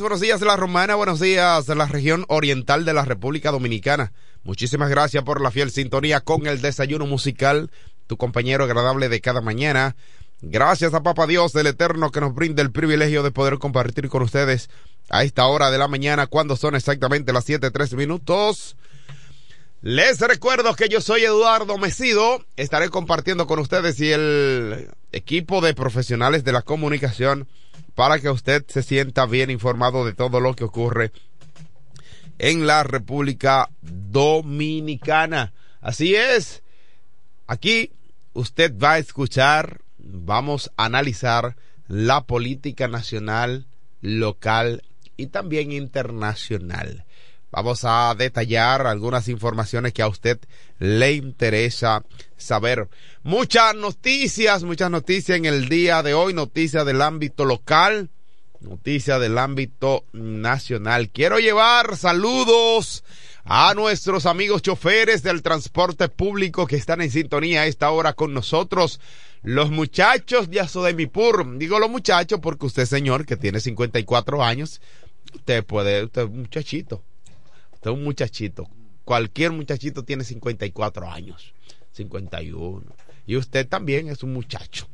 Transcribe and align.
Buenos 0.00 0.20
días 0.20 0.40
de 0.40 0.46
la 0.46 0.56
Romana, 0.56 0.94
buenos 0.94 1.20
días 1.20 1.66
de 1.66 1.74
la 1.74 1.84
región 1.84 2.24
oriental 2.28 2.86
de 2.86 2.94
la 2.94 3.04
República 3.04 3.50
Dominicana. 3.50 4.12
Muchísimas 4.42 4.88
gracias 4.88 5.22
por 5.22 5.42
la 5.42 5.50
fiel 5.50 5.70
sintonía 5.70 6.20
con 6.20 6.46
el 6.46 6.62
desayuno 6.62 7.04
musical, 7.04 7.70
tu 8.06 8.16
compañero 8.16 8.64
agradable 8.64 9.10
de 9.10 9.20
cada 9.20 9.42
mañana. 9.42 9.94
Gracias 10.40 10.94
a 10.94 11.02
Papa 11.02 11.26
Dios 11.26 11.52
del 11.52 11.66
Eterno 11.66 12.10
que 12.10 12.22
nos 12.22 12.34
brinda 12.34 12.62
el 12.62 12.72
privilegio 12.72 13.22
de 13.22 13.32
poder 13.32 13.58
compartir 13.58 14.08
con 14.08 14.22
ustedes 14.22 14.70
a 15.10 15.24
esta 15.24 15.46
hora 15.46 15.70
de 15.70 15.76
la 15.76 15.88
mañana 15.88 16.26
cuando 16.26 16.56
son 16.56 16.74
exactamente 16.74 17.34
las 17.34 17.46
7:3 17.46 17.94
minutos. 17.94 18.76
Les 19.82 20.20
recuerdo 20.20 20.74
que 20.74 20.88
yo 20.88 21.02
soy 21.02 21.24
Eduardo 21.24 21.76
Mesido. 21.76 22.42
Estaré 22.56 22.88
compartiendo 22.88 23.46
con 23.46 23.58
ustedes 23.58 24.00
y 24.00 24.10
el 24.10 24.88
equipo 25.10 25.60
de 25.60 25.74
profesionales 25.74 26.44
de 26.44 26.52
la 26.52 26.62
comunicación 26.62 27.46
para 27.94 28.18
que 28.18 28.30
usted 28.30 28.64
se 28.68 28.82
sienta 28.82 29.26
bien 29.26 29.50
informado 29.50 30.04
de 30.04 30.14
todo 30.14 30.40
lo 30.40 30.54
que 30.54 30.64
ocurre 30.64 31.12
en 32.38 32.66
la 32.66 32.82
República 32.82 33.70
Dominicana. 33.82 35.52
Así 35.80 36.14
es. 36.14 36.62
Aquí 37.46 37.92
usted 38.32 38.76
va 38.78 38.92
a 38.92 38.98
escuchar, 38.98 39.80
vamos 39.98 40.70
a 40.76 40.86
analizar 40.86 41.56
la 41.88 42.24
política 42.24 42.88
nacional, 42.88 43.66
local 44.00 44.82
y 45.16 45.26
también 45.26 45.72
internacional. 45.72 47.04
Vamos 47.52 47.84
a 47.84 48.14
detallar 48.16 48.86
algunas 48.86 49.28
informaciones 49.28 49.92
que 49.92 50.00
a 50.00 50.08
usted 50.08 50.40
le 50.78 51.12
interesa 51.12 52.02
saber. 52.38 52.88
Muchas 53.22 53.74
noticias, 53.74 54.64
muchas 54.64 54.90
noticias 54.90 55.36
en 55.36 55.44
el 55.44 55.68
día 55.68 56.02
de 56.02 56.14
hoy, 56.14 56.32
noticias 56.32 56.86
del 56.86 57.02
ámbito 57.02 57.44
local, 57.44 58.08
noticias 58.60 59.20
del 59.20 59.36
ámbito 59.36 60.06
nacional. 60.14 61.10
Quiero 61.10 61.40
llevar 61.40 61.98
saludos 61.98 63.04
a 63.44 63.74
nuestros 63.74 64.24
amigos 64.24 64.62
choferes 64.62 65.22
del 65.22 65.42
transporte 65.42 66.08
público 66.08 66.66
que 66.66 66.76
están 66.76 67.02
en 67.02 67.10
sintonía 67.10 67.62
a 67.62 67.66
esta 67.66 67.90
hora 67.90 68.14
con 68.14 68.32
nosotros. 68.32 68.98
Los 69.42 69.70
muchachos 69.70 70.48
de 70.48 70.60
Asodemipur, 70.60 71.58
digo 71.58 71.78
los 71.78 71.90
muchachos 71.90 72.40
porque 72.40 72.64
usted 72.64 72.86
señor 72.86 73.26
que 73.26 73.36
tiene 73.36 73.60
54 73.60 74.42
años, 74.42 74.80
usted 75.34 75.62
puede, 75.64 76.04
usted 76.04 76.22
es 76.22 76.30
muchachito, 76.30 77.02
es 77.90 77.96
un 77.96 78.04
muchachito, 78.04 78.68
cualquier 79.04 79.52
muchachito 79.52 80.04
tiene 80.04 80.24
54 80.24 81.10
años, 81.10 81.52
51, 81.92 82.82
y 83.26 83.36
usted 83.36 83.66
también 83.68 84.08
es 84.08 84.22
un 84.22 84.32
muchacho. 84.32 84.88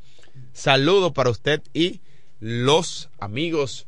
Saludo 0.52 1.12
para 1.12 1.30
usted 1.30 1.62
y 1.72 2.00
los 2.40 3.10
amigos 3.18 3.86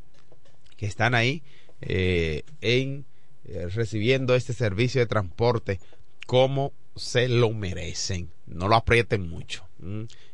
que 0.77 0.87
están 0.87 1.15
ahí 1.15 1.43
eh, 1.81 2.43
en 2.61 3.05
eh, 3.45 3.69
recibiendo 3.69 4.35
este 4.35 4.53
servicio 4.53 5.01
de 5.01 5.07
transporte 5.07 5.81
como 6.27 6.73
se 6.97 7.29
lo 7.29 7.51
merecen. 7.51 8.31
No 8.47 8.69
lo 8.69 8.77
aprieten 8.77 9.29
mucho. 9.29 9.67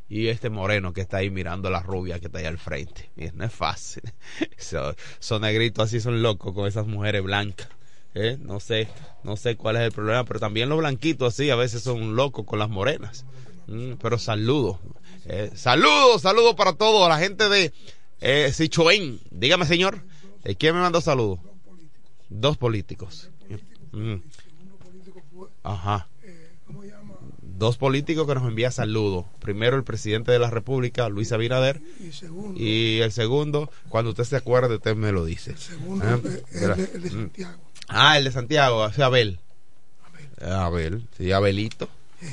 Y 0.08 0.28
este 0.28 0.50
moreno 0.50 0.92
que 0.92 1.00
está 1.00 1.18
ahí 1.18 1.30
mirando 1.30 1.68
a 1.68 1.70
la 1.70 1.80
rubia 1.82 2.18
que 2.18 2.26
está 2.26 2.38
ahí 2.38 2.44
al 2.46 2.58
frente. 2.58 3.10
No 3.34 3.44
es 3.44 3.52
fácil. 3.52 4.02
So- 4.58 4.94
son 5.18 5.42
negritos 5.42 5.84
así, 5.86 6.00
son 6.00 6.22
locos 6.22 6.52
con 6.54 6.66
esas 6.66 6.86
mujeres 6.86 7.22
blancas. 7.22 7.68
¿Eh? 8.16 8.38
No 8.40 8.58
sé, 8.60 8.88
no 9.22 9.36
sé 9.36 9.56
cuál 9.56 9.76
es 9.76 9.82
el 9.82 9.92
problema, 9.92 10.24
pero 10.24 10.40
también 10.40 10.68
los 10.68 10.78
blanquitos 10.78 11.32
así 11.34 11.50
a 11.50 11.56
veces 11.56 11.82
son 11.82 12.16
locos 12.16 12.44
con 12.46 12.58
las 12.58 12.68
morenas. 12.70 13.24
Mm, 13.68 13.92
pero 14.00 14.18
saludos. 14.18 14.78
Eh, 15.26 15.50
saludos, 15.54 16.22
saludos 16.22 16.54
para 16.54 16.72
todos. 16.72 17.08
La 17.08 17.18
gente 17.18 17.48
de 17.48 17.72
eh, 18.20 18.50
Sichuén. 18.52 19.20
Dígame, 19.30 19.66
señor. 19.66 20.00
¿eh, 20.44 20.54
¿Quién 20.54 20.74
me 20.74 20.80
mandó 20.80 21.00
saludos? 21.00 21.40
Dos 22.28 22.56
políticos. 22.56 23.30
Mm. 23.92 24.16
Ajá. 25.62 26.08
Dos 27.40 27.78
políticos 27.78 28.26
que 28.26 28.34
nos 28.34 28.46
envían 28.46 28.70
saludos. 28.72 29.24
Primero 29.40 29.76
el 29.76 29.84
presidente 29.84 30.30
de 30.30 30.38
la 30.38 30.50
República, 30.50 31.08
Luis 31.08 31.32
Abinader, 31.32 31.80
Y 32.54 32.98
el 33.00 33.12
segundo, 33.12 33.70
cuando 33.88 34.10
usted 34.10 34.24
se 34.24 34.36
acuerde, 34.36 34.74
usted 34.76 34.94
me 34.94 35.10
lo 35.10 35.24
dice. 35.24 35.52
el 35.52 35.58
segundo 35.58 36.04
Ah, 36.06 36.18
el 36.52 37.02
de 37.02 37.10
Mm. 37.10 37.12
Santiago. 37.12 37.58
Ah, 37.88 38.18
el 38.18 38.24
de 38.24 38.32
Santiago, 38.32 38.90
sea, 38.92 39.06
Abel. 39.06 39.38
Abel. 40.40 40.52
Abel, 40.52 41.08
sí, 41.16 41.32
Abelito. 41.32 41.88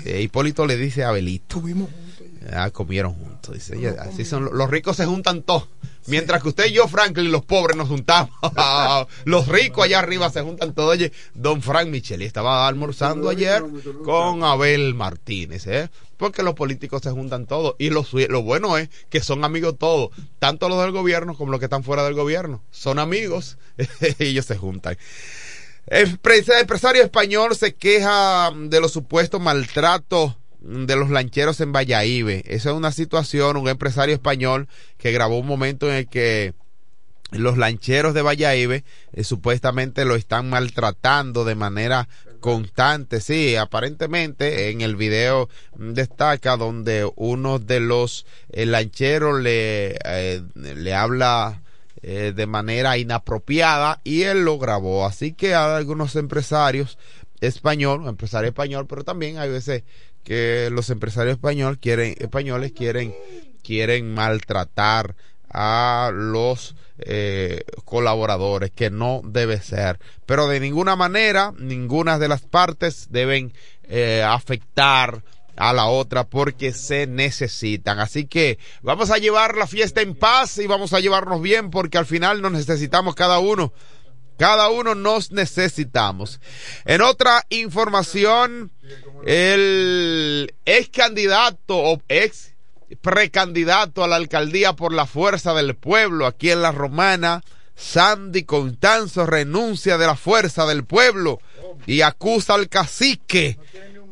Eh, 0.06 0.22
Hipólito 0.22 0.66
le 0.66 0.78
dice 0.78 1.04
Abelito. 1.04 1.58
Estuvimos 1.58 1.90
juntos. 1.90 2.28
ya. 2.42 2.64
Ah, 2.64 2.72
comieron 2.72 3.14
juntos. 3.14 3.54
Dice, 3.54 3.96
así 4.00 4.26
son 4.26 4.50
los 4.52 4.70
ricos 4.70 4.98
se 4.98 5.06
juntan 5.06 5.44
todos. 5.44 5.68
Mientras 6.08 6.42
que 6.42 6.50
usted 6.50 6.66
y 6.66 6.74
yo, 6.74 6.88
Franklin, 6.88 7.32
los 7.32 7.46
pobres 7.46 7.78
nos 7.78 7.88
juntamos. 7.88 8.32
los 9.26 9.48
ricos 9.48 9.86
allá 9.86 10.00
arriba 10.00 10.30
se 10.30 10.42
juntan 10.42 10.74
todos. 10.74 10.92
Oye, 10.92 11.12
don 11.34 11.62
Frank 11.62 11.88
Micheli 11.88 12.26
estaba 12.26 12.68
almorzando 12.68 13.30
ayer 13.30 13.64
con 14.04 14.44
Abel 14.44 14.94
Martínez, 14.96 15.66
¿eh? 15.68 15.90
Porque 16.18 16.44
los 16.44 16.56
políticos 16.56 17.02
se 17.04 17.12
juntan 17.12 17.46
todos. 17.46 17.76
Y 17.80 17.90
lo, 17.90 18.06
lo 18.30 18.42
bueno 18.44 18.78
es 18.78 18.90
que 19.10 19.22
son 19.22 19.46
amigos 19.46 19.78
todos. 19.78 20.10
Tanto 20.40 20.68
los 20.68 20.82
del 20.82 20.92
gobierno 20.92 21.36
como 21.36 21.52
los 21.52 21.60
que 21.60 21.66
están 21.66 21.84
fuera 21.84 22.04
del 22.04 22.14
gobierno. 22.14 22.62
Son 22.72 23.00
amigos. 23.00 23.58
Ellos 24.20 24.46
se 24.46 24.58
juntan. 24.58 24.98
Empresario 25.86 27.04
español 27.04 27.56
se 27.56 27.76
queja 27.76 28.52
de 28.56 28.80
los 28.80 28.92
supuestos 28.92 29.42
maltratos 29.42 30.38
de 30.62 30.96
los 30.96 31.10
lancheros 31.10 31.60
en 31.60 31.74
Valladolid. 31.74 32.42
Esa 32.46 32.70
es 32.70 32.76
una 32.76 32.92
situación, 32.92 33.58
un 33.58 33.68
empresario 33.68 34.16
español 34.16 34.68
que 34.98 35.12
grabó 35.12 35.40
un 35.40 35.48
momento 35.48 35.90
en 35.90 35.96
el 35.96 36.08
que 36.08 36.54
los 37.32 37.58
lancheros 37.58 38.14
de 38.14 38.22
Valladolid 38.22 38.84
eh, 39.12 39.24
supuestamente 39.24 40.06
lo 40.06 40.16
están 40.16 40.50
maltratando 40.50 41.44
de 41.44 41.56
manera 41.56 42.08
constante. 42.40 43.20
Sí, 43.20 43.56
aparentemente 43.56 44.70
en 44.70 44.82
el 44.82 44.96
video 44.96 45.50
mm, 45.78 45.94
destaca 45.94 46.58
donde 46.58 47.10
uno 47.16 47.60
de 47.60 47.80
los 47.80 48.26
eh, 48.50 48.66
lancheros 48.66 49.42
le, 49.42 49.98
eh, 50.06 50.42
le 50.56 50.94
habla 50.94 51.63
eh, 52.04 52.34
de 52.36 52.48
manera 52.48 52.98
inapropiada 52.98 54.02
y 54.04 54.24
él 54.24 54.44
lo 54.44 54.60
grabó. 54.60 55.06
Así 55.06 55.34
que 55.34 55.56
hay 55.56 55.78
algunos 55.78 56.16
empresarios 56.18 56.98
español, 57.40 58.08
empresario 58.08 58.50
español, 58.50 58.88
pero 58.88 59.04
también 59.04 59.38
hay 59.38 59.50
veces 59.50 59.84
que 60.24 60.70
los 60.72 60.90
empresarios 60.90 61.36
español 61.36 61.80
quieren, 61.80 62.16
españoles 62.20 62.74
quieren, 62.74 63.16
quieren 63.64 64.14
maltratar 64.14 65.16
a 65.50 66.12
los 66.14 66.76
eh, 66.98 67.64
colaboradores, 67.86 68.72
que 68.72 68.90
no 68.90 69.22
debe 69.24 69.62
ser. 69.62 70.00
Pero 70.26 70.48
de 70.48 70.60
ninguna 70.60 70.96
manera, 70.96 71.54
ninguna 71.58 72.20
de 72.20 72.28
las 72.28 72.42
partes 72.42 73.08
deben 73.12 73.54
eh, 73.84 74.24
afectar 74.24 75.24
a 75.56 75.74
la 75.74 75.86
otra 75.86 76.26
porque 76.26 76.74
se 76.74 77.08
necesitan. 77.08 78.00
Así 78.00 78.26
que 78.26 78.58
vamos 78.82 79.12
a 79.12 79.18
llevar 79.18 79.56
la 79.56 79.68
fiesta 79.68 80.02
en 80.02 80.16
paz 80.16 80.58
y 80.58 80.68
vamos 80.68 80.94
a 80.94 81.00
llevarnos 81.00 81.42
bien 81.42 81.70
porque 81.70 81.98
al 81.98 82.06
final 82.06 82.42
nos 82.42 82.52
necesitamos 82.52 83.16
cada 83.16 83.40
uno. 83.40 83.74
Cada 84.38 84.70
uno 84.70 84.96
nos 84.96 85.32
necesitamos. 85.32 86.40
En 86.86 87.02
otra 87.02 87.46
información, 87.50 88.72
el 89.26 90.56
ex 90.66 90.90
candidato 90.90 91.78
o 91.78 92.02
ex 92.08 92.54
precandidato 93.02 94.04
a 94.04 94.08
la 94.08 94.16
alcaldía 94.16 94.74
por 94.74 94.94
la 94.94 95.06
fuerza 95.06 95.54
del 95.54 95.76
pueblo 95.76 96.26
aquí 96.26 96.52
en 96.52 96.62
la 96.62 96.72
Romana, 96.72 97.44
Sandy 97.76 98.44
Contanzo 98.44 99.26
renuncia 99.26 99.98
de 99.98 100.08
la 100.08 100.16
fuerza 100.16 100.66
del 100.66 100.84
pueblo 100.84 101.40
y 101.86 102.02
acusa 102.02 102.54
al 102.54 102.70
cacique 102.70 103.58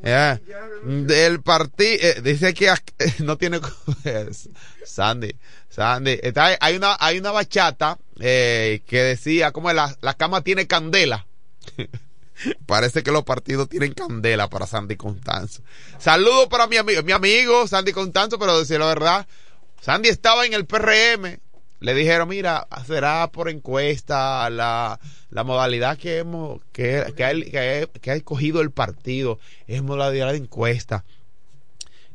eh, 0.04 0.40
del 0.84 1.42
partido. 1.42 2.22
dice 2.24 2.54
que 2.54 2.72
no 3.20 3.38
tiene. 3.38 3.60
Sandy, 4.86 5.36
Sandy. 5.70 6.20
Está, 6.22 6.58
hay, 6.60 6.76
una, 6.76 6.98
hay 7.00 7.20
una 7.20 7.32
bachata 7.32 7.98
eh, 8.20 8.82
que 8.88 9.02
decía: 9.02 9.52
como 9.52 9.72
la, 9.74 9.96
la 10.02 10.14
cama 10.16 10.42
tiene 10.42 10.68
candela. 10.68 11.28
Parece 12.66 13.04
que 13.04 13.12
los 13.12 13.24
partidos 13.24 13.70
tienen 13.70 13.94
candela 13.94 14.50
para 14.50 14.66
Sandy 14.66 14.96
Constanzo. 14.96 15.62
Saludos 16.00 16.48
para 16.48 16.66
mi 16.66 16.78
amigo, 16.78 17.04
mi 17.04 17.12
amigo 17.12 17.68
Sandy 17.68 17.92
Constanzo, 17.92 18.40
pero 18.40 18.58
decir 18.58 18.80
la 18.80 18.88
verdad, 18.88 19.28
Sandy 19.82 20.10
estaba 20.10 20.46
en 20.46 20.54
el 20.54 20.66
PRM. 20.66 21.40
Le 21.82 21.96
dijeron, 21.96 22.30
mira, 22.30 22.68
será 22.86 23.28
por 23.32 23.50
encuesta 23.50 24.48
la, 24.52 25.00
la 25.32 25.44
modalidad 25.44 25.98
que 25.98 26.20
hemos, 26.20 26.62
que, 26.72 27.12
que, 27.18 27.26
ha, 27.26 27.34
que, 27.34 27.90
que 28.00 28.12
ha 28.12 28.16
escogido 28.16 28.62
el 28.62 28.70
partido, 28.70 29.40
es 29.66 29.82
modalidad 29.82 30.32
de 30.32 30.38
encuesta. 30.38 31.04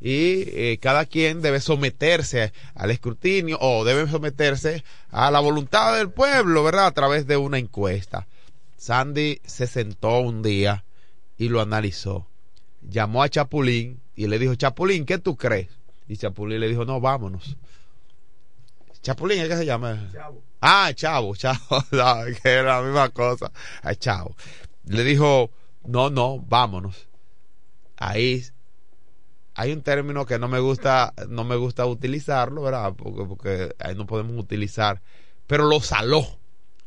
Y 0.00 0.44
eh, 0.50 0.78
cada 0.80 1.04
quien 1.04 1.42
debe 1.42 1.60
someterse 1.60 2.52
al 2.76 2.92
escrutinio 2.92 3.58
o 3.60 3.84
debe 3.84 4.08
someterse 4.08 4.84
a 5.10 5.32
la 5.32 5.40
voluntad 5.40 5.96
del 5.96 6.10
pueblo, 6.10 6.62
¿verdad? 6.62 6.86
A 6.86 6.92
través 6.92 7.26
de 7.26 7.36
una 7.36 7.58
encuesta. 7.58 8.28
Sandy 8.76 9.40
se 9.44 9.66
sentó 9.66 10.20
un 10.20 10.44
día 10.44 10.84
y 11.38 11.48
lo 11.48 11.60
analizó. 11.60 12.28
Llamó 12.88 13.24
a 13.24 13.28
Chapulín 13.28 13.98
y 14.14 14.28
le 14.28 14.38
dijo, 14.38 14.54
Chapulín, 14.54 15.06
¿qué 15.06 15.18
tú 15.18 15.36
crees? 15.36 15.70
Y 16.06 16.18
Chapulín 16.18 16.60
le 16.60 16.68
dijo, 16.68 16.84
no, 16.84 17.00
vámonos. 17.00 17.56
Chapulín, 19.02 19.40
¿es 19.40 19.48
que 19.48 19.56
se 19.56 19.66
llama? 19.66 20.10
Ah, 20.60 20.90
Chavo, 20.94 21.34
Chavo, 21.36 21.58
no, 21.92 22.14
que 22.42 22.48
era 22.50 22.80
la 22.80 22.82
misma 22.82 23.08
cosa. 23.10 23.50
Chavo. 23.98 24.36
Le 24.84 25.04
dijo, 25.04 25.50
no, 25.84 26.10
no, 26.10 26.38
vámonos. 26.40 27.08
Ahí 27.96 28.44
hay 29.54 29.72
un 29.72 29.82
término 29.82 30.26
que 30.26 30.38
no 30.38 30.48
me 30.48 30.58
gusta, 30.58 31.14
no 31.28 31.44
me 31.44 31.56
gusta 31.56 31.86
utilizarlo, 31.86 32.62
¿verdad? 32.62 32.92
Porque, 32.96 33.24
porque 33.24 33.74
ahí 33.78 33.94
no 33.94 34.06
podemos 34.06 34.38
utilizar, 34.38 35.00
pero 35.46 35.64
lo 35.64 35.80
saló. 35.80 36.26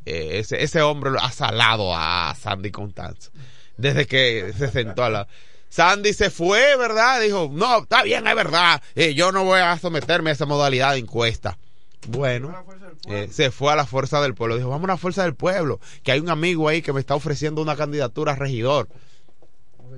Eh, 0.05 0.39
ese, 0.39 0.63
ese 0.63 0.81
hombre 0.81 1.09
lo 1.11 1.19
ha 1.19 1.31
salado 1.31 1.95
a 1.95 2.33
Sandy 2.39 2.71
Contanzo. 2.71 3.31
Desde 3.77 4.05
que 4.05 4.53
se 4.57 4.69
sentó 4.69 5.03
a 5.03 5.09
la. 5.09 5.27
Sandy 5.69 6.13
se 6.13 6.29
fue, 6.29 6.75
¿verdad? 6.77 7.21
Dijo, 7.21 7.49
no, 7.51 7.79
está 7.79 8.03
bien, 8.03 8.27
es 8.27 8.35
verdad. 8.35 8.81
eh, 8.95 9.13
yo 9.13 9.31
no 9.31 9.43
voy 9.45 9.59
a 9.59 9.77
someterme 9.77 10.29
a 10.29 10.33
esa 10.33 10.45
modalidad 10.45 10.93
de 10.93 10.99
encuesta. 10.99 11.57
Bueno, 12.07 12.65
eh, 13.07 13.27
se 13.31 13.51
fue 13.51 13.73
a 13.73 13.75
la 13.75 13.85
fuerza 13.85 14.21
del 14.21 14.33
pueblo. 14.33 14.55
Dijo, 14.55 14.69
vamos 14.69 14.85
a 14.89 14.93
la 14.93 14.97
fuerza 14.97 15.23
del 15.23 15.35
pueblo. 15.35 15.79
Que 16.03 16.11
hay 16.11 16.19
un 16.19 16.29
amigo 16.29 16.67
ahí 16.67 16.81
que 16.81 16.93
me 16.93 16.99
está 16.99 17.15
ofreciendo 17.15 17.61
una 17.61 17.75
candidatura 17.75 18.33
a 18.33 18.35
regidor. 18.35 18.87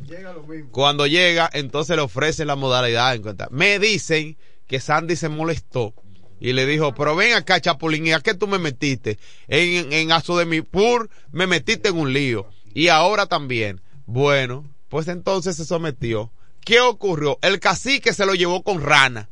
Llega 0.07 0.33
lo 0.33 0.43
mismo. 0.43 0.71
Cuando 0.71 1.05
llega, 1.05 1.49
entonces 1.53 1.95
le 1.95 2.01
ofrecen 2.01 2.47
la 2.47 2.55
modalidad 2.55 3.11
de 3.11 3.17
encuesta. 3.17 3.47
Me 3.51 3.77
dicen 3.77 4.37
que 4.67 4.79
Sandy 4.79 5.15
se 5.15 5.29
molestó 5.29 5.93
y 6.39 6.53
le 6.53 6.65
dijo, 6.65 6.95
pero 6.95 7.15
ven 7.15 7.33
acá, 7.35 7.61
Chapulín, 7.61 8.07
¿y 8.07 8.13
a 8.13 8.19
qué 8.19 8.33
tú 8.33 8.47
me 8.47 8.57
metiste? 8.57 9.19
En, 9.47 9.93
en 9.93 10.11
Aso 10.11 10.37
de 10.37 10.45
mi 10.45 10.61
Pur 10.61 11.09
me 11.31 11.45
metiste 11.45 11.89
en 11.89 11.99
un 11.99 12.13
lío. 12.13 12.47
Y 12.73 12.87
ahora 12.87 13.27
también. 13.27 13.81
Bueno, 14.05 14.65
pues 14.89 15.07
entonces 15.07 15.55
se 15.55 15.65
sometió. 15.65 16.31
¿Qué 16.65 16.79
ocurrió? 16.79 17.37
El 17.41 17.59
cacique 17.59 18.13
se 18.13 18.25
lo 18.25 18.33
llevó 18.33 18.63
con 18.63 18.81
rana. 18.81 19.29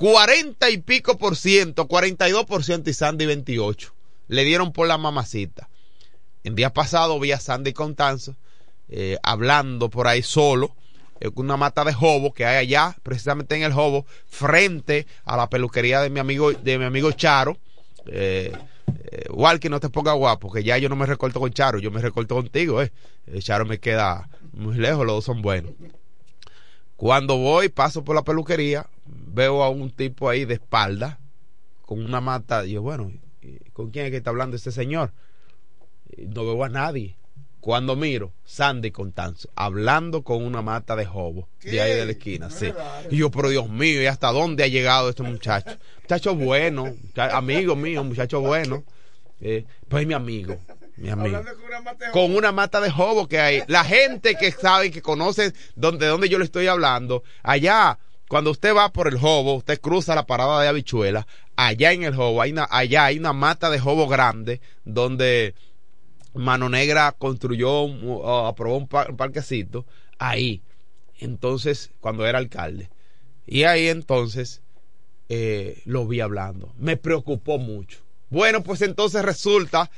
40 0.00 0.70
y 0.70 0.78
pico 0.78 1.18
por 1.18 1.36
ciento, 1.36 1.86
42 1.86 2.46
por 2.46 2.64
ciento 2.64 2.88
y 2.88 2.94
Sandy 2.94 3.26
28. 3.26 3.92
Le 4.28 4.44
dieron 4.44 4.72
por 4.72 4.88
la 4.88 4.96
mamacita. 4.96 5.68
El 6.42 6.54
día 6.54 6.72
pasado 6.72 7.20
vi 7.20 7.32
a 7.32 7.38
Sandy 7.38 7.74
Contanzo 7.74 8.34
eh, 8.88 9.18
hablando 9.22 9.90
por 9.90 10.08
ahí 10.08 10.22
solo, 10.22 10.74
eh, 11.20 11.30
con 11.30 11.44
una 11.44 11.58
mata 11.58 11.84
de 11.84 11.92
jobo 11.92 12.32
que 12.32 12.46
hay 12.46 12.56
allá, 12.56 12.96
precisamente 13.02 13.56
en 13.56 13.62
el 13.62 13.74
jobo, 13.74 14.06
frente 14.26 15.06
a 15.26 15.36
la 15.36 15.50
peluquería 15.50 16.00
de 16.00 16.08
mi 16.08 16.18
amigo, 16.18 16.50
de 16.50 16.78
mi 16.78 16.86
amigo 16.86 17.12
Charo. 17.12 17.58
Eh, 18.06 18.52
eh, 19.12 19.68
no 19.68 19.80
te 19.80 19.90
pongas 19.90 20.14
guapo, 20.14 20.50
que 20.50 20.64
ya 20.64 20.78
yo 20.78 20.88
no 20.88 20.96
me 20.96 21.04
recorto 21.04 21.40
con 21.40 21.52
Charo, 21.52 21.78
yo 21.78 21.90
me 21.90 22.00
recorto 22.00 22.36
contigo, 22.36 22.80
eh. 22.80 22.90
Eh, 23.26 23.40
Charo 23.40 23.66
me 23.66 23.78
queda 23.78 24.30
muy 24.54 24.78
lejos, 24.78 25.04
los 25.04 25.16
dos 25.16 25.24
son 25.26 25.42
buenos. 25.42 25.72
Cuando 26.96 27.36
voy, 27.36 27.68
paso 27.68 28.02
por 28.02 28.14
la 28.14 28.22
peluquería, 28.22 28.86
veo 29.10 29.62
a 29.62 29.70
un 29.70 29.90
tipo 29.90 30.28
ahí 30.28 30.44
de 30.44 30.54
espalda, 30.54 31.18
con 31.82 32.04
una 32.04 32.20
mata, 32.20 32.64
y 32.64 32.72
yo, 32.72 32.82
bueno, 32.82 33.12
¿y 33.42 33.58
¿con 33.70 33.90
quién 33.90 34.06
es 34.06 34.10
que 34.10 34.18
está 34.18 34.30
hablando 34.30 34.56
este 34.56 34.72
señor? 34.72 35.12
No 36.16 36.44
veo 36.44 36.64
a 36.64 36.68
nadie. 36.68 37.16
Cuando 37.60 37.94
miro, 37.94 38.32
Sandy 38.44 38.90
Contanzo, 38.90 39.50
hablando 39.54 40.22
con 40.22 40.42
una 40.42 40.62
mata 40.62 40.96
de 40.96 41.04
jobo, 41.04 41.46
de 41.62 41.80
ahí 41.80 41.92
de 41.92 42.06
la 42.06 42.12
esquina, 42.12 42.48
No 42.48 42.54
sí. 42.54 42.72
Y 43.10 43.18
yo, 43.18 43.30
pero 43.30 43.50
Dios 43.50 43.68
mío, 43.68 44.02
¿y 44.02 44.06
hasta 44.06 44.32
dónde 44.32 44.64
ha 44.64 44.66
llegado 44.66 45.10
este 45.10 45.22
muchacho? 45.22 45.76
Muchacho 46.02 46.34
bueno, 46.34 46.94
amigo 47.16 47.76
mío, 47.76 48.02
muchacho 48.02 48.40
bueno. 48.40 48.82
Eh, 49.42 49.66
pues 49.88 50.06
mi 50.06 50.14
amigo, 50.14 50.56
mi 50.96 51.10
amigo 51.10 51.42
con 51.42 51.64
una 51.64 51.80
mata 51.80 52.06
de 52.06 52.12
con 52.12 52.34
una 52.34 52.52
mata 52.52 52.80
de 52.80 52.90
jobo 52.90 53.28
que 53.28 53.40
hay. 53.40 53.62
La 53.66 53.84
gente 53.84 54.36
que 54.36 54.52
sabe, 54.52 54.90
que 54.90 55.02
conoce 55.02 55.52
donde, 55.74 56.06
donde 56.06 56.28
yo 56.28 56.38
le 56.38 56.44
estoy 56.44 56.66
hablando, 56.66 57.24
allá, 57.42 57.98
cuando 58.30 58.52
usted 58.52 58.76
va 58.76 58.92
por 58.92 59.08
el 59.08 59.18
jobo, 59.18 59.56
usted 59.56 59.80
cruza 59.80 60.14
la 60.14 60.24
parada 60.24 60.62
de 60.62 60.68
habichuela, 60.68 61.26
allá 61.56 61.90
en 61.90 62.04
el 62.04 62.14
jobo, 62.14 62.40
hay 62.40 62.52
una, 62.52 62.68
allá 62.70 63.06
hay 63.06 63.18
una 63.18 63.32
mata 63.32 63.70
de 63.70 63.80
jobo 63.80 64.06
grande 64.06 64.60
donde 64.84 65.56
Mano 66.32 66.68
Negra 66.68 67.10
construyó, 67.18 67.72
o 67.72 68.46
aprobó 68.46 68.76
un, 68.76 68.86
pa- 68.86 69.08
un 69.10 69.16
parquecito 69.16 69.84
ahí. 70.20 70.62
Entonces, 71.18 71.90
cuando 71.98 72.24
era 72.24 72.38
alcalde. 72.38 72.88
Y 73.48 73.64
ahí 73.64 73.88
entonces 73.88 74.62
eh, 75.28 75.82
lo 75.84 76.06
vi 76.06 76.20
hablando. 76.20 76.72
Me 76.78 76.96
preocupó 76.96 77.58
mucho. 77.58 77.98
Bueno, 78.28 78.62
pues 78.62 78.80
entonces 78.82 79.24
resulta 79.24 79.90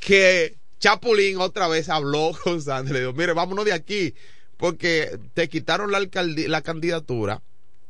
que 0.00 0.56
Chapulín 0.80 1.38
otra 1.40 1.66
vez 1.66 1.88
habló 1.88 2.32
con 2.44 2.60
Sandy. 2.60 2.92
Le 2.92 3.00
dijo, 3.00 3.14
mire, 3.14 3.32
vámonos 3.32 3.64
de 3.64 3.72
aquí. 3.72 4.14
Porque 4.58 5.18
te 5.32 5.48
quitaron 5.48 5.90
la, 5.90 6.06
la 6.46 6.60
candidatura 6.60 7.40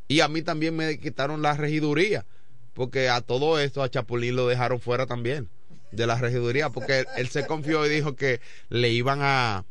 y 0.08 0.20
a 0.20 0.28
mí 0.28 0.42
también 0.42 0.76
me 0.76 0.98
quitaron 0.98 1.42
la 1.42 1.54
regiduría. 1.54 2.26
Porque 2.72 3.08
a 3.08 3.20
todo 3.20 3.60
esto 3.60 3.82
a 3.82 3.88
Chapulín 3.88 4.34
lo 4.36 4.48
dejaron 4.48 4.80
fuera 4.80 5.06
también 5.06 5.48
de 5.92 6.06
la 6.06 6.16
regiduría. 6.16 6.70
Porque 6.70 7.04
él, 7.16 7.28
se 7.28 7.46
confió 7.46 7.86
y 7.86 7.88
dijo 7.88 8.16
que 8.16 8.40
le 8.68 8.90
iban 8.90 9.20
a, 9.22 9.58
a, 9.58 9.64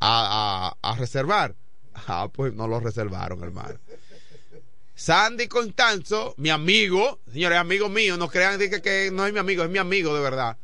a- 0.00 0.76
a 0.82 0.96
reservar. 0.96 1.54
Ah, 1.94 2.28
pues 2.32 2.52
no 2.54 2.68
lo 2.68 2.80
reservaron, 2.80 3.42
hermano. 3.42 3.78
Sandy 4.94 5.48
Constanzo, 5.48 6.34
mi 6.36 6.50
amigo, 6.50 7.18
señores, 7.32 7.58
amigo 7.58 7.88
mío, 7.88 8.16
no 8.16 8.28
crean 8.28 8.58
que, 8.58 8.82
que 8.82 9.10
no 9.12 9.26
es 9.26 9.32
mi 9.32 9.38
amigo, 9.38 9.64
es 9.64 9.70
mi 9.70 9.78
amigo 9.78 10.14
de 10.14 10.20
verdad. 10.22 10.58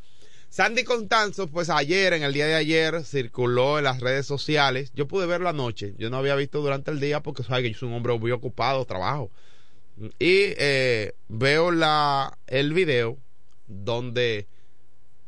Sandy 0.50 0.82
Constanzo, 0.84 1.48
pues 1.48 1.68
ayer, 1.68 2.14
en 2.14 2.22
el 2.22 2.32
día 2.32 2.46
de 2.46 2.54
ayer, 2.54 3.04
circuló 3.04 3.78
en 3.78 3.84
las 3.84 4.00
redes 4.00 4.26
sociales. 4.26 4.90
Yo 4.94 5.06
pude 5.06 5.26
verlo 5.26 5.48
anoche, 5.48 5.94
yo 5.98 6.08
no 6.08 6.16
había 6.16 6.34
visto 6.36 6.60
durante 6.62 6.90
el 6.90 7.00
día 7.00 7.22
porque 7.22 7.42
sabes 7.42 7.62
que 7.62 7.72
yo 7.72 7.78
soy 7.78 7.88
un 7.88 7.94
hombre 7.94 8.18
muy 8.18 8.30
ocupado, 8.30 8.84
trabajo. 8.84 9.30
Y 10.18 10.54
eh, 10.56 11.12
veo 11.28 11.70
la, 11.70 12.38
el 12.46 12.72
video 12.72 13.18
donde 13.66 14.46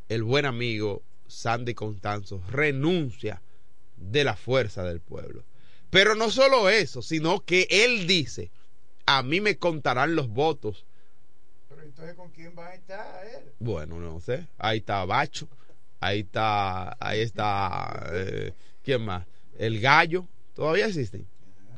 el 0.09 0.23
buen 0.23 0.47
amigo 0.47 1.03
Sandy 1.27 1.75
Constanzo 1.75 2.43
renuncia 2.49 3.43
de 3.97 4.25
la 4.25 4.37
fuerza 4.37 4.85
del 4.85 5.01
pueblo. 5.01 5.45
Pero 5.91 6.15
no 6.15 6.31
solo 6.31 6.69
eso, 6.69 7.03
sino 7.03 7.45
que 7.45 7.67
él 7.71 8.07
dice, 8.07 8.51
a 9.07 9.23
mí 9.23 9.41
me 9.41 9.59
contarán 9.59 10.15
los 10.15 10.29
votos. 10.29 10.87
¿Con 12.17 12.31
quién 12.31 12.55
va 12.59 12.69
a 12.69 12.75
estar 12.75 13.27
él? 13.27 13.53
Bueno, 13.59 13.99
no 13.99 14.21
sé. 14.21 14.47
Ahí 14.59 14.79
está 14.79 15.05
Bacho. 15.05 15.49
Ahí 16.01 16.21
está, 16.21 16.97
ahí 16.99 17.21
está, 17.21 18.09
eh, 18.13 18.55
¿quién 18.83 19.05
más? 19.05 19.27
El 19.59 19.81
Gallo. 19.81 20.27
Todavía 20.55 20.87
existen. 20.87 21.27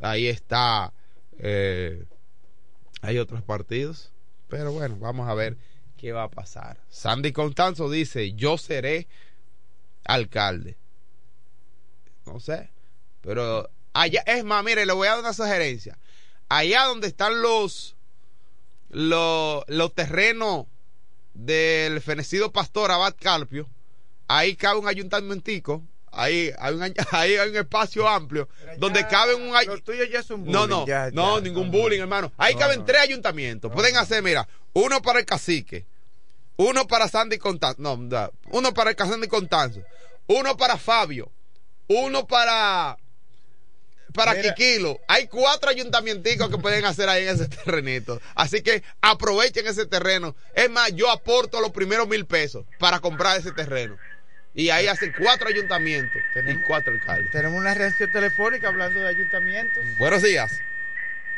Ahí 0.00 0.29
está, 0.29 0.93
eh, 1.38 2.05
hay 3.00 3.19
otros 3.19 3.43
partidos. 3.43 4.12
Pero 4.49 4.73
bueno, 4.73 4.97
vamos 4.99 5.29
a 5.29 5.35
ver 5.35 5.57
qué 5.97 6.12
va 6.12 6.25
a 6.25 6.31
pasar. 6.31 6.79
Sandy 6.88 7.33
Constanzo 7.33 7.91
dice, 7.91 8.33
yo 8.35 8.59
seré 8.59 9.09
alcalde. 10.05 10.76
No 12.26 12.38
sé. 12.38 12.71
Pero 13.23 13.71
allá, 13.93 14.23
es 14.26 14.45
más, 14.45 14.64
mire, 14.64 14.87
le 14.87 14.93
voy 14.93 15.09
a 15.09 15.12
dar 15.12 15.21
una 15.21 15.33
sugerencia. 15.33 15.99
Allá 16.49 16.85
donde 16.85 17.09
están 17.09 17.43
los, 17.43 17.97
los, 18.92 19.64
los 19.68 19.94
terrenos 19.94 20.66
del 21.34 22.00
fenecido 22.00 22.52
pastor 22.52 22.90
Abad 22.90 23.14
Carpio, 23.18 23.68
ahí 24.28 24.54
cabe 24.54 24.78
un 24.78 24.87
ayuntamentico, 24.87 25.82
ahí 26.12 26.52
hay 26.58 26.75
un, 26.75 26.82
ahí 27.11 27.37
hay 27.37 27.49
un 27.49 27.56
espacio 27.56 28.06
amplio, 28.06 28.49
Pero 28.64 28.76
donde 28.78 29.00
ya, 29.00 29.08
cabe 29.08 29.34
un... 29.34 29.52
Lo 29.66 29.82
tuyo 29.82 30.04
ya 30.04 30.20
es 30.20 30.30
un 30.30 30.40
bullying. 30.44 30.52
no, 30.52 30.66
no, 30.66 30.87
ya, 30.87 31.11
no, 31.11 31.38
ya, 31.38 31.42
ningún 31.42 31.70
no, 31.70 31.78
bullying, 31.78 32.00
hermano. 32.00 32.30
Ahí 32.37 32.54
No, 32.54 32.61
caben 32.61 32.80
no. 32.80 32.84
tres 32.84 33.00
ayuntamientos. 33.00 33.72
Pueden 33.72 33.96
hacer, 33.96 34.22
mira, 34.22 34.46
uno 34.75 35.00
para 35.00 35.20
el 35.20 35.25
cacique, 35.25 35.87
uno 36.56 36.87
para 36.87 37.08
Sandy 37.08 37.38
Contanzo, 37.38 37.80
no, 37.80 37.92
uno 38.50 38.75
para 38.75 38.90
el 38.90 38.96
Sandy 38.96 39.26
Contanzo, 39.26 39.80
uno 40.26 40.56
para 40.56 40.76
Fabio, 40.76 41.30
uno 41.88 42.26
para 42.26 42.99
para 44.12 44.35
Mira. 44.35 44.54
Quiquilo. 44.54 45.00
Hay 45.09 45.26
cuatro 45.26 45.71
ayuntamientos 45.71 46.50
que 46.50 46.59
pueden 46.59 46.85
hacer 46.85 47.09
ahí 47.09 47.26
en 47.26 47.35
ese 47.35 47.49
terrenito. 47.64 48.21
Así 48.35 48.62
que 48.62 48.83
aprovechen 49.00 49.66
ese 49.66 49.87
terreno. 49.87 50.35
Es 50.54 50.71
más, 50.71 50.95
yo 50.95 51.11
aporto 51.11 51.61
los 51.61 51.73
primeros 51.73 52.07
mil 52.09 52.26
pesos 52.26 52.64
para 52.78 53.00
comprar 53.00 53.38
ese 53.38 53.52
terreno. 53.52 53.97
Y 54.54 54.69
ahí 54.69 54.87
hacen 54.87 55.14
cuatro 55.19 55.49
ayuntamientos 55.49 56.21
Tenemos- 56.35 56.62
y 56.62 56.66
cuatro 56.66 56.92
alcaldes. 56.92 57.31
Tenemos 57.31 57.59
una 57.59 57.73
reacción 57.75 58.12
telefónica 58.12 58.69
hablando 58.69 59.00
de 59.00 59.09
ayuntamientos. 59.09 59.83
Buenos 59.99 60.23
días. 60.23 60.52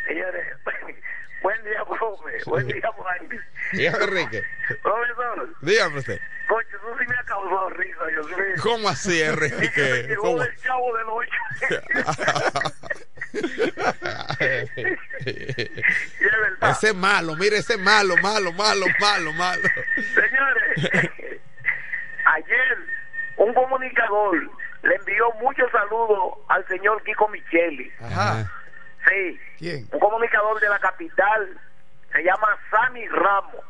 Señores, 0.07 0.45
buen 1.45 1.63
día, 1.65 1.85
profe. 1.85 2.39
Buen 2.47 2.67
día, 2.67 2.91
Juan. 2.97 3.29
Dígame, 3.73 4.05
Enrique. 4.05 4.43
Profesor, 4.83 5.49
Dígame 5.61 5.99
usted. 5.99 6.19
coño, 6.49 6.67
eso 6.69 6.97
sí 6.99 7.05
me 7.07 7.17
ha 7.17 7.23
causado 7.25 7.69
risa, 7.71 8.07
Dios 8.07 8.27
mío. 8.29 8.37
¿Cómo 8.63 8.89
así, 8.89 9.23
Enrique? 9.23 10.05
llegó 10.09 10.23
¿Cómo? 10.23 10.39
del 10.43 10.57
chavo 10.57 10.97
del 10.97 11.07
ocho. 11.09 11.39
es 14.41 14.71
ese 16.63 16.89
es 16.89 16.95
malo, 16.95 17.35
mire, 17.37 17.59
ese 17.59 17.75
es 17.75 17.81
malo, 17.81 18.17
malo, 18.23 18.53
malo, 18.53 18.87
malo, 19.01 19.33
malo. 19.35 19.63
Señores, 20.15 20.65
ayer 22.25 22.79
un 23.37 23.53
comunicador 23.55 24.51
le 24.83 24.95
envió 24.95 25.31
muchos 25.41 25.71
saludos 25.73 26.35
al 26.49 26.67
señor 26.69 27.03
Kiko 27.03 27.29
Micheli. 27.29 27.93
Ajá. 28.01 28.51
Sí, 29.09 29.41
¿Quién? 29.59 29.89
un 29.93 30.01
comunicador 30.01 30.61
de 30.61 30.69
la 30.69 30.79
capital. 30.79 31.61
Se 32.13 32.23
llama 32.23 32.57
Sammy 32.71 33.07
Ramos. 33.09 33.65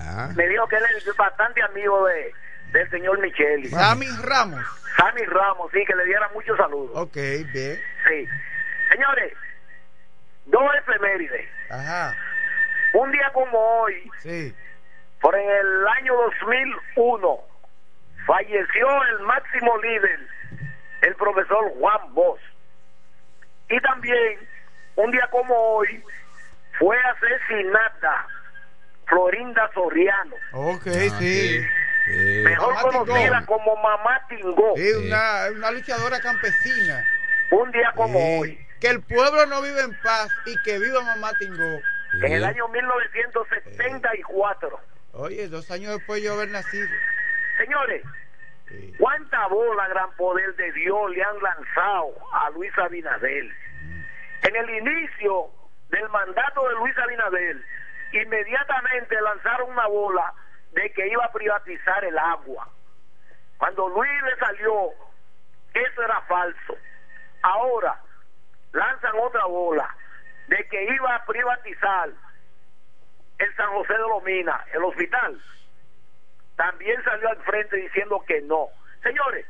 Ah, 0.00 0.30
Me 0.34 0.48
dijo 0.48 0.66
que 0.68 0.76
él 0.76 0.84
es 0.96 1.16
bastante 1.16 1.62
amigo 1.62 2.06
de, 2.06 2.32
del 2.72 2.90
señor 2.90 3.18
Micheli. 3.20 3.68
Sammy 3.68 4.06
Ramos. 4.22 4.64
Sammy 4.96 5.22
Ramos, 5.26 5.70
sí, 5.72 5.84
que 5.84 5.94
le 5.94 6.04
diera 6.06 6.28
muchos 6.34 6.56
saludos. 6.56 6.90
Ok, 6.94 7.14
bien. 7.14 7.78
Sí. 8.08 8.26
Señores, 8.90 9.34
dos 10.46 10.62
efemérides. 10.80 11.48
Ajá. 11.70 12.16
Un 12.94 13.12
día 13.12 13.30
como 13.34 13.58
hoy, 13.58 14.10
Sí. 14.20 14.54
por 15.20 15.36
en 15.36 15.48
el 15.48 15.86
año 15.88 16.14
2001, 16.14 17.38
falleció 18.26 19.04
el 19.12 19.18
máximo 19.20 19.76
líder, 19.78 20.20
el 21.02 21.14
profesor 21.16 21.70
Juan 21.78 22.14
Bosch. 22.14 22.40
Y 23.70 23.80
también, 23.80 24.38
un 24.96 25.10
día 25.10 25.26
como 25.30 25.54
hoy, 25.54 26.02
fue 26.78 26.96
asesinada 26.98 28.26
Florinda 29.06 29.70
Soriano, 29.74 30.34
Ok, 30.52 30.86
ah, 30.86 31.16
sí. 31.18 31.66
sí. 32.06 32.42
mejor 32.44 32.74
Mamá 32.74 32.90
Tingó. 32.90 33.06
conocida 33.06 33.46
como 33.46 33.76
Mamá 33.76 34.20
Tingó. 34.28 34.74
Sí, 34.76 34.92
una, 34.92 35.50
una 35.54 35.70
luchadora 35.70 36.20
campesina. 36.20 37.04
Un 37.50 37.70
día 37.72 37.92
como 37.94 38.18
Sí. 38.18 38.38
hoy, 38.40 38.58
Que 38.80 38.88
el 38.88 39.02
pueblo 39.02 39.44
no 39.46 39.60
vive 39.60 39.80
en 39.80 39.94
paz 39.94 40.32
y 40.44 40.56
que 40.58 40.78
viva 40.78 41.02
Mamá 41.02 41.32
Tingó. 41.34 41.82
en 42.14 42.32
el 42.32 42.44
año 42.44 42.68
1974. 42.68 44.80
Oye, 45.14 45.48
dos 45.48 45.70
años 45.70 45.94
después 45.96 46.20
de 46.20 46.26
yo 46.28 46.34
haber 46.34 46.48
nacido. 46.50 46.90
Señores, 47.56 48.04
¿cuánta 48.98 49.46
bola 49.48 49.88
gran 49.88 50.10
poder 50.16 50.54
de 50.56 50.72
Dios 50.72 51.10
le 51.10 51.22
han 51.22 51.42
lanzado 51.42 52.14
a 52.32 52.50
Luis 52.50 52.76
Abinadel? 52.78 53.54
En 54.42 54.56
el 54.56 54.70
inicio 54.70 55.50
del 55.88 56.08
mandato 56.10 56.68
de 56.68 56.74
Luis 56.74 56.96
Abinadel, 56.98 57.64
inmediatamente 58.12 59.20
lanzaron 59.20 59.70
una 59.70 59.86
bola 59.86 60.32
de 60.72 60.90
que 60.92 61.08
iba 61.08 61.24
a 61.24 61.32
privatizar 61.32 62.04
el 62.04 62.18
agua. 62.18 62.68
Cuando 63.58 63.88
Luis 63.88 64.22
le 64.22 64.36
salió, 64.36 64.90
eso 65.74 66.02
era 66.02 66.20
falso. 66.22 66.76
Ahora 67.42 68.00
lanzan 68.72 69.12
otra 69.20 69.44
bola 69.46 69.88
de 70.48 70.68
que 70.68 70.84
iba 70.84 71.14
a 71.14 71.24
privatizar 71.24 72.10
el 73.38 73.56
San 73.56 73.70
José 73.70 73.92
de 73.92 73.98
los 73.98 74.22
Minas, 74.24 74.60
el 74.72 74.84
hospital 74.84 75.40
también 76.58 77.02
salió 77.04 77.28
al 77.30 77.38
frente 77.44 77.76
diciendo 77.76 78.22
que 78.26 78.42
no. 78.42 78.68
Señores, 79.02 79.46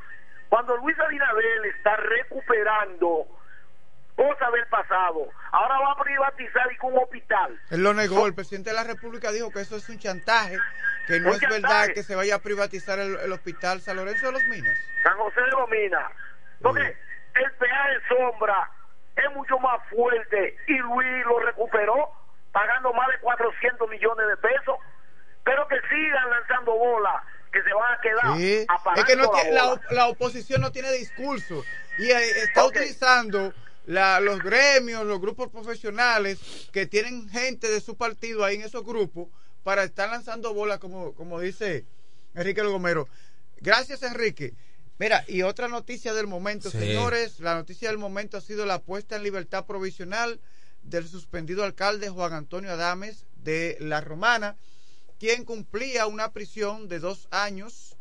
cuando 0.47 0.77
Luis 0.77 0.97
Abinadel 0.99 1.65
está 1.65 1.95
recuperando 1.97 3.25
cosas 4.15 4.51
del 4.53 4.67
pasado, 4.67 5.27
ahora 5.51 5.79
va 5.79 5.91
a 5.93 6.03
privatizar 6.03 6.71
y 6.71 6.77
con 6.77 6.93
un 6.93 6.99
hospital. 6.99 7.59
Él 7.71 7.81
lo 7.81 7.95
negó. 7.95 8.27
El 8.27 8.35
presidente 8.35 8.69
de 8.69 8.75
la 8.75 8.83
República 8.83 9.31
dijo 9.31 9.51
que 9.51 9.61
eso 9.61 9.75
es 9.77 9.89
un 9.89 9.97
chantaje, 9.97 10.57
que 11.07 11.19
no 11.19 11.31
es 11.31 11.39
chantaje. 11.39 11.61
verdad 11.61 11.87
que 11.95 12.03
se 12.03 12.15
vaya 12.15 12.35
a 12.35 12.39
privatizar 12.39 12.99
el, 12.99 13.17
el 13.17 13.31
hospital 13.31 13.81
San 13.81 13.97
Lorenzo 13.97 14.27
de 14.27 14.33
los 14.33 14.43
Minas. 14.43 14.77
San 15.03 15.17
José 15.17 15.41
de 15.41 15.47
los 15.47 15.69
Minas. 15.69 16.11
Porque 16.61 16.81
el 16.81 17.51
peaje 17.53 17.99
sombra 18.07 18.69
es 19.15 19.35
mucho 19.35 19.57
más 19.57 19.81
fuerte 19.89 20.57
y 20.67 20.77
Luis 20.77 21.25
lo 21.25 21.39
recuperó 21.39 22.11
pagando 22.51 22.93
más 22.93 23.07
de 23.07 23.17
400 23.19 23.89
millones 23.89 24.27
de 24.27 24.37
pesos. 24.37 24.77
Pero 25.43 25.67
que 25.67 25.75
sigan 25.89 26.29
lanzando 26.29 26.75
bolas 26.75 27.23
que 27.51 27.63
se 27.63 27.73
van 27.73 27.93
a 27.93 28.01
quedar 28.01 28.37
Sí. 28.37 28.65
apagando 28.67 29.01
Es 29.01 29.07
que 29.07 29.15
no 29.15 29.23
la 29.23 29.41
tiene- 29.41 29.51
la, 29.55 29.81
la 29.91 30.07
oposición 30.07 30.61
no 30.61 30.71
tiene 30.71 30.91
discurso 30.91 31.63
y 31.97 32.11
eh, 32.11 32.41
está 32.43 32.63
utilizando 32.65 33.53
la- 33.85 34.19
los 34.19 34.43
gremios, 34.43 35.03
los 35.05 35.19
grupos 35.19 35.49
profesionales 35.49 36.39
que 36.71 36.85
tienen 36.85 37.27
gente 37.29 37.67
de 37.69 37.81
su 37.81 37.97
partido 37.97 38.45
ahí 38.45 38.55
en 38.57 38.61
esos 38.61 38.83
grupos 38.85 39.29
para 39.63 39.83
estar 39.83 40.09
lanzando 40.09 40.53
bolas, 40.53 40.77
como, 40.79 41.13
como 41.15 41.39
dice 41.39 41.85
Enrique 42.35 42.61
Logomero. 42.61 43.07
Gracias, 43.61 44.03
Enrique. 44.03 44.53
Mira, 44.99 45.23
y 45.27 45.41
otra 45.41 45.67
noticia 45.67 46.13
del 46.13 46.27
momento, 46.27 46.69
Sí. 46.69 46.77
señores, 46.77 47.39
la 47.39 47.55
noticia 47.55 47.89
del 47.89 47.97
momento 47.97 48.37
ha 48.37 48.41
sido 48.41 48.65
la 48.65 48.79
puesta 48.79 49.15
en 49.15 49.23
libertad 49.23 49.65
provisional 49.65 50.39
del 50.83 51.07
suspendido 51.07 51.63
alcalde 51.63 52.09
Juan 52.09 52.33
Antonio 52.33 52.71
Adames 52.71 53.25
de 53.37 53.75
La 53.79 54.01
Romana, 54.01 54.55
quien 55.19 55.43
cumplía 55.45 56.07
una 56.07 56.31
prisión 56.31 56.87
de 56.87 56.99
dos 56.99 57.27
años 57.31 57.95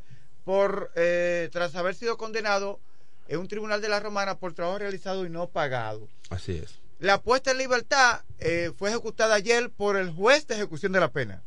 por 0.44 0.90
eh, 0.94 1.48
tras 1.52 1.74
haber 1.74 1.94
sido 1.94 2.16
condenado 2.16 2.80
en 3.26 3.40
un 3.40 3.48
tribunal 3.48 3.82
de 3.82 3.88
La 3.88 4.00
Romana 4.00 4.38
por 4.38 4.54
trabajo 4.54 4.78
realizado 4.78 5.26
y 5.26 5.30
no 5.30 5.48
pagado. 5.48 6.08
Así 6.30 6.56
es. 6.56 6.78
La 6.98 7.20
puesta 7.20 7.50
en 7.50 7.58
libertad 7.58 8.22
eh, 8.38 8.72
fue 8.76 8.88
ejecutada 8.90 9.34
ayer 9.34 9.70
por 9.70 9.96
el 9.96 10.10
juez 10.10 10.46
de 10.46 10.54
ejecución 10.54 10.92
de 10.92 11.00
la 11.00 11.10
pena. 11.12 11.42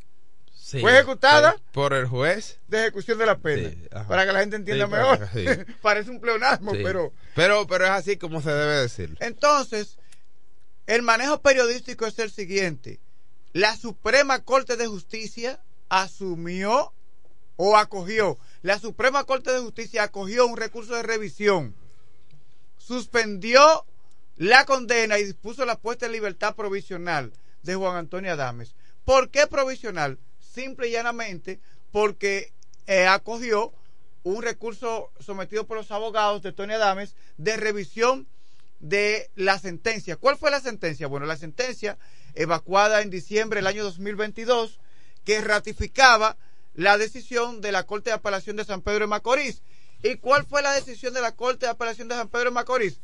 Sí. 0.53 0.79
¿Fue 0.79 0.93
ejecutada? 0.93 1.57
Por 1.73 1.93
el 1.93 2.05
juez. 2.05 2.59
De 2.67 2.79
ejecución 2.81 3.17
de 3.17 3.25
la 3.25 3.37
pena. 3.39 3.69
Sí, 3.69 3.87
para 4.07 4.25
que 4.25 4.31
la 4.31 4.39
gente 4.39 4.55
entienda 4.55 4.85
Sí, 4.87 4.91
mejor. 4.91 5.19
para. 5.19 5.65
Parece 5.81 6.11
un 6.11 6.21
pleonasmo, 6.21 6.71
pero. 6.71 7.11
pero. 7.35 7.67
Pero 7.67 7.85
es 7.85 7.91
así 7.91 8.15
como 8.17 8.41
se 8.41 8.51
debe 8.51 8.75
decir. 8.75 9.17
Entonces, 9.19 9.97
el 10.87 11.01
manejo 11.01 11.41
periodístico 11.41 12.05
es 12.05 12.17
el 12.19 12.31
siguiente. 12.31 13.01
La 13.53 13.75
Suprema 13.75 14.43
Corte 14.43 14.77
de 14.77 14.87
Justicia 14.87 15.59
asumió 15.89 16.93
o 17.57 17.77
acogió. 17.77 18.37
La 18.61 18.79
Suprema 18.79 19.25
Corte 19.25 19.51
de 19.51 19.59
Justicia 19.59 20.03
acogió 20.03 20.47
un 20.47 20.57
recurso 20.57 20.95
de 20.95 21.03
revisión. 21.03 21.75
Suspendió 22.77 23.85
la 24.37 24.65
condena 24.65 25.19
y 25.19 25.25
dispuso 25.25 25.65
la 25.65 25.77
puesta 25.77 26.05
en 26.05 26.13
libertad 26.13 26.55
provisional 26.55 27.33
de 27.63 27.75
Juan 27.75 27.97
Antonio 27.97 28.33
Adames. 28.33 28.73
¿Por 29.05 29.29
qué 29.29 29.47
provisional? 29.47 30.17
Simple 30.39 30.87
y 30.87 30.91
llanamente 30.91 31.59
porque 31.91 32.53
eh, 32.87 33.05
acogió 33.05 33.73
un 34.23 34.41
recurso 34.41 35.11
sometido 35.19 35.67
por 35.67 35.77
los 35.77 35.91
abogados 35.91 36.41
de 36.41 36.53
Tony 36.53 36.73
Adames 36.73 37.15
de 37.37 37.57
revisión 37.57 38.27
de 38.79 39.29
la 39.35 39.59
sentencia. 39.59 40.15
¿Cuál 40.15 40.37
fue 40.37 40.51
la 40.51 40.59
sentencia? 40.59 41.07
Bueno, 41.07 41.25
la 41.25 41.37
sentencia 41.37 41.97
evacuada 42.35 43.01
en 43.01 43.09
diciembre 43.09 43.59
del 43.59 43.67
año 43.67 43.83
2022 43.83 44.79
que 45.23 45.41
ratificaba 45.41 46.37
la 46.73 46.97
decisión 46.97 47.61
de 47.61 47.71
la 47.71 47.83
Corte 47.83 48.09
de 48.09 48.15
Apelación 48.15 48.55
de 48.55 48.65
San 48.65 48.81
Pedro 48.81 49.01
de 49.01 49.07
Macorís. 49.07 49.61
¿Y 50.03 50.15
cuál 50.15 50.45
fue 50.45 50.61
la 50.61 50.73
decisión 50.73 51.13
de 51.13 51.21
la 51.21 51.35
Corte 51.35 51.65
de 51.65 51.71
Apelación 51.71 52.07
de 52.07 52.15
San 52.15 52.29
Pedro 52.29 52.45
de 52.45 52.51
Macorís? 52.51 52.99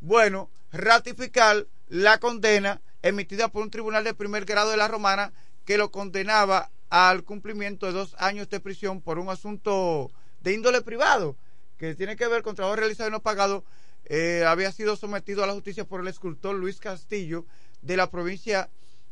Bueno, 0.00 0.50
ratificar 0.72 1.66
la 1.88 2.18
condena 2.18 2.80
emitida 3.02 3.48
por 3.48 3.62
un 3.62 3.70
tribunal 3.70 4.04
de 4.04 4.14
primer 4.14 4.44
grado 4.44 4.70
de 4.70 4.76
la 4.76 4.88
Romana 4.88 5.32
que 5.64 5.78
lo 5.78 5.90
condenaba 5.90 6.70
al 6.90 7.24
cumplimiento 7.24 7.86
de 7.86 7.92
dos 7.92 8.14
años 8.18 8.48
de 8.48 8.60
prisión 8.60 9.00
por 9.00 9.18
un 9.18 9.28
asunto 9.28 10.10
de 10.40 10.52
índole 10.52 10.80
privado 10.82 11.36
que 11.78 11.94
tiene 11.94 12.16
que 12.16 12.28
ver 12.28 12.42
con 12.42 12.54
trabajo 12.54 12.76
realizado 12.76 13.08
y 13.08 13.12
no 13.12 13.20
pagado. 13.20 13.64
Eh, 14.06 14.44
había 14.46 14.70
sido 14.70 14.96
sometido 14.96 15.42
a 15.42 15.46
la 15.46 15.54
justicia 15.54 15.84
por 15.84 16.00
el 16.00 16.08
escultor 16.08 16.54
Luis 16.54 16.78
Castillo 16.78 17.46
de 17.84 17.96
la 17.96 18.10
provincia 18.10 18.68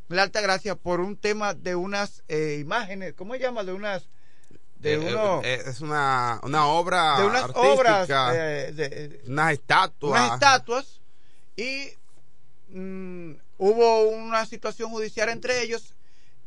de 0.08 0.16
la 0.16 0.22
Altagracia 0.22 0.74
por 0.74 1.00
un 1.00 1.16
tema 1.16 1.54
de 1.54 1.74
unas 1.74 2.22
eh, 2.28 2.58
imágenes, 2.60 3.14
¿cómo 3.14 3.34
se 3.34 3.40
llama? 3.40 3.62
De 3.64 3.72
unas 3.72 4.08
de 4.76 4.94
Eh, 4.94 4.98
uno, 4.98 5.40
eh, 5.44 5.62
es 5.66 5.80
una, 5.80 6.40
una 6.42 6.66
obra 6.66 7.20
de 7.20 7.26
unas 7.26 7.44
artística, 7.44 7.72
obras 7.72 8.08
de- 8.76 9.22
unas 9.28 9.52
estatuas. 9.52 10.12
unas 10.20 10.32
estatuas 10.34 11.00
y 11.56 11.88
mm, 12.68 13.32
hubo 13.58 14.08
una 14.08 14.44
situación 14.46 14.90
judicial 14.90 15.28
entre 15.28 15.62
ellos. 15.62 15.94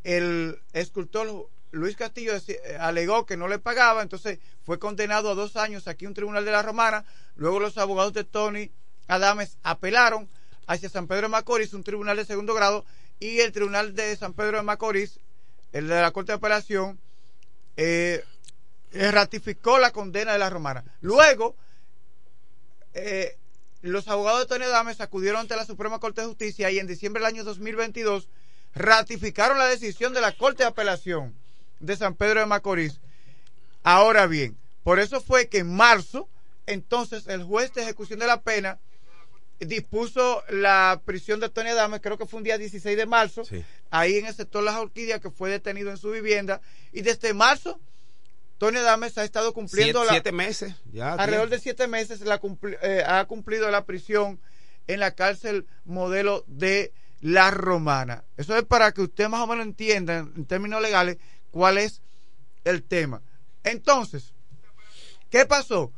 El 0.03 0.59
escultor 0.73 1.49
Luis 1.71 1.95
Castillo 1.95 2.33
alegó 2.79 3.25
que 3.25 3.37
no 3.37 3.47
le 3.47 3.57
pagaba, 3.59 4.01
entonces 4.01 4.39
fue 4.65 4.79
condenado 4.79 5.31
a 5.31 5.35
dos 5.35 5.55
años 5.55 5.87
aquí 5.87 6.05
en 6.05 6.09
un 6.09 6.15
tribunal 6.15 6.45
de 6.45 6.51
la 6.51 6.61
Romana. 6.61 7.05
Luego 7.35 7.59
los 7.59 7.77
abogados 7.77 8.13
de 8.13 8.23
Tony 8.23 8.71
Adames 9.07 9.57
apelaron 9.63 10.27
hacia 10.67 10.89
San 10.89 11.07
Pedro 11.07 11.23
de 11.23 11.29
Macorís, 11.29 11.73
un 11.73 11.83
tribunal 11.83 12.17
de 12.17 12.25
segundo 12.25 12.53
grado, 12.53 12.85
y 13.19 13.39
el 13.39 13.51
tribunal 13.51 13.95
de 13.95 14.15
San 14.15 14.33
Pedro 14.33 14.57
de 14.57 14.63
Macorís, 14.63 15.19
el 15.71 15.87
de 15.87 16.01
la 16.01 16.11
Corte 16.11 16.31
de 16.31 16.37
Apelación, 16.37 16.99
eh, 17.77 18.23
eh, 18.93 19.11
ratificó 19.11 19.77
la 19.77 19.91
condena 19.91 20.33
de 20.33 20.39
la 20.39 20.49
Romana. 20.49 20.83
Luego, 21.01 21.55
eh, 22.93 23.37
los 23.81 24.07
abogados 24.07 24.41
de 24.41 24.45
Tony 24.47 24.63
Adames 24.63 25.01
acudieron 25.01 25.41
ante 25.41 25.55
la 25.55 25.65
Suprema 25.65 25.99
Corte 25.99 26.21
de 26.21 26.27
Justicia 26.27 26.71
y 26.71 26.79
en 26.79 26.87
diciembre 26.87 27.21
del 27.21 27.27
año 27.27 27.43
2022 27.43 28.29
ratificaron 28.73 29.57
la 29.57 29.67
decisión 29.67 30.13
de 30.13 30.21
la 30.21 30.31
Corte 30.31 30.63
de 30.63 30.69
Apelación 30.69 31.35
de 31.79 31.95
San 31.97 32.15
Pedro 32.15 32.39
de 32.39 32.45
Macorís. 32.45 32.99
Ahora 33.83 34.27
bien, 34.27 34.57
por 34.83 34.99
eso 34.99 35.21
fue 35.21 35.49
que 35.49 35.59
en 35.59 35.75
marzo, 35.75 36.29
entonces 36.65 37.27
el 37.27 37.43
juez 37.43 37.73
de 37.73 37.83
ejecución 37.83 38.19
de 38.19 38.27
la 38.27 38.41
pena 38.41 38.79
dispuso 39.59 40.43
la 40.49 41.01
prisión 41.05 41.39
de 41.39 41.49
Tony 41.49 41.69
Adames, 41.69 42.01
creo 42.01 42.17
que 42.17 42.25
fue 42.25 42.37
un 42.39 42.43
día 42.43 42.57
16 42.57 42.97
de 42.97 43.05
marzo, 43.05 43.45
Sí. 43.45 43.63
ahí 43.89 44.17
en 44.17 44.25
el 44.25 44.33
sector 44.35 44.63
Las 44.63 44.75
Orquídeas, 44.75 45.21
que 45.21 45.31
fue 45.31 45.49
detenido 45.49 45.89
en 45.91 45.97
su 45.97 46.11
vivienda, 46.11 46.61
y 46.91 47.01
desde 47.01 47.33
marzo 47.33 47.79
Tony 48.57 48.77
Adames 48.77 49.17
ha 49.17 49.23
estado 49.23 49.53
cumpliendo 49.53 49.99
siete, 49.99 50.05
la, 50.07 50.13
siete 50.13 50.31
meses. 50.31 50.75
Ya, 50.91 51.13
alrededor 51.13 51.47
tiempo. 51.49 51.55
de 51.55 51.61
siete 51.61 51.87
meses 51.87 52.21
la 52.21 52.39
cumpli- 52.41 52.77
eh, 52.81 53.03
ha 53.05 53.25
cumplido 53.25 53.69
la 53.69 53.85
prisión 53.85 54.39
en 54.87 54.99
la 54.99 55.11
cárcel 55.11 55.65
modelo 55.83 56.43
de 56.47 56.93
La 57.21 57.51
Romana. 57.51 58.23
Eso 58.37 58.55
es 58.57 58.63
para 58.63 58.91
que 58.93 59.01
usted 59.01 59.27
más 59.29 59.41
o 59.41 59.47
menos 59.47 59.65
entienda 59.65 60.19
en 60.19 60.45
términos 60.45 60.81
legales 60.81 61.17
cuál 61.51 61.77
es 61.77 62.01
el 62.63 62.83
tema. 62.83 63.21
Entonces, 63.63 64.33
¿qué 65.29 65.45
pasó? 65.45 65.91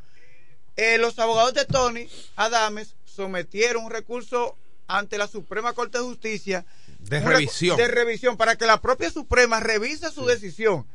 Eh, 0.76 0.96
los 0.98 1.18
abogados 1.18 1.54
de 1.54 1.64
Tony 1.64 2.08
Adames 2.36 2.94
sometieron 3.22 3.84
un 3.84 3.90
recurso 3.90 4.56
ante 4.86 5.18
la 5.18 5.26
Suprema 5.26 5.72
Corte 5.74 5.98
de 5.98 6.04
Justicia 6.04 6.64
De 7.00 7.20
revisión. 7.20 7.76
de 7.76 7.88
revisión 7.88 8.36
para 8.36 8.56
que 8.56 8.64
la 8.64 8.80
propia 8.80 9.10
Suprema 9.10 9.58
revise 9.60 10.10
su 10.10 10.24
decisión. 10.24 10.86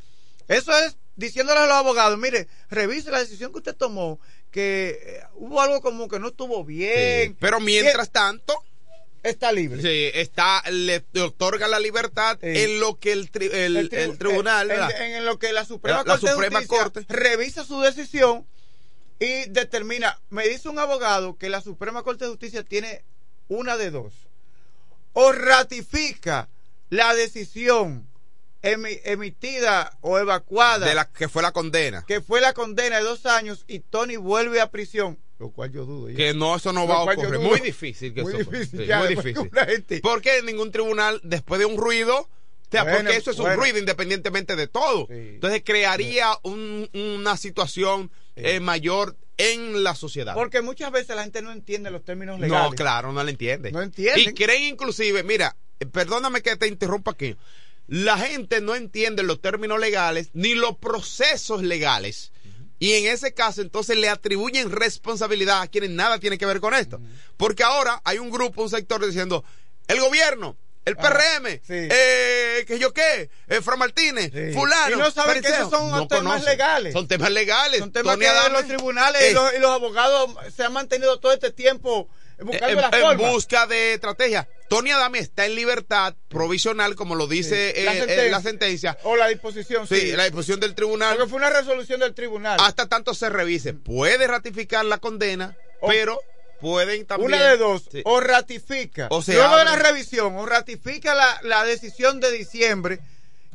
Eso 0.48 0.76
es 0.80 0.98
diciéndole 1.16 1.60
a 1.60 1.66
los 1.68 1.76
abogados, 1.76 2.18
mire, 2.18 2.48
revise 2.70 3.12
la 3.12 3.20
decisión 3.20 3.52
que 3.52 3.60
usted 3.60 3.76
tomó, 3.76 4.20
que 4.52 5.00
eh, 5.04 5.24
hubo 5.36 5.62
algo 5.62 5.82
como 5.82 6.08
que 6.08 6.18
no 6.20 6.30
estuvo 6.30 6.64
bien. 6.66 7.32
Sí. 7.32 7.38
Pero 7.40 7.60
mientras 7.60 8.10
tanto, 8.10 8.56
está 9.22 9.52
libre. 9.52 9.82
sí, 9.82 10.12
está, 10.20 10.64
le, 10.72 11.04
le 11.14 11.22
otorga 11.22 11.68
la 11.68 11.80
libertad 11.80 12.38
Sí. 12.42 12.48
en 12.50 12.80
lo 12.80 12.98
que 13.00 13.12
el, 13.12 13.32
tri- 13.32 13.54
el, 13.54 13.78
El 13.78 13.90
tribu- 13.90 13.98
el 14.12 14.18
tribunal. 14.18 14.72
en, 14.72 14.78
¿verdad? 14.78 15.02
en- 15.02 15.12
en 15.18 15.26
lo 15.26 15.38
que 15.38 15.54
la 15.54 15.66
Suprema, 15.66 16.00
La- 16.00 16.04
la 16.04 16.12
Corte, 16.14 16.26
de 16.28 16.32
Suprema 16.34 16.60
Justicia 16.62 16.84
Corte. 16.84 17.06
revisa 17.10 17.64
su 17.64 17.80
decisión 17.82 18.48
y 19.24 19.46
determina, 19.50 20.20
me 20.30 20.48
dice 20.48 20.70
un 20.70 20.80
abogado 20.80 21.38
que 21.38 21.50
la 21.50 21.62
Suprema 21.62 22.04
Corte 22.04 22.26
de 22.26 22.32
Justicia 22.32 22.64
tiene 22.64 23.04
una 23.48 23.78
de 23.78 23.92
dos. 23.92 24.14
O 25.14 25.32
ratifica 25.32 26.50
la 26.90 27.14
decisión 27.14 28.08
emi- 28.62 29.00
emitida 29.04 29.98
o 30.02 30.18
evacuada 30.20 30.88
de 30.88 30.96
la 30.96 31.06
que 31.12 31.30
fue 31.30 31.42
la 31.42 31.52
condena. 31.52 32.04
que 32.08 32.22
fue 32.22 32.42
la 32.42 32.54
condena 32.54 32.98
de 32.98 33.04
dos 33.04 33.26
años 33.26 33.64
y 33.68 33.80
Tony 33.80 34.16
vuelve 34.18 34.60
a 34.62 34.72
prisión, 34.72 35.20
lo 35.40 35.52
cual 35.52 35.72
yo 35.72 35.86
dudo. 35.86 36.10
ya. 36.10 36.16
Que 36.18 36.34
no, 36.34 36.56
eso 36.56 36.74
no 36.74 36.82
Lo 36.82 36.88
va 36.88 36.96
a 37.00 37.04
ocurrir. 37.16 37.40
Muy 37.40 37.60
difícil 37.60 38.14
que 38.14 38.24
Muy 38.24 38.34
eso 38.36 38.50
difícil, 38.52 38.80
sí, 38.82 38.86
ya, 38.88 39.00
muy 39.00 39.10
difícil. 39.16 39.52
Porque 40.02 40.42
ningún 40.44 40.72
tribunal, 40.72 41.20
después 41.24 41.60
de 41.60 41.66
un 41.66 41.78
ruido, 41.78 42.28
sea, 42.74 42.84
Bueno, 42.84 43.00
porque 43.10 43.18
eso 43.18 43.32
es 43.32 43.40
un 43.40 43.54
ruido 43.56 43.78
independientemente 43.80 44.56
de 44.56 44.68
todo. 44.68 45.08
Sí. 45.08 45.14
Entonces 45.16 45.62
crearía 45.66 46.28
un- 46.44 46.90
una 46.94 47.38
situación 47.38 48.12
eh, 48.36 48.60
mayor 48.60 49.16
en 49.38 49.84
la 49.84 49.96
sociedad. 49.96 50.34
Porque 50.34 50.62
muchas 50.62 50.92
veces 50.92 51.16
la 51.16 51.24
gente 51.24 51.42
no 51.42 51.52
entiende 51.52 51.90
los 51.92 52.04
términos 52.04 52.40
legales. 52.40 52.70
No, 52.72 52.76
claro, 52.76 53.12
no 53.14 53.24
la 53.24 53.30
entiende. 53.32 53.72
No 53.72 53.82
entienden. 53.82 54.20
Y 54.30 54.34
creen 54.34 54.64
inclusive, 54.74 55.24
mira, 55.24 55.56
eh, 55.80 55.86
perdóname 55.86 56.42
que 56.42 56.56
te 56.56 56.68
interrumpa 56.68 57.12
aquí. 57.12 57.36
La 57.88 58.18
gente 58.18 58.62
no 58.62 58.76
entiende 58.76 59.24
los 59.24 59.42
términos 59.42 59.80
legales 59.80 60.30
ni 60.34 60.54
los 60.56 60.78
procesos 60.78 61.62
legales. 61.64 62.32
Y 62.80 62.94
en 62.94 63.06
ese 63.14 63.34
caso, 63.34 63.62
entonces 63.62 63.98
le 63.98 64.10
atribuyen 64.10 64.72
responsabilidad 64.72 65.62
a 65.62 65.68
quienes 65.68 65.92
nada 65.92 66.20
tiene 66.20 66.38
que 66.38 66.46
ver 66.46 66.60
con 66.60 66.74
esto. 66.74 67.00
Porque 67.38 67.64
ahora 67.64 68.02
hay 68.04 68.18
un 68.20 68.30
grupo, 68.30 68.62
un 68.64 68.70
sector 68.70 69.06
diciendo, 69.06 69.44
el 69.88 70.00
gobierno, 70.00 70.58
el 70.86 70.96
Ah, 70.98 71.02
PRM, 71.02 71.62
sí. 71.66 71.88
eh, 71.90 72.66
que 72.68 72.78
yo 72.80 72.94
qué, 72.94 73.30
eh, 73.48 73.62
Fra 73.62 73.76
Martínez, 73.76 74.32
Sí. 74.34 74.54
fulano. 74.54 74.96
Y 74.96 75.00
no 75.00 75.12
saben 75.12 75.42
que 75.42 75.48
esos 75.50 75.70
son 75.70 76.08
temas 76.08 76.24
conocen. 76.24 76.46
legales. 76.46 76.94
Son 76.94 77.08
temas 77.08 77.32
legales. 77.32 77.80
Son 77.80 77.92
temas 77.92 78.14
Tony 78.16 78.26
que 78.26 78.30
Adame 78.30 78.50
los 78.54 78.68
tribunales 78.68 79.22
y 79.22 79.26
es- 79.28 79.34
los, 79.34 79.54
y 79.54 79.60
los 79.60 79.72
abogados 79.72 80.32
se 80.56 80.64
han 80.64 80.74
mantenido 80.74 81.20
todo 81.20 81.32
este 81.34 81.52
tiempo 81.52 82.10
buscando 82.40 82.82
en, 82.92 83.12
en 83.12 83.18
busca 83.32 83.68
de 83.68 83.94
estrategia. 83.94 84.50
Tony 84.68 84.92
Adame 84.92 85.20
está 85.20 85.46
en 85.46 85.56
libertad 85.56 86.16
provisional, 86.30 86.96
como 86.96 87.16
lo 87.16 87.28
dice 87.28 87.72
Sí. 87.76 87.82
eh, 87.82 87.86
La 87.86 87.94
eh, 87.94 87.98
sentencia. 88.00 88.32
la 88.32 88.42
sentencia. 88.42 88.98
O 89.04 89.16
la 89.16 89.28
disposición, 89.28 89.88
sí. 89.88 89.96
Sí, 90.00 90.12
la 90.14 90.24
disposición 90.24 90.60
del 90.60 90.76
tribunal. 90.76 91.16
Porque 91.16 91.30
fue 91.30 91.38
una 91.38 91.50
resolución 91.52 92.00
del 92.02 92.14
tribunal. 92.14 92.58
Hasta 92.62 92.90
tanto 92.90 93.14
se 93.14 93.30
revise. 93.30 93.74
Puede 93.74 94.28
ratificar 94.28 94.84
la 94.84 94.98
condena, 94.98 95.56
O- 95.80 95.88
pero 95.88 96.20
pueden 96.64 97.06
también. 97.06 97.28
Una 97.34 97.44
de 97.52 97.58
dos, 97.58 97.84
Sí. 97.92 98.02
o 98.06 98.20
ratifica, 98.20 99.08
O 99.12 99.22
luego 99.28 99.58
de 99.58 99.66
la 99.66 99.76
revisión, 99.76 100.36
o 100.38 100.46
ratifica 100.46 101.14
la, 101.14 101.40
la 101.44 101.64
decisión 101.66 102.20
de 102.20 102.32
diciembre 102.32 103.00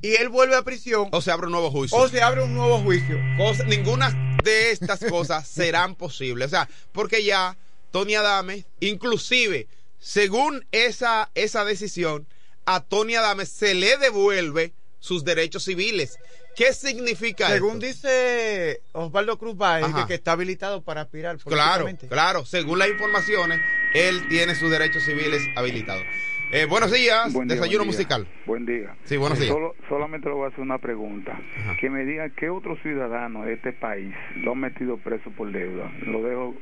y 0.00 0.14
él 0.14 0.28
vuelve 0.28 0.54
a 0.54 0.62
prisión 0.62 1.08
O 1.10 1.20
se 1.20 1.32
abre 1.32 1.46
un 1.46 1.52
nuevo 1.52 1.70
juicio. 1.72 1.98
o 1.98 2.08
se 2.08 2.22
abre 2.22 2.42
un 2.44 2.54
nuevo 2.54 2.78
juicio. 2.82 3.18
Cosa- 3.36 3.64
ninguna 3.64 4.36
de 4.44 4.70
estas 4.70 5.00
cosas 5.04 5.48
serán 5.48 5.96
posibles. 5.96 6.46
O 6.46 6.50
sea, 6.50 6.68
porque 6.92 7.24
ya 7.24 7.56
Tony 7.90 8.14
Adame, 8.14 8.64
inclusive, 8.80 9.66
según 9.98 10.64
esa, 10.72 11.30
esa 11.34 11.64
decisión, 11.64 12.26
a 12.66 12.80
Tony 12.80 13.14
Adame 13.16 13.46
se 13.46 13.74
le 13.74 13.96
devuelve 13.96 14.72
sus 14.98 15.24
derechos 15.24 15.64
civiles. 15.64 16.18
¿Qué 16.56 16.72
significa 16.72 17.48
Según 17.48 17.82
esto? 17.82 17.86
dice 18.08 18.80
Osvaldo 18.92 19.38
Cruz 19.38 19.54
Ajá. 19.60 20.02
que, 20.02 20.08
que 20.08 20.14
está 20.14 20.32
habilitado 20.32 20.82
para 20.82 21.02
aspirar 21.02 21.38
Claro, 21.38 21.86
claro. 22.08 22.44
Según 22.44 22.78
las 22.80 22.88
informaciones, 22.88 23.60
él 23.94 24.26
tiene 24.28 24.54
sus 24.56 24.70
derechos 24.70 25.04
civiles 25.04 25.40
habilitados. 25.56 26.02
Eh, 26.50 26.64
buenos 26.64 26.90
días, 26.90 27.30
Buen 27.34 27.46
día, 27.46 27.56
desayuno 27.56 27.84
buen 27.84 27.90
día. 27.90 27.96
musical. 27.98 28.28
Buen 28.46 28.64
día. 28.66 28.96
Sí, 29.04 29.16
buenos 29.18 29.38
días. 29.38 29.52
Solo- 29.52 29.74
solamente 29.88 30.28
le 30.28 30.34
voy 30.34 30.46
a 30.46 30.48
hacer 30.48 30.60
una 30.60 30.78
pregunta. 30.78 31.38
Que 31.78 31.90
me 31.90 32.04
diga 32.06 32.30
qué 32.30 32.48
otro 32.48 32.74
ciudadano 32.82 33.44
de 33.44 33.52
este 33.52 33.72
país 33.74 34.12
lo 34.36 34.52
han 34.52 34.60
metido 34.60 34.96
preso 34.96 35.30
por 35.36 35.52
deuda. 35.52 35.92
Lo 36.06 36.22
dejo 36.22 36.54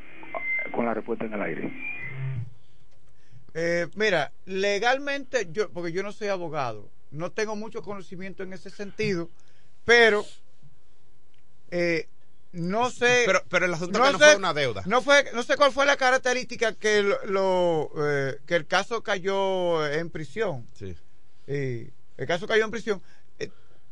con 0.72 0.86
la 0.86 0.92
respuesta 0.94 1.24
en 1.24 1.32
el 1.34 1.40
aire. 1.42 1.70
Eh, 3.54 3.86
mira, 3.94 4.32
legalmente, 4.44 5.48
yo, 5.52 5.70
porque 5.70 5.92
yo 5.92 6.02
no 6.02 6.12
soy 6.12 6.28
abogado, 6.28 6.90
no 7.10 7.30
tengo 7.32 7.56
mucho 7.56 7.82
conocimiento 7.82 8.42
en 8.42 8.52
ese 8.52 8.70
sentido, 8.70 9.30
pero 9.84 10.24
eh, 11.70 12.08
no 12.52 12.90
sé. 12.90 13.24
Pero, 13.26 13.42
pero 13.48 13.66
el 13.66 13.74
asunto 13.74 13.98
no 13.98 14.04
que 14.06 14.12
no 14.12 14.18
sé- 14.18 14.24
fue 14.24 14.36
una 14.36 14.54
deuda. 14.54 14.82
No 14.86 15.02
fue, 15.02 15.30
no 15.34 15.42
sé 15.42 15.56
cuál 15.56 15.72
fue 15.72 15.84
la 15.86 15.96
característica 15.96 16.72
que 16.74 17.02
lo, 17.02 17.24
lo, 17.26 17.90
eh, 17.98 18.38
que 18.46 18.54
el 18.56 18.66
caso 18.66 19.02
cayó 19.02 19.86
en 19.86 20.10
prisión. 20.10 20.66
Sí. 20.74 20.96
Eh, 21.46 21.90
el 22.16 22.26
caso 22.26 22.46
cayó 22.46 22.64
en 22.64 22.70
prisión. 22.70 23.02
Eh, 23.38 23.50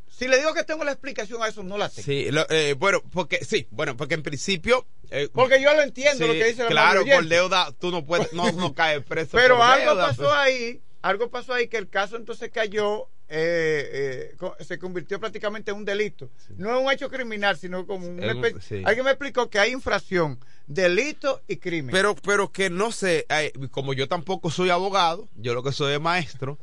si 0.08 0.28
le 0.28 0.38
digo 0.38 0.54
que 0.54 0.64
tengo 0.64 0.84
la 0.84 0.92
explicación 0.92 1.42
a 1.42 1.48
eso, 1.48 1.62
no 1.62 1.76
la 1.76 1.88
tengo. 1.88 2.04
Sí, 2.06 2.30
lo- 2.30 2.48
eh, 2.50 2.74
bueno, 2.74 3.02
porque 3.12 3.44
sí, 3.44 3.66
bueno, 3.70 3.96
porque 3.96 4.14
en 4.14 4.22
principio 4.22 4.86
eh, 5.10 5.28
Porque 5.32 5.60
yo 5.60 5.72
lo 5.74 5.82
entiendo 5.82 6.24
sí, 6.24 6.26
lo 6.26 6.32
que 6.32 6.44
dice 6.46 6.62
la 6.64 6.68
claro, 6.70 7.04
por 7.04 7.26
deuda 7.26 7.70
tú 7.78 7.90
no 7.90 8.04
puedes, 8.06 8.32
no, 8.32 8.50
no 8.52 8.74
caes 8.74 9.04
preso. 9.04 9.32
Pero 9.36 9.56
por 9.56 9.66
algo 9.66 9.90
deuda, 9.90 10.06
pasó 10.08 10.22
pues. 10.22 10.32
ahí, 10.34 10.80
algo 11.04 11.28
pasó 11.28 11.52
ahí 11.52 11.68
que 11.68 11.76
el 11.76 11.88
caso 11.90 12.16
entonces 12.16 12.50
cayó, 12.50 13.08
eh, 13.28 14.32
eh, 14.40 14.64
se 14.64 14.78
convirtió 14.78 15.20
prácticamente 15.20 15.70
en 15.70 15.76
un 15.76 15.84
delito. 15.84 16.30
No 16.56 16.74
es 16.74 16.82
un 16.82 16.90
hecho 16.90 17.10
criminal, 17.10 17.58
sino 17.58 17.86
como 17.86 18.06
un... 18.06 18.20
Sí. 18.60 18.82
Alguien 18.86 19.04
me 19.04 19.10
explicó 19.10 19.50
que 19.50 19.58
hay 19.58 19.72
infracción, 19.72 20.38
delito 20.66 21.42
y 21.46 21.56
crimen. 21.56 21.92
Pero, 21.92 22.14
pero 22.14 22.50
que 22.50 22.70
no 22.70 22.90
sé, 22.90 23.26
como 23.70 23.92
yo 23.92 24.08
tampoco 24.08 24.50
soy 24.50 24.70
abogado, 24.70 25.28
yo 25.36 25.52
lo 25.52 25.62
que 25.62 25.72
soy 25.72 25.92
es 25.92 26.00
maestro, 26.00 26.58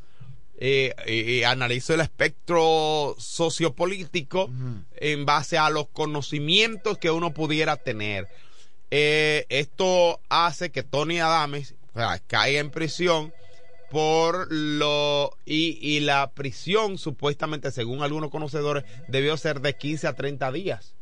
eh, 0.57 1.43
analizo 1.45 1.93
el 1.93 2.01
espectro 2.01 3.15
sociopolítico 3.19 4.49
en 4.95 5.25
base 5.25 5.59
a 5.59 5.69
los 5.69 5.87
conocimientos 5.89 6.97
que 6.97 7.11
uno 7.11 7.31
pudiera 7.31 7.77
tener. 7.77 8.27
Eh, 8.89 9.45
esto 9.49 10.19
hace 10.29 10.71
que 10.71 10.83
Tony 10.83 11.19
Adames 11.19 11.75
o 11.93 11.99
sea, 11.99 12.19
caiga 12.27 12.59
en 12.59 12.71
prisión 12.71 13.33
por 13.91 14.47
lo 14.51 15.31
y, 15.45 15.77
y 15.81 15.99
la 15.99 16.31
prisión 16.31 16.97
supuestamente 16.97 17.69
según 17.71 18.01
algunos 18.01 18.29
conocedores 18.31 18.85
debió 19.09 19.35
ser 19.37 19.59
de 19.59 19.75
15 19.75 20.07
a 20.07 20.13
30 20.15 20.51
días. 20.51 20.95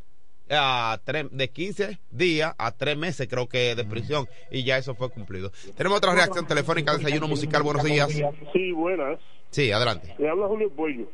A 0.52 1.00
tres- 1.06 1.30
de 1.30 1.50
15 1.52 2.00
días 2.10 2.56
a 2.58 2.72
3 2.72 2.98
meses 2.98 3.28
creo 3.30 3.48
que 3.48 3.76
de 3.76 3.86
prisión. 3.86 4.28
Y 4.50 4.64
ya 4.64 4.80
eso 4.80 4.96
fue 4.96 5.12
cumplido. 5.12 5.52
Tenemos 5.78 6.00
otra 6.00 6.16
reacción 6.16 6.48
telefónica 6.48 6.98
desayuno 6.98 7.28
musical 7.28 7.62
buenos 7.62 7.84
días. 7.84 8.10
Sí, 8.52 8.72
buenas. 8.72 9.20
sí 9.52 9.72
adelante. 9.72 10.16
Le 10.18 10.28
habla 10.28 10.48
Julio 10.48 10.72
Puello. 10.72 11.06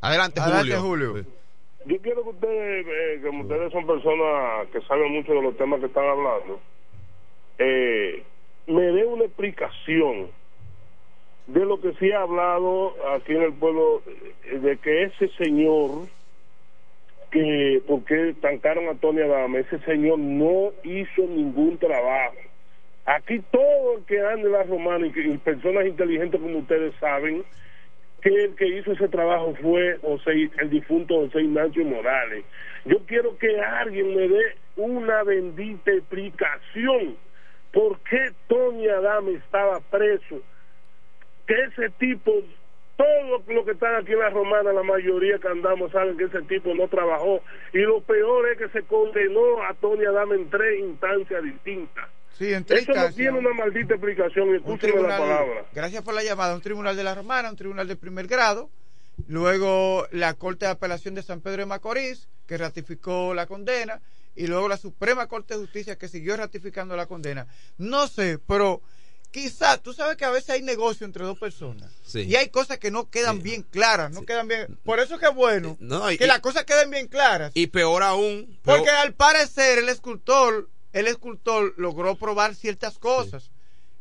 adelante, 0.00 0.40
Adelante, 0.40 0.76
Julio, 0.76 1.10
Julio. 1.12 1.26
Yo 1.86 1.98
quiero 2.00 2.22
que 2.22 2.28
ustedes, 2.30 2.86
eh, 2.86 3.20
como 3.26 3.42
ustedes 3.42 3.72
son 3.72 3.84
personas 3.86 4.68
que 4.72 4.80
saben 4.82 5.12
mucho 5.12 5.32
de 5.32 5.42
los 5.42 5.56
temas 5.56 5.80
que 5.80 5.86
están 5.86 6.04
hablando, 6.08 6.60
eh, 7.58 8.22
me 8.68 8.82
den 8.82 9.08
una 9.08 9.24
explicación 9.24 10.30
de 11.46 11.64
lo 11.64 11.80
que 11.80 11.92
sí 11.94 12.10
ha 12.12 12.22
hablado 12.22 12.94
aquí 13.14 13.32
en 13.34 13.42
el 13.42 13.52
pueblo, 13.54 14.02
eh, 14.44 14.58
de 14.58 14.76
que 14.78 15.04
ese 15.04 15.28
señor, 15.36 16.08
que 17.30 17.82
porque 17.86 18.34
tancaron 18.40 18.88
a 18.88 18.94
Tony 18.94 19.20
Adame, 19.22 19.60
ese 19.60 19.78
señor 19.80 20.18
no 20.18 20.72
hizo 20.84 21.22
ningún 21.22 21.78
trabajo. 21.78 22.36
Aquí 23.06 23.40
todo 23.50 23.98
el 23.98 24.04
que 24.04 24.18
anda 24.20 24.46
en 24.46 24.52
la 24.52 24.62
romana 24.62 25.06
y, 25.06 25.12
que- 25.12 25.38
personas 25.44 25.86
inteligentes 25.86 26.40
como 26.40 26.58
ustedes 26.58 26.94
saben, 26.98 27.44
que 28.22 28.30
el 28.30 28.54
que 28.56 28.66
hizo 28.66 28.92
ese 28.92 29.08
trabajo 29.08 29.54
fue 29.60 29.98
José, 30.00 30.50
el 30.58 30.70
difunto 30.70 31.14
José 31.26 31.42
Ignacio 31.42 31.84
Morales. 31.84 32.44
Yo 32.86 32.98
quiero 33.06 33.36
que 33.36 33.60
alguien 33.60 34.14
me 34.16 34.28
dé 34.28 34.42
una 34.76 35.22
bendita 35.24 35.92
explicación 35.92 37.16
por 37.72 38.00
qué 38.00 38.30
Tony 38.48 38.88
Adame 38.88 39.32
estaba 39.34 39.80
preso. 39.80 40.40
Que 41.46 41.54
ese 41.64 41.90
tipo, 41.98 42.32
todos 42.96 43.42
los 43.48 43.64
que 43.64 43.72
están 43.72 43.96
aquí 43.96 44.12
en 44.12 44.20
la 44.20 44.30
romana, 44.30 44.72
la 44.72 44.82
mayoría 44.82 45.38
que 45.38 45.48
andamos 45.48 45.92
saben 45.92 46.16
que 46.16 46.24
ese 46.24 46.42
tipo 46.42 46.74
no 46.74 46.88
trabajó. 46.88 47.42
Y 47.72 47.78
lo 47.78 48.00
peor 48.02 48.48
es 48.48 48.58
que 48.58 48.68
se 48.68 48.86
condenó 48.86 49.62
a 49.62 49.74
Tony 49.74 50.04
Adame 50.04 50.36
en 50.36 50.50
tres 50.50 50.80
instancias 50.80 51.42
distintas. 51.42 52.08
Sí, 52.32 52.52
en 52.52 52.64
tres 52.64 52.82
Eso 52.82 52.94
no 52.94 53.12
tiene 53.12 53.38
una 53.38 53.52
maldita 53.52 53.94
explicación, 53.94 54.54
escúcheme 54.54 55.02
la 55.02 55.18
palabra. 55.18 55.66
gracias 55.72 56.02
por 56.02 56.14
la 56.14 56.24
llamada, 56.24 56.54
un 56.54 56.60
tribunal 56.60 56.96
de 56.96 57.04
la 57.04 57.14
Romana, 57.14 57.50
un 57.50 57.56
tribunal 57.56 57.86
de 57.86 57.94
primer 57.94 58.26
grado, 58.26 58.70
luego 59.28 60.06
la 60.10 60.34
Corte 60.34 60.66
de 60.66 60.72
Apelación 60.72 61.14
de 61.14 61.22
San 61.22 61.40
Pedro 61.40 61.58
de 61.58 61.66
Macorís, 61.66 62.28
que 62.48 62.58
ratificó 62.58 63.34
la 63.34 63.46
condena, 63.46 64.00
y 64.34 64.48
luego 64.48 64.68
la 64.68 64.76
Suprema 64.76 65.28
Corte 65.28 65.54
de 65.54 65.60
Justicia, 65.60 65.96
que 65.96 66.08
siguió 66.08 66.36
ratificando 66.36 66.96
la 66.96 67.06
condena. 67.06 67.46
No 67.78 68.08
sé, 68.08 68.40
pero 68.48 68.82
quizás, 69.34 69.82
tú 69.82 69.92
sabes 69.92 70.16
que 70.16 70.24
a 70.24 70.30
veces 70.30 70.50
hay 70.50 70.62
negocio 70.62 71.04
entre 71.04 71.24
dos 71.24 71.36
personas, 71.36 71.90
Sí. 72.06 72.20
y 72.20 72.36
hay 72.36 72.50
cosas 72.50 72.78
que 72.78 72.92
no 72.92 73.10
quedan 73.10 73.42
bien 73.42 73.62
claras, 73.64 74.12
no 74.12 74.22
quedan 74.24 74.46
bien... 74.46 74.78
Por 74.84 75.00
eso 75.00 75.18
que 75.18 75.26
es 75.26 75.34
bueno 75.34 75.76
No, 75.80 76.08
y- 76.12 76.16
que 76.18 76.28
las 76.28 76.38
cosas 76.38 76.62
queden 76.62 76.88
bien 76.90 77.08
claras. 77.08 77.50
y 77.52 77.66
peor 77.66 78.04
aún 78.04 78.56
peor- 78.62 78.78
Porque 78.78 78.90
al 78.92 79.12
parecer 79.12 79.78
el 79.80 79.88
escultor, 79.88 80.68
el 80.92 81.08
escultor 81.08 81.74
logró 81.78 82.14
probar 82.14 82.54
ciertas 82.54 82.96
cosas. 82.98 83.50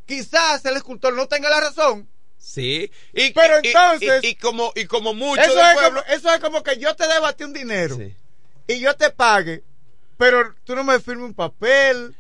Quizás 0.06 0.63
el 0.65 0.78
escultor 0.78 1.13
no 1.15 1.28
tenga 1.28 1.50
la 1.50 1.62
razón. 1.62 2.08
sí 2.38 2.91
y, 3.12 3.32
Pero 3.34 3.56
y- 3.63 3.67
entonces- 3.69 4.24
y, 4.24 4.28
y 4.28 4.36
como 4.36 4.72
y 4.76 4.86
como 4.86 5.15
mucho 5.15 5.41
Eso 5.41 5.56
del 5.56 5.65
es, 5.65 5.74
pueblo 5.74 6.02
como, 6.04 6.13
eso 6.15 6.32
es 6.34 6.39
como 6.41 6.62
que 6.62 6.78
yo 6.78 6.96
te 6.96 7.08
debo 7.08 7.26
a 7.26 7.34
ti 7.34 7.43
un 7.43 7.54
dinero 7.54 7.96
Sí. 7.98 8.13
y 8.67 8.80
yo 8.80 8.96
te 8.96 9.10
pague, 9.10 9.63
pero 10.17 10.54
tú 10.63 10.76
no 10.76 10.84
me 10.84 11.00
firmes 11.00 11.26
un 11.26 11.34
papel 11.34 12.15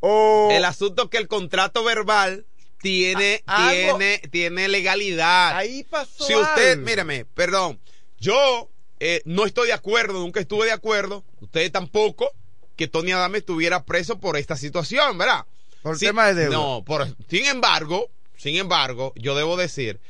o... 0.00 0.48
el 0.50 0.64
asunto 0.66 1.04
es 1.04 1.08
que 1.10 1.16
el 1.18 1.28
contrato 1.28 1.84
verbal 1.84 2.44
tiene 2.80 3.42
A- 3.46 3.68
algo- 3.68 3.98
tiene 3.98 4.18
tiene 4.30 4.68
legalidad 4.68 5.56
Ahí 5.56 5.84
pasó 5.84 6.24
si 6.24 6.34
usted, 6.34 6.72
algo. 6.72 6.84
mírame, 6.84 7.24
perdón, 7.24 7.80
yo 8.18 8.68
eh, 8.98 9.22
no 9.24 9.46
estoy 9.46 9.68
de 9.68 9.72
acuerdo, 9.72 10.14
nunca 10.20 10.40
estuve 10.40 10.66
de 10.66 10.72
acuerdo, 10.72 11.24
ustedes 11.40 11.72
tampoco, 11.72 12.30
que 12.76 12.86
Tony 12.88 13.12
Adame 13.12 13.38
estuviera 13.38 13.84
preso 13.84 14.18
por 14.20 14.36
esta 14.36 14.56
situación, 14.56 15.16
¿verdad? 15.18 15.46
Por 15.82 15.98
tema 15.98 16.26
de 16.26 16.34
deuda. 16.34 16.56
No, 16.56 16.82
por, 16.84 17.06
sin 17.28 17.46
embargo, 17.46 18.10
sin 18.36 18.56
embargo, 18.56 19.12
yo 19.16 19.34
debo 19.34 19.56
decir 19.56 20.00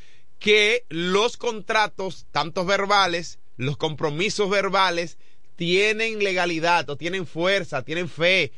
que 0.41 0.85
los 0.89 1.37
contratos, 1.37 2.27
tantos 2.33 2.67
verbales, 2.67 3.39
los 3.57 3.77
compromisos 3.77 4.51
verbales, 4.51 5.19
tienen 5.57 6.19
legalidad 6.25 6.89
o 6.91 6.97
tienen 6.97 7.27
fuerza, 7.27 7.83
tienen 7.83 8.09
fe. 8.09 8.53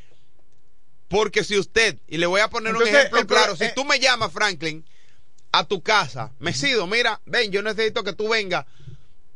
Porque 1.13 1.45
si 1.45 1.59
usted, 1.59 1.99
y 2.09 2.17
le 2.17 2.27
voy 2.27 2.41
a 2.41 2.49
poner 2.49 2.71
Entonces, 2.73 2.93
un 2.95 2.99
ejemplo 3.01 3.21
el 3.21 3.27
claro, 3.27 3.55
si 3.55 3.65
eh, 3.65 3.73
tú 3.75 3.85
me 3.85 4.01
llamas, 4.01 4.33
Franklin, 4.33 4.85
a 5.53 5.65
tu 5.65 5.83
casa, 5.83 6.33
Mesido, 6.39 6.87
mira, 6.87 7.21
ven, 7.27 7.53
yo 7.53 7.63
necesito 7.63 8.03
que 8.03 8.15
tú 8.15 8.29
vengas 8.31 8.65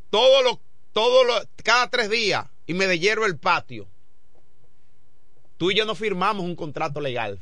todos 0.09 0.43
los, 0.43 0.57
todos 0.91 1.25
los, 1.25 1.47
cada 1.63 1.89
tres 1.89 2.09
días 2.09 2.45
y 2.65 2.73
me 2.73 2.87
dehierve 2.87 3.27
el 3.27 3.37
patio. 3.37 3.87
Tú 5.57 5.71
y 5.71 5.75
yo 5.75 5.85
no 5.85 5.95
firmamos 5.95 6.43
un 6.45 6.55
contrato 6.55 6.99
legal. 6.99 7.39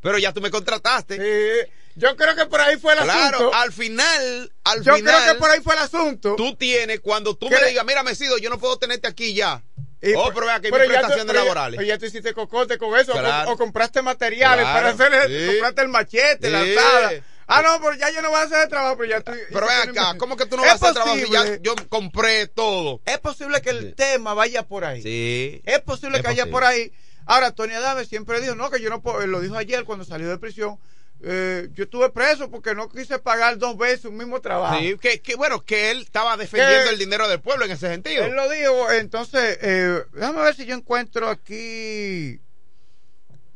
Pero 0.00 0.18
ya 0.18 0.32
tú 0.32 0.40
me 0.40 0.50
contrataste. 0.50 1.16
Sí, 1.16 1.70
yo 1.96 2.16
creo 2.16 2.34
que 2.34 2.46
por 2.46 2.60
ahí 2.60 2.78
fue 2.78 2.94
el 2.94 3.00
Claro, 3.00 3.36
asunto. 3.36 3.54
al 3.54 3.72
final, 3.72 4.52
al 4.64 4.82
yo 4.82 4.94
final, 4.94 5.22
creo 5.22 5.34
que 5.34 5.38
por 5.38 5.50
ahí 5.50 5.60
fue 5.60 5.74
el 5.74 5.80
asunto. 5.80 6.36
tú 6.36 6.54
tienes, 6.56 7.00
cuando 7.00 7.34
tú 7.36 7.48
¿Qué 7.48 7.56
me 7.56 7.60
le- 7.62 7.68
digas, 7.68 7.84
mira, 7.84 8.02
Mesido, 8.02 8.38
yo 8.38 8.48
no 8.48 8.58
puedo 8.58 8.78
tenerte 8.78 9.06
aquí 9.08 9.34
ya. 9.34 9.62
Y 10.02 10.14
oh, 10.14 10.30
pero 10.34 10.46
vea 10.46 10.60
que 10.60 10.68
hay 10.68 10.72
prestaciones 10.72 11.34
laborales. 11.34 11.86
ya 11.86 11.98
tú 11.98 12.06
hiciste 12.06 12.32
cocote 12.32 12.78
con 12.78 12.98
eso, 12.98 13.12
o- 13.12 13.18
Claro. 13.18 13.52
o, 13.52 13.56
compraste 13.58 14.00
materiales 14.02 14.64
Claro, 14.64 14.96
para 14.96 15.10
hacer, 15.18 15.28
sí. 15.28 15.46
compraste 15.48 15.82
el 15.82 15.88
machete, 15.88 16.50
la 16.50 16.64
Sí. 16.64 16.70
alzada. 16.70 17.12
Ah, 17.52 17.62
no, 17.62 17.80
pero 17.82 17.96
ya 17.96 18.10
yo 18.10 18.22
no 18.22 18.30
voy 18.30 18.38
a 18.38 18.44
hacer 18.44 18.62
el 18.62 18.68
trabajo, 18.68 18.96
pero 18.96 19.10
ya 19.10 19.20
tú. 19.22 19.32
Pero 19.52 19.66
ven 19.66 19.90
acá, 19.90 20.14
¿cómo 20.18 20.36
que 20.36 20.46
tú 20.46 20.56
no 20.56 20.62
vas 20.62 20.70
a 20.70 20.74
hacer 20.76 20.92
trabajo 20.94 21.16
si 21.16 21.30
ya 21.30 21.40
posible. 21.40 21.60
yo 21.62 21.74
compré 21.88 22.46
todo? 22.46 23.00
Es 23.04 23.18
posible 23.18 23.60
que 23.60 23.70
el 23.70 23.94
tema 23.94 24.34
vaya 24.34 24.62
por 24.68 24.84
ahí. 24.84 25.02
Sí. 25.02 25.60
Es 25.66 25.80
posible 25.80 26.18
Es 26.18 26.22
que 26.22 26.28
vaya 26.28 26.44
posible. 26.44 26.52
por 26.52 26.64
ahí. 26.64 26.92
Ahora, 27.26 27.50
Tony 27.52 27.74
Adame 27.74 28.04
siempre 28.06 28.40
dijo, 28.40 28.54
no, 28.54 28.70
que 28.70 28.80
yo 28.80 28.88
no 28.88 29.02
puedo, 29.02 29.26
lo 29.26 29.40
dijo 29.40 29.56
ayer 29.56 29.84
cuando 29.84 30.04
salió 30.04 30.28
de 30.28 30.38
prisión, 30.38 30.78
eh, 31.22 31.68
yo 31.74 31.84
estuve 31.84 32.10
preso 32.10 32.50
porque 32.50 32.74
no 32.74 32.88
quise 32.88 33.18
pagar 33.18 33.58
dos 33.58 33.76
veces 33.76 34.06
un 34.06 34.16
mismo 34.16 34.40
trabajo. 34.40 34.78
Sí, 34.78 34.96
que, 35.00 35.20
que 35.20 35.34
bueno, 35.36 35.60
que 35.64 35.90
él 35.90 36.02
estaba 36.02 36.36
defendiendo 36.36 36.84
Que- 36.84 36.90
el 36.94 36.98
dinero 36.98 37.28
del 37.28 37.40
pueblo 37.40 37.64
en 37.66 37.72
ese 37.72 37.88
sentido. 37.88 38.24
Él 38.24 38.34
lo 38.34 38.48
dijo, 38.48 38.90
entonces, 38.92 39.58
eh, 39.60 40.02
déjame 40.12 40.42
ver 40.42 40.54
si 40.54 40.64
yo 40.66 40.74
encuentro 40.74 41.28
aquí 41.28 42.40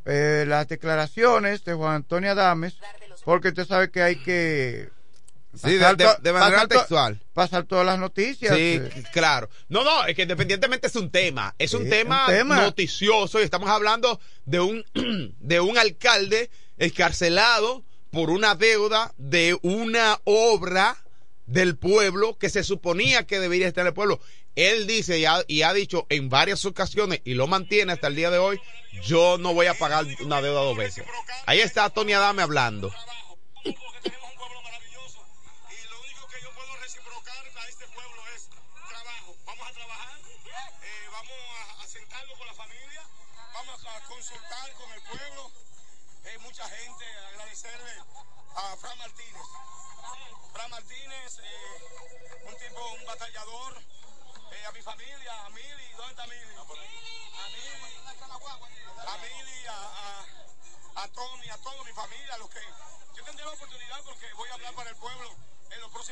eh, 0.06 0.44
las 0.46 0.68
declaraciones 0.68 1.64
de 1.64 1.72
Juan 1.74 1.94
Antonio 1.96 2.32
Adames, 2.32 2.76
porque 3.24 3.48
usted 3.48 3.66
sabe 3.66 3.90
que 3.90 4.02
hay 4.02 4.16
que... 4.16 4.90
Sí, 5.54 5.74
de, 5.74 5.78
pasar 5.78 5.96
de- 5.96 6.16
de 6.20 6.32
manera 6.32 6.52
pasar 6.62 6.68
textual. 6.68 7.22
Pasar 7.32 7.62
todas 7.64 7.86
las 7.86 7.96
noticias. 7.98 8.56
Sí, 8.56 8.80
claro. 9.12 9.48
No, 9.68 9.84
no, 9.84 10.04
es 10.04 10.16
que 10.16 10.22
independientemente 10.22 10.88
es 10.88 10.96
un 10.96 11.10
tema, 11.12 11.54
es 11.58 11.72
un 11.74 11.88
tema, 11.88 12.26
un 12.26 12.34
tema. 12.34 12.56
noticioso 12.60 13.38
y 13.40 13.44
estamos 13.44 13.70
hablando 13.70 14.20
de 14.44 14.58
un 14.58 14.84
de 15.38 15.60
un 15.60 15.78
alcalde 15.78 16.50
escarcelado 16.78 17.84
por 18.10 18.30
una 18.30 18.54
deuda 18.54 19.12
de 19.16 19.58
una 19.62 20.20
obra 20.24 20.96
del 21.46 21.76
pueblo 21.76 22.38
que 22.38 22.48
se 22.48 22.64
suponía 22.64 23.26
que 23.26 23.40
debería 23.40 23.68
estar 23.68 23.86
el 23.86 23.94
pueblo. 23.94 24.20
Él 24.54 24.86
dice 24.86 25.18
y 25.18 25.24
ha, 25.24 25.42
y 25.48 25.62
ha 25.62 25.72
dicho 25.72 26.06
en 26.08 26.28
varias 26.28 26.64
ocasiones 26.64 27.20
y 27.24 27.34
lo 27.34 27.46
mantiene 27.46 27.92
hasta 27.92 28.06
el 28.06 28.14
día 28.14 28.30
de 28.30 28.38
hoy, 28.38 28.60
yo 29.02 29.36
no 29.38 29.52
voy 29.52 29.66
a 29.66 29.74
pagar 29.74 30.06
una 30.20 30.40
deuda 30.40 30.60
dos 30.60 30.76
veces. 30.76 31.04
Ahí 31.46 31.60
está 31.60 31.90
Tony 31.90 32.12
Adame 32.12 32.42
hablando. 32.42 32.92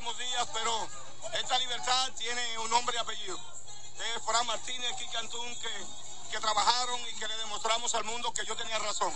Próximos 0.03 0.19
días, 0.19 0.49
pero 0.53 0.89
esta 1.41 1.59
libertad 1.59 2.11
tiene 2.19 2.59
un 2.59 2.71
nombre 2.71 2.97
y 2.97 3.01
apellido. 3.01 3.39
Es 4.17 4.23
Fran 4.25 4.47
Martínez, 4.47 4.91
Kiki 4.99 5.17
Antún, 5.17 5.55
que, 5.61 5.69
que 6.33 6.41
trabajaron 6.41 7.01
y 7.01 7.15
que 7.19 7.29
le 7.29 7.37
demostramos 7.37 7.95
al 7.95 8.05
mundo 8.05 8.33
que 8.33 8.45
yo 8.45 8.57
tenía 8.57 8.79
razón. 8.81 9.13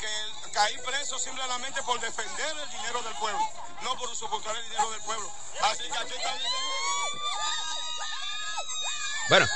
Que 0.00 0.50
caí 0.52 0.76
preso 0.78 1.18
simplemente 1.18 1.82
por 1.82 1.98
defender 2.00 2.56
el 2.62 2.70
dinero 2.70 3.02
del 3.02 3.14
pueblo, 3.14 3.40
no 3.82 3.96
por 3.96 4.14
soportar 4.14 4.54
el 4.56 4.64
dinero 4.64 4.90
del 4.90 5.00
pueblo. 5.02 5.30
Así 5.62 5.84
que 5.84 5.98
aquí 5.98 6.12
está 6.14 6.34
Bueno, 9.30 9.46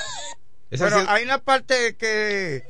esa 0.70 0.84
Bueno, 0.84 1.00
sido- 1.00 1.10
hay 1.10 1.22
una 1.24 1.38
parte 1.38 1.96
que, 1.96 2.62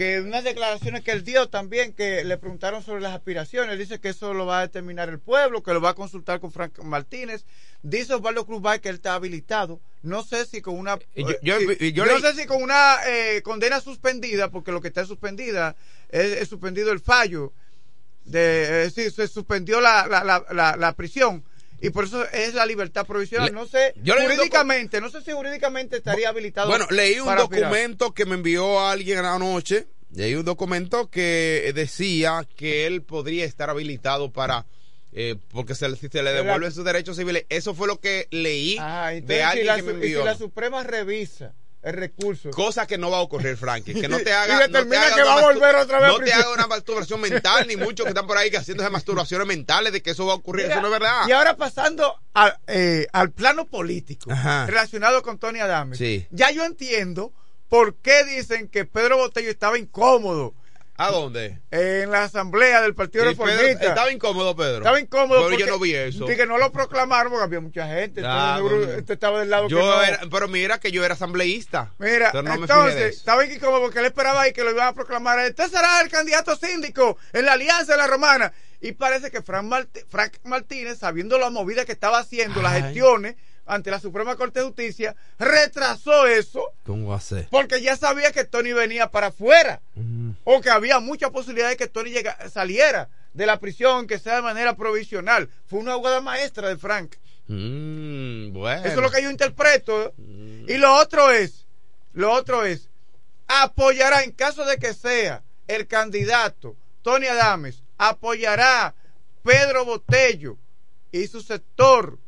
que 0.00 0.18
unas 0.22 0.44
declaraciones 0.44 1.04
que 1.04 1.10
él 1.12 1.24
dio 1.24 1.50
también, 1.50 1.92
que 1.92 2.24
le 2.24 2.38
preguntaron 2.38 2.82
sobre 2.82 3.02
las 3.02 3.12
aspiraciones. 3.14 3.78
Dice 3.78 4.00
que 4.00 4.08
eso 4.08 4.32
lo 4.32 4.46
va 4.46 4.60
a 4.60 4.62
determinar 4.62 5.10
el 5.10 5.18
pueblo, 5.18 5.62
que 5.62 5.74
lo 5.74 5.80
va 5.82 5.90
a 5.90 5.94
consultar 5.94 6.40
con 6.40 6.52
Frank 6.52 6.78
Martínez. 6.82 7.44
Dice 7.82 8.14
Osvaldo 8.14 8.46
Cruz 8.46 8.62
Bay 8.62 8.78
que 8.80 8.88
él 8.88 8.94
está 8.94 9.12
habilitado. 9.12 9.78
No 10.00 10.22
sé 10.22 10.46
si 10.46 10.62
con 10.62 10.78
una. 10.78 10.96
Yo- 11.14 11.28
eh, 11.32 11.38
yo- 11.42 11.58
si- 11.58 11.84
y 11.88 11.92
yo 11.92 12.06
no 12.06 12.18
sé 12.18 12.32
si 12.32 12.46
con 12.46 12.62
una 12.62 12.96
eh, 13.06 13.42
condena 13.42 13.78
suspendida, 13.82 14.50
porque 14.50 14.72
lo 14.72 14.80
que 14.80 14.88
está 14.88 15.04
suspendida 15.04 15.76
es, 16.08 16.32
es 16.32 16.48
suspendido 16.48 16.92
el 16.92 17.00
fallo. 17.00 17.52
De, 18.24 18.84
es 18.86 18.94
decir, 18.94 19.12
se 19.12 19.28
suspendió 19.28 19.82
la, 19.82 20.06
la, 20.06 20.24
la, 20.50 20.76
la 20.78 20.92
prisión. 20.94 21.44
Y 21.80 21.90
por 21.90 22.04
eso 22.04 22.24
es 22.30 22.54
la 22.54 22.66
libertad 22.66 23.06
provisional. 23.06 23.46
Le- 23.48 23.52
no 23.52 23.66
sé, 23.66 23.94
yo 24.02 24.14
jurídicamente, 24.14 25.00
no 25.00 25.08
sé 25.10 25.22
si 25.22 25.32
jurídicamente 25.32 25.96
estaría 25.96 26.28
habilitado. 26.28 26.68
Bueno, 26.68 26.86
leí 26.90 27.18
un 27.18 27.26
para 27.26 27.42
aspirar. 27.42 27.70
documento 27.70 28.12
que 28.12 28.26
me 28.26 28.34
envió 28.34 28.80
alguien 28.86 29.18
anoche. 29.24 29.86
Leí 30.12 30.34
un 30.34 30.44
documento 30.44 31.08
que 31.08 31.70
decía 31.74 32.46
que 32.56 32.86
él 32.86 33.02
podría 33.02 33.44
estar 33.44 33.70
habilitado 33.70 34.32
para. 34.32 34.66
eh, 35.12 35.34
porque 35.50 35.74
se, 35.74 35.88
le- 35.88 35.96
si 35.96 36.06
se 36.08 36.22
le 36.22 36.32
devuelven 36.32 36.70
sus 36.70 36.84
derechos 36.84 37.16
civiles. 37.16 37.44
Eso 37.48 37.74
fue 37.74 37.88
lo 37.88 37.98
que 37.98 38.28
leí 38.30 38.76
Ah, 38.78 39.12
entonces, 39.12 39.26
de 39.28 39.34
si 39.36 39.40
alguien 39.42 39.66
la, 39.66 39.76
que 39.76 39.82
me 39.82 39.90
su- 39.92 39.96
y 39.98 40.00
si 40.02 40.06
envió. 40.06 40.24
la 40.24 40.34
Suprema 40.36 40.82
revisa 40.84 41.52
el 41.82 41.94
recurso. 41.94 42.50
Cosa 42.50 42.86
que 42.86 42.98
no 42.98 43.10
va 43.10 43.18
a 43.18 43.20
ocurrir, 43.20 43.56
Frankie. 43.56 43.94
Que 43.94 44.08
no 44.08 44.18
te 44.18 44.32
haga. 44.34 44.54
no 44.54 44.60
te 44.60 44.66
determina 44.68 45.02
haga 45.06 45.14
que 45.16 45.22
va 45.22 45.38
a 45.38 45.40
volver 45.42 45.74
otra 45.76 46.00
vez 46.00 46.08
No 46.10 46.18
te 46.18 46.32
haga 46.32 46.52
una 46.52 46.66
masturbación 46.66 47.20
mental, 47.20 47.66
ni 47.66 47.76
muchos 47.76 48.04
que 48.04 48.10
están 48.10 48.26
por 48.26 48.36
ahí 48.36 48.50
que 48.50 48.58
haciéndose 48.58 48.90
masturbaciones 48.90 49.46
mentales 49.46 49.92
de 49.92 50.02
que 50.02 50.10
eso 50.10 50.26
va 50.26 50.32
a 50.34 50.36
ocurrir. 50.36 50.66
Mira, 50.66 50.74
eso 50.76 50.82
no 50.82 50.88
es 50.88 50.92
verdad. 51.00 51.26
Y 51.28 51.32
ahora 51.32 51.56
pasando 51.56 52.20
a- 52.34 52.58
eh, 52.66 53.06
al 53.12 53.30
plano 53.30 53.66
político, 53.66 54.30
Ajá. 54.30 54.66
relacionado 54.66 55.22
con 55.22 55.38
Tony 55.38 55.60
Adame. 55.60 55.96
Sí. 55.96 56.26
Ya 56.30 56.50
yo 56.50 56.64
entiendo 56.64 57.32
por 57.68 57.94
qué 57.96 58.24
dicen 58.24 58.68
que 58.68 58.84
Pedro 58.84 59.16
Botello 59.16 59.48
estaba 59.50 59.78
incómodo 59.78 60.54
¿A 61.00 61.10
dónde? 61.10 61.58
en 61.70 62.10
la 62.10 62.24
asamblea 62.24 62.82
del 62.82 62.94
Partido 62.94 63.24
Pedro- 63.24 63.44
Reformista. 63.46 63.88
estaba 63.88 64.12
incómodo, 64.12 64.54
Pedro. 64.54 64.78
Estaba 64.78 65.00
incómodo 65.00 65.46
Pero 65.48 65.58
yo 65.58 65.66
no 65.66 65.78
vi 65.78 65.94
eso. 65.94 66.30
y 66.30 66.36
que 66.36 66.46
no 66.46 66.58
lo 66.58 66.70
proclamaron 66.72 67.32
porque 67.32 67.44
había 67.44 67.60
mucha 67.60 67.86
gente. 67.88 68.20
Ah, 68.24 68.58
entonces, 68.60 68.98
este 68.98 69.12
estaba 69.14 69.40
del 69.40 69.50
lado 69.50 69.68
Yo 69.68 69.78
que 69.78 69.82
no. 69.82 70.02
era- 70.02 70.20
pero 70.30 70.48
mira 70.48 70.78
que 70.78 70.92
yo 70.92 71.04
era 71.04 71.14
asambleísta. 71.14 71.92
Mira, 71.98 72.30
entonces, 72.34 73.16
estaba 73.16 73.44
incómodo 73.46 73.80
porque 73.82 74.00
él 74.00 74.06
esperaba 74.06 74.42
ahí 74.42 74.52
que 74.52 74.62
lo 74.62 74.70
iban 74.72 74.88
a 74.88 74.92
proclamar. 74.92 75.38
Usted 75.48 75.68
será 75.70 76.00
el 76.02 76.10
candidato 76.10 76.54
síndico 76.56 77.16
en 77.32 77.46
la 77.46 77.52
Alianza 77.54 77.92
de 77.92 77.98
la 77.98 78.06
Romana. 78.06 78.52
Y 78.82 78.92
parece 78.92 79.30
que 79.30 79.42
Frank, 79.42 79.70
Frank 80.08 80.34
Martínez, 80.44 80.98
sabiendo 80.98 81.38
la 81.38 81.50
movida 81.50 81.84
que 81.84 81.92
estaba 81.92 82.18
haciendo, 82.18 82.62
las 82.62 82.80
gestiones 82.80 83.36
ante 83.70 83.90
la 83.90 84.00
Suprema 84.00 84.36
Corte 84.36 84.60
de 84.60 84.66
Justicia, 84.66 85.14
retrasó 85.38 86.26
eso 86.26 86.62
¿Cómo 86.84 87.08
va 87.08 87.16
a 87.16 87.20
ser? 87.20 87.46
porque 87.50 87.80
ya 87.80 87.96
sabía 87.96 88.32
que 88.32 88.44
Tony 88.44 88.72
venía 88.72 89.10
para 89.10 89.28
afuera. 89.28 89.80
O 90.44 90.60
que 90.60 90.70
había 90.70 90.98
mucha 91.00 91.30
posibilidad 91.30 91.68
de 91.68 91.76
que 91.76 91.86
Tony 91.86 92.12
saliera 92.52 93.08
de 93.32 93.46
la 93.46 93.60
prisión, 93.60 94.06
que 94.06 94.18
sea 94.18 94.36
de 94.36 94.42
manera 94.42 94.74
provisional. 94.74 95.48
Fue 95.66 95.78
una 95.78 95.94
jugada 95.94 96.20
maestra 96.20 96.68
de 96.68 96.76
Frank. 96.76 97.14
Mm, 97.46 98.52
bueno. 98.52 98.84
Eso 98.84 98.96
es 98.96 99.02
lo 99.02 99.10
que 99.10 99.22
yo 99.22 99.30
interpreto. 99.30 100.14
Y 100.18 100.76
lo 100.76 100.94
otro 100.96 101.30
es, 101.30 101.66
lo 102.12 102.32
otro 102.32 102.64
es, 102.64 102.88
apoyará 103.46 104.22
en 104.22 104.32
caso 104.32 104.64
de 104.64 104.78
que 104.78 104.94
sea 104.94 105.42
el 105.68 105.86
candidato 105.86 106.76
Tony 107.02 107.26
Adames, 107.26 107.82
apoyará 107.98 108.94
Pedro 109.42 109.84
Botello 109.84 110.56
y 111.12 111.26
su 111.26 111.40
sector 111.40 112.18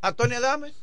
a 0.00 0.12
Tony 0.12 0.34
Adames. 0.34 0.74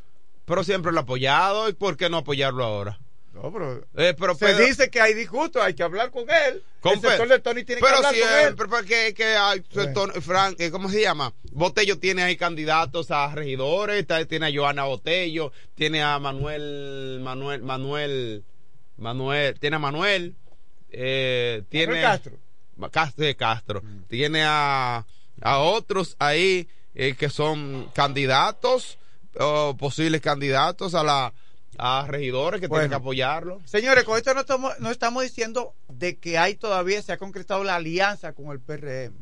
Pero 0.46 0.64
siempre 0.64 0.92
lo 0.92 1.00
ha 1.00 1.04
apoyado. 1.04 1.70
¿Y 1.70 1.74
por 1.74 1.96
qué 1.98 2.10
no 2.10 2.18
apoyarlo 2.18 2.64
ahora? 2.66 3.00
No, 3.34 3.52
pero 3.52 3.84
Eh, 3.96 4.14
pero 4.20 4.36
se 4.36 4.46
Pedro- 4.46 4.66
dice 4.66 4.90
que 4.92 5.02
hay 5.02 5.14
disgusto, 5.16 5.62
hay 5.62 5.74
que 5.74 5.82
hablar 5.82 6.12
con 6.12 6.30
él. 6.30 6.62
Con 6.82 6.94
el 6.94 7.02
sector 7.02 7.28
de 7.28 7.40
Tony 7.40 7.64
tiene 7.64 7.82
que 7.82 7.86
Pero 7.88 7.98
hablar 7.98 8.14
con 8.14 8.22
él. 8.22 8.40
siempre, 8.42 8.68
porque 8.68 9.14
que 9.16 9.26
hay, 9.36 9.64
Bueno. 9.74 9.94
Tony- 9.94 10.22
Frank, 10.22 10.56
eh, 10.60 10.70
¿cómo 10.70 10.90
se 10.90 11.02
llama? 11.02 11.34
Botello 11.52 11.98
tiene 11.98 12.22
ahí 12.22 12.36
candidatos 12.38 13.10
a 13.10 13.34
regidores, 13.34 14.02
está- 14.02 14.24
tiene 14.26 14.48
a 14.48 14.52
Joana 14.54 14.84
Botello, 14.84 15.52
tiene 15.74 16.04
a 16.04 16.20
Manuel, 16.20 17.22
Manuel, 17.24 17.64
Manuel, 17.64 18.44
Manuel, 18.98 19.60
tiene 19.60 19.78
a 19.78 19.80
Manuel, 19.80 20.36
eh, 20.92 21.64
tiene 21.70 21.88
Manuel 21.88 22.04
Castro. 22.04 22.38
Castro 22.92 23.26
de 23.26 23.36
Castro, 23.36 23.82
tiene 24.10 24.44
a, 24.46 25.06
a 25.42 25.58
otros 25.60 26.16
ahí 26.20 26.68
eh, 26.94 27.16
que 27.18 27.30
son 27.30 27.90
candidatos 27.96 29.00
o 29.40 29.76
posibles 29.78 30.22
candidatos 30.22 30.96
a 30.96 31.04
la 31.04 31.34
a 31.78 32.06
regidores 32.08 32.62
que 32.62 32.68
Bueno. 32.68 32.82
tienen 32.84 32.90
que 32.92 33.02
apoyarlo. 33.02 33.60
Señores, 33.66 34.04
con 34.04 34.16
esto 34.16 34.34
no 34.36 34.42
estamos, 34.42 34.80
no 34.80 34.92
estamos 34.92 35.24
diciendo 35.24 35.74
de 35.90 36.18
que 36.20 36.38
hay 36.38 36.54
todavía, 36.56 37.02
se 37.02 37.12
ha 37.14 37.18
concretado 37.18 37.64
la 37.64 37.76
alianza 37.78 38.34
con 38.34 38.52
el 38.52 38.60
PRM, 38.60 39.16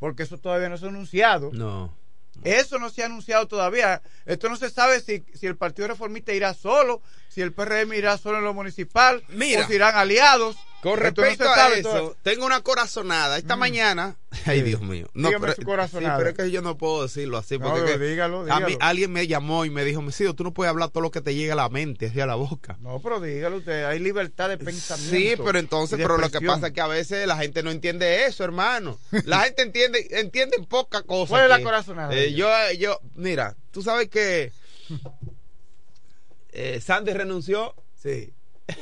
porque 0.00 0.24
eso 0.24 0.36
todavía 0.38 0.68
no 0.68 0.76
se 0.78 0.86
ha 0.86 0.88
anunciado. 0.88 1.50
No. 1.52 1.96
Eso 2.42 2.78
no 2.80 2.90
se 2.90 3.02
ha 3.02 3.06
anunciado 3.06 3.46
todavía. 3.46 4.02
Esto 4.26 4.48
no 4.48 4.56
se 4.56 4.68
sabe 4.70 5.00
si, 5.00 5.22
si 5.34 5.46
el 5.46 5.56
Partido 5.56 5.86
Reformista 5.86 6.32
irá 6.32 6.54
solo, 6.54 7.02
si 7.28 7.40
el 7.40 7.52
PRM 7.52 7.92
irá 7.94 8.18
solo 8.18 8.38
en 8.38 8.44
lo 8.44 8.54
municipal, 8.54 9.22
Mira. 9.28 9.62
o 9.64 9.68
si 9.68 9.74
irán 9.74 9.94
aliados. 9.94 10.56
Con 10.82 10.96
no 10.96 10.96
respecto 10.96 11.48
a 11.48 11.68
eso, 11.74 12.16
tengo 12.22 12.44
una 12.44 12.60
corazonada. 12.60 13.38
Esta 13.38 13.54
mañana. 13.54 14.16
Ay. 14.46 14.62
Dios 14.62 14.80
mío. 14.80 15.08
Dígame 15.14 15.54
su 15.54 15.62
corazonada. 15.62 16.16
sí, 16.16 16.18
pero 16.18 16.30
es 16.30 16.36
que 16.36 16.50
yo 16.50 16.60
no 16.60 16.76
puedo 16.76 17.04
decirlo 17.04 17.38
así. 17.38 17.56
No, 17.56 17.66
Porque 17.66 17.82
pero 17.82 17.92
es 17.92 17.98
que 18.00 18.04
dígalo, 18.04 18.52
A 18.52 18.58
mí, 18.58 18.76
alguien 18.80 19.12
me 19.12 19.28
llamó 19.28 19.64
y 19.64 19.70
me 19.70 19.84
dijo: 19.84 20.02
Mesido, 20.02 20.34
tú 20.34 20.42
no 20.42 20.52
puedes 20.52 20.70
hablar 20.70 20.90
todo 20.90 21.04
lo 21.04 21.12
que 21.12 21.20
te 21.20 21.36
llega 21.36 21.52
a 21.52 21.56
la 21.56 21.68
mente, 21.68 22.06
hacia 22.06 22.26
la 22.26 22.34
boca. 22.34 22.78
No, 22.80 23.00
pero 23.00 23.20
dígalo 23.20 23.58
usted, 23.58 23.84
hay 23.84 24.00
libertad 24.00 24.48
de 24.48 24.58
pensamiento. 24.58 25.16
Sí, 25.16 25.34
pero 25.46 25.60
entonces, 25.60 26.00
pero 26.02 26.18
lo 26.18 26.28
que 26.30 26.40
pasa 26.40 26.66
es 26.66 26.72
que 26.72 26.80
a 26.80 26.88
veces 26.88 27.28
la 27.28 27.36
gente 27.36 27.62
no 27.62 27.70
entiende 27.70 28.26
eso, 28.26 28.42
hermano. 28.42 28.98
La 29.24 29.40
gente 29.44 29.62
entiende, 29.62 30.04
entiende 30.10 30.58
poca 30.68 31.02
cosa. 31.02 31.30
¿Cuál 31.30 31.44
es 31.44 31.48
la 31.48 31.62
corazonada? 31.62 32.12
Eh, 32.12 32.34
yo, 32.34 32.48
yo, 32.76 32.98
mira, 33.14 33.54
tú 33.70 33.82
sabes 33.82 34.08
que 34.08 34.50
eh, 36.50 36.80
Sandy 36.80 37.12
renunció 37.12 37.76
Sí. 37.94 38.34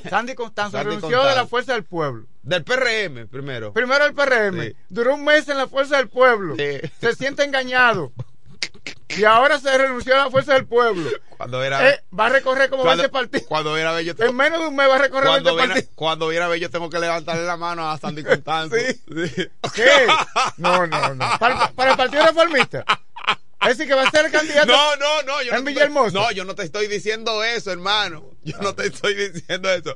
Sandy 0.08 0.34
Constanzo 0.34 0.72
Sandy 0.76 0.84
renunció 0.96 1.18
Constanzo. 1.18 1.28
de 1.28 1.34
la 1.36 1.46
Fuerza 1.46 1.72
del 1.74 1.84
Pueblo. 1.84 2.26
Del 2.42 2.64
PRM 2.64 3.26
primero. 3.28 3.72
Primero 3.72 4.04
el 4.06 4.14
PRM. 4.14 4.62
Sí. 4.62 4.76
Duró 4.88 5.14
un 5.14 5.24
mes 5.24 5.48
en 5.48 5.58
la 5.58 5.66
Fuerza 5.68 5.96
del 5.96 6.08
Pueblo. 6.08 6.54
Sí. 6.56 6.80
Se 7.00 7.14
siente 7.14 7.44
engañado. 7.44 8.12
Y 9.16 9.24
ahora 9.24 9.58
se 9.58 9.76
renunció 9.76 10.14
a 10.14 10.24
la 10.24 10.30
Fuerza 10.30 10.54
del 10.54 10.66
Pueblo. 10.66 11.10
Cuando 11.36 11.62
era. 11.64 11.88
Eh, 11.90 12.00
va 12.18 12.26
a 12.26 12.28
recorrer 12.28 12.70
como 12.70 12.82
cuando, 12.82 13.02
20 13.02 13.12
partidos. 13.12 13.46
cuando 13.48 13.74
viera 13.74 14.00
yo 14.02 14.12
En 14.18 14.36
menos 14.36 14.60
de 14.60 14.66
un 14.68 14.76
mes 14.76 14.88
va 14.88 14.94
a 14.96 14.98
recorrer 14.98 15.28
cuando 15.28 15.54
20 15.56 15.62
viera, 15.62 15.74
partidos. 15.74 15.96
cuando 15.96 16.28
viera 16.28 16.56
yo 16.56 16.70
tengo 16.70 16.90
que 16.90 16.98
levantarle 16.98 17.44
la 17.44 17.56
mano 17.56 17.90
a 17.90 17.98
Sandy 17.98 18.22
Constanzo. 18.22 18.76
Sí. 18.76 18.92
Sí. 19.34 19.48
¿Qué? 19.74 20.06
No, 20.58 20.86
no, 20.86 21.14
no. 21.14 21.24
Para, 21.40 21.70
para 21.72 21.90
el 21.92 21.96
Partido 21.96 22.24
Reformista. 22.26 22.84
Es 23.62 23.68
decir, 23.76 23.86
que 23.88 23.94
va 23.94 24.04
a 24.04 24.10
ser 24.10 24.26
el 24.26 24.32
candidato. 24.32 24.66
No, 24.72 24.96
no, 24.96 25.22
no. 25.22 25.42
Yo 25.42 25.52
¿En 25.52 25.58
no 25.58 25.64
Villahermosa? 25.64 26.12
No, 26.18 26.30
yo 26.32 26.44
no 26.44 26.54
te 26.54 26.62
estoy 26.62 26.86
diciendo 26.88 27.44
eso, 27.44 27.70
hermano. 27.70 28.30
Yo 28.42 28.56
no 28.62 28.74
te 28.74 28.86
estoy 28.86 29.14
diciendo 29.14 29.70
eso. 29.70 29.94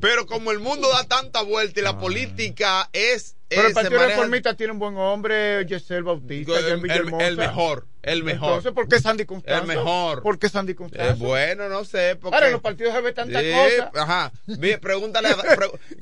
Pero 0.00 0.26
como 0.26 0.52
el 0.52 0.60
mundo 0.60 0.88
da 0.90 1.02
tanta 1.04 1.42
vuelta 1.42 1.80
y 1.80 1.82
la 1.82 1.98
política 1.98 2.88
es. 2.92 3.36
Pero 3.48 3.62
el 3.62 3.68
se 3.70 3.74
Partido 3.74 3.98
maneja- 3.98 4.14
Reformista 4.16 4.54
tiene 4.56 4.72
un 4.74 4.78
buen 4.78 4.96
hombre, 4.96 5.66
Yesel 5.66 6.04
Bautista, 6.04 6.56
el, 6.56 6.80
Villahermosa. 6.80 7.26
el 7.26 7.36
mejor, 7.36 7.88
el 8.02 8.22
mejor. 8.22 8.48
Entonces, 8.50 8.72
¿por 8.72 8.86
qué 8.88 9.00
Sandy 9.00 9.24
Constanzo? 9.24 9.60
El 9.62 9.66
mejor. 9.76 10.22
¿Por 10.22 10.38
qué 10.38 10.48
Sandy 10.48 10.70
Eh, 10.72 10.76
Constanzo? 10.76 11.24
bueno, 11.24 11.68
no 11.68 11.84
sé. 11.84 12.14
Porque... 12.14 12.36
Ahora, 12.36 12.46
en 12.46 12.52
los 12.52 12.62
partidos 12.62 12.94
se 12.94 13.00
ve 13.00 13.12
tanta 13.12 13.40
Sí, 13.40 13.50
cosa. 13.50 13.90
Ajá. 14.04 14.32
Pregúntale 14.80 15.30
a. 15.30 15.36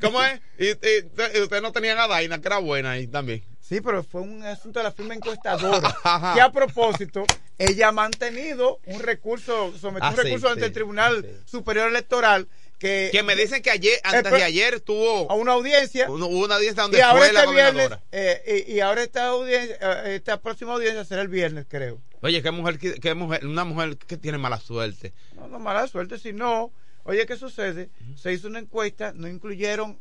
¿Cómo 0.03 0.23
es? 0.23 0.41
Y, 0.59 0.67
y- 0.67 1.39
y 1.39 1.41
ustedes 1.41 1.63
no 1.63 1.73
tenían 1.73 1.99
a 1.99 2.07
Daina, 2.07 2.39
que 2.39 2.49
era 2.49 2.59
buena 2.59 2.91
ahí 2.91 3.07
también. 3.07 3.43
Sí, 3.69 3.81
pero 3.83 4.03
fue 4.03 4.23
un 4.23 4.43
asunto 4.45 4.79
de 4.81 4.85
la 4.85 4.93
firma 4.93 5.15
encuestadora. 5.15 5.95
Que 6.35 6.41
a 6.41 6.51
propósito, 6.51 7.29
ella 7.59 7.89
ha 7.89 7.93
mantenido 7.93 8.81
un 8.87 9.01
recurso, 9.01 9.75
sometió 9.79 10.07
Ah, 10.07 10.11
un 10.11 10.17
sí, 10.17 10.23
recurso 10.23 10.49
ante 10.49 10.61
sí, 10.61 10.67
el 10.69 10.73
Tribunal 10.73 11.23
sí. 11.29 11.37
Superior 11.51 11.89
Electoral 11.89 12.49
que, 12.79 13.09
Que 13.13 13.23
me 13.23 13.35
dicen 13.37 13.61
que 13.61 13.71
ayer, 13.71 13.99
antes 14.05 14.23
pero- 14.23 14.37
de 14.37 14.45
ayer, 14.45 14.81
tuvo 14.81 15.31
a 15.31 15.35
una 15.35 15.53
audiencia 15.53 16.09
hubo 16.09 16.15
una 16.45 16.55
audiencia 16.55 16.83
donde 16.85 16.99
y 16.99 17.01
ahora 17.01 17.19
fue 17.25 17.33
la 17.33 17.41
este 17.41 17.53
viernes 17.53 17.89
gobernadora. 17.89 18.03
eh, 18.13 18.65
y, 18.69 18.73
y 18.75 18.81
ahora 18.81 19.03
esta 19.03 19.27
audiencia 19.27 19.77
eh, 19.81 20.15
esta 20.15 20.41
próxima 20.41 20.73
audiencia 20.75 21.05
será 21.05 21.23
el 21.23 21.29
viernes 21.29 21.67
creo 21.69 22.01
Oye, 22.21 22.41
qué 22.43 22.51
mujer, 22.53 22.79
qué, 22.79 23.15
mujer, 23.15 23.45
una 23.47 23.65
mujer 23.65 23.97
que 23.99 24.17
tiene 24.17 24.39
mala 24.39 24.59
suerte. 24.61 25.13
no, 25.35 25.47
no 25.49 25.59
mala 25.59 25.87
suerte 25.89 26.19
si 26.19 26.33
no 26.33 26.73
oye 27.03 27.27
qué 27.27 27.37
sucede 27.37 27.91
se 28.17 28.33
hizo 28.33 28.47
una 28.49 28.61
encuesta 28.61 29.13
no 29.13 29.27
incluyeron 29.29 29.99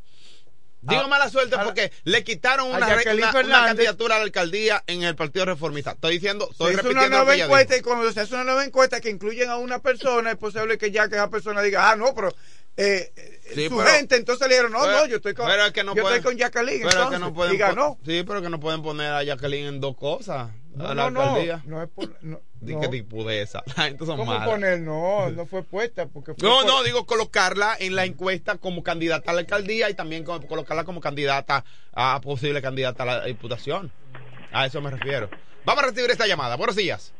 Digo 0.88 1.02
a- 1.02 1.08
mala 1.08 1.30
suerte 1.30 1.58
porque 1.64 1.92
le 2.04 2.24
quitaron 2.24 2.68
una, 2.68 2.88
una- 2.88 3.30
una 3.58 3.66
candidatura 3.66 4.16
a 4.16 4.18
la 4.20 4.24
alcalía 4.26 4.84
en 4.88 5.04
el 5.04 5.16
Partido 5.16 5.46
Reformista. 5.46 5.92
Estoy 5.92 6.14
diciendo, 6.14 6.48
estoy 6.52 6.68
se 6.68 6.74
una 6.74 6.82
repitiendo 6.84 7.10
lo 7.18 7.24
nueva 7.24 7.36
que 7.36 7.44
encuesta 7.44 7.74
dijo. 7.76 7.82
y 7.82 7.84
cuando 7.90 8.12
se 8.12 8.20
hace 8.22 8.34
una 8.36 8.44
nueva 8.44 8.66
encuesta 8.66 9.02
que 9.02 9.10
incluyen 9.10 9.50
a 9.50 9.58
una 9.58 9.80
persona 9.80 10.32
es 10.32 10.38
posible 10.38 10.78
que 10.78 10.92
ya 10.92 11.08
que 11.10 11.16
esa 11.16 11.30
persona 11.30 11.62
diga 11.62 11.92
ah 11.92 11.96
no 11.96 12.14
pero 12.16 12.34
eh, 12.78 13.12
Sí, 13.56 13.70
su 13.70 13.78
pero- 13.78 13.90
gente 13.90 14.16
entonces 14.18 14.48
le 14.48 14.54
dijeron 14.56 14.72
no 14.72 14.80
pero- 14.82 14.92
no 15.00 15.06
yo 15.08 15.16
estoy 15.18 15.34
con 15.34 15.48
pero 15.48 15.66
es 15.66 15.72
que 15.72 15.84
no 15.84 15.96
yo 15.96 16.02
pueden- 16.04 16.18
estoy 16.20 16.32
con 16.34 16.40
Jacqueline 16.40 16.88
Pero 16.88 17.04
es 17.04 17.10
que 17.10 17.20
no 17.20 17.34
pueden 17.34 17.54
y 17.56 17.58
ganó 17.58 17.98
Sí, 18.06 18.24
pero 18.24 18.42
que 18.42 18.50
no 18.50 18.60
pueden 18.60 18.82
poner 18.82 19.12
a 19.14 19.24
Jacqueline 19.24 19.68
en 19.68 19.80
dos 19.82 19.96
cosas. 19.96 20.50
no 20.76 20.86
a 20.88 20.94
la 20.94 21.04
no 21.06 21.10
no 21.12 21.22
alcaldía. 21.22 21.62
no 21.66 21.82
es 21.82 21.90
por, 21.90 22.10
no, 22.24 22.40
no. 22.62 22.82
La 23.78 23.84
gente 23.84 24.06
son 24.06 24.18
¿Cómo 24.18 24.26
malas. 24.26 24.48
poner? 24.50 24.80
No, 24.80 25.30
no 25.32 25.46
fue 25.46 25.64
puesta 25.64 26.06
porque 26.08 26.34
fue 26.34 26.48
No, 26.48 26.58
por- 26.58 26.66
no, 26.66 26.84
digo 26.84 27.06
colocarla 27.06 27.76
en 27.80 27.96
la 27.96 28.06
encuesta 28.06 28.58
como 28.58 28.84
candidata 28.84 29.32
a 29.32 29.34
la 29.34 29.40
alcaldía 29.42 29.90
y 29.90 29.94
también 29.94 30.24
co- 30.24 30.42
colocarla 30.42 30.84
como 30.84 31.00
candidata 31.02 31.64
a 31.94 32.20
posible 32.22 32.62
candidata 32.62 33.04
a 33.04 33.06
la 33.06 33.26
diputación. 33.26 33.92
A 34.52 34.66
eso 34.66 34.82
me 34.82 34.92
refiero. 34.92 35.30
Vamos 35.66 35.84
a 35.84 35.88
recibir 35.88 36.10
esta 36.12 36.28
llamada. 36.28 36.56
Buenos 36.58 36.76
días. 36.76 37.14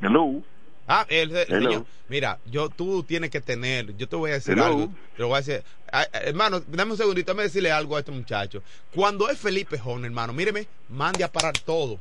Hello. 0.00 0.42
Ah, 0.88 1.06
el, 1.08 1.34
el 1.34 1.46
señor. 1.46 1.86
Mira, 2.08 2.38
yo 2.50 2.68
tú 2.68 3.02
tienes 3.04 3.30
que 3.30 3.40
tener, 3.40 3.96
yo 3.96 4.08
te 4.08 4.16
voy 4.16 4.30
a 4.30 4.34
decir 4.34 4.52
Hello. 4.54 4.64
algo. 4.64 4.88
Te 5.16 5.22
voy 5.22 5.34
a 5.34 5.36
decir. 5.38 5.62
Ah, 5.90 6.06
ah, 6.12 6.18
hermano, 6.24 6.60
dame 6.66 6.92
un 6.92 6.96
segundito, 6.98 7.26
déjame 7.32 7.44
decirle 7.44 7.70
algo 7.70 7.96
a 7.96 8.00
este 8.00 8.12
muchacho. 8.12 8.62
Cuando 8.94 9.28
es 9.30 9.38
Felipe 9.38 9.78
Jón, 9.78 10.04
hermano, 10.04 10.32
míreme, 10.32 10.66
mande 10.88 11.22
a 11.24 11.30
parar 11.32 11.56
todo. 11.58 11.98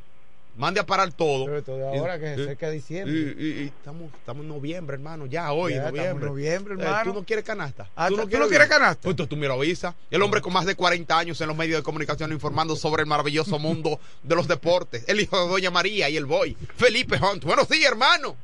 Mande 0.57 0.81
a 0.81 0.85
parar 0.85 1.13
todo. 1.13 1.45
Sobre 1.45 1.61
todo 1.61 1.87
ahora 1.87 2.19
que 2.19 2.35
se 2.35 2.41
Y- 2.41 2.43
acerca 2.43 2.69
diciembre. 2.69 3.15
y- 3.15 3.41
y- 3.41 3.63
y 3.63 3.65
estamos, 3.67 4.11
estamos 4.13 4.43
en 4.43 4.49
noviembre, 4.49 4.95
hermano, 4.95 5.25
ya 5.25 5.53
hoy, 5.53 5.75
Ya, 5.75 5.83
noviembre. 5.89 6.25
en 6.27 6.33
noviembre, 6.33 6.73
Eh, 6.73 6.77
hermano. 6.81 7.11
¿Tú 7.13 7.19
no 7.19 7.25
quieres 7.25 7.45
canasta? 7.45 7.87
Ah, 7.95 8.09
¿tú- 8.09 8.27
tú 8.27 8.37
no 8.37 8.47
quieres 8.49 8.67
canasta? 8.67 9.01
Pues 9.01 9.15
tú, 9.29 9.37
me 9.37 9.47
lo 9.47 9.53
avisas. 9.53 9.95
El 10.09 10.21
hombre 10.21 10.41
con 10.41 10.51
más 10.51 10.65
de 10.65 10.75
40 10.75 11.17
años 11.17 11.39
en 11.39 11.47
los 11.47 11.55
medios 11.55 11.77
de 11.79 11.83
comunicación 11.83 12.33
informando 12.33 12.75
sobre 12.75 13.01
el 13.03 13.07
maravilloso 13.07 13.59
mundo 13.59 13.97
de 14.23 14.35
los 14.35 14.45
deportes. 14.49 15.05
El 15.07 15.21
hijo 15.21 15.41
de 15.41 15.47
Doña 15.49 15.71
María 15.71 16.09
y 16.09 16.17
el 16.17 16.25
boy. 16.25 16.57
Felipe 16.75 17.15
Hunt. 17.17 17.45
Buenos 17.45 17.69
días, 17.69 17.89
hermano. 17.89 18.35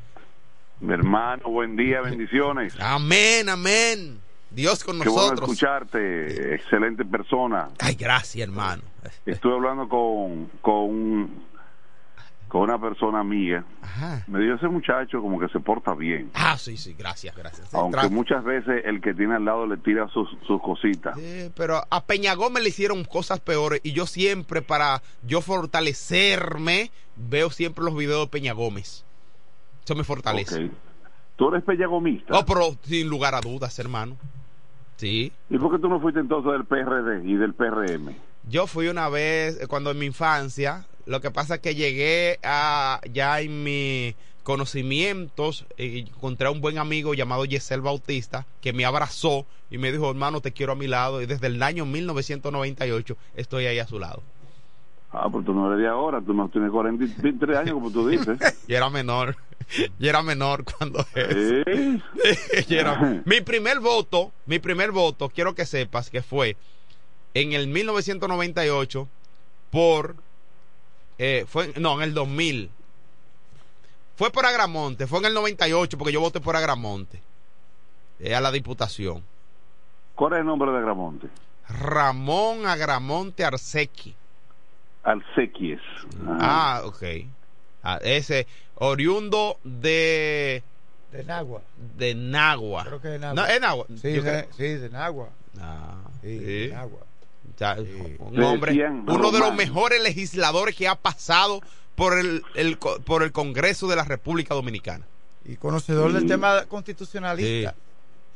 Mi 0.79 0.93
hermano, 0.93 1.49
buen 1.49 1.75
día, 1.75 2.01
bendiciones. 2.01 2.75
Amén, 2.79 3.49
amén. 3.49 4.21
Dios 4.51 4.83
con 4.83 4.99
Qué 4.99 5.09
bueno 5.09 5.31
nosotros. 5.31 5.49
escucharte, 5.49 6.55
excelente 6.55 7.03
persona. 7.03 7.69
Ay, 7.79 7.95
gracias, 7.95 8.47
hermano. 8.47 8.83
Estuve 9.25 9.53
hablando 9.53 9.89
con, 9.89 10.45
con, 10.61 11.29
con 12.47 12.61
una 12.61 12.79
persona. 12.79 13.23
Ajá. 13.81 14.23
Me 14.27 14.39
dijo 14.39 14.55
ese 14.55 14.67
muchacho 14.67 15.19
como 15.21 15.39
que 15.39 15.47
se 15.49 15.59
porta 15.59 15.95
bien. 15.95 16.29
Ah, 16.35 16.57
sí, 16.57 16.77
sí, 16.77 16.93
gracias, 16.97 17.35
gracias. 17.35 17.73
Aunque 17.73 18.07
muchas 18.09 18.43
veces 18.43 18.83
el 18.85 19.01
que 19.01 19.13
tiene 19.15 19.35
al 19.35 19.45
lado 19.45 19.65
le 19.65 19.77
tira 19.77 20.07
sus, 20.09 20.29
sus 20.45 20.61
cositas. 20.61 21.15
Sí, 21.17 21.51
pero 21.55 21.83
a 21.89 22.05
Peña 22.05 22.35
Gómez 22.35 22.61
le 22.63 22.69
hicieron 22.69 23.03
cosas 23.03 23.39
peores 23.39 23.81
y 23.83 23.93
yo 23.93 24.05
siempre 24.05 24.61
para 24.61 25.01
yo 25.23 25.41
fortalecerme 25.41 26.91
veo 27.15 27.49
siempre 27.49 27.83
los 27.83 27.95
videos 27.95 28.25
de 28.25 28.31
Peña 28.31 28.53
Gómez. 28.53 29.06
Eso 29.87 29.95
me 29.95 30.03
fortalece. 30.03 30.69
Tú 31.37 31.47
eres 31.47 31.63
pellagomista. 31.63 32.37
Oh, 32.37 32.45
pero 32.45 32.75
sin 32.81 33.07
lugar 33.07 33.33
a 33.35 33.39
dudas, 33.39 33.79
hermano. 33.79 34.17
Sí. 34.97 35.31
¿Y 35.49 35.57
por 35.57 35.71
qué 35.71 35.79
tú 35.79 35.87
no 35.87 36.01
fuiste 36.01 36.19
entonces 36.19 36.51
del 36.51 36.65
PRD 36.65 37.23
y 37.23 37.35
del 37.35 37.53
PRM? 37.53 38.13
Yo 38.49 38.67
fui 38.67 38.89
una 38.89 39.07
vez, 39.07 39.61
eh, 39.61 39.67
cuando 39.67 39.91
en 39.91 39.99
mi 39.99 40.07
infancia, 40.07 40.85
lo 41.05 41.21
que 41.21 41.31
pasa 41.31 41.55
es 41.55 41.61
que 41.61 41.73
llegué 41.73 42.37
a, 42.43 42.99
ya 43.13 43.39
en 43.39 43.63
mis 43.63 44.15
conocimientos, 44.43 45.65
y 45.77 45.99
encontré 45.99 46.47
a 46.47 46.51
un 46.51 46.59
buen 46.59 46.79
amigo 46.79 47.13
llamado 47.13 47.45
Yesel 47.45 47.79
Bautista, 47.79 48.45
que 48.59 48.73
me 48.73 48.83
abrazó 48.83 49.45
y 49.71 49.77
me 49.77 49.93
dijo, 49.93 50.09
hermano, 50.09 50.41
te 50.41 50.51
quiero 50.51 50.73
a 50.73 50.75
mi 50.75 50.87
lado, 50.87 51.21
y 51.21 51.27
desde 51.27 51.47
el 51.47 51.63
año 51.63 51.85
1998 51.85 53.15
estoy 53.37 53.67
ahí 53.67 53.79
a 53.79 53.87
su 53.87 53.99
lado. 53.99 54.21
Ah, 55.13 55.29
pues 55.31 55.45
tú 55.45 55.53
no 55.53 55.71
eres 55.71 55.79
de 55.79 55.87
ahora, 55.87 56.19
tú 56.19 56.33
no 56.33 56.49
tienes 56.49 56.71
43 56.71 57.57
años 57.57 57.73
como 57.75 57.89
tú 57.89 58.05
dices. 58.05 58.37
Y 58.67 58.73
era 58.73 58.89
menor, 58.89 59.37
y 59.99 60.07
era 60.07 60.21
menor 60.21 60.63
cuando 60.63 61.05
era- 62.69 63.21
mi 63.25 63.41
primer 63.41 63.79
voto, 63.79 64.31
mi 64.45 64.59
primer 64.59 64.91
voto, 64.91 65.29
quiero 65.29 65.53
que 65.55 65.65
sepas 65.65 66.09
que 66.09 66.21
fue 66.21 66.55
en 67.33 67.53
el 67.53 67.67
1998 67.67 69.07
por, 69.71 70.15
eh, 71.17 71.45
fue, 71.47 71.73
no, 71.77 71.95
en 71.97 72.03
el 72.03 72.13
2000. 72.13 72.71
Fue 74.15 74.31
por 74.31 74.45
Agramonte, 74.45 75.05
fue 75.05 75.19
en 75.19 75.25
el 75.25 75.33
98 75.35 75.97
porque 75.97 76.13
yo 76.13 76.19
voté 76.21 76.39
por 76.39 76.55
Agramonte 76.55 77.21
eh, 78.19 78.33
a 78.33 78.41
la 78.41 78.51
diputación. 78.51 79.23
¿Cuál 80.15 80.33
es 80.33 80.39
el 80.39 80.45
nombre 80.45 80.71
de 80.71 80.77
Agramonte? 80.77 81.27
Ramón 81.69 82.65
Agramonte 82.65 83.45
Arsequi. 83.45 84.15
Alcequies. 85.03 85.81
Ah, 86.27 86.81
ok. 86.85 87.03
Ah, 87.83 87.99
ese, 88.01 88.47
oriundo 88.79 89.57
de, 89.63 90.63
De 91.11 91.23
Nagua. 91.23 91.61
de 91.97 92.15
Nagua. 92.15 92.83
Creo 92.85 93.01
que 93.01 93.07
de 93.09 93.19
Nagua. 93.19 93.35
No, 93.41 93.47
es 93.47 93.61
Nagua. 93.61 93.85
Sí, 94.01 94.13
Yo 94.13 94.23
de, 94.23 94.45
creo- 94.45 94.47
sí, 94.57 94.63
de 94.81 94.89
Nagua. 94.89 95.29
Ah, 95.59 95.95
Sí, 96.21 96.37
sí. 96.39 96.43
de 96.45 96.67
Nagua. 96.73 96.99
O 96.99 97.57
sea, 97.57 97.75
Sí. 97.75 98.15
un 98.19 98.43
hombre, 98.43 98.71
decían 98.73 99.03
uno 99.07 99.31
de 99.31 99.39
los 99.39 99.55
mejores 99.55 100.01
legisladores 100.03 100.75
que 100.75 100.87
ha 100.87 100.95
pasado 100.95 101.61
por 101.95 102.17
el, 102.19 102.43
el 102.55 102.77
co- 102.77 102.99
por 102.99 103.23
el 103.23 103.31
Congreso 103.31 103.87
de 103.87 103.95
la 103.95 104.03
República 104.03 104.53
Dominicana. 104.53 105.05
Y 105.45 105.55
conocedor 105.55 106.13
del 106.13 106.27
tema 106.27 106.65
constitucionalista. 106.67 107.73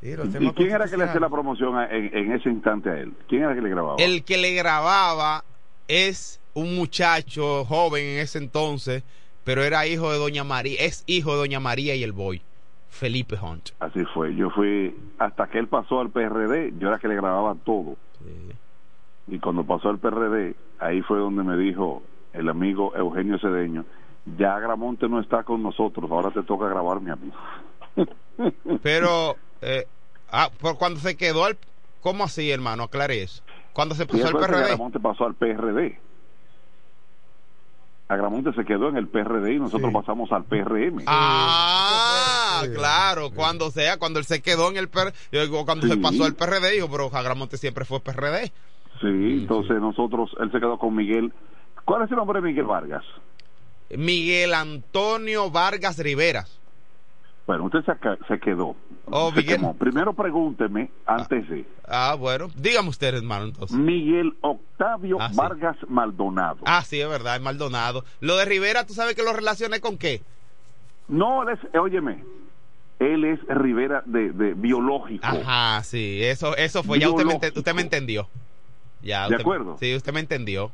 Sí, 0.01 0.15
los 0.15 0.27
¿Y 0.29 0.49
quién 0.53 0.71
era 0.71 0.87
que 0.87 0.97
le 0.97 1.03
hacía 1.03 1.19
la 1.19 1.29
promoción 1.29 1.77
a- 1.77 1.85
en, 1.85 2.17
en 2.17 2.31
ese 2.31 2.49
instante 2.49 2.89
a 2.89 2.97
él? 2.97 3.13
¿Quién 3.29 3.43
era 3.43 3.53
que 3.53 3.61
le 3.61 3.69
grababa? 3.69 3.97
El 3.99 4.23
que 4.23 4.37
le 4.37 4.53
grababa 4.53 5.43
es 5.87 6.39
un 6.55 6.73
muchacho 6.75 7.63
joven 7.65 8.03
en 8.03 8.19
ese 8.19 8.39
entonces, 8.39 9.03
pero 9.43 9.63
era 9.63 9.85
hijo 9.87 10.11
de 10.11 10.17
Doña 10.17 10.43
María, 10.43 10.81
es 10.81 11.03
hijo 11.07 11.31
de 11.31 11.37
Doña 11.37 11.59
María 11.59 11.95
y 11.95 12.03
el 12.03 12.11
boy, 12.11 12.41
Felipe 12.89 13.37
Hunt. 13.41 13.69
Así 13.79 14.03
fue. 14.13 14.35
Yo 14.35 14.49
fui, 14.49 14.95
hasta 15.17 15.47
que 15.47 15.59
él 15.59 15.67
pasó 15.67 15.99
al 15.99 16.09
PRD, 16.09 16.73
yo 16.77 16.89
era 16.89 16.99
que 16.99 17.07
le 17.07 17.15
grababa 17.15 17.55
todo. 17.63 17.95
Sí. 18.19 19.35
Y 19.35 19.39
cuando 19.39 19.63
pasó 19.63 19.89
al 19.89 19.99
PRD, 19.99 20.55
ahí 20.79 21.01
fue 21.01 21.19
donde 21.19 21.43
me 21.43 21.57
dijo 21.57 22.03
el 22.33 22.49
amigo 22.49 22.95
Eugenio 22.95 23.39
Cedeño, 23.39 23.85
ya 24.37 24.55
Agramonte 24.55 25.07
no 25.07 25.19
está 25.19 25.43
con 25.43 25.63
nosotros, 25.63 26.09
ahora 26.11 26.31
te 26.31 26.43
toca 26.43 26.67
grabarme 26.67 27.11
a 27.11 27.15
mí. 27.15 27.31
Pero, 28.83 29.35
eh, 29.61 29.87
ah, 30.31 30.49
por 30.59 30.77
cuando 30.77 30.99
se 30.99 31.15
quedó 31.17 31.45
al... 31.45 31.57
¿Cómo 32.01 32.23
así, 32.23 32.49
hermano? 32.49 32.83
Aclare 32.83 33.21
eso. 33.21 33.43
Cuando 33.73 33.93
se 33.93 34.05
pasó 34.05 34.27
al 34.27 34.33
PRD. 34.33 34.63
Agramonte 34.63 34.99
pasó 34.99 35.25
al 35.25 35.35
PRD. 35.35 35.99
Agramonte 38.11 38.51
se 38.53 38.65
quedó 38.65 38.89
en 38.89 38.97
el 38.97 39.07
PRD 39.07 39.53
y 39.53 39.59
nosotros 39.59 39.89
Sí. 39.89 39.97
pasamos 39.97 40.31
al 40.31 40.43
PRM. 40.45 41.03
Ah, 41.07 42.63
claro, 42.73 43.31
cuando 43.31 43.71
sea, 43.71 43.97
cuando 43.97 44.19
él 44.19 44.25
se 44.25 44.41
quedó 44.41 44.69
en 44.69 44.77
el 44.77 44.89
PRD, 44.89 45.13
cuando 45.65 45.87
se 45.87 45.97
pasó 45.97 46.25
al 46.25 46.35
PRD, 46.35 46.71
dijo, 46.71 46.89
pero 46.89 47.09
Agramonte 47.15 47.57
siempre 47.57 47.85
fue 47.85 47.99
PRD. 48.01 48.51
Sí, 48.99 49.07
entonces 49.07 49.79
nosotros, 49.79 50.29
él 50.39 50.51
se 50.51 50.59
quedó 50.59 50.77
con 50.77 50.95
Miguel. 50.95 51.33
¿Cuál 51.85 52.03
es 52.03 52.11
el 52.11 52.17
nombre 52.17 52.41
de 52.41 52.47
Miguel 52.47 52.65
Vargas? 52.65 53.03
Miguel 53.89 54.53
Antonio 54.53 55.49
Vargas 55.49 55.97
Rivera. 55.97 56.45
Bueno, 57.47 57.65
usted 57.65 57.79
se, 57.83 57.93
se 58.27 58.39
quedó. 58.39 58.75
Oh, 59.05 59.31
Se 59.31 59.37
Miguel. 59.37 59.55
quemó. 59.57 59.75
Primero 59.75 60.13
pregúnteme, 60.13 60.89
antes 61.05 61.49
de. 61.49 61.65
Ah, 61.87 62.15
bueno, 62.17 62.47
dígame 62.55 62.89
usted, 62.89 63.15
hermano, 63.15 63.45
entonces. 63.45 63.75
Miguel 63.77 64.33
Octavio 64.41 65.17
Ah, 65.19 65.29
sí. 65.31 65.37
Vargas 65.37 65.77
Maldonado. 65.89 66.59
Ah, 66.65 66.83
sí, 66.83 67.01
es 67.01 67.09
verdad, 67.09 67.35
es 67.35 67.41
Maldonado. 67.41 68.05
Lo 68.19 68.37
de 68.37 68.45
Rivera, 68.45 68.85
¿tú 68.85 68.93
sabes 68.93 69.15
que 69.15 69.23
lo 69.23 69.33
relacioné 69.33 69.81
con 69.81 69.97
qué? 69.97 70.21
No, 71.07 71.43
él 71.43 71.57
es, 71.61 71.75
óyeme, 71.79 72.23
él 72.99 73.25
es 73.25 73.39
Rivera 73.49 74.03
de, 74.05 74.29
de 74.31 74.53
biológico. 74.53 75.25
Ajá, 75.25 75.83
sí, 75.83 76.23
eso, 76.23 76.55
eso 76.55 76.83
fue, 76.83 76.99
ya 76.99 77.09
usted 77.09 77.25
me, 77.25 77.35
usted 77.35 77.73
me 77.73 77.81
entendió. 77.81 78.29
Ya, 79.01 79.27
¿De 79.27 79.35
acuerdo? 79.35 79.77
Sí, 79.79 79.93
usted 79.95 80.13
me 80.13 80.19
entendió. 80.21 80.71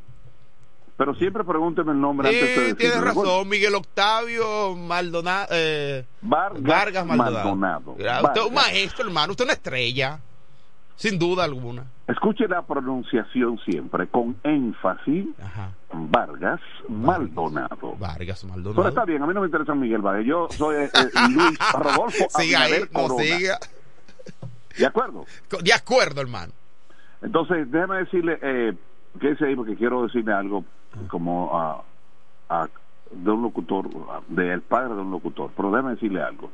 Pero 0.97 1.13
siempre 1.15 1.43
pregúnteme 1.43 1.91
el 1.91 2.01
nombre 2.01 2.27
antes 2.29 2.41
de 2.41 2.47
Sí, 2.47 2.59
decirlo, 2.59 2.75
tiene 2.77 2.93
¿de 2.95 3.09
acuerdo? 3.09 3.31
razón, 3.31 3.49
Miguel 3.49 3.75
Octavio 3.75 4.75
Maldonado. 4.75 5.47
Eh, 5.51 6.05
Vargas, 6.21 6.63
Vargas 6.63 7.05
Maldonado. 7.05 7.91
Usted 7.91 8.41
es 8.41 8.47
un 8.47 8.53
maestro, 8.53 9.05
hermano, 9.05 9.31
usted 9.31 9.43
es 9.43 9.47
una 9.47 9.53
estrella. 9.53 10.19
Sin 10.95 11.19
duda 11.19 11.43
alguna. 11.43 11.85
Escuche 12.07 12.47
la 12.47 12.63
pronunciación 12.63 13.59
siempre, 13.59 14.07
con 14.07 14.35
énfasis. 14.43 15.27
Ajá. 15.39 15.69
Vargas 15.93 16.59
Maldonado. 16.89 17.95
Vargas 17.99 18.41
Pero 18.41 18.53
Maldonado. 18.53 18.89
está 18.89 19.05
bien, 19.05 19.21
a 19.21 19.27
mí 19.27 19.33
no 19.35 19.41
me 19.41 19.45
interesa 19.45 19.75
Miguel 19.75 20.01
Vargas. 20.01 20.25
Yo 20.25 20.47
soy 20.49 20.75
eh, 20.77 20.89
eh, 20.91 21.09
Luis 21.31 21.59
Rodolfo 21.73 22.25
Siga 22.29 22.61
ahí, 22.63 22.81
no 22.91 23.09
siga. 23.19 23.59
¿De 24.75 24.85
acuerdo? 24.87 25.25
De 25.61 25.73
acuerdo, 25.73 26.21
hermano. 26.21 26.53
Entonces, 27.21 27.69
déjeme 27.71 27.97
decirle, 27.97 28.39
eh, 28.41 28.73
quédese 29.19 29.45
ahí 29.45 29.55
porque 29.55 29.75
quiero 29.75 30.01
decirle 30.03 30.33
algo 30.33 30.65
como 31.07 31.83
a, 32.49 32.67
de 33.11 33.31
un 33.31 33.41
locutor, 33.41 33.89
del 34.27 34.61
padre 34.61 34.95
de 34.95 35.01
un 35.01 35.11
locutor, 35.11 35.51
pero 35.55 35.71
déjeme 35.71 35.91
decirle 35.91 36.21
algo. 36.21 36.51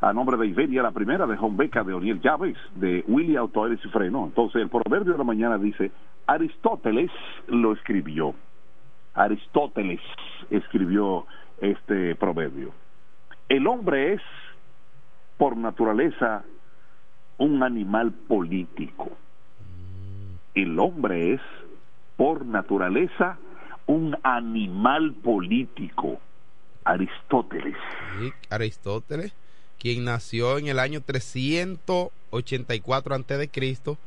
A 0.00 0.12
nombre 0.12 0.36
de 0.36 0.46
Iberia, 0.46 0.82
la 0.82 0.90
primera 0.90 1.26
de 1.26 1.36
John 1.36 1.56
Beca, 1.56 1.82
de 1.82 1.94
Oriel 1.94 2.20
Chávez, 2.20 2.56
de 2.74 3.02
Willy 3.08 3.36
Autores 3.36 3.80
y 3.82 3.88
Freno. 3.88 4.24
Entonces, 4.24 4.60
el 4.60 4.68
proverbio 4.68 5.12
de 5.12 5.18
la 5.18 5.24
mañana 5.24 5.56
dice, 5.56 5.90
Aristóteles 6.26 7.10
lo 7.48 7.72
escribió. 7.72 8.34
Aristóteles 9.14 10.00
escribió 10.50 11.24
este 11.60 12.14
proverbio. 12.14 12.72
El 13.48 13.66
hombre 13.66 14.14
es, 14.14 14.22
por 15.38 15.56
naturaleza, 15.56 16.44
un 17.38 17.62
animal 17.62 18.12
político. 18.12 19.10
El 20.54 20.78
hombre 20.78 21.34
es, 21.34 21.40
por 22.16 22.44
naturaleza, 22.44 23.38
un 23.86 24.16
animal 24.22 25.14
político. 25.14 26.20
Aristóteles. 26.84 27.76
Sí, 28.18 28.32
Aristóteles, 28.48 29.34
quien 29.78 30.04
nació 30.04 30.58
en 30.58 30.68
el 30.68 30.78
año 30.78 31.00
384 31.00 33.14
antes 33.14 33.38
de 33.38 33.48
Cristo, 33.48 33.98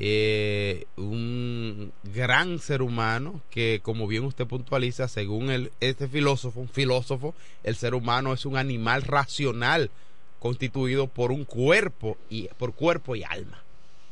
eh, 0.00 0.86
un 0.96 1.92
gran 2.14 2.58
ser 2.58 2.80
humano 2.80 3.42
que, 3.50 3.80
como 3.82 4.06
bien 4.06 4.24
usted 4.24 4.46
puntualiza, 4.46 5.08
según 5.08 5.50
el, 5.50 5.70
este 5.80 6.08
filósofo, 6.08 6.60
un 6.60 6.68
filósofo, 6.68 7.34
el 7.62 7.74
ser 7.74 7.94
humano 7.94 8.32
es 8.32 8.46
un 8.46 8.56
animal 8.56 9.02
racional 9.02 9.90
constituido 10.38 11.08
por 11.08 11.30
un 11.30 11.44
cuerpo 11.44 12.16
y 12.30 12.48
por 12.58 12.74
cuerpo 12.74 13.14
y 13.14 13.24
alma. 13.24 13.58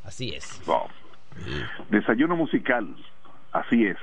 Así 0.04 0.34
es. 0.34 0.60
Wow. 0.66 0.88
Desayuno 1.88 2.36
musical. 2.36 2.94
Así 3.52 3.86
es. 3.86 3.96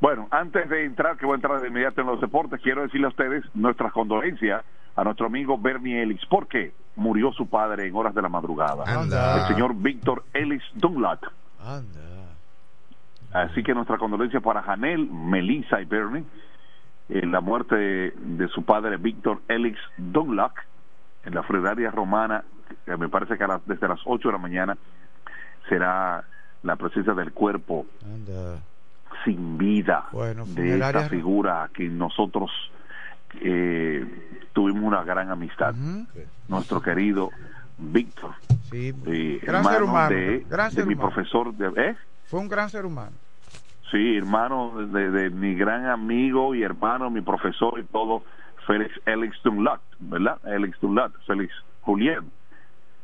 Bueno, 0.00 0.28
antes 0.30 0.68
de 0.68 0.84
entrar, 0.84 1.16
que 1.18 1.26
voy 1.26 1.34
a 1.34 1.36
entrar 1.36 1.60
de 1.60 1.68
inmediato 1.68 2.00
en 2.00 2.06
los 2.06 2.20
deportes, 2.20 2.60
quiero 2.62 2.82
decirle 2.82 3.06
a 3.06 3.10
ustedes 3.10 3.44
nuestras 3.54 3.92
condolencias 3.92 4.64
a 4.96 5.04
nuestro 5.04 5.26
amigo 5.26 5.58
Bernie 5.58 6.02
Ellis, 6.02 6.24
porque 6.28 6.72
murió 6.96 7.32
su 7.32 7.48
padre 7.48 7.86
en 7.86 7.94
horas 7.94 8.14
de 8.14 8.22
la 8.22 8.28
madrugada. 8.28 8.84
Anda. 8.86 9.42
El 9.42 9.48
señor 9.48 9.74
Víctor 9.74 10.24
Ellis 10.32 10.62
Dunlap. 10.74 11.22
Anda. 11.60 12.00
Así 13.32 13.62
que 13.62 13.74
nuestra 13.74 13.98
condolencia 13.98 14.40
para 14.40 14.62
Janel, 14.62 15.08
Melissa 15.10 15.80
y 15.80 15.84
Bernie. 15.84 16.24
En 17.08 17.32
la 17.32 17.40
muerte 17.40 17.74
de, 17.74 18.48
su 18.54 18.64
padre 18.64 18.96
Víctor 18.96 19.40
Ellis 19.48 19.78
Dunlap 19.96 20.52
en 21.24 21.34
la 21.34 21.42
funeraria 21.42 21.90
romana, 21.90 22.44
que 22.84 22.96
me 22.96 23.08
parece 23.08 23.36
que 23.36 23.46
desde 23.66 23.88
las 23.88 24.00
8 24.04 24.28
de 24.28 24.32
la 24.32 24.38
mañana 24.38 24.78
será 25.68 26.24
la 26.62 26.76
presencia 26.76 27.12
del 27.14 27.32
cuerpo 27.32 27.86
Anda. 28.04 28.60
Sin 29.24 29.58
vida 29.58 30.06
Bueno, 30.12 30.44
de 30.46 30.74
esta 30.78 31.08
figura 31.08 31.68
que 31.74 31.88
nosotros 31.88 32.50
eh, 33.40 34.04
tuvimos 34.52 34.82
una 34.84 35.04
gran 35.04 35.30
amistad. 35.30 35.74
Nuestro 36.48 36.80
querido 36.82 37.30
Víctor, 37.78 38.32
Sí. 38.70 38.92
eh, 39.06 39.40
Gran 39.42 39.64
ser 39.64 39.74
hermano 39.74 39.84
humano. 39.86 40.10
de, 40.16 40.46
gran 40.48 40.68
de 40.70 40.74
ser 40.76 40.86
mi 40.86 40.94
humano. 40.94 41.10
profesor 41.10 41.54
de... 41.54 41.82
¿eh? 41.90 41.96
Fue 42.26 42.40
un 42.40 42.48
gran 42.48 42.68
ser 42.70 42.84
humano. 42.84 43.12
Sí, 43.90 44.16
hermano 44.16 44.86
de, 44.86 45.10
de 45.10 45.30
mi 45.30 45.54
gran 45.54 45.86
amigo 45.86 46.54
y 46.54 46.62
hermano, 46.62 47.10
mi 47.10 47.20
profesor 47.22 47.78
y 47.80 47.84
todo, 47.84 48.22
Félix 48.66 48.92
Alex 49.06 49.36
Dunlap, 49.42 49.80
¿verdad? 49.98 50.38
Alex 50.44 50.78
Dunlap, 50.80 51.12
Félix 51.26 51.52
Julián, 51.80 52.26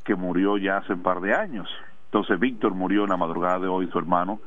que 0.04 0.14
murió 0.14 0.58
ya 0.58 0.76
hace 0.78 0.92
un 0.92 1.02
par 1.02 1.20
de 1.20 1.34
años. 1.34 1.68
Entonces 2.06 2.38
Víctor 2.38 2.74
murió 2.74 3.04
en 3.04 3.10
la 3.10 3.16
madrugada 3.16 3.58
de 3.58 3.66
hoy, 3.66 3.88
su 3.90 3.98
hermano, 3.98 4.38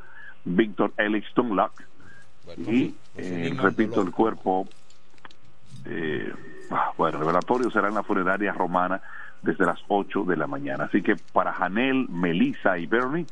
Víctor 0.46 0.94
Alex 0.98 1.28
Dunlap, 1.36 1.72
y 2.58 2.96
eh, 3.16 3.54
repito, 3.58 4.02
el 4.02 4.12
cuerpo, 4.12 4.68
eh, 5.86 6.34
ah, 6.72 6.92
bueno, 6.98 7.18
el 7.18 7.26
revelatorio 7.26 7.70
será 7.70 7.90
en 7.90 7.96
la 7.96 8.04
funeraria 8.04 8.52
romana 8.52 9.02
desde 9.42 9.66
las 9.66 9.80
8 9.88 10.24
de 10.24 10.38
la 10.38 10.48
mañana. 10.48 10.86
Así 10.86 11.02
que 11.02 11.16
para 11.34 11.54
Janel, 11.54 12.08
Melissa 12.10 12.78
y 12.78 12.88
Bernie, 12.88 13.26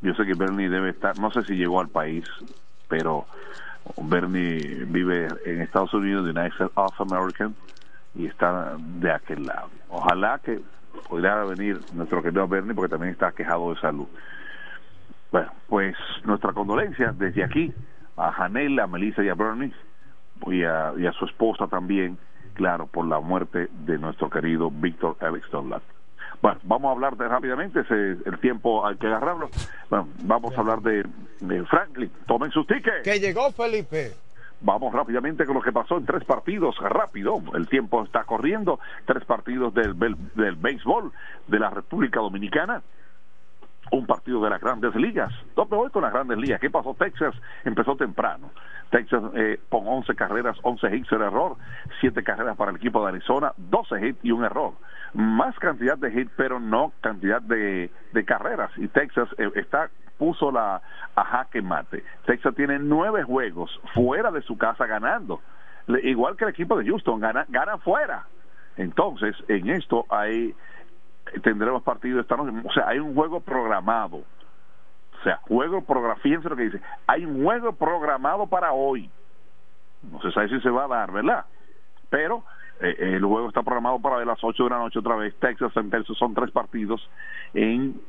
yo 0.00 0.14
sé 0.14 0.24
que 0.24 0.34
Bernie 0.34 0.68
debe 0.68 0.90
estar, 0.90 1.18
no 1.18 1.30
sé 1.30 1.44
si 1.44 1.54
llegó 1.54 1.80
al 1.80 1.88
país, 1.88 2.24
pero 2.88 3.26
Bernie 3.96 4.84
vive 4.86 5.28
en 5.44 5.60
Estados 5.60 5.92
Unidos, 5.94 6.24
United 6.24 6.52
States 6.52 6.72
of 6.74 7.00
America, 7.00 7.50
y 8.14 8.26
está 8.26 8.76
de 8.78 9.10
aquel 9.10 9.46
lado. 9.46 9.70
Ojalá 9.88 10.38
que 10.38 10.60
pudiera 11.08 11.44
venir 11.44 11.80
nuestro 11.92 12.22
querido 12.22 12.46
Bernie, 12.48 12.74
porque 12.74 12.90
también 12.90 13.12
está 13.12 13.32
quejado 13.32 13.74
de 13.74 13.80
salud. 13.80 14.06
Bueno, 15.34 15.50
pues 15.66 15.96
nuestra 16.22 16.52
condolencia 16.52 17.12
desde 17.12 17.42
aquí 17.42 17.74
a 18.16 18.30
Janel, 18.30 18.78
a 18.78 18.86
Melissa 18.86 19.24
y 19.24 19.28
a 19.28 19.34
Bernie, 19.34 19.72
y 20.46 20.62
a, 20.62 20.92
y 20.96 21.06
a 21.06 21.12
su 21.12 21.24
esposa 21.24 21.66
también, 21.66 22.16
claro, 22.52 22.86
por 22.86 23.04
la 23.04 23.18
muerte 23.18 23.68
de 23.84 23.98
nuestro 23.98 24.30
querido 24.30 24.70
Víctor 24.70 25.16
Alex 25.18 25.50
Dunlap. 25.50 25.82
Bueno, 26.40 26.60
vamos 26.62 26.88
a 26.88 26.92
hablar 26.92 27.16
de, 27.16 27.26
rápidamente, 27.26 27.80
ese, 27.80 28.12
el 28.24 28.38
tiempo 28.38 28.86
hay 28.86 28.96
que 28.96 29.08
agarrarlo. 29.08 29.50
Bueno, 29.90 30.06
vamos 30.22 30.56
a 30.56 30.60
hablar 30.60 30.82
de, 30.82 31.04
de 31.40 31.64
Franklin. 31.64 32.12
Tomen 32.28 32.52
sus 32.52 32.64
tickets. 32.68 33.02
Que 33.02 33.18
llegó 33.18 33.50
Felipe. 33.50 34.12
Vamos 34.60 34.92
rápidamente 34.92 35.46
con 35.46 35.56
lo 35.56 35.62
que 35.62 35.72
pasó 35.72 35.98
en 35.98 36.06
tres 36.06 36.22
partidos, 36.22 36.76
rápido, 36.78 37.42
el 37.54 37.66
tiempo 37.66 38.04
está 38.04 38.22
corriendo, 38.22 38.78
tres 39.04 39.24
partidos 39.24 39.74
del, 39.74 39.98
del 39.98 40.54
béisbol 40.54 41.10
de 41.48 41.58
la 41.58 41.70
República 41.70 42.20
Dominicana, 42.20 42.82
un 43.94 44.06
partido 44.06 44.42
de 44.42 44.50
las 44.50 44.60
grandes 44.60 44.94
ligas. 44.94 45.32
¿Dónde 45.54 45.76
voy 45.76 45.90
con 45.90 46.02
las 46.02 46.12
grandes 46.12 46.36
ligas? 46.38 46.60
¿Qué 46.60 46.70
pasó? 46.70 46.94
Texas 46.94 47.34
empezó 47.64 47.96
temprano. 47.96 48.50
Texas 48.90 49.22
eh, 49.34 49.60
con 49.68 49.86
11 49.86 50.14
carreras, 50.14 50.56
11 50.62 50.96
hits, 50.96 51.06
cero 51.08 51.26
error, 51.26 51.56
7 52.00 52.22
carreras 52.22 52.56
para 52.56 52.70
el 52.70 52.76
equipo 52.76 53.02
de 53.02 53.08
Arizona, 53.08 53.52
12 53.56 54.06
hits 54.06 54.18
y 54.22 54.32
un 54.32 54.44
error. 54.44 54.74
Más 55.14 55.56
cantidad 55.58 55.96
de 55.96 56.08
hits, 56.12 56.32
pero 56.36 56.58
no 56.58 56.92
cantidad 57.00 57.40
de, 57.40 57.90
carreras. 58.26 58.70
Y 58.76 58.88
Texas 58.88 59.28
eh, 59.38 59.50
está 59.54 59.90
puso 60.18 60.52
la 60.52 60.80
a 61.16 61.24
jaque 61.24 61.60
mate. 61.60 62.04
Texas 62.26 62.54
tiene 62.54 62.78
nueve 62.78 63.24
juegos 63.24 63.80
fuera 63.94 64.30
de 64.30 64.42
su 64.42 64.56
casa 64.56 64.86
ganando. 64.86 65.40
Igual 66.02 66.36
que 66.36 66.44
el 66.44 66.50
equipo 66.50 66.78
de 66.78 66.86
Houston, 66.86 67.20
gana, 67.20 67.46
gana 67.48 67.78
fuera. 67.78 68.26
Entonces, 68.76 69.36
en 69.48 69.70
esto 69.70 70.06
hay 70.08 70.54
tendremos 71.42 71.82
partido 71.82 72.20
esta 72.20 72.36
noche. 72.36 72.52
O 72.64 72.72
sea, 72.72 72.88
hay 72.88 72.98
un 72.98 73.14
juego 73.14 73.40
programado. 73.40 74.16
O 74.18 75.22
sea, 75.22 75.36
juego 75.48 75.82
programado. 75.82 76.20
Fíjense 76.20 76.48
lo 76.48 76.56
que 76.56 76.64
dice. 76.64 76.80
Hay 77.06 77.24
un 77.24 77.42
juego 77.42 77.72
programado 77.72 78.46
para 78.46 78.72
hoy. 78.72 79.10
No 80.10 80.20
se 80.20 80.30
sabe 80.32 80.48
si 80.48 80.60
se 80.60 80.70
va 80.70 80.84
a 80.84 80.88
dar, 80.88 81.12
¿verdad? 81.12 81.44
Pero 82.10 82.44
eh, 82.80 82.94
el 82.98 83.24
juego 83.24 83.48
está 83.48 83.62
programado 83.62 84.00
para 84.00 84.24
las 84.24 84.42
8 84.42 84.64
de 84.64 84.70
la 84.70 84.78
noche 84.78 84.98
otra 84.98 85.16
vez. 85.16 85.34
Texas 85.38 85.72
en 85.76 86.04
son 86.04 86.34
tres 86.34 86.50
partidos 86.50 87.08
en, 87.54 88.00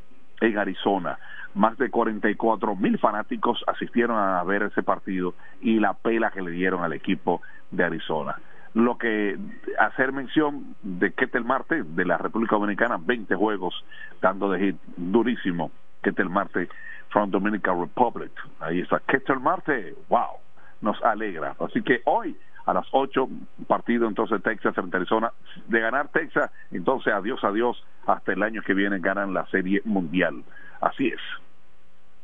en 0.41 0.57
Arizona. 0.57 1.17
Más 1.53 1.77
de 1.77 1.89
44 1.89 2.75
mil 2.75 2.99
fanáticos 2.99 3.63
asistieron 3.67 4.17
a 4.17 4.43
ver 4.43 4.63
ese 4.63 4.83
partido 4.83 5.35
y 5.61 5.79
la 5.79 5.93
pela 5.93 6.31
que 6.31 6.41
le 6.41 6.51
dieron 6.51 6.83
al 6.83 6.91
equipo 6.91 7.41
de 7.71 7.85
Arizona. 7.85 8.35
Lo 8.75 8.97
que 8.97 9.37
hacer 9.79 10.11
mención 10.11 10.75
de 10.83 11.13
Ketel 11.13 11.45
Marte 11.45 11.83
de 11.83 12.05
la 12.05 12.17
República 12.17 12.57
Dominicana, 12.57 12.97
20 13.01 13.33
juegos 13.35 13.73
dando 14.21 14.51
de 14.51 14.59
hit 14.59 14.75
durísimo. 14.97 15.71
Ketel 16.03 16.29
Marte 16.29 16.69
from 17.09 17.31
Dominican 17.31 17.79
Republic. 17.79 18.31
Ahí 18.59 18.81
está 18.81 18.99
Ketel 18.99 19.39
Marte. 19.39 19.95
Wow, 20.09 20.39
nos 20.81 21.01
alegra. 21.03 21.55
Así 21.59 21.81
que 21.81 22.01
hoy 22.03 22.37
a 22.65 22.73
las 22.73 22.85
8, 22.91 23.29
partido 23.65 24.09
entonces 24.09 24.43
Texas 24.43 24.75
frente 24.75 24.97
a 24.97 24.99
Arizona. 24.99 25.31
De 25.67 25.79
ganar 25.79 26.09
Texas, 26.09 26.51
entonces 26.71 27.13
adiós, 27.13 27.41
adiós, 27.45 27.81
hasta 28.05 28.33
el 28.33 28.43
año 28.43 28.61
que 28.61 28.73
viene 28.73 28.99
ganan 28.99 29.33
la 29.33 29.45
Serie 29.47 29.81
Mundial. 29.85 30.43
Así 30.81 31.07
es. 31.07 31.21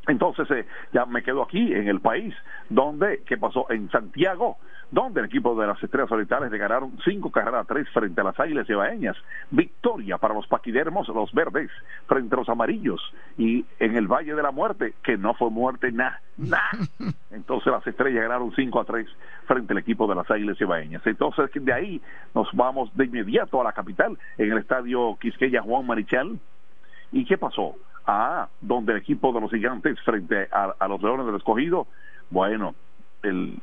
Entonces 0.08 0.49
eh, 0.52 0.66
ya 0.93 1.06
me 1.06 1.22
quedo 1.22 1.43
aquí 1.43 1.74
en 1.74 1.88
el 1.88 1.99
país, 1.99 2.34
donde, 2.70 3.22
¿qué 3.26 3.38
pasó? 3.38 3.68
En 3.70 3.89
Santiago, 3.91 4.58
donde 4.89 5.22
el 5.22 5.28
equipo 5.28 5.56
de 5.56 5.68
las 5.68 5.82
Estrellas 5.82 6.10
Solitarias 6.10 6.52
le 6.52 6.58
ganaron 6.58 6.97
cinco 7.06 7.32
carreras 7.32 7.62
a 7.62 7.68
tres 7.68 7.88
frente 7.89 8.20
a 8.20 8.26
las 8.26 8.39
Águilas 8.39 8.70
Ibaeñas. 8.70 9.16
Victoria 9.52 10.18
para 10.18 10.34
los 10.34 10.47
paquidermos, 10.47 11.08
los 11.08 11.32
verdes, 11.34 11.70
frente 12.08 12.36
a 12.36 12.39
los 12.39 12.49
amarillos. 12.49 13.02
Y 13.38 13.66
en 13.80 13.95
el 13.95 14.08
Valle 14.08 14.36
de 14.36 14.41
la 14.43 14.52
Muerte, 14.52 14.95
que 15.04 15.18
no 15.18 15.34
fue 15.36 15.49
muerte, 15.49 15.91
nada, 15.91 16.20
nada. 16.38 16.72
Entonces 17.32 17.72
las 17.72 17.86
Estrellas 17.86 18.24
ganaron 18.24 18.52
cinco 18.56 18.82
a 18.82 18.86
tres 18.86 19.08
frente 19.45 19.74
al 19.74 19.80
equipo 19.80 20.08
de 20.08 20.16
las 20.16 20.30
Águilas 20.30 20.60
Ibaeñas. 20.60 21.06
Entonces 21.06 21.49
de 21.54 21.74
ahí 21.74 22.02
nos 22.34 22.52
vamos 22.54 22.89
de 22.95 23.06
inmediato 23.06 23.62
a 23.62 23.64
la 23.64 23.72
capital, 23.72 24.18
en 24.38 24.52
el 24.52 24.58
estadio 24.58 25.16
Quisqueya 25.22 25.62
Juan 25.62 25.86
Marichal. 25.86 26.39
¿Y 27.14 27.26
qué 27.26 27.38
pasó? 27.38 27.76
Ah, 28.06 28.49
donde 28.62 28.93
el 28.93 28.99
equipo 28.99 29.32
de 29.32 29.41
los 29.41 29.52
gigantes 29.52 29.99
frente 30.02 30.47
a, 30.52 30.88
los 30.88 31.02
leones 31.02 31.26
del 31.26 31.36
escogido, 31.36 31.86
bueno, 32.32 32.74
el, 33.22 33.60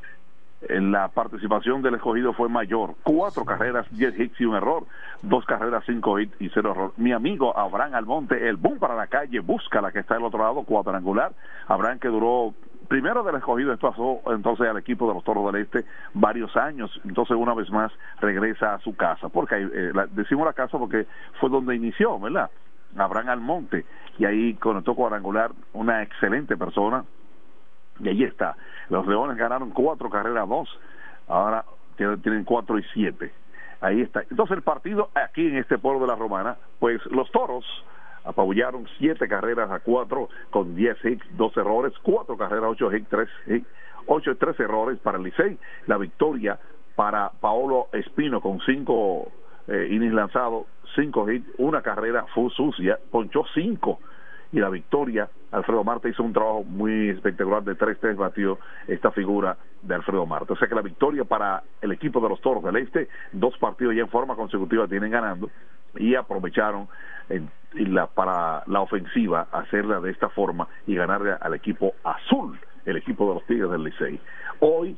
en 0.62 0.92
la 0.92 1.08
participación 1.08 1.82
del 1.82 1.94
escogido 1.94 2.32
fue 2.32 2.48
mayor. 2.48 2.94
Cuatro 3.02 3.44
carreras, 3.44 3.86
diez 3.90 4.18
hits 4.18 4.40
y 4.40 4.44
un 4.44 4.54
error. 4.54 4.84
Dos 5.22 5.44
carreras, 5.44 5.82
cinco 5.86 6.18
hits 6.18 6.40
y 6.40 6.48
cero 6.50 6.70
error. 6.70 6.92
Mi 6.96 7.12
amigo 7.12 7.56
Abraham 7.56 7.94
Almonte, 7.94 8.48
el 8.48 8.56
boom 8.56 8.78
para 8.78 8.94
la 8.94 9.08
calle, 9.08 9.40
busca 9.40 9.80
la 9.80 9.90
que 9.90 10.00
está 10.00 10.14
del 10.14 10.24
otro 10.24 10.40
lado, 10.40 10.62
cuadrangular. 10.62 11.32
Abraham 11.66 11.98
que 11.98 12.08
duró 12.08 12.54
primero 12.88 13.22
del 13.22 13.36
escogido 13.36 13.76
pasó 13.76 14.20
entonces 14.28 14.66
al 14.66 14.78
equipo 14.78 15.06
de 15.06 15.14
los 15.14 15.22
Toros 15.22 15.52
del 15.52 15.62
Este 15.62 15.84
varios 16.14 16.56
años, 16.56 16.90
entonces 17.04 17.36
una 17.36 17.54
vez 17.54 17.70
más 17.70 17.92
regresa 18.20 18.74
a 18.74 18.78
su 18.80 18.96
casa, 18.96 19.28
porque 19.28 19.56
eh, 19.56 19.92
decimos 20.12 20.46
la 20.46 20.54
casa 20.54 20.78
porque 20.78 21.06
fue 21.38 21.50
donde 21.50 21.76
inició, 21.76 22.18
¿verdad? 22.18 22.50
Abraham 22.96 23.28
Almonte, 23.28 23.84
y 24.18 24.24
ahí 24.24 24.54
conectó 24.54 24.94
cuadrangular, 24.94 25.52
una 25.72 26.02
excelente 26.02 26.56
persona, 26.56 27.04
y 28.00 28.08
ahí 28.08 28.24
está. 28.24 28.56
Los 28.88 29.06
Leones 29.06 29.36
ganaron 29.36 29.70
cuatro 29.70 30.08
carreras, 30.08 30.48
dos, 30.48 30.68
ahora 31.26 31.64
tienen 31.96 32.44
cuatro 32.44 32.78
y 32.78 32.84
siete. 32.94 33.32
Ahí 33.80 34.00
está. 34.00 34.22
Entonces 34.22 34.56
el 34.56 34.62
partido 34.62 35.10
aquí 35.14 35.46
en 35.46 35.56
este 35.56 35.78
pueblo 35.78 36.00
de 36.00 36.06
la 36.08 36.16
Romana, 36.16 36.56
pues 36.78 37.04
los 37.06 37.30
Toros 37.30 37.64
apabullaron 38.24 38.86
siete 38.98 39.28
carreras 39.28 39.70
a 39.70 39.80
cuatro 39.80 40.28
con 40.50 40.74
diez 40.74 40.96
hits, 41.04 41.24
dos 41.36 41.56
errores, 41.56 41.92
cuatro 42.02 42.36
carreras, 42.36 42.70
ocho 42.70 42.92
hits, 42.92 43.08
tres 43.08 43.28
hits, 43.46 43.66
ocho 44.06 44.32
y 44.32 44.34
tres 44.34 44.58
errores 44.60 44.98
para 44.98 45.18
el 45.18 45.24
Licey. 45.24 45.58
La 45.86 45.96
victoria 45.96 46.58
para 46.96 47.30
Paolo 47.30 47.88
Espino 47.92 48.40
con 48.40 48.60
cinco 48.60 49.30
eh, 49.68 49.88
innings 49.90 50.14
lanzados, 50.14 50.66
cinco 50.94 51.30
hits, 51.30 51.48
una 51.58 51.82
carrera 51.82 52.26
fue 52.34 52.50
sucia, 52.50 52.98
ponchó 53.10 53.44
cinco 53.54 54.00
y 54.52 54.60
la 54.60 54.68
victoria. 54.70 55.28
Alfredo 55.50 55.84
Marte 55.84 56.10
hizo 56.10 56.22
un 56.22 56.32
trabajo 56.32 56.64
muy 56.64 57.10
espectacular 57.10 57.62
de 57.62 57.76
3-3 57.76 58.16
batió 58.16 58.58
esta 58.86 59.10
figura 59.10 59.56
de 59.82 59.94
Alfredo 59.94 60.26
Marte. 60.26 60.52
O 60.52 60.56
sea 60.56 60.68
que 60.68 60.74
la 60.74 60.82
victoria 60.82 61.24
para 61.24 61.62
el 61.80 61.92
equipo 61.92 62.20
de 62.20 62.28
los 62.28 62.40
Toros 62.40 62.62
del 62.64 62.76
Este, 62.76 63.08
dos 63.32 63.56
partidos 63.58 63.94
ya 63.94 64.02
en 64.02 64.08
forma 64.08 64.36
consecutiva 64.36 64.86
tienen 64.86 65.10
ganando 65.10 65.50
y 65.96 66.14
aprovecharon 66.14 66.88
la, 67.74 68.06
para 68.06 68.62
la 68.66 68.80
ofensiva 68.80 69.48
hacerla 69.52 70.00
de 70.00 70.10
esta 70.10 70.28
forma 70.28 70.68
y 70.86 70.94
ganarle 70.94 71.34
al 71.40 71.54
equipo 71.54 71.94
azul, 72.04 72.58
el 72.84 72.96
equipo 72.96 73.28
de 73.28 73.34
los 73.34 73.46
Tigres 73.46 73.70
del 73.70 73.84
Licey. 73.84 74.20
Hoy 74.60 74.96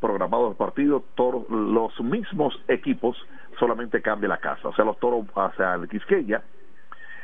programado 0.00 0.50
el 0.50 0.56
partido, 0.56 1.02
todos 1.14 1.48
los 1.48 1.98
mismos 2.00 2.54
equipos 2.68 3.16
solamente 3.58 4.02
cambia 4.02 4.28
la 4.28 4.38
casa, 4.38 4.68
o 4.68 4.74
sea, 4.74 4.84
los 4.84 4.98
toros 4.98 5.26
hacia 5.34 5.74
el 5.74 5.88
Quisqueya 5.88 6.42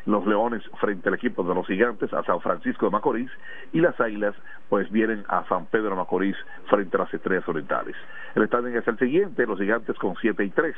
los 0.07 0.27
Leones 0.27 0.63
frente 0.81 1.09
al 1.09 1.15
equipo 1.15 1.43
de 1.43 1.55
los 1.55 1.67
Gigantes 1.67 2.13
a 2.13 2.23
San 2.25 2.41
Francisco 2.41 2.87
de 2.87 2.93
Macorís 2.93 3.31
y 3.73 3.81
las 3.81 3.99
Águilas 4.01 4.35
pues 4.69 4.91
vienen 4.91 5.25
a 5.29 5.45
San 5.49 5.67
Pedro 5.67 5.91
de 5.91 5.97
Macorís 5.97 6.37
frente 6.69 6.97
a 6.97 7.01
las 7.01 7.15
Estrellas 7.15 7.49
Orientales. 7.49 7.97
El 8.35 8.47
standing 8.47 8.77
es 8.77 8.87
el 8.87 8.99
siguiente, 8.99 9.47
los 9.47 9.59
Gigantes 9.59 9.97
con 9.99 10.15
7 10.21 10.45
y 10.45 10.51
3, 10.51 10.75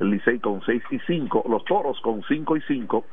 el 0.00 0.10
Licey 0.10 0.38
con 0.38 0.62
6 0.62 0.82
y 0.90 0.98
5, 1.00 1.44
los 1.48 1.64
Toros 1.64 2.00
con 2.00 2.22
5 2.22 2.56
y 2.56 2.60
5, 2.62 3.04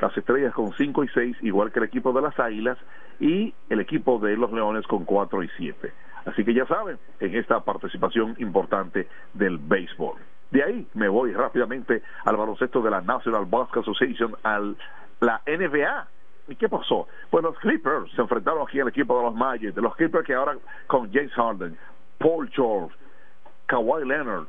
las 0.00 0.16
Estrellas 0.16 0.52
con 0.52 0.72
5 0.72 1.04
y 1.04 1.08
6, 1.08 1.36
igual 1.42 1.72
que 1.72 1.78
el 1.78 1.86
equipo 1.86 2.12
de 2.12 2.22
las 2.22 2.38
Águilas 2.38 2.78
y 3.20 3.54
el 3.70 3.80
equipo 3.80 4.18
de 4.18 4.36
los 4.36 4.52
Leones 4.52 4.86
con 4.86 5.04
4 5.04 5.42
y 5.42 5.48
7. 5.56 5.92
Así 6.26 6.44
que 6.44 6.54
ya 6.54 6.66
saben, 6.66 6.98
en 7.20 7.34
esta 7.36 7.60
participación 7.60 8.34
importante 8.38 9.06
del 9.34 9.58
béisbol. 9.58 10.16
De 10.54 10.62
ahí 10.62 10.86
me 10.94 11.08
voy 11.08 11.32
rápidamente 11.32 12.00
al 12.24 12.36
baloncesto 12.36 12.80
de 12.80 12.88
la 12.88 13.00
National 13.00 13.44
Basketball 13.44 13.82
Association, 13.82 14.36
a 14.44 14.60
la 15.18 15.42
NBA. 15.48 16.06
¿Y 16.46 16.54
qué 16.54 16.68
pasó? 16.68 17.08
Pues 17.28 17.42
los 17.42 17.58
Clippers 17.58 18.08
se 18.12 18.22
enfrentaron 18.22 18.62
aquí 18.62 18.78
al 18.78 18.86
equipo 18.86 19.18
de 19.18 19.24
los 19.24 19.34
Magic, 19.34 19.74
de 19.74 19.82
los 19.82 19.96
Clippers 19.96 20.24
que 20.24 20.32
ahora 20.32 20.56
con 20.86 21.12
James 21.12 21.32
Harden, 21.32 21.76
Paul 22.18 22.48
George, 22.50 22.94
Kawhi 23.66 24.06
Leonard, 24.06 24.46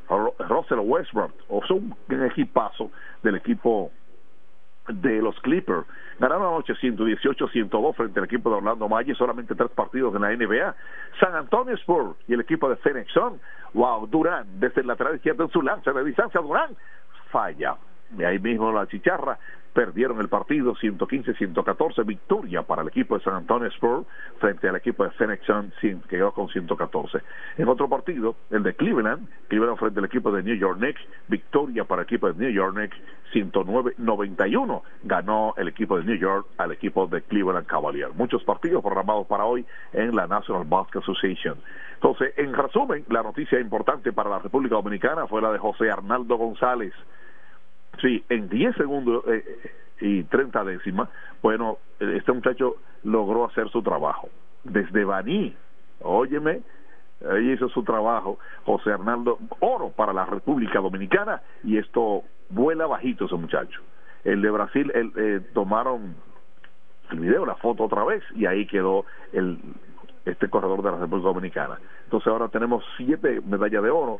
Russell 0.47 0.77
Westbrook, 0.77 1.33
o 1.49 1.65
son 1.65 1.95
un 2.07 2.23
equipazo 2.23 2.91
del 3.23 3.37
equipo 3.37 3.91
de 4.87 5.23
los 5.23 5.39
Clippers. 5.39 5.87
Ganaron 6.17 6.47
anoche 6.47 6.73
118-102 6.75 7.95
frente 7.95 8.19
al 8.19 8.25
equipo 8.25 8.49
de 8.49 8.57
Orlando 8.57 8.87
Magic, 8.87 9.15
solamente 9.17 9.53
tres 9.55 9.69
partidos 9.71 10.15
en 10.15 10.21
la 10.21 10.29
NBA. 10.29 10.75
San 11.19 11.35
Antonio 11.35 11.75
Spurs 11.75 12.15
y 12.27 12.33
el 12.33 12.41
equipo 12.41 12.69
de 12.69 12.77
Phoenix 12.77 13.11
Sun. 13.11 13.39
Wow, 13.73 14.07
Durán, 14.07 14.59
desde 14.59 14.81
el 14.81 14.87
lateral 14.87 15.15
izquierdo 15.15 15.43
en 15.43 15.49
su 15.49 15.61
lanza 15.61 15.91
de 15.91 16.03
distancia, 16.03 16.39
Durán 16.39 16.75
falla. 17.31 17.75
Y 18.17 18.23
ahí 18.23 18.39
mismo 18.39 18.71
la 18.71 18.87
chicharra 18.87 19.37
perdieron 19.75 20.21
el 20.21 20.29
partido 20.29 20.73
115-114, 20.73 22.05
victoria 22.05 22.61
para 22.61 22.81
el 22.81 22.87
equipo 22.87 23.17
de 23.17 23.23
San 23.25 23.33
Antonio 23.33 23.67
Spurs 23.67 24.07
frente 24.39 24.69
al 24.69 24.77
equipo 24.77 25.03
de 25.03 25.09
Phoenix 25.11 25.45
que 25.81 25.99
quedó 26.07 26.31
con 26.31 26.47
114. 26.47 27.19
En 27.57 27.67
otro 27.67 27.89
partido, 27.89 28.37
el 28.51 28.63
de 28.63 28.73
Cleveland, 28.73 29.27
Cleveland 29.49 29.77
frente 29.77 29.99
al 29.99 30.05
equipo 30.05 30.31
de 30.31 30.43
New 30.43 30.55
York 30.55 30.77
Knicks, 30.77 31.01
victoria 31.27 31.83
para 31.83 32.03
el 32.03 32.05
equipo 32.05 32.31
de 32.31 32.35
New 32.35 32.51
York 32.51 32.73
Knicks 32.73 32.95
109-91, 33.33 34.81
ganó 35.03 35.53
el 35.57 35.67
equipo 35.67 35.97
de 35.97 36.05
New 36.05 36.15
York 36.15 36.47
al 36.57 36.71
equipo 36.71 37.07
de 37.07 37.21
Cleveland 37.23 37.67
Cavaliers. 37.67 38.15
Muchos 38.15 38.45
partidos 38.45 38.81
programados 38.81 39.27
para 39.27 39.43
hoy 39.43 39.65
en 39.91 40.15
la 40.15 40.25
National 40.25 40.63
Basketball 40.63 41.03
Association. 41.03 41.57
Entonces, 41.95 42.33
en 42.37 42.53
resumen, 42.53 43.03
la 43.09 43.23
noticia 43.23 43.59
importante 43.59 44.13
para 44.13 44.29
la 44.29 44.39
República 44.39 44.75
Dominicana 44.75 45.27
fue 45.27 45.41
la 45.41 45.51
de 45.51 45.59
José 45.59 45.91
Arnaldo 45.91 46.37
González, 46.37 46.93
Sí, 48.01 48.23
en 48.29 48.49
10 48.49 48.75
segundos 48.75 49.23
eh, 49.27 49.43
eh, 49.63 49.71
y 50.01 50.23
30 50.23 50.63
décimas, 50.63 51.09
bueno, 51.41 51.77
este 51.99 52.31
muchacho 52.31 52.75
logró 53.03 53.45
hacer 53.45 53.69
su 53.69 53.81
trabajo. 53.81 54.29
Desde 54.63 55.05
Baní, 55.05 55.55
óyeme, 56.01 56.61
ahí 57.29 57.51
hizo 57.51 57.69
su 57.69 57.83
trabajo 57.83 58.39
José 58.65 58.89
Hernando 58.89 59.37
Oro 59.59 59.89
para 59.89 60.13
la 60.13 60.25
República 60.25 60.79
Dominicana 60.79 61.41
y 61.63 61.77
esto 61.77 62.23
vuela 62.49 62.87
bajito 62.87 63.25
ese 63.25 63.35
muchacho. 63.35 63.81
El 64.23 64.41
de 64.41 64.49
Brasil 64.49 64.91
el, 64.93 65.11
eh, 65.15 65.41
tomaron 65.53 66.15
el 67.11 67.19
video, 67.19 67.45
la 67.45 67.55
foto 67.55 67.83
otra 67.83 68.03
vez 68.03 68.23
y 68.35 68.45
ahí 68.45 68.65
quedó 68.65 69.05
el 69.31 69.59
este 70.25 70.49
corredor 70.49 70.81
de 70.81 70.91
la 70.91 70.97
República 70.97 71.27
Dominicana. 71.27 71.79
Entonces 72.05 72.27
ahora 72.27 72.47
tenemos 72.47 72.83
siete 72.97 73.41
medallas 73.45 73.83
de 73.83 73.91
oro 73.91 74.19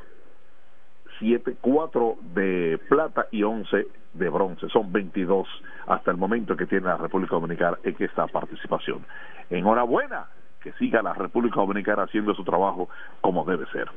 siete, 1.20 1.56
cuatro 1.62 2.18
de 2.34 2.80
plata 2.90 3.28
y 3.32 3.44
once 3.44 3.88
de 4.14 4.30
bronce. 4.30 4.68
Son 4.70 4.92
22 4.92 5.48
hasta 5.88 6.12
el 6.12 6.18
momento 6.18 6.56
que 6.56 6.66
tiene 6.66 6.88
la 6.88 6.98
República 6.98 7.36
Dominicana 7.36 7.78
en 7.84 7.96
esta 8.00 8.28
participación. 8.28 9.06
Enhorabuena 9.50 10.28
que 10.62 10.72
siga 10.74 11.02
la 11.04 11.14
República 11.14 11.60
Dominicana 11.60 12.04
haciendo 12.04 12.34
su 12.34 12.44
trabajo 12.44 12.90
como 13.22 13.46
debe 13.46 13.66
ser. 13.68 13.88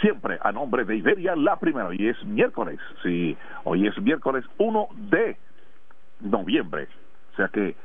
Siempre 0.00 0.38
a 0.42 0.52
nombre 0.52 0.84
de 0.84 0.96
Iberia, 0.96 1.36
la 1.36 1.56
primera. 1.56 1.88
Hoy 1.88 2.08
es 2.08 2.22
miércoles, 2.24 2.78
sí, 3.02 3.36
hoy 3.64 3.86
es 3.86 3.98
miércoles 4.00 4.44
1 4.58 4.88
de 5.10 5.36
noviembre. 6.20 6.88
O 7.32 7.36
sea 7.36 7.48
que 7.48 7.76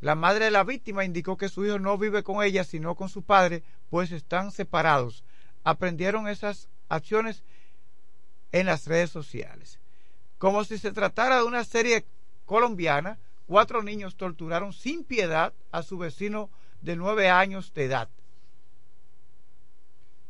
La 0.00 0.14
madre 0.14 0.46
de 0.46 0.50
la 0.50 0.64
víctima 0.64 1.04
indicó 1.04 1.36
que 1.36 1.48
su 1.48 1.64
hijo 1.64 1.78
no 1.78 1.98
vive 1.98 2.22
con 2.22 2.42
ella, 2.42 2.64
sino 2.64 2.94
con 2.94 3.08
su 3.08 3.22
padre, 3.22 3.62
pues 3.90 4.12
están 4.12 4.50
separados. 4.50 5.24
Aprendieron 5.62 6.26
esas 6.26 6.68
acciones 6.88 7.44
en 8.52 8.66
las 8.66 8.86
redes 8.86 9.10
sociales. 9.10 9.78
Como 10.38 10.64
si 10.64 10.78
se 10.78 10.92
tratara 10.92 11.36
de 11.36 11.44
una 11.44 11.64
serie 11.64 12.06
colombiana, 12.46 13.18
cuatro 13.46 13.82
niños 13.82 14.16
torturaron 14.16 14.72
sin 14.72 15.04
piedad 15.04 15.52
a 15.70 15.82
su 15.82 15.98
vecino 15.98 16.50
de 16.80 16.96
nueve 16.96 17.28
años 17.28 17.74
de 17.74 17.84
edad. 17.84 18.08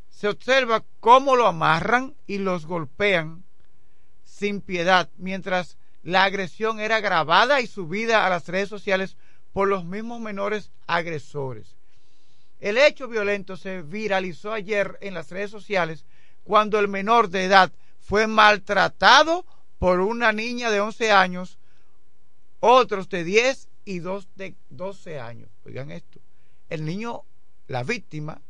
Se 0.09 0.29
observa 0.29 0.85
cómo 0.99 1.37
lo 1.37 1.47
amarran 1.47 2.16
y 2.27 2.39
los 2.39 2.66
golpean 2.66 3.45
sin 4.25 4.61
piedad, 4.61 5.09
mientras 5.16 5.79
la 6.03 6.25
agresión 6.25 6.81
era 6.81 7.01
grabada 7.01 7.61
y 7.61 7.66
subida 7.66 8.27
a 8.27 8.31
las 8.31 8.49
redes 8.49 8.68
sociales 8.68 9.16
por 9.53 9.68
los 9.68 9.84
mismos 9.84 10.20
menores 10.20 10.70
agresores. 10.86 11.76
El 12.61 12.76
hecho 12.76 13.09
violento 13.09 13.57
se 13.57 13.82
viralizó 13.82 14.53
ayer 14.53 14.98
en 15.01 15.14
las 15.14 15.30
redes 15.30 15.51
sociales 15.51 16.05
cuando 16.44 16.78
el 16.78 16.88
menor 16.88 17.30
de 17.30 17.44
edad 17.44 17.72
fue 18.01 18.26
maltratado 18.26 19.46
por 19.78 20.01
una 20.01 20.32
niña 20.32 20.70
de 20.70 20.80
11 20.80 21.11
años, 21.11 21.59
otros 22.61 23.09
de 23.09 23.24
10 23.24 23.68
y 23.84 24.01
dos 24.01 24.28
de 24.36 24.55
12 24.68 25.18
años. 25.18 25.48
Oigan 25.64 25.90
esto, 25.90 26.20
el 26.68 26.84
niño, 26.84 27.22
la 27.66 27.82
víctima, 27.82 28.40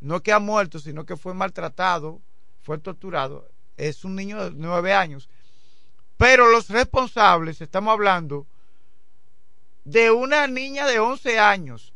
no 0.00 0.22
que 0.22 0.32
ha 0.32 0.40
muerto, 0.40 0.78
sino 0.80 1.06
que 1.06 1.16
fue 1.16 1.32
maltratado, 1.32 2.20
fue 2.62 2.78
torturado, 2.78 3.48
es 3.76 4.04
un 4.04 4.16
niño 4.16 4.44
de 4.44 4.50
9 4.56 4.92
años. 4.92 5.28
Pero 6.16 6.50
los 6.50 6.68
responsables, 6.70 7.60
estamos 7.60 7.92
hablando 7.92 8.46
de 9.84 10.10
una 10.10 10.46
niña 10.46 10.86
de 10.86 10.98
11 10.98 11.38
años 11.38 11.92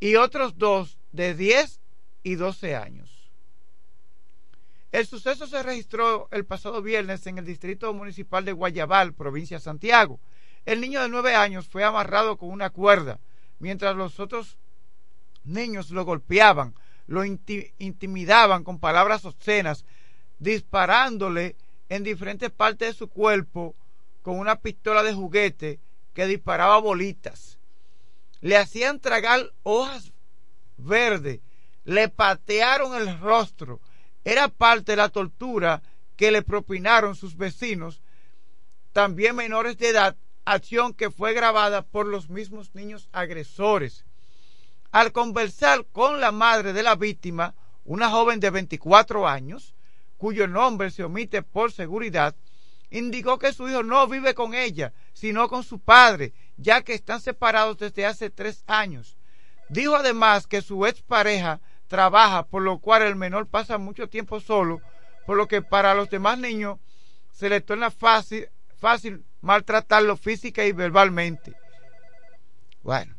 y 0.00 0.16
otros 0.16 0.58
dos 0.58 0.98
de 1.12 1.34
10 1.34 1.80
y 2.24 2.34
12 2.34 2.74
años. 2.76 3.30
El 4.90 5.06
suceso 5.06 5.46
se 5.46 5.62
registró 5.62 6.28
el 6.32 6.44
pasado 6.44 6.82
viernes 6.82 7.26
en 7.26 7.38
el 7.38 7.46
distrito 7.46 7.92
municipal 7.94 8.44
de 8.44 8.52
Guayabal, 8.52 9.14
provincia 9.14 9.56
de 9.56 9.62
Santiago. 9.62 10.20
El 10.66 10.80
niño 10.80 11.00
de 11.00 11.08
9 11.08 11.34
años 11.34 11.66
fue 11.66 11.82
amarrado 11.82 12.36
con 12.36 12.50
una 12.50 12.70
cuerda, 12.70 13.18
mientras 13.58 13.96
los 13.96 14.20
otros 14.20 14.58
niños 15.44 15.90
lo 15.90 16.04
golpeaban, 16.04 16.74
lo 17.06 17.24
inti- 17.24 17.72
intimidaban 17.78 18.64
con 18.64 18.78
palabras 18.78 19.24
obscenas, 19.24 19.84
disparándole 20.38 21.56
en 21.88 22.04
diferentes 22.04 22.50
partes 22.50 22.88
de 22.88 22.98
su 22.98 23.08
cuerpo 23.08 23.74
con 24.22 24.38
una 24.38 24.56
pistola 24.56 25.02
de 25.02 25.12
juguete 25.12 25.80
que 26.14 26.26
disparaba 26.26 26.78
bolitas. 26.78 27.58
Le 28.40 28.56
hacían 28.56 29.00
tragar 29.00 29.52
hojas 29.62 30.12
verdes, 30.76 31.40
le 31.84 32.08
patearon 32.08 32.94
el 32.94 33.18
rostro. 33.20 33.80
Era 34.24 34.48
parte 34.48 34.92
de 34.92 34.96
la 34.96 35.08
tortura 35.08 35.82
que 36.16 36.30
le 36.30 36.42
propinaron 36.42 37.16
sus 37.16 37.36
vecinos, 37.36 38.00
también 38.92 39.34
menores 39.36 39.78
de 39.78 39.88
edad, 39.88 40.16
acción 40.44 40.94
que 40.94 41.10
fue 41.10 41.32
grabada 41.34 41.82
por 41.82 42.06
los 42.06 42.28
mismos 42.28 42.74
niños 42.74 43.08
agresores. 43.12 44.04
Al 44.90 45.12
conversar 45.12 45.86
con 45.86 46.20
la 46.20 46.32
madre 46.32 46.72
de 46.72 46.82
la 46.82 46.94
víctima, 46.94 47.54
una 47.84 48.10
joven 48.10 48.38
de 48.38 48.50
24 48.50 49.26
años, 49.26 49.74
cuyo 50.18 50.46
nombre 50.46 50.90
se 50.90 51.02
omite 51.02 51.42
por 51.42 51.72
seguridad, 51.72 52.36
indicó 52.92 53.38
que 53.38 53.52
su 53.52 53.68
hijo 53.68 53.82
no 53.82 54.06
vive 54.06 54.34
con 54.34 54.54
ella, 54.54 54.92
sino 55.12 55.48
con 55.48 55.64
su 55.64 55.78
padre, 55.80 56.32
ya 56.56 56.82
que 56.82 56.94
están 56.94 57.20
separados 57.20 57.78
desde 57.78 58.06
hace 58.06 58.30
tres 58.30 58.62
años. 58.66 59.16
Dijo 59.68 59.96
además 59.96 60.46
que 60.46 60.62
su 60.62 60.86
expareja 60.86 61.60
trabaja, 61.88 62.44
por 62.46 62.62
lo 62.62 62.78
cual 62.78 63.02
el 63.02 63.16
menor 63.16 63.46
pasa 63.46 63.78
mucho 63.78 64.08
tiempo 64.08 64.40
solo, 64.40 64.80
por 65.26 65.36
lo 65.36 65.48
que 65.48 65.62
para 65.62 65.94
los 65.94 66.08
demás 66.10 66.38
niños 66.38 66.78
se 67.30 67.48
les 67.48 67.64
torna 67.64 67.90
fácil, 67.90 68.48
fácil 68.78 69.24
maltratarlo 69.40 70.16
física 70.16 70.64
y 70.64 70.72
verbalmente. 70.72 71.54
Bueno, 72.82 73.14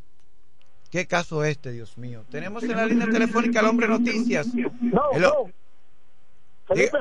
qué 0.92 1.08
caso 1.08 1.44
este, 1.44 1.72
Dios 1.72 1.98
mío. 1.98 2.26
Tenemos 2.30 2.64
en 2.64 2.76
la 2.76 2.86
línea 2.86 3.08
telefónica 3.10 3.60
al 3.62 3.68
hombre 3.68 3.88
noticias. 3.88 4.48
El, 5.14 5.26
o- 5.26 5.50
Felipe 6.68 6.98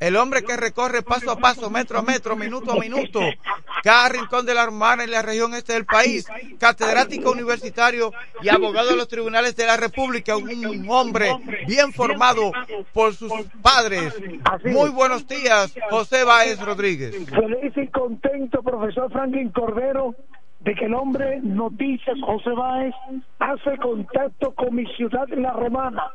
el 0.00 0.16
hombre 0.16 0.44
que 0.44 0.56
recorre 0.56 1.02
paso 1.02 1.32
a 1.32 1.36
paso, 1.36 1.70
metro 1.70 1.98
a 1.98 2.02
metro, 2.02 2.36
minuto 2.36 2.72
a 2.72 2.76
minuto, 2.76 3.20
cada 3.82 4.08
rincón 4.10 4.46
de 4.46 4.54
la 4.54 4.62
hermana 4.62 5.04
en 5.04 5.10
la 5.10 5.22
región 5.22 5.54
este 5.54 5.72
del 5.72 5.86
país, 5.86 6.26
catedrático 6.60 7.32
universitario 7.32 8.12
y 8.40 8.48
abogado 8.48 8.90
de 8.90 8.96
los 8.96 9.08
tribunales 9.08 9.56
de 9.56 9.66
la 9.66 9.76
República, 9.76 10.36
un, 10.36 10.66
un 10.66 10.86
hombre 10.88 11.30
bien 11.66 11.92
formado 11.92 12.52
por 12.92 13.14
sus 13.14 13.32
padres. 13.60 14.14
Muy 14.64 14.90
buenos 14.90 15.26
días, 15.26 15.74
José 15.90 16.22
Báez 16.22 16.60
Rodríguez. 16.60 17.16
Feliz 17.28 17.76
y 17.76 17.88
contento, 17.88 18.62
profesor 18.62 19.10
Franklin 19.10 19.50
Cordero, 19.50 20.14
de 20.60 20.74
que 20.74 20.84
el 20.84 20.94
hombre 20.94 21.40
Noticias 21.42 22.16
José 22.24 22.50
Báez 22.50 22.94
hace 23.40 23.76
contacto 23.78 24.52
con 24.54 24.74
mi 24.76 24.86
ciudad, 24.94 25.26
La 25.28 25.52
Romana, 25.52 26.12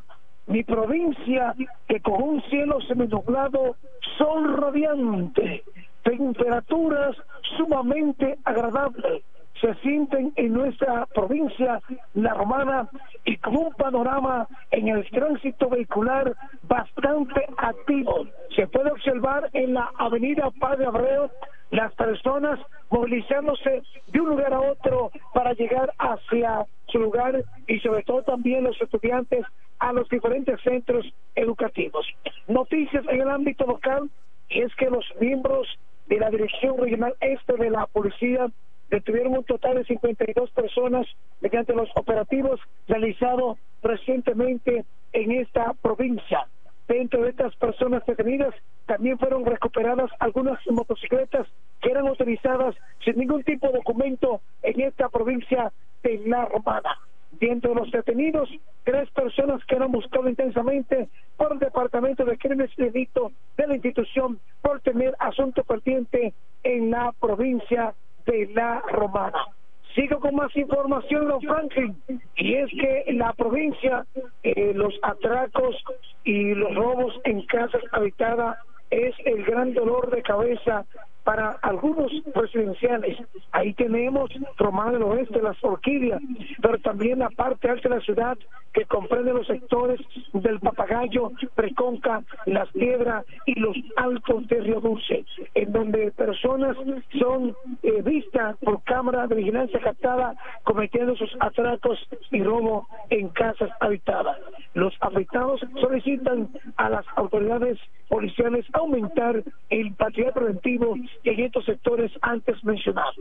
mi 0.48 0.64
provincia, 0.64 1.56
que 1.88 2.00
con 2.02 2.22
un 2.22 2.42
cielo 2.44 2.82
seminublado, 2.82 3.76
sol 4.18 4.58
radiante, 4.58 5.64
temperaturas 6.04 7.16
sumamente 7.58 8.38
agradables, 8.44 9.24
se 9.62 9.74
sienten 9.76 10.34
en 10.36 10.54
nuestra 10.54 11.06
provincia, 11.06 11.80
la 12.16 12.34
romana, 12.34 12.90
y 13.24 13.38
con 13.38 13.56
un 13.56 13.74
panorama 13.74 14.48
en 14.72 14.90
el 14.90 15.10
tránsito 15.10 15.70
vehicular 15.70 16.36
bastante 16.64 17.46
activo. 17.58 18.28
Se 18.56 18.68
puede 18.68 18.92
observar 18.92 19.50
en 19.54 19.76
la 19.76 19.90
avenida 19.98 20.52
Padre 20.60 20.86
Abreu 20.86 21.30
las 21.72 21.94
personas 21.96 22.60
movilizándose 22.90 23.82
de 24.08 24.22
un 24.22 24.30
lugar 24.30 24.54
a 24.54 24.60
otro 24.60 25.12
para 25.34 25.54
llegar 25.54 25.94
hacia 25.98 26.66
su 26.94 27.00
lugar 27.00 27.44
y 27.68 27.80
sobre 27.80 28.04
todo 28.04 28.24
también 28.24 28.64
los 28.64 28.80
estudiantes 28.82 29.46
a 29.80 29.92
los 29.92 30.08
diferentes 30.08 30.62
centros 30.62 31.06
educativos. 31.36 32.08
Noticias 32.48 33.04
en 33.10 33.22
el 33.22 33.30
ámbito 33.30 33.66
local 33.66 34.10
es 34.50 34.74
que 34.76 34.90
los 34.90 35.06
miembros 35.20 35.68
de 36.08 36.20
la 36.20 36.30
Dirección 36.30 36.78
Regional 36.78 37.16
Este 37.20 37.58
de 37.58 37.70
la 37.70 37.88
Policía 37.88 38.48
detuvieron 38.90 39.36
un 39.38 39.44
total 39.44 39.76
de 39.76 39.86
52 39.86 40.52
personas 40.52 41.08
mediante 41.42 41.74
los 41.74 41.90
operativos 41.96 42.60
realizados 42.88 43.58
recientemente 43.82 44.86
en 45.14 45.32
esta 45.32 45.74
provincia. 45.82 46.48
Dentro 46.88 47.24
de 47.24 47.30
estas 47.30 47.56
personas 47.56 48.06
detenidas 48.06 48.54
también 48.86 49.18
fueron 49.18 49.46
recuperadas 49.46 50.12
algunas 50.20 50.60
motocicletas 50.68 51.48
que 51.82 51.92
eran 51.92 52.10
utilizadas 52.10 52.76
sin 53.04 53.18
ningún 53.18 53.44
tipo 53.44 53.68
de 53.68 53.78
documento 53.78 54.42
en 54.62 54.82
esta 54.82 55.08
provincia 55.10 55.72
de 56.04 56.22
La 56.26 56.46
Romana. 56.46 57.00
Dentro 57.32 57.74
de 57.74 57.80
los 57.82 57.92
detenidos, 57.92 58.50
tres 58.84 59.10
personas 59.12 59.64
que 59.66 59.76
eran 59.76 59.92
buscadas 59.92 60.30
intensamente 60.30 61.10
por 61.38 61.54
el 61.54 61.60
Departamento 61.60 62.26
de 62.26 62.38
Crímenes 62.38 62.72
y 62.78 62.84
Delito 62.84 63.32
de 63.58 63.68
la 63.68 63.76
institución 63.76 64.40
por 64.62 64.82
tener 64.82 65.16
asunto 65.20 65.64
pertinente 65.64 66.34
en 66.64 66.92
la 66.92 67.14
provincia 67.20 67.94
de 68.26 68.52
La 68.54 68.82
Romana. 68.82 69.48
Sigo 69.96 70.20
con 70.20 70.36
más 70.36 70.56
información, 70.56 71.28
los 71.28 71.44
Franklin, 71.44 71.96
y 72.36 72.56
es 72.56 72.70
que 72.72 73.14
la 73.14 73.32
provincia 73.34 74.06
eh, 74.42 74.72
los 74.74 74.94
atracos 75.04 75.76
y 76.24 76.56
los 76.56 76.74
robos 76.74 77.14
en 77.26 77.46
casas 77.46 77.82
habitadas 77.92 78.58
es 78.90 79.14
el 79.26 79.44
gran 79.44 79.74
dolor 79.74 80.10
de 80.10 80.24
cabeza 80.24 80.86
para 81.24 81.52
algunos 81.62 82.12
residenciales. 82.34 83.18
Ahí 83.52 83.74
tenemos 83.74 84.30
Román 84.58 84.94
del 84.94 85.04
Oeste, 85.04 85.42
las 85.42 85.62
Orquídeas, 85.64 86.22
pero 86.62 86.78
también 86.80 87.20
la 87.20 87.30
parte 87.30 87.70
alta 87.70 87.90
de 87.90 87.96
la 87.96 88.02
ciudad 88.02 88.38
que 88.74 88.86
comprende 88.86 89.34
los 89.34 89.46
sectores 89.48 90.00
del 90.34 90.60
Papagayo, 90.60 91.32
Preconca, 91.56 92.24
Las 92.46 92.70
Piedras 92.72 93.24
y 93.46 93.60
los 93.60 93.78
Altos 93.96 94.48
de 94.48 94.62
Río 94.62 94.82
Dulce, 94.82 95.26
en 95.54 95.72
donde 95.72 96.12
personas 96.12 96.76
son 97.20 97.56
eh, 97.84 98.02
vistas 98.02 98.58
por 98.58 98.82
cámara 98.84 99.28
de 99.28 99.36
vigilancia 99.36 99.80
captada 99.80 100.36
cometiendo 100.64 101.16
sus 101.16 101.32
atracos 101.40 102.00
y 102.32 102.44
robo 102.44 102.88
en 103.10 103.30
casas 103.30 103.70
habitadas. 103.80 104.38
Los 104.74 104.94
afectados 105.02 105.62
solicitan 105.80 106.50
a 106.78 106.90
las 106.90 107.06
autoridades 107.16 107.78
policiales 108.10 108.66
aumentar 108.74 109.44
el 109.70 109.94
patrullaje 109.94 110.32
preventivo 110.32 110.96
en 111.24 111.40
estos 111.40 111.66
sectores 111.66 112.12
antes 112.22 112.64
mencionados. 112.64 113.16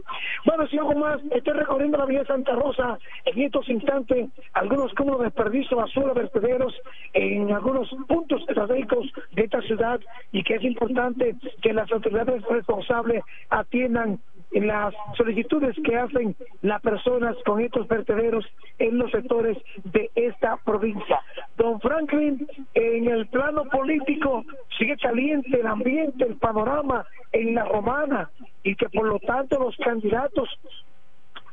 Bueno, 0.44 0.66
si 0.68 0.78
algo 0.78 0.94
más, 0.94 1.20
estoy 1.30 1.54
recorriendo 1.54 1.98
la 1.98 2.06
vía 2.06 2.24
Santa 2.24 2.52
Rosa 2.54 2.98
en 3.24 3.40
estos 3.40 3.68
instantes, 3.68 4.30
algunos 4.54 4.92
cúmulos 4.94 5.20
de 5.20 5.24
desperdicio, 5.26 5.76
basura, 5.76 6.12
vertederos 6.12 6.74
en 7.14 7.52
algunos 7.52 7.88
puntos 8.08 8.42
estratégicos 8.48 9.06
de 9.32 9.44
esta 9.44 9.60
ciudad 9.62 10.00
y 10.32 10.42
que 10.42 10.54
es 10.54 10.64
importante 10.64 11.36
que 11.60 11.72
las 11.72 11.90
autoridades 11.92 12.42
responsables 12.44 13.22
atiendan 13.50 14.18
las 14.52 14.94
solicitudes 15.16 15.74
que 15.82 15.96
hacen 15.96 16.36
las 16.60 16.80
personas 16.82 17.36
con 17.44 17.60
estos 17.60 17.88
vertederos 17.88 18.44
en 18.78 18.98
los 18.98 19.10
sectores 19.10 19.56
de 19.84 20.10
esta 20.14 20.58
provincia. 20.58 21.20
Don 21.62 21.78
Franklin, 21.78 22.44
en 22.74 23.06
el 23.06 23.28
plano 23.28 23.62
político 23.66 24.44
sigue 24.76 24.96
caliente 24.96 25.60
el 25.60 25.66
ambiente, 25.68 26.24
el 26.24 26.34
panorama 26.34 27.06
en 27.30 27.54
la 27.54 27.64
romana 27.64 28.28
y 28.64 28.74
que 28.74 28.88
por 28.88 29.06
lo 29.06 29.20
tanto 29.20 29.60
los 29.60 29.76
candidatos 29.76 30.48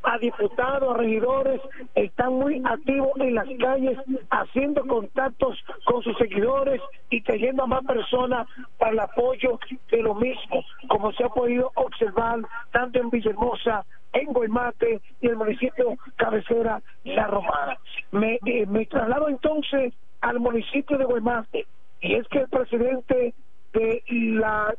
a 0.10 0.18
diputados, 0.18 0.96
a 0.96 0.98
regidores, 0.98 1.62
están 1.94 2.34
muy 2.34 2.62
activos 2.66 3.12
en 3.20 3.36
las 3.36 3.48
calles, 3.60 3.98
haciendo 4.32 4.86
contactos 4.88 5.56
con 5.86 6.02
sus 6.02 6.18
seguidores 6.18 6.82
y 7.12 7.22
trayendo 7.22 7.64
a 7.64 7.68
más 7.68 7.86
personas 7.86 8.48
para 8.80 8.92
el 8.92 9.00
apoyo 9.00 9.60
de 9.92 10.02
lo 10.02 10.16
mismo, 10.16 10.64
como 10.88 11.12
se 11.14 11.24
ha 11.24 11.30
podido 11.30 11.72
observar 11.76 12.40
tanto 12.72 13.00
en 13.00 13.12
Villahermosa, 13.12 13.86
en 14.14 14.34
Guaymate 14.34 15.00
y 15.22 15.28
el 15.28 15.36
municipio 15.36 15.96
cabecera 16.16 16.82
La 17.04 17.28
Romana. 17.28 17.78
Me, 18.12 18.40
eh, 18.46 18.66
me 18.66 18.88
traslado 18.88 19.30
entonces 19.30 19.94
al 20.22 20.40
municipio 20.40 20.98
de 20.98 21.06
Guaymate 21.06 21.68
y 22.02 22.16
es 22.16 22.28
que 22.30 22.40
el 22.40 22.50
presidente 22.50 23.36
de 23.74 24.04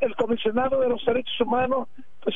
el 0.00 0.16
comisionado 0.16 0.80
de 0.80 0.88
los 0.88 1.04
derechos 1.04 1.40
humanos 1.40 1.86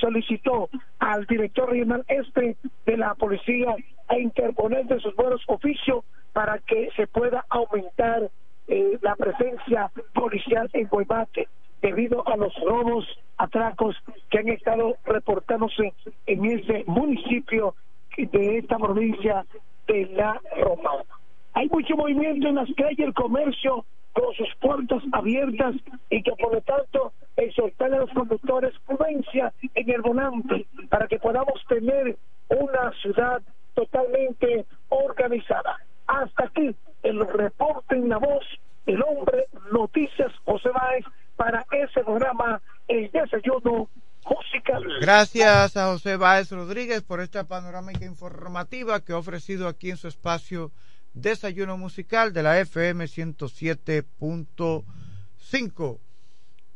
solicitó 0.01 0.68
al 0.99 1.26
director 1.26 1.70
regional 1.70 2.05
este 2.09 2.57
de 2.87 2.97
la 2.97 3.14
policía 3.14 3.74
a 4.09 4.18
interponer 4.18 4.87
de 4.87 5.01
sus 5.01 5.14
buenos 5.16 5.43
oficios 5.47 6.05
para 6.32 6.59
que 6.59 6.91
se 6.97 7.07
pueda 7.07 7.45
aumentar 7.49 8.30
eh, 8.66 8.99
la 9.03 9.14
presencia 9.16 9.91
policial 10.14 10.68
en 10.72 10.89
Guaymate 10.89 11.49
debido 11.82 12.26
a 12.26 12.37
los 12.37 12.55
robos, 12.64 13.07
atracos 13.37 13.95
que 14.30 14.39
han 14.39 14.49
estado 14.49 14.97
reportándose 15.05 15.93
en 16.26 16.45
ese 16.47 16.85
municipio 16.87 17.74
de 18.16 18.59
esta 18.59 18.78
provincia 18.78 19.45
de 19.87 20.07
La 20.14 20.41
Romana. 20.57 21.05
Hay 21.53 21.68
mucho 21.68 21.95
movimiento 21.97 22.49
en 22.49 22.55
las 22.55 22.68
calles, 22.74 23.01
el 23.01 23.14
comercio 23.14 23.85
con 24.15 24.33
sus 24.35 24.49
puertas 24.61 25.03
abiertas 25.12 25.75
y 26.09 26.23
que 26.23 26.33
por 26.33 26.55
lo 26.55 26.61
tanto 26.62 27.12
exhortar 27.37 27.93
a 27.93 27.99
los 27.99 28.11
conductores 28.11 28.73
prudencia 28.87 29.53
en 29.75 29.91
el 29.91 30.01
volante 30.03 30.67
para 30.89 31.07
que 31.09 31.19
podamos 31.19 31.61
tener 31.69 32.17
una 32.49 32.93
ciudad 33.03 33.43
totalmente 33.75 34.65
organizada. 34.89 35.79
Hasta 36.07 36.45
aquí 36.45 36.75
el 37.03 37.27
reporte 37.27 37.97
en 37.97 38.09
la 38.09 38.19
voz 38.19 38.45
el 38.87 39.03
hombre 39.03 39.47
Noticias 39.73 40.33
José 40.45 40.69
Báez 40.71 41.05
para 41.37 41.67
ese 41.73 42.05
programa 42.05 42.61
El 42.87 43.11
Desayuno 43.11 43.89
Musical. 44.29 44.85
Gracias 45.01 45.77
a 45.77 45.87
José 45.87 46.17
Báez 46.17 46.51
Rodríguez 46.51 47.03
por 47.03 47.21
esta 47.21 47.45
panorámica 47.45 48.05
informativa 48.05 49.01
que 49.01 49.12
ha 49.12 49.19
ofrecido 49.19 49.69
aquí 49.69 49.91
en 49.91 49.97
su 49.97 50.09
espacio 50.09 50.71
Desayuno 51.15 51.79
Musical 51.79 52.33
de 52.33 52.43
la 52.43 52.61
FM 52.61 53.05
107.5. 53.05 55.99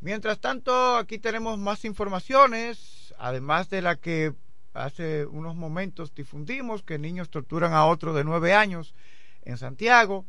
Mientras 0.01 0.39
tanto, 0.39 0.97
aquí 0.97 1.19
tenemos 1.19 1.59
más 1.59 1.85
informaciones, 1.85 3.13
además 3.19 3.69
de 3.69 3.83
la 3.83 3.97
que 3.97 4.33
hace 4.75 5.27
unos 5.27 5.57
momentos 5.57 6.15
difundimos, 6.15 6.85
que 6.85 7.01
niños 7.01 7.31
torturan 7.31 7.73
a 7.73 7.87
otro 7.87 8.15
de 8.15 8.23
nueve 8.23 8.55
años 8.55 8.95
en 9.43 9.59
Santiago. 9.59 10.25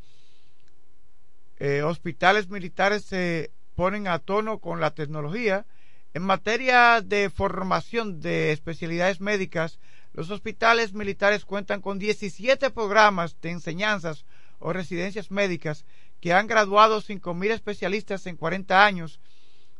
Eh, 1.60 1.84
hospitales 1.84 2.50
militares 2.50 3.04
se 3.04 3.52
ponen 3.76 4.08
a 4.08 4.18
tono 4.18 4.58
con 4.58 4.82
la 4.82 4.90
tecnología. 4.92 5.68
En 6.16 6.24
materia 6.24 7.02
de 7.02 7.30
formación 7.30 8.22
de 8.22 8.54
especialidades 8.54 9.22
médicas, 9.22 9.78
los 10.14 10.30
hospitales 10.32 10.94
militares 10.94 11.46
cuentan 11.46 11.82
con 11.82 12.00
17 12.00 12.72
programas 12.72 13.40
de 13.42 13.52
enseñanzas 13.52 14.26
o 14.60 14.74
residencias 14.74 15.32
médicas 15.32 15.86
que 16.20 16.34
han 16.34 16.48
graduado 16.48 17.02
5.000 17.02 17.52
especialistas 17.52 18.26
en 18.26 18.36
40 18.36 18.86
años, 18.86 19.20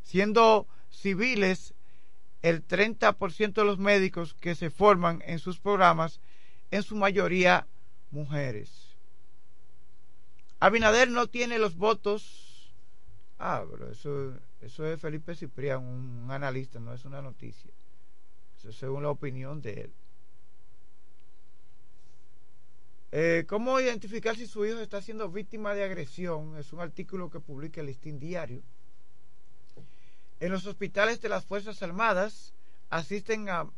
siendo 0.02 0.66
civiles 0.90 1.74
el 2.42 2.66
30% 2.66 3.52
de 3.52 3.64
los 3.64 3.78
médicos 3.78 4.34
que 4.34 4.54
se 4.54 4.70
forman 4.70 5.22
en 5.26 5.38
sus 5.38 5.58
programas, 5.58 6.20
en 6.70 6.82
su 6.82 6.96
mayoría 6.96 7.66
mujeres. 8.10 8.96
Abinader 10.58 11.10
no 11.10 11.26
tiene 11.26 11.58
los 11.58 11.76
votos. 11.76 12.72
Ah, 13.38 13.64
pero 13.70 13.90
eso, 13.90 14.34
eso 14.60 14.86
es 14.86 15.00
Felipe 15.00 15.34
Ciprián, 15.34 15.82
un 15.82 16.30
analista, 16.30 16.78
no 16.78 16.92
es 16.92 17.04
una 17.04 17.22
noticia. 17.22 17.70
Eso 18.58 18.68
es 18.68 18.76
según 18.76 19.02
la 19.02 19.10
opinión 19.10 19.62
de 19.62 19.72
él. 19.82 19.92
Eh, 23.12 23.44
¿Cómo 23.48 23.80
identificar 23.80 24.36
si 24.36 24.46
su 24.46 24.64
hijo 24.64 24.78
está 24.78 25.02
siendo 25.02 25.30
víctima 25.30 25.74
de 25.74 25.82
agresión? 25.82 26.56
Es 26.56 26.72
un 26.72 26.80
artículo 26.80 27.28
que 27.28 27.40
publica 27.40 27.80
el 27.80 27.88
Listín 27.88 28.20
Diario. 28.20 28.62
En 30.38 30.52
los 30.52 30.66
hospitales 30.66 31.20
de 31.20 31.28
las 31.28 31.44
Fuerzas 31.44 31.82
Armadas 31.82 32.54
asisten 32.88 33.48
a, 33.48 33.68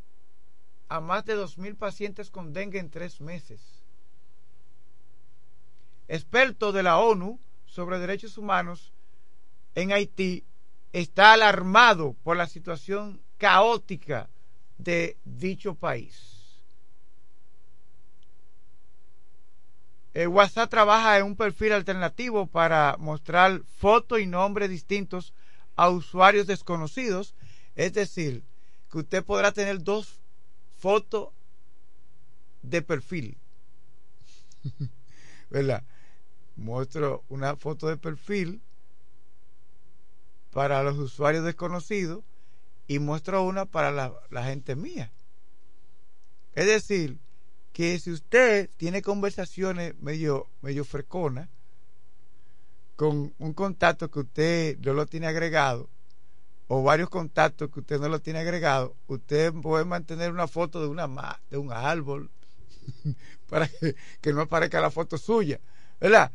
a 0.88 1.00
más 1.00 1.24
de 1.24 1.36
2.000 1.36 1.76
pacientes 1.76 2.30
con 2.30 2.52
dengue 2.52 2.78
en 2.78 2.90
tres 2.90 3.20
meses. 3.20 3.60
Experto 6.08 6.72
de 6.72 6.82
la 6.82 6.98
ONU 6.98 7.40
sobre 7.64 7.98
derechos 7.98 8.36
humanos 8.36 8.92
en 9.74 9.92
Haití 9.92 10.44
está 10.92 11.32
alarmado 11.32 12.14
por 12.22 12.36
la 12.36 12.46
situación 12.46 13.22
caótica 13.38 14.28
de 14.76 15.16
dicho 15.24 15.74
país. 15.74 16.31
Eh, 20.14 20.26
WhatsApp 20.26 20.70
trabaja 20.70 21.18
en 21.18 21.24
un 21.24 21.36
perfil 21.36 21.72
alternativo 21.72 22.46
para 22.46 22.96
mostrar 22.98 23.62
fotos 23.78 24.20
y 24.20 24.26
nombres 24.26 24.68
distintos 24.68 25.32
a 25.74 25.88
usuarios 25.88 26.46
desconocidos. 26.46 27.34
Es 27.76 27.94
decir, 27.94 28.44
que 28.90 28.98
usted 28.98 29.24
podrá 29.24 29.52
tener 29.52 29.82
dos 29.82 30.20
fotos 30.76 31.30
de 32.62 32.82
perfil. 32.82 33.38
¿Verdad? 35.50 35.82
Muestro 36.56 37.24
una 37.28 37.56
foto 37.56 37.88
de 37.88 37.96
perfil 37.96 38.60
para 40.52 40.82
los 40.82 40.98
usuarios 40.98 41.44
desconocidos 41.44 42.22
y 42.86 42.98
muestro 42.98 43.42
una 43.44 43.64
para 43.64 43.90
la, 43.90 44.12
la 44.28 44.44
gente 44.44 44.76
mía. 44.76 45.10
Es 46.54 46.66
decir, 46.66 47.18
que 47.72 47.98
si 47.98 48.10
usted 48.10 48.70
tiene 48.76 49.02
conversaciones 49.02 49.94
medio, 50.00 50.48
medio 50.60 50.84
freconas 50.84 51.48
con 52.96 53.34
un 53.38 53.52
contacto 53.54 54.10
que 54.10 54.20
usted 54.20 54.78
no 54.78 54.92
lo 54.92 55.06
tiene 55.06 55.26
agregado, 55.26 55.88
o 56.68 56.82
varios 56.82 57.10
contactos 57.10 57.70
que 57.70 57.80
usted 57.80 57.98
no 58.00 58.08
lo 58.08 58.20
tiene 58.20 58.38
agregado, 58.38 58.94
usted 59.06 59.52
puede 59.52 59.84
mantener 59.84 60.30
una 60.30 60.46
foto 60.46 60.80
de 60.80 60.86
una 60.86 61.38
de 61.50 61.56
un 61.56 61.72
árbol 61.72 62.30
para 63.48 63.68
que, 63.68 64.32
no 64.32 64.42
aparezca 64.42 64.80
la 64.80 64.90
foto 64.90 65.18
suya, 65.18 65.60
¿verdad? 66.00 66.32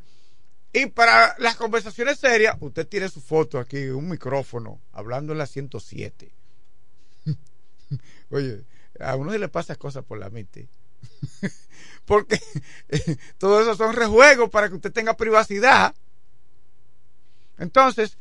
Y 0.73 0.87
para 0.87 1.35
las 1.39 1.55
conversaciones 1.55 2.19
serias, 2.19 2.57
usted 2.59 2.87
tiene 2.87 3.09
su 3.09 3.21
foto 3.21 3.57
aquí, 3.57 3.87
un 3.87 4.09
micrófono, 4.09 4.81
hablando 4.91 5.31
en 5.31 5.39
la 5.39 5.47
107. 5.47 6.31
Oye, 8.29 8.65
a 8.99 9.15
uno 9.15 9.31
se 9.31 9.39
le 9.39 9.47
pasa 9.47 9.75
cosas 9.75 10.03
por 10.03 10.19
la 10.19 10.29
mente. 10.29 10.69
Porque 12.05 12.39
todo 13.37 13.61
eso 13.61 13.75
son 13.75 13.93
rejuegos 13.93 14.49
para 14.49 14.69
que 14.69 14.75
usted 14.75 14.91
tenga 14.91 15.17
privacidad. 15.17 15.93
Entonces, 17.57 18.17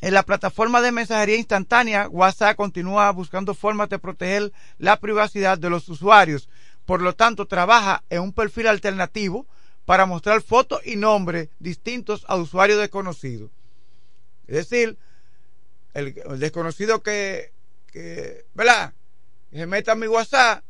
en 0.00 0.14
la 0.14 0.22
plataforma 0.22 0.80
de 0.80 0.92
mensajería 0.92 1.36
instantánea, 1.36 2.08
WhatsApp 2.08 2.56
continúa 2.56 3.10
buscando 3.12 3.54
formas 3.54 3.90
de 3.90 3.98
proteger 3.98 4.52
la 4.78 4.98
privacidad 4.98 5.58
de 5.58 5.68
los 5.68 5.88
usuarios. 5.88 6.48
Por 6.86 7.02
lo 7.02 7.14
tanto, 7.14 7.46
trabaja 7.46 8.02
en 8.08 8.22
un 8.22 8.32
perfil 8.32 8.68
alternativo 8.68 9.46
para 9.84 10.06
mostrar 10.06 10.40
fotos 10.40 10.80
y 10.86 10.96
nombres 10.96 11.50
distintos 11.58 12.24
a 12.28 12.36
usuarios 12.36 12.78
desconocidos. 12.78 13.50
Es 14.46 14.68
decir, 14.68 14.96
el, 15.92 16.14
desconocido 16.38 17.02
que, 17.02 17.52
que, 17.92 18.46
¿verdad? 18.54 18.94
Se 19.52 19.66
meta 19.66 19.92
a 19.92 19.96
mi 19.96 20.06
WhatsApp 20.06 20.64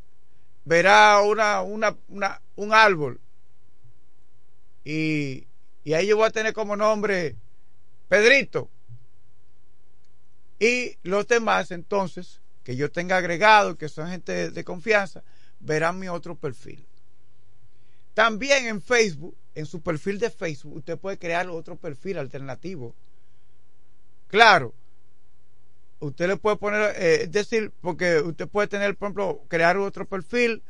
verá 0.65 1.21
una, 1.23 1.63
una, 1.63 1.97
una, 2.09 2.41
un 2.57 2.73
árbol 2.73 3.21
y, 4.85 5.47
y 5.85 5.93
ahí 5.95 6.07
yo 6.07 6.17
voy 6.17 6.27
a 6.27 6.31
tener 6.31 6.53
como 6.53 6.77
nombre 6.77 7.37
Pedrito. 8.09 8.69
Y 10.59 10.99
los 11.05 11.29
demás, 11.29 11.71
entonces, 11.71 12.41
que 12.65 12.75
yo 12.75 12.91
tenga 12.91 13.17
agregado, 13.17 13.79
que 13.79 13.89
son 13.89 14.09
gente 14.09 14.33
de, 14.33 14.51
de 14.51 14.65
confianza, 14.65 15.23
verán 15.61 15.99
mi 15.99 16.09
otro 16.09 16.35
perfil. 16.35 16.85
También 18.15 18.67
en 18.67 18.83
Facebook, 18.83 19.37
en 19.55 19.65
su 19.65 19.81
perfil 19.81 20.19
de 20.19 20.29
Facebook, 20.29 20.75
usted 20.79 20.99
puede 20.99 21.19
crear 21.19 21.49
otro 21.49 21.77
perfil 21.77 22.19
alternativo. 22.19 22.95
Claro, 24.27 24.75
usted 26.01 26.29
le 26.29 26.37
puede 26.37 26.57
poner, 26.57 26.95
eh, 26.97 27.23
es 27.23 27.31
decir, 27.33 27.73
porque 27.81 28.21
usted 28.21 28.49
puede 28.49 28.69
tener, 28.69 28.97
por 28.97 29.07
ejemplo, 29.07 29.45
crear 29.49 29.77
otro 29.77 30.07
perfil 30.07 30.63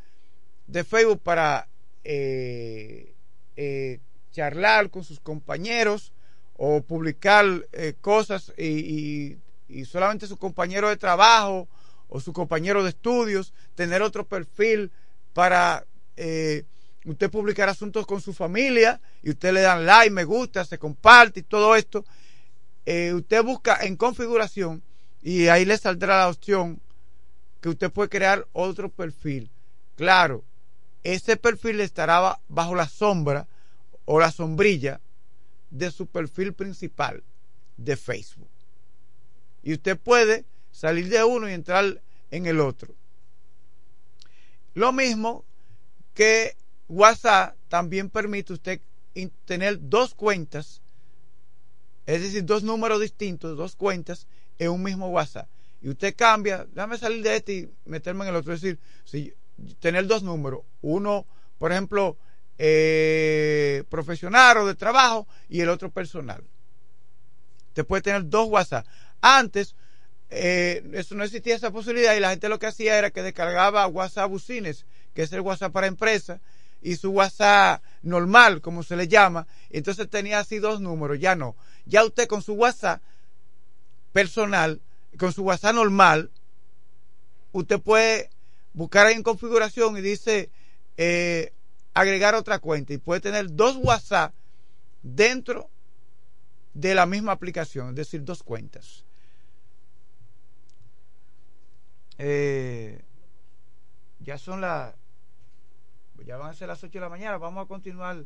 de 0.67 0.85
Facebook 0.85 1.23
para 1.23 1.69
eh, 2.05 3.15
eh, 3.57 4.01
charlar 4.33 4.91
con 4.91 5.05
sus 5.05 5.21
compañeros 5.21 6.13
o 6.57 6.83
publicar 6.83 7.67
cosas 8.03 8.53
y, 8.59 9.39
y, 9.67 9.85
solamente 9.87 10.27
su 10.27 10.37
compañero 10.37 10.91
de 10.91 10.99
trabajo 10.99 11.69
o 12.09 12.21
su 12.21 12.35
compañero 12.35 12.83
de 12.83 12.91
estudios, 12.91 13.55
tener 13.75 14.03
otro 14.03 14.27
perfil 14.27 14.93
para 15.33 15.87
usted 17.07 17.31
publicar 17.31 17.71
asuntos 17.71 18.05
con 18.05 18.21
su 18.21 18.35
familia 18.35 19.01
y 19.23 19.31
usted 19.31 19.55
le 19.55 19.63
dan 19.63 19.87
like, 19.87 20.11
me 20.11 20.25
gusta, 20.25 20.67
se 20.67 20.79
comparte 20.79 21.41
y 21.41 21.45
todo 21.45 21.75
esto. 21.75 22.05
usted 22.85 23.43
busca 23.43 23.79
en 23.81 23.97
configuración 23.97 24.83
y 25.23 25.49
ahí 25.49 25.65
le 25.65 25.77
saldrá 25.77 26.19
la 26.19 26.29
opción 26.29 26.81
que 27.61 27.69
usted 27.69 27.91
puede 27.91 28.09
crear 28.09 28.47
otro 28.53 28.89
perfil. 28.89 29.51
Claro, 29.97 30.45
ese 31.03 31.37
perfil 31.37 31.81
estará 31.81 32.41
bajo 32.49 32.75
la 32.75 32.89
sombra 32.89 33.47
o 34.07 34.19
la 34.19 34.31
sombrilla 34.31 35.01
de 35.71 35.91
su 35.91 36.07
perfil 36.07 36.53
principal 36.53 37.23
de 37.77 37.97
Facebook. 37.97 38.49
Y 39.63 39.75
usted 39.75 39.99
puede 39.99 40.45
salir 40.73 41.09
de 41.09 41.23
uno 41.23 41.49
y 41.49 41.53
entrar 41.53 42.01
en 42.31 42.47
el 42.47 42.61
otro. 42.61 42.95
Lo 44.75 44.93
mismo 44.93 45.45
que 46.15 46.57
WhatsApp 46.89 47.57
también 47.69 48.09
permite 48.09 48.53
usted 48.53 48.81
tener 49.45 49.79
dos 49.81 50.15
cuentas, 50.15 50.81
es 52.07 52.23
decir, 52.23 52.45
dos 52.45 52.63
números 52.63 53.01
distintos, 53.01 53.57
dos 53.57 53.77
cuentas 53.77 54.27
en 54.61 54.71
un 54.71 54.83
mismo 54.83 55.09
WhatsApp. 55.09 55.49
Y 55.83 55.89
usted 55.89 56.15
cambia, 56.15 56.67
déjame 56.73 56.99
salir 56.99 57.23
de 57.23 57.37
este 57.37 57.53
y 57.55 57.71
meterme 57.87 58.25
en 58.25 58.31
el 58.31 58.37
otro. 58.37 58.53
Es 58.53 58.61
decir, 58.61 58.79
si, 59.05 59.33
tener 59.81 60.07
dos 60.07 60.23
números. 60.23 60.61
Uno, 60.83 61.27
por 61.59 61.73
ejemplo, 61.73 62.19
eh, 62.59 63.85
profesional 63.89 64.59
o 64.59 64.67
de 64.67 64.75
trabajo 64.75 65.27
y 65.49 65.63
el 65.63 65.71
otro 65.71 65.91
personal. 65.91 66.45
Usted 67.69 67.87
puede 67.87 68.03
tener 68.03 68.29
dos 68.29 68.49
WhatsApp. 68.49 68.87
Antes, 69.23 69.75
eh, 70.29 70.87
eso 70.93 71.15
no 71.15 71.25
existía 71.25 71.55
esa 71.55 71.71
posibilidad 71.71 72.15
y 72.15 72.21
la 72.21 72.31
gente 72.31 72.51
lo 72.51 72.59
que 72.59 72.67
hacía 72.67 72.99
era 72.99 73.11
que 73.11 73.23
descargaba 73.23 73.87
WhatsApp 73.87 74.31
Business, 74.31 74.85
que 75.15 75.23
es 75.23 75.33
el 75.33 75.41
WhatsApp 75.41 75.73
para 75.73 75.87
empresas, 75.87 76.41
y 76.83 76.97
su 76.97 77.11
WhatsApp 77.11 77.83
normal, 78.03 78.61
como 78.61 78.83
se 78.83 78.97
le 78.97 79.09
llama. 79.09 79.47
Entonces 79.71 80.11
tenía 80.11 80.41
así 80.41 80.59
dos 80.59 80.83
números. 80.83 81.19
Ya 81.19 81.35
no. 81.35 81.57
Ya 81.87 82.05
usted 82.05 82.29
con 82.29 82.43
su 82.43 82.53
WhatsApp 82.53 83.01
personal, 84.13 84.81
con 85.19 85.33
su 85.33 85.43
WhatsApp 85.43 85.75
normal, 85.75 86.31
usted 87.53 87.81
puede 87.81 88.31
buscar 88.73 89.07
ahí 89.07 89.15
en 89.15 89.23
configuración 89.23 89.97
y 89.97 90.01
dice 90.01 90.51
eh, 90.97 91.53
agregar 91.95 92.35
otra 92.35 92.59
cuenta 92.59 92.93
y 92.93 92.99
puede 92.99 93.21
tener 93.21 93.55
dos 93.55 93.77
WhatsApp 93.77 94.35
dentro 95.03 95.69
de 96.75 96.95
la 96.95 97.07
misma 97.07 97.33
aplicación, 97.33 97.91
es 97.91 97.97
decir, 97.97 98.25
dos 98.25 98.43
cuentas. 98.43 99.05
Eh, 102.19 103.03
ya 104.21 104.37
son 104.39 104.61
las, 104.61 104.95
ya 106.25 106.37
van 106.37 106.51
a 106.51 106.55
ser 106.55 106.69
las 106.69 106.85
8 106.85 106.93
de 106.93 107.01
la 107.01 107.09
mañana, 107.09 107.39
vamos 107.39 107.65
a 107.65 107.69
continuar. 107.69 108.25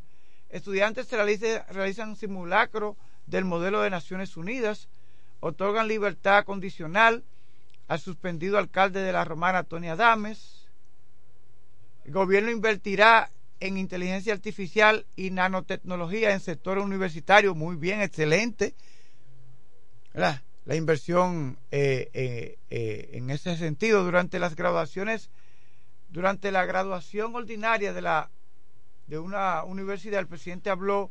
Estudiantes 0.50 1.10
realizan, 1.10 1.64
realizan 1.70 2.16
simulacro 2.16 2.96
del 3.26 3.44
modelo 3.44 3.80
de 3.80 3.90
Naciones 3.90 4.36
Unidas 4.36 4.88
otorgan 5.46 5.88
libertad 5.88 6.44
condicional 6.46 7.22
al 7.86 8.00
suspendido 8.00 8.56
alcalde 8.56 9.02
de 9.02 9.12
la 9.12 9.26
Romana, 9.26 9.62
Tony 9.62 9.90
Adames. 9.90 10.70
El 12.06 12.12
gobierno 12.12 12.50
invertirá 12.50 13.30
en 13.60 13.76
inteligencia 13.76 14.32
artificial 14.32 15.04
y 15.16 15.30
nanotecnología 15.30 16.32
en 16.32 16.40
sector 16.40 16.78
universitario. 16.78 17.54
Muy 17.54 17.76
bien, 17.76 18.00
excelente. 18.00 18.74
La, 20.14 20.42
la 20.64 20.76
inversión 20.76 21.58
eh, 21.70 22.08
eh, 22.14 22.58
eh, 22.70 23.10
en 23.12 23.28
ese 23.28 23.58
sentido 23.58 24.02
durante 24.02 24.38
las 24.38 24.56
graduaciones, 24.56 25.28
durante 26.08 26.52
la 26.52 26.64
graduación 26.64 27.34
ordinaria 27.36 27.92
de 27.92 28.00
la 28.00 28.30
de 29.08 29.18
una 29.18 29.62
universidad, 29.64 30.20
el 30.20 30.26
presidente 30.26 30.70
habló 30.70 31.10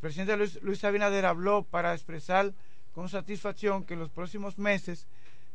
el 0.00 0.08
presidente 0.08 0.34
Luis, 0.38 0.62
Luis 0.62 0.82
Abinader 0.82 1.26
habló 1.26 1.62
para 1.62 1.92
expresar 1.92 2.54
con 2.94 3.10
satisfacción 3.10 3.84
que 3.84 3.92
en 3.92 4.00
los 4.00 4.08
próximos 4.08 4.56
meses 4.56 5.06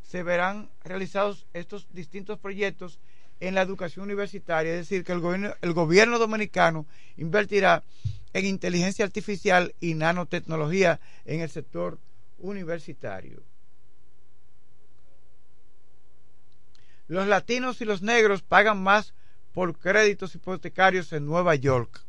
se 0.03 0.21
verán 0.21 0.69
realizados 0.83 1.47
estos 1.53 1.87
distintos 1.93 2.37
proyectos 2.37 2.99
en 3.39 3.55
la 3.55 3.63
educación 3.63 4.03
universitaria, 4.03 4.73
es 4.73 4.81
decir, 4.81 5.03
que 5.03 5.13
el 5.13 5.19
gobierno, 5.19 5.55
el 5.61 5.73
gobierno 5.73 6.19
dominicano 6.19 6.85
invertirá 7.17 7.83
en 8.33 8.45
inteligencia 8.45 9.03
artificial 9.03 9.73
y 9.79 9.95
nanotecnología 9.95 10.99
en 11.25 11.41
el 11.41 11.49
sector 11.49 11.97
universitario. 12.37 13.41
Los 17.07 17.25
latinos 17.25 17.81
y 17.81 17.85
los 17.85 18.03
negros 18.03 18.43
pagan 18.43 18.83
más 18.83 19.15
por 19.53 19.75
créditos 19.79 20.35
hipotecarios 20.35 21.11
en 21.13 21.25
Nueva 21.25 21.55
York. 21.55 22.04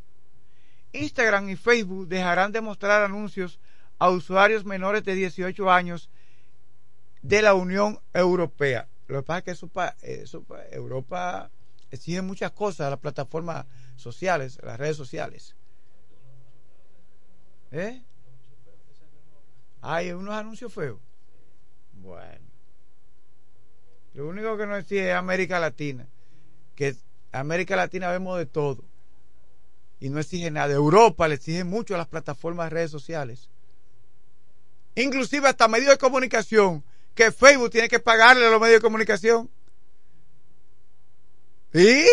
Instagram 0.92 1.48
y 1.48 1.56
Facebook 1.56 2.08
dejarán 2.08 2.52
de 2.52 2.60
mostrar 2.60 3.02
anuncios 3.02 3.60
a 3.98 4.10
usuarios 4.10 4.64
menores 4.64 5.04
de 5.04 5.14
18 5.14 5.70
años 5.70 6.10
de 7.22 7.42
la 7.42 7.54
Unión 7.54 7.98
Europea. 8.12 8.88
Lo 9.08 9.18
que 9.18 9.26
pasa 9.26 9.38
es 9.38 9.44
que 9.44 10.22
eso, 10.22 10.44
Europa 10.70 11.50
exigen 11.90 12.26
muchas 12.26 12.52
cosas 12.52 12.86
a 12.86 12.90
las 12.90 12.98
plataformas 12.98 13.66
sociales, 13.96 14.58
a 14.62 14.66
las 14.66 14.78
redes 14.78 14.96
sociales. 14.96 15.54
¿Eh? 17.70 18.02
Hay 19.80 20.10
unos 20.12 20.34
anuncios 20.34 20.72
feos. 20.72 21.00
Bueno. 21.92 22.46
Lo 24.14 24.28
único 24.28 24.56
que 24.56 24.66
no 24.66 24.76
exige 24.76 25.10
es 25.10 25.14
América 25.14 25.60
Latina. 25.60 26.08
Que 26.74 26.96
América 27.32 27.76
Latina 27.76 28.10
vemos 28.10 28.38
de 28.38 28.46
todo. 28.46 28.84
Y 30.00 30.10
no 30.10 30.20
exige 30.20 30.50
nada. 30.50 30.74
Europa 30.74 31.26
le 31.28 31.36
exige 31.36 31.64
mucho 31.64 31.94
a 31.94 31.98
las 31.98 32.08
plataformas 32.08 32.66
de 32.66 32.70
redes 32.70 32.90
sociales. 32.90 33.48
Inclusive 34.94 35.48
hasta 35.48 35.68
medios 35.68 35.90
de 35.90 35.98
comunicación. 35.98 36.84
Que 37.14 37.32
Facebook 37.32 37.70
tiene 37.70 37.88
que 37.88 37.98
pagarle 37.98 38.46
a 38.46 38.50
los 38.50 38.60
medios 38.60 38.80
de 38.80 38.86
comunicación. 38.86 39.50
¿Sí? 41.72 42.06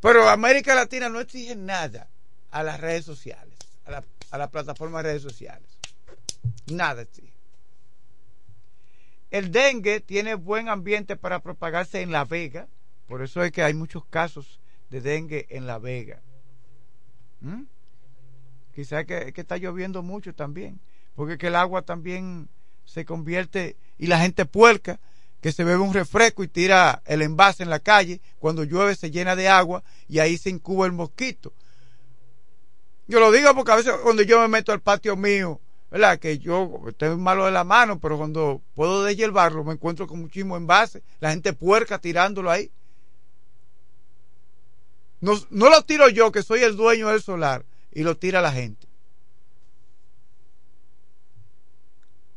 Pero 0.00 0.28
América 0.28 0.74
Latina 0.74 1.08
no 1.08 1.20
exige 1.20 1.56
nada 1.56 2.08
a 2.50 2.62
las 2.62 2.80
redes 2.80 3.04
sociales. 3.04 3.58
A 3.84 3.90
la, 3.90 4.04
a 4.30 4.38
las 4.38 4.50
plataformas 4.50 5.02
de 5.02 5.10
redes 5.10 5.22
sociales. 5.22 5.68
Nada 6.66 7.02
exige. 7.02 7.32
El 9.30 9.50
dengue 9.50 10.00
tiene 10.00 10.34
buen 10.34 10.68
ambiente 10.68 11.16
para 11.16 11.40
propagarse 11.40 12.00
en 12.00 12.12
La 12.12 12.24
Vega. 12.24 12.68
Por 13.06 13.22
eso 13.22 13.42
es 13.42 13.52
que 13.52 13.62
hay 13.62 13.74
muchos 13.74 14.04
casos 14.06 14.60
de 14.90 15.00
dengue 15.00 15.46
en 15.50 15.66
La 15.66 15.78
Vega. 15.78 16.22
¿Mm? 17.40 17.62
Quizás 18.74 19.06
que, 19.06 19.32
que, 19.32 19.40
está 19.40 19.56
lloviendo 19.56 20.02
mucho 20.02 20.34
también. 20.34 20.80
Porque 21.14 21.38
que 21.38 21.46
el 21.46 21.56
agua 21.56 21.82
también 21.82 22.48
se 22.84 23.04
convierte 23.04 23.76
y 23.98 24.06
la 24.06 24.18
gente 24.18 24.44
puerca 24.44 25.00
que 25.40 25.52
se 25.52 25.64
bebe 25.64 25.78
un 25.78 25.94
refresco 25.94 26.42
y 26.42 26.48
tira 26.48 27.02
el 27.06 27.22
envase 27.22 27.62
en 27.62 27.70
la 27.70 27.80
calle. 27.80 28.20
Cuando 28.38 28.64
llueve 28.64 28.94
se 28.94 29.10
llena 29.10 29.36
de 29.36 29.48
agua 29.48 29.82
y 30.08 30.18
ahí 30.18 30.36
se 30.38 30.50
incuba 30.50 30.86
el 30.86 30.92
mosquito. 30.92 31.52
Yo 33.06 33.20
lo 33.20 33.30
digo 33.30 33.54
porque 33.54 33.72
a 33.72 33.76
veces 33.76 33.92
cuando 34.02 34.22
yo 34.22 34.40
me 34.40 34.48
meto 34.48 34.72
al 34.72 34.80
patio 34.80 35.16
mío 35.16 35.60
¿verdad? 35.90 36.18
Que 36.18 36.38
yo 36.38 36.82
estoy 36.88 37.16
malo 37.16 37.44
de 37.46 37.52
la 37.52 37.64
mano, 37.64 37.98
pero 38.00 38.16
cuando 38.16 38.60
puedo 38.74 39.04
deshiervarlo 39.04 39.64
me 39.64 39.74
encuentro 39.74 40.06
con 40.06 40.20
muchísimo 40.20 40.56
envase, 40.56 41.02
la 41.20 41.30
gente 41.30 41.52
puerca 41.52 41.98
tirándolo 41.98 42.50
ahí. 42.50 42.70
No, 45.20 45.34
no 45.50 45.70
lo 45.70 45.82
tiro 45.82 46.08
yo, 46.08 46.32
que 46.32 46.42
soy 46.42 46.62
el 46.62 46.76
dueño 46.76 47.08
del 47.08 47.22
solar, 47.22 47.64
y 47.92 48.02
lo 48.02 48.16
tira 48.16 48.40
la 48.40 48.52
gente. 48.52 48.86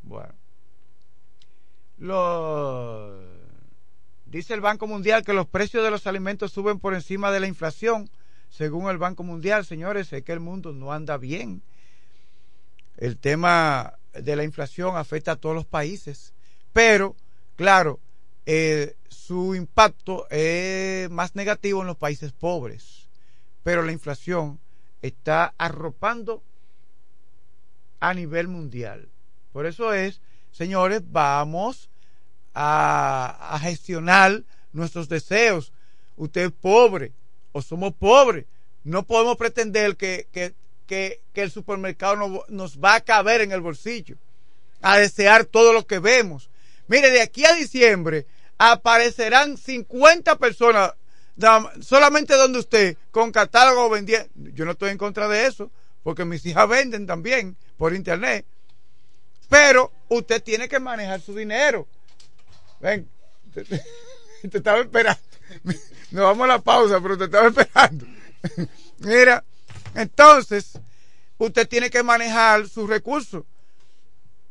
Bueno. 0.04 0.34
Lo... 1.98 3.20
Dice 4.26 4.54
el 4.54 4.62
Banco 4.62 4.88
Mundial 4.88 5.24
que 5.24 5.34
los 5.34 5.48
precios 5.48 5.84
de 5.84 5.92
los 5.92 6.08
alimentos 6.08 6.52
suben 6.52 6.80
por 6.80 6.94
encima 6.94 7.32
de 7.32 7.40
la 7.40 7.48
inflación. 7.48 8.10
Según 8.50 8.90
el 8.90 8.98
Banco 8.98 9.24
Mundial, 9.24 9.66
señores, 9.66 10.14
es 10.14 10.24
que 10.24 10.32
el 10.32 10.40
mundo 10.40 10.72
no 10.72 10.94
anda 10.94 11.18
bien 11.18 11.62
el 13.00 13.18
tema 13.18 13.98
de 14.14 14.36
la 14.36 14.44
inflación 14.44 14.98
afecta 14.98 15.34
a 15.34 15.36
todos 15.38 15.56
los 15.56 15.66
países, 15.66 16.34
pero 16.74 17.16
claro, 17.56 18.00
eh, 18.46 18.96
su 19.30 19.54
impacto 19.54 20.28
es 20.32 21.08
más 21.12 21.36
negativo 21.36 21.82
en 21.82 21.88
los 21.88 21.98
países 21.98 22.32
pobres, 22.32 23.08
pero 23.62 23.84
la 23.84 23.92
inflación 23.92 24.60
está 25.04 25.54
arropando 25.60 26.42
a 28.00 28.16
nivel 28.16 28.48
mundial. 28.48 29.08
Por 29.54 29.68
eso 29.68 29.94
es, 29.94 30.20
señores, 30.52 31.04
vamos 31.12 31.92
a, 32.56 33.60
gestionar 33.62 34.42
nuestros 34.74 35.08
deseos. 35.08 35.74
Usted 36.18 36.46
es 36.48 36.52
pobre 36.52 37.12
o 37.52 37.62
somos 37.62 37.94
pobres. 37.94 38.48
No 38.84 39.04
podemos 39.04 39.38
pretender 39.38 39.96
que, 39.96 40.28
que 40.32 40.56
que, 40.88 41.22
el 41.36 41.52
supermercado 41.52 42.16
no, 42.16 42.44
nos 42.48 42.80
va 42.80 42.96
a 42.96 43.02
caber 43.02 43.42
en 43.42 43.52
el 43.52 43.62
bolsillo, 43.62 44.18
a 44.82 44.98
desear 44.98 45.46
todo 45.46 45.72
lo 45.72 45.86
que 45.86 46.00
vemos. 46.00 46.50
Mire, 46.88 47.12
de 47.12 47.22
aquí 47.22 47.46
a 47.46 47.54
diciembre 47.54 48.26
aparecerán 48.60 49.58
50 49.58 50.38
personas 50.38 50.94
solamente 51.82 52.36
donde 52.36 52.60
usted 52.60 52.98
con 53.12 53.32
catálogo 53.32 53.90
vendiendo. 53.90 54.30
Yo 54.36 54.66
no 54.66 54.72
estoy 54.72 54.92
en 54.92 54.98
contra 54.98 55.28
de 55.28 55.48
eso, 55.48 55.72
porque 56.04 56.26
mis 56.26 56.46
hijas 56.46 56.68
venden 56.68 57.08
también 57.08 57.58
por 57.78 57.96
internet. 57.96 58.46
Pero 59.48 59.92
usted 60.10 60.44
tiene 60.44 60.68
que 60.68 60.80
manejar 60.80 61.22
su 61.22 61.34
dinero. 61.34 61.88
Ven, 62.82 63.10
te, 63.54 63.64
te 64.50 64.58
estaba 64.58 64.82
esperando. 64.82 65.22
Nos 66.12 66.24
vamos 66.24 66.46
a 66.46 66.48
la 66.48 66.60
pausa, 66.60 67.00
pero 67.02 67.18
te 67.18 67.26
estaba 67.26 67.48
esperando. 67.48 68.06
Mira, 69.00 69.44
entonces, 69.96 70.78
usted 71.38 71.68
tiene 71.68 71.90
que 71.90 72.04
manejar 72.04 72.68
sus 72.68 72.90
recursos. 72.90 73.46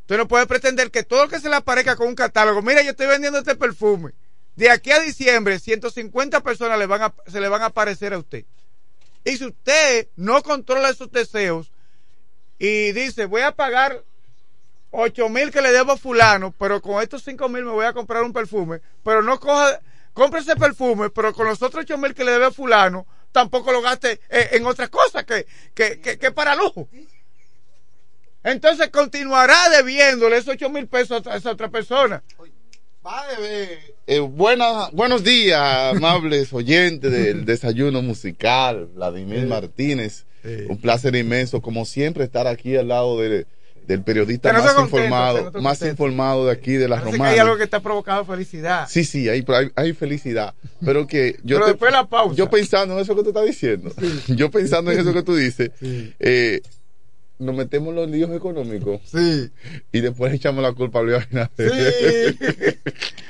Usted 0.09 0.17
no 0.17 0.27
puede 0.27 0.47
pretender 0.47 0.91
que 0.91 1.03
todo 1.03 1.25
lo 1.25 1.29
que 1.29 1.39
se 1.39 1.51
le 1.51 1.57
aparezca 1.57 1.95
con 1.95 2.09
un 2.09 2.15
catálogo, 2.15 2.63
mira, 2.63 2.81
yo 2.81 2.93
estoy 2.93 3.07
vendiendo 3.07 3.41
este 3.41 3.55
perfume. 3.57 4.15
De 4.57 4.71
aquí 4.71 4.91
a 4.91 5.01
diciembre, 5.01 5.59
150 5.59 6.41
personas 6.41 6.79
se 7.27 7.41
le 7.43 7.49
van 7.49 7.61
a 7.61 7.67
aparecer 7.67 8.15
a 8.15 8.19
usted. 8.19 8.47
Y 9.23 9.37
si 9.37 9.45
usted 9.45 10.09
no 10.17 10.43
controla 10.43 10.89
esos 10.89 11.13
deseos 11.13 11.71
y 12.59 12.93
dice, 12.93 13.27
voy 13.27 13.43
a 13.43 13.53
pagar 13.53 14.03
8 14.93 15.29
mil 15.29 15.51
que 15.51 15.61
le 15.61 15.73
debo 15.73 15.93
a 15.93 15.99
fulano, 15.99 16.55
pero 16.59 16.81
con 16.81 17.03
estos 17.03 17.23
5 17.25 17.47
mil 17.51 17.67
me 17.67 17.73
voy 17.73 17.85
a 17.85 17.93
comprar 17.93 18.23
un 18.23 18.33
perfume, 18.33 18.81
pero 19.05 19.21
no 19.23 19.39
coja, 19.39 19.79
compre 20.15 20.41
ese 20.41 20.57
perfume, 20.57 21.11
pero 21.11 21.35
con 21.35 21.47
los 21.47 21.61
otros 21.61 21.85
8 21.85 21.99
mil 21.99 22.15
que 22.15 22.25
le 22.25 22.33
debe 22.33 22.47
a 22.47 22.51
fulano, 22.51 23.07
tampoco 23.31 23.73
lo 23.73 23.83
gaste 23.83 24.23
eh, 24.31 24.49
en 24.53 24.65
otras 24.65 24.89
cosas 24.89 25.27
que, 25.27 25.47
que, 25.75 26.01
que, 26.01 26.31
para 26.33 26.55
lujo. 26.55 26.89
Entonces 28.51 28.89
continuará 28.89 29.69
debiéndole 29.77 30.39
esos 30.39 30.55
8 30.55 30.71
mil 30.71 30.87
pesos 30.87 31.27
a 31.27 31.37
esa 31.37 31.53
otra 31.53 31.69
persona. 31.69 32.23
Eh, 34.07 34.21
buenos 34.21 35.25
días, 35.25 35.95
amables 35.95 36.53
oyentes 36.53 37.11
del 37.11 37.45
desayuno 37.47 38.03
musical, 38.03 38.87
Vladimir 38.95 39.47
Martínez. 39.47 40.25
Un 40.69 40.79
placer 40.79 41.15
inmenso, 41.15 41.61
como 41.61 41.85
siempre, 41.85 42.25
estar 42.25 42.47
aquí 42.47 42.75
al 42.77 42.89
lado 42.89 43.21
de, 43.21 43.47
del 43.87 44.03
periodista 44.03 44.53
más 44.53 44.79
informado, 44.79 45.53
más 45.61 45.83
informado 45.83 46.47
de 46.47 46.53
aquí 46.53 46.73
de 46.75 46.89
la 46.89 47.01
romana. 47.01 47.31
hay 47.31 47.39
algo 47.39 47.57
que 47.57 47.65
está 47.65 47.81
provocando 47.81 48.25
felicidad. 48.25 48.87
Sí, 48.89 49.05
sí, 49.05 49.29
hay, 49.29 49.45
hay, 49.75 49.93
felicidad, 49.95 50.55
pero 50.85 51.07
que 51.07 51.39
yo 51.43 51.57
pero 51.57 51.67
después 51.69 51.93
la 51.93 52.07
pausa. 52.07 52.35
Yo 52.35 52.49
pensando 52.49 52.95
en 52.95 53.01
eso 53.01 53.17
que 53.17 53.23
tú 53.23 53.29
estás 53.29 53.47
diciendo, 53.47 53.91
yo 54.29 54.51
pensando 54.51 54.91
en 54.91 55.01
eso 55.01 55.13
que 55.13 55.23
tú 55.23 55.35
dices, 55.37 55.71
eh, 55.81 56.61
nos 57.39 57.55
metemos 57.55 57.95
los 57.95 58.09
líos 58.09 58.31
económicos. 58.31 59.01
Sí. 59.05 59.51
Y 59.93 60.01
después 60.01 60.33
echamos 60.33 60.63
la 60.63 60.73
culpa 60.73 60.99
a 60.99 61.03
Luis 61.03 61.17
Abinader. 61.17 62.37
Sí. 62.37 62.79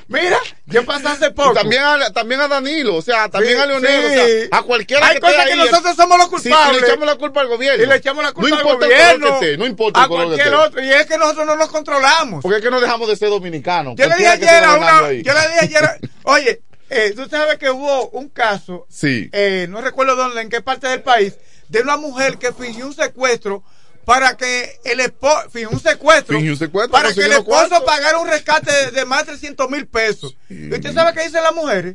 Mira, 0.09 0.39
¿qué 0.71 0.81
pasa 0.83 1.13
hace 1.13 1.31
poco? 1.31 1.53
también 1.53 1.83
a, 1.83 2.11
también 2.11 2.41
a 2.41 2.49
Danilo, 2.49 2.97
o 2.97 3.03
sea, 3.03 3.29
también 3.29 3.59
a 3.59 3.67
Leonel, 3.67 4.05
o 4.05 4.09
sea, 4.09 4.59
a 4.59 4.63
cualquiera 4.63 5.07
Hay 5.07 5.21
cosas 5.21 5.47
que 5.47 5.57
nosotros 5.57 5.97
somos 5.97 6.17
los 6.17 6.29
culpables. 6.29 6.71
Sí, 6.71 6.77
y 6.77 6.81
le 6.81 6.87
echamos 6.87 7.07
la 7.07 7.17
culpa 7.17 7.41
al 7.43 7.49
gobierno. 7.49 7.85
Y 7.85 7.87
le 7.87 7.97
echamos 7.97 8.25
la 8.25 8.33
culpa 8.33 8.49
no 8.49 8.71
al 8.71 8.77
gobierno. 8.79 9.27
El 9.27 9.33
que 9.33 9.47
esté, 9.47 9.59
no 9.59 9.67
importa 9.67 10.05
a 10.05 10.09
color 10.09 10.29
cualquier 10.29 10.55
otro. 10.55 10.83
Y 10.83 10.91
es 10.91 11.05
que 11.05 11.19
nosotros 11.19 11.47
no 11.47 11.57
nos 11.57 11.69
controlamos. 11.69 12.43
Porque 12.43 12.59
es 12.59 12.65
que 12.65 12.71
no 12.71 12.81
dejamos 12.81 13.09
de 13.09 13.17
ser 13.17 13.29
dominicanos. 13.29 13.97
Yo 13.97 14.07
le 14.07 14.17
dije 14.17 14.29
ayer 14.29 14.65
a 14.65 14.75
una, 14.77 15.13
yo 15.13 15.33
le 15.35 15.41
dije 15.41 15.61
ayer, 15.61 16.01
oye, 16.23 16.63
eh, 16.89 17.13
tú 17.15 17.29
sabes 17.29 17.59
que 17.59 17.69
hubo 17.69 18.09
un 18.11 18.31
caso, 18.31 18.87
sí. 18.89 19.29
eh, 19.33 19.67
no 19.69 19.83
recuerdo 19.83 20.17
dónde, 20.17 20.41
en 20.41 20.49
qué 20.49 20.63
parte 20.63 20.89
del 20.89 21.03
país, 21.03 21.35
de 21.69 21.83
una 21.83 21.99
mujer 21.99 22.39
que 22.39 22.55
fingió 22.55 22.87
un 22.87 22.95
secuestro 22.95 23.63
para 24.09 24.39
que 24.39 24.81
el 24.85 25.01
esposo, 25.01 25.51
fingió 25.51 25.69
un 25.69 25.81
secuestro, 25.81 26.39
un 26.39 26.57
secuestro 26.57 26.91
para 26.91 27.13
que 27.13 27.21
el 27.21 27.33
esposo 27.33 27.85
pagara 27.85 28.17
un 28.17 28.27
rescate 28.27 28.73
de, 28.73 28.91
de 28.93 29.05
más 29.05 29.27
de 29.27 29.33
300 29.33 29.69
mil 29.69 29.87
pesos. 29.87 30.35
¿Y 30.49 30.73
usted 30.73 30.95
sabe 30.95 31.13
qué 31.13 31.25
dicen 31.27 31.43
las 31.43 31.55
mujeres? 31.55 31.95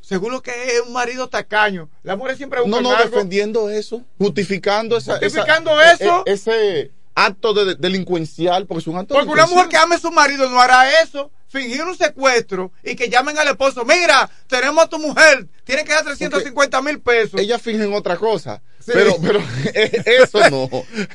Seguro 0.00 0.42
que 0.42 0.50
es 0.50 0.80
un 0.84 0.92
marido 0.92 1.28
tacaño. 1.28 1.88
Las 2.02 2.18
mujeres 2.18 2.38
siempre 2.38 2.60
buscan 2.60 2.82
No, 2.82 2.90
no, 2.90 2.96
algo. 2.96 3.10
defendiendo 3.10 3.70
eso, 3.70 4.02
justificando 4.18 4.96
esa, 4.96 5.20
Justificando 5.20 5.80
esa, 5.80 5.92
eso. 5.92 6.24
e- 6.26 6.32
ese 6.32 6.90
acto 7.14 7.54
de, 7.54 7.76
delincuencial, 7.76 8.66
porque 8.66 8.80
es 8.80 8.86
un 8.88 8.96
acto 8.96 9.14
Porque 9.14 9.30
una 9.30 9.46
mujer 9.46 9.68
que 9.68 9.76
ame 9.76 9.94
a 9.94 9.98
su 10.00 10.10
marido 10.10 10.50
no 10.50 10.60
hará 10.60 11.00
eso. 11.00 11.30
Fingir 11.56 11.84
un 11.84 11.96
secuestro 11.96 12.70
y 12.82 12.94
que 12.94 13.08
llamen 13.08 13.38
al 13.38 13.48
esposo. 13.48 13.84
Mira, 13.84 14.28
tenemos 14.46 14.84
a 14.84 14.88
tu 14.88 14.98
mujer, 14.98 15.48
tiene 15.64 15.84
que 15.84 15.92
dar 15.92 16.04
350 16.04 16.82
mil 16.82 17.00
pesos. 17.00 17.40
Ellas 17.40 17.62
fingen 17.62 17.94
otra 17.94 18.18
cosa. 18.18 18.62
Sí. 18.78 18.92
Pero, 18.92 19.16
pero 19.22 19.40
eso 20.04 20.50
no. 20.50 20.68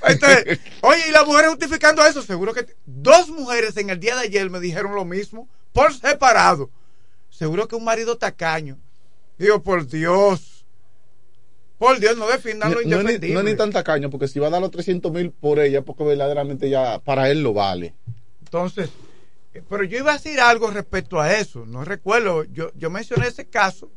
Entonces, 0.07 0.59
oye, 0.81 1.03
y 1.09 1.11
las 1.11 1.27
mujeres 1.27 1.51
justificando 1.51 2.03
eso, 2.03 2.23
seguro 2.23 2.53
que 2.53 2.65
dos 2.85 3.29
mujeres 3.29 3.77
en 3.77 3.91
el 3.91 3.99
día 3.99 4.15
de 4.15 4.21
ayer 4.21 4.49
me 4.49 4.59
dijeron 4.59 4.95
lo 4.95 5.05
mismo, 5.05 5.47
por 5.73 5.93
separado. 5.93 6.71
Seguro 7.29 7.67
que 7.67 7.75
un 7.75 7.83
marido 7.83 8.17
tacaño. 8.17 8.79
Digo, 9.37 9.61
por 9.61 9.87
Dios. 9.87 10.65
Por 11.77 11.99
Dios, 11.99 12.17
no 12.17 12.27
defiendan 12.27 12.71
lo 12.71 12.77
no, 12.77 12.81
indefendible. 12.81 13.33
No 13.33 13.39
es 13.39 13.45
ni 13.45 13.55
tan 13.55 13.71
tacaño, 13.71 14.09
porque 14.09 14.27
si 14.27 14.39
va 14.39 14.47
a 14.47 14.51
dar 14.51 14.61
los 14.61 14.71
300 14.71 15.11
mil 15.11 15.31
por 15.31 15.59
ella, 15.59 15.83
porque 15.83 16.03
verdaderamente 16.03 16.69
ya 16.69 16.99
para 16.99 17.29
él 17.29 17.41
lo 17.41 17.53
vale. 17.53 17.93
Entonces, 18.43 18.89
pero 19.69 19.83
yo 19.83 19.97
iba 19.97 20.11
a 20.11 20.17
decir 20.17 20.39
algo 20.39 20.69
respecto 20.71 21.19
a 21.19 21.33
eso. 21.33 21.65
No 21.65 21.83
recuerdo, 21.83 22.45
yo, 22.45 22.71
yo 22.75 22.89
mencioné 22.89 23.27
ese 23.27 23.47
caso 23.47 23.91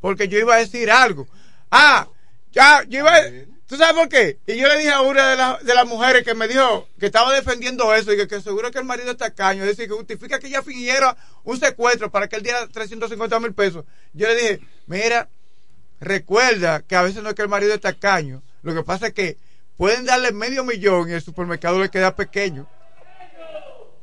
porque 0.00 0.28
yo 0.28 0.38
iba 0.38 0.54
a 0.54 0.58
decir 0.58 0.90
algo. 0.90 1.26
Ah, 1.70 2.08
ya, 2.50 2.82
yo 2.88 2.98
iba 3.00 3.14
a... 3.14 3.22
¿Tú 3.66 3.78
sabes 3.78 3.94
por 3.94 4.08
qué? 4.10 4.38
Y 4.46 4.58
yo 4.58 4.68
le 4.68 4.76
dije 4.76 4.90
a 4.90 5.00
una 5.00 5.30
de, 5.30 5.36
las 5.36 5.64
de 5.64 5.74
las 5.74 5.86
mujeres 5.86 6.24
que 6.24 6.34
me 6.34 6.46
dijo 6.46 6.88
que 7.00 7.06
estaba 7.06 7.32
defendiendo 7.32 7.94
eso 7.94 8.12
y 8.12 8.18
que, 8.18 8.28
que 8.28 8.42
seguro 8.42 8.70
que 8.70 8.78
el 8.78 8.84
marido 8.84 9.12
está 9.12 9.30
caño, 9.30 9.62
es 9.62 9.68
decir, 9.68 9.88
que 9.88 9.94
justifica 9.94 10.38
que 10.38 10.48
ella 10.48 10.62
fingiera 10.62 11.16
un 11.44 11.58
secuestro 11.58 12.10
para 12.10 12.28
que 12.28 12.36
él 12.36 12.42
diera 12.42 12.68
350 12.68 13.40
mil 13.40 13.54
pesos. 13.54 13.86
Yo 14.12 14.28
le 14.28 14.34
dije, 14.34 14.60
mira, 14.86 15.30
recuerda 16.00 16.82
que 16.82 16.96
a 16.96 17.02
veces 17.02 17.22
no 17.22 17.30
es 17.30 17.34
que 17.34 17.40
el 17.40 17.48
marido 17.48 17.72
está 17.72 17.94
caño, 17.94 18.42
lo 18.60 18.74
que 18.74 18.82
pasa 18.82 19.06
es 19.06 19.14
que 19.14 19.38
pueden 19.78 20.04
darle 20.04 20.32
medio 20.32 20.64
millón 20.64 21.08
y 21.08 21.12
el 21.14 21.22
supermercado 21.22 21.80
le 21.80 21.88
queda 21.88 22.14
pequeño. 22.14 22.68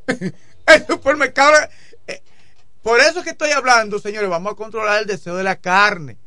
eh, 2.08 2.22
por 2.82 3.00
eso 3.00 3.20
es 3.20 3.24
que 3.24 3.32
estoy 3.32 3.52
hablando, 3.52 4.00
señores, 4.00 4.30
vamos 4.30 4.54
a 4.54 4.56
controlar 4.56 5.02
el 5.02 5.08
deseo 5.08 5.36
de 5.36 5.44
la 5.44 5.58
carne. 5.58 6.18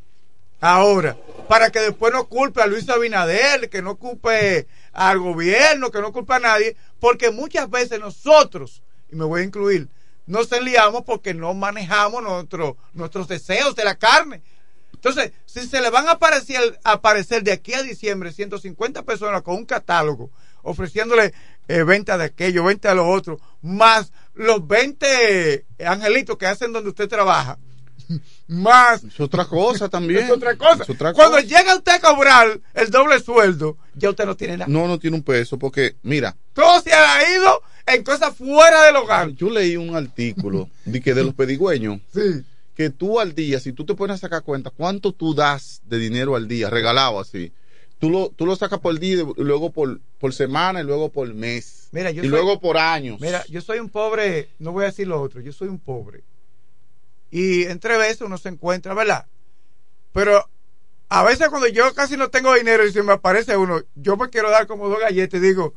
Ahora, 0.60 1.16
para 1.48 1.70
que 1.70 1.80
después 1.80 2.12
no 2.12 2.28
culpe 2.28 2.62
a 2.62 2.66
Luis 2.66 2.88
Abinader, 2.88 3.68
que 3.68 3.82
no 3.82 3.96
culpe 3.96 4.68
al 4.92 5.18
gobierno, 5.18 5.90
que 5.90 6.00
no 6.00 6.12
culpe 6.12 6.34
a 6.34 6.38
nadie, 6.38 6.76
porque 7.00 7.30
muchas 7.30 7.68
veces 7.68 7.98
nosotros, 7.98 8.82
y 9.10 9.16
me 9.16 9.24
voy 9.24 9.40
a 9.40 9.44
incluir, 9.44 9.88
nos 10.26 10.52
enliamos 10.52 11.02
porque 11.02 11.34
no 11.34 11.52
manejamos 11.52 12.22
nuestro, 12.22 12.76
nuestros 12.92 13.26
deseos 13.26 13.74
de 13.74 13.84
la 13.84 13.96
carne. 13.96 14.40
Entonces, 14.92 15.32
si 15.46 15.66
se 15.66 15.80
le 15.80 15.90
van 15.90 16.06
a 16.06 16.12
aparecer, 16.12 16.78
a 16.84 16.92
aparecer 16.92 17.42
de 17.42 17.50
aquí 17.50 17.74
a 17.74 17.82
diciembre 17.82 18.30
150 18.30 19.02
personas 19.02 19.42
con 19.42 19.56
un 19.56 19.64
catálogo 19.64 20.30
ofreciéndole 20.62 21.34
eh, 21.68 21.82
venta 21.84 22.18
de 22.18 22.24
aquello, 22.24 22.64
venta 22.64 22.90
de 22.90 22.94
lo 22.96 23.08
otro, 23.08 23.38
más 23.62 24.12
los 24.34 24.66
20 24.66 25.64
angelitos 25.86 26.36
que 26.36 26.46
hacen 26.46 26.72
donde 26.72 26.90
usted 26.90 27.08
trabaja, 27.08 27.58
más 28.48 29.04
Es 29.04 29.20
otra 29.20 29.44
cosa 29.46 29.88
también. 29.88 30.24
es 30.24 30.30
otra 30.30 30.56
cosa. 30.56 30.82
Es 30.82 30.90
otra 30.90 31.12
Cuando 31.12 31.36
cosa. 31.36 31.46
llega 31.46 31.76
usted 31.76 31.92
a 31.92 32.00
cobrar 32.00 32.60
el 32.74 32.90
doble 32.90 33.20
sueldo, 33.20 33.76
ya 33.94 34.10
usted 34.10 34.26
no 34.26 34.36
tiene 34.36 34.56
nada. 34.58 34.70
No, 34.70 34.86
no 34.88 34.98
tiene 34.98 35.16
un 35.16 35.22
peso 35.22 35.58
porque, 35.58 35.96
mira, 36.02 36.36
Todo 36.52 36.80
se 36.82 36.92
ha 36.92 37.30
ido 37.36 37.62
en 37.86 38.02
cosas 38.04 38.36
fuera 38.36 38.84
del 38.84 38.96
hogar. 38.96 39.30
yo 39.30 39.50
leí 39.50 39.76
un 39.76 39.96
artículo 39.96 40.68
de 40.84 41.00
que 41.00 41.14
de 41.14 41.24
los 41.24 41.34
pedigüeños 41.34 42.00
Sí. 42.12 42.42
que 42.74 42.90
tú 42.90 43.20
al 43.20 43.34
día, 43.34 43.60
si 43.60 43.72
tú 43.72 43.84
te 43.84 43.94
pones 43.94 44.16
a 44.16 44.18
sacar 44.18 44.42
cuenta, 44.42 44.70
¿cuánto 44.70 45.12
tú 45.12 45.34
das 45.34 45.80
de 45.84 45.98
dinero 45.98 46.36
al 46.36 46.48
día, 46.48 46.68
regalado 46.70 47.20
así? 47.20 47.52
Tú 48.02 48.10
lo, 48.10 48.30
tú 48.30 48.46
lo 48.46 48.56
sacas 48.56 48.80
por 48.80 48.98
día, 48.98 49.22
y 49.36 49.44
luego 49.44 49.70
por, 49.70 50.00
por 50.18 50.34
semana 50.34 50.80
y 50.80 50.82
luego 50.82 51.12
por 51.12 51.32
mes. 51.32 51.86
Mira, 51.92 52.10
yo 52.10 52.24
y 52.24 52.26
soy- 52.26 52.30
luego 52.30 52.58
por 52.58 52.76
años. 52.76 53.20
Mira, 53.20 53.44
yo 53.48 53.60
soy 53.60 53.78
un 53.78 53.88
pobre, 53.90 54.48
no 54.58 54.72
voy 54.72 54.82
a 54.82 54.86
decir 54.86 55.06
lo 55.06 55.22
otro, 55.22 55.40
yo 55.40 55.52
soy 55.52 55.68
un 55.68 55.78
pobre. 55.78 56.24
Y 57.30 57.62
entre 57.62 57.96
veces 57.98 58.22
uno 58.22 58.38
se 58.38 58.48
encuentra, 58.48 58.92
¿verdad? 58.92 59.26
Pero 60.12 60.50
a 61.10 61.22
veces 61.22 61.48
cuando 61.48 61.68
yo 61.68 61.94
casi 61.94 62.16
no 62.16 62.28
tengo 62.28 62.52
dinero 62.54 62.84
y 62.84 62.90
se 62.92 63.04
me 63.04 63.12
aparece 63.12 63.56
uno, 63.56 63.80
yo 63.94 64.16
me 64.16 64.30
quiero 64.30 64.50
dar 64.50 64.66
como 64.66 64.88
dos 64.88 64.98
galletas 64.98 65.38
y 65.38 65.46
digo, 65.46 65.72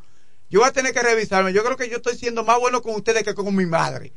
yo 0.49 0.61
voy 0.61 0.69
a 0.69 0.73
tener 0.73 0.93
que 0.95 1.03
revisarme. 1.03 1.53
Yo 1.53 1.63
creo 1.63 1.78
que 1.78 1.89
yo 1.89 1.97
estoy 1.97 2.15
siendo 2.17 2.43
más 2.43 2.59
bueno 2.59 2.82
con 2.82 2.95
ustedes 2.95 3.21
que 3.21 3.36
con 3.36 3.55
mi 3.55 3.67
madre. 3.67 4.11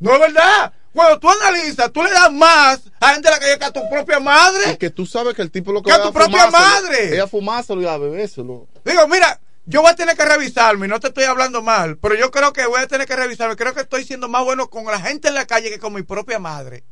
No 0.00 0.12
es 0.12 0.18
verdad. 0.18 0.72
Cuando 0.96 1.20
tú 1.20 1.28
analizas, 1.28 1.92
tú 1.92 2.02
le 2.02 2.10
das 2.10 2.32
más 2.32 2.80
a 3.00 3.12
gente 3.12 3.28
de 3.28 3.34
la 3.34 3.38
calle 3.38 3.58
que 3.58 3.64
a 3.66 3.70
tu 3.70 3.86
propia 3.90 4.18
madre. 4.18 4.64
Porque 4.68 4.88
tú 4.88 5.04
sabes 5.04 5.34
que 5.34 5.42
el 5.42 5.50
tipo 5.50 5.70
lo 5.70 5.82
que 5.82 5.90
Que 5.90 5.96
a 5.96 6.02
tu 6.02 6.10
propia 6.10 6.50
madre. 6.50 7.14
Es 7.14 7.20
a 7.20 7.28
fumárselo 7.28 7.82
y 7.82 7.86
a 7.86 7.98
bebérselo. 7.98 8.66
Digo, 8.82 9.06
mira, 9.06 9.38
yo 9.66 9.82
voy 9.82 9.90
a 9.90 9.94
tener 9.94 10.16
que 10.16 10.24
revisarme, 10.24 10.88
no 10.88 10.98
te 10.98 11.08
estoy 11.08 11.24
hablando 11.24 11.60
mal, 11.60 11.98
pero 11.98 12.14
yo 12.14 12.30
creo 12.30 12.54
que 12.54 12.64
voy 12.64 12.80
a 12.80 12.86
tener 12.86 13.06
que 13.06 13.14
revisarme. 13.14 13.56
Creo 13.56 13.74
que 13.74 13.82
estoy 13.82 14.04
siendo 14.04 14.26
más 14.30 14.42
bueno 14.42 14.70
con 14.70 14.86
la 14.86 14.98
gente 14.98 15.28
en 15.28 15.34
la 15.34 15.44
calle 15.44 15.68
que 15.68 15.78
con 15.78 15.92
mi 15.92 16.02
propia 16.02 16.38
madre. 16.38 16.82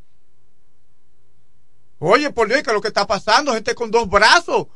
Oye, 1.98 2.28
por 2.30 2.46
Dios, 2.46 2.62
que 2.62 2.74
lo 2.74 2.82
que 2.82 2.88
está 2.88 3.06
pasando, 3.06 3.54
gente 3.54 3.74
con 3.74 3.90
dos 3.90 4.06
brazos, 4.06 4.66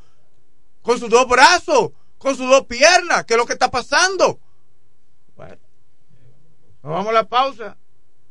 con 0.80 0.98
sus 0.98 1.10
dos 1.10 1.28
brazos, 1.28 1.90
con 2.16 2.34
sus 2.34 2.48
dos 2.48 2.64
piernas, 2.64 3.26
¿qué 3.26 3.34
es 3.34 3.38
lo 3.38 3.44
que 3.44 3.52
está 3.52 3.70
pasando? 3.70 4.40
Bueno, 5.36 5.58
nos 6.82 6.92
vamos 6.92 7.08
a 7.08 7.12
la 7.12 7.28
pausa. 7.28 7.76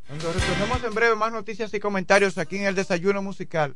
Cuando 0.07 0.31
retornemos 0.31 0.83
en 0.85 0.95
breve, 0.95 1.15
más 1.15 1.33
noticias 1.33 1.73
y 1.73 1.81
comentarios 1.81 2.37
aquí 2.37 2.55
en 2.55 2.65
el 2.65 2.75
desayuno 2.75 3.21
musical. 3.21 3.75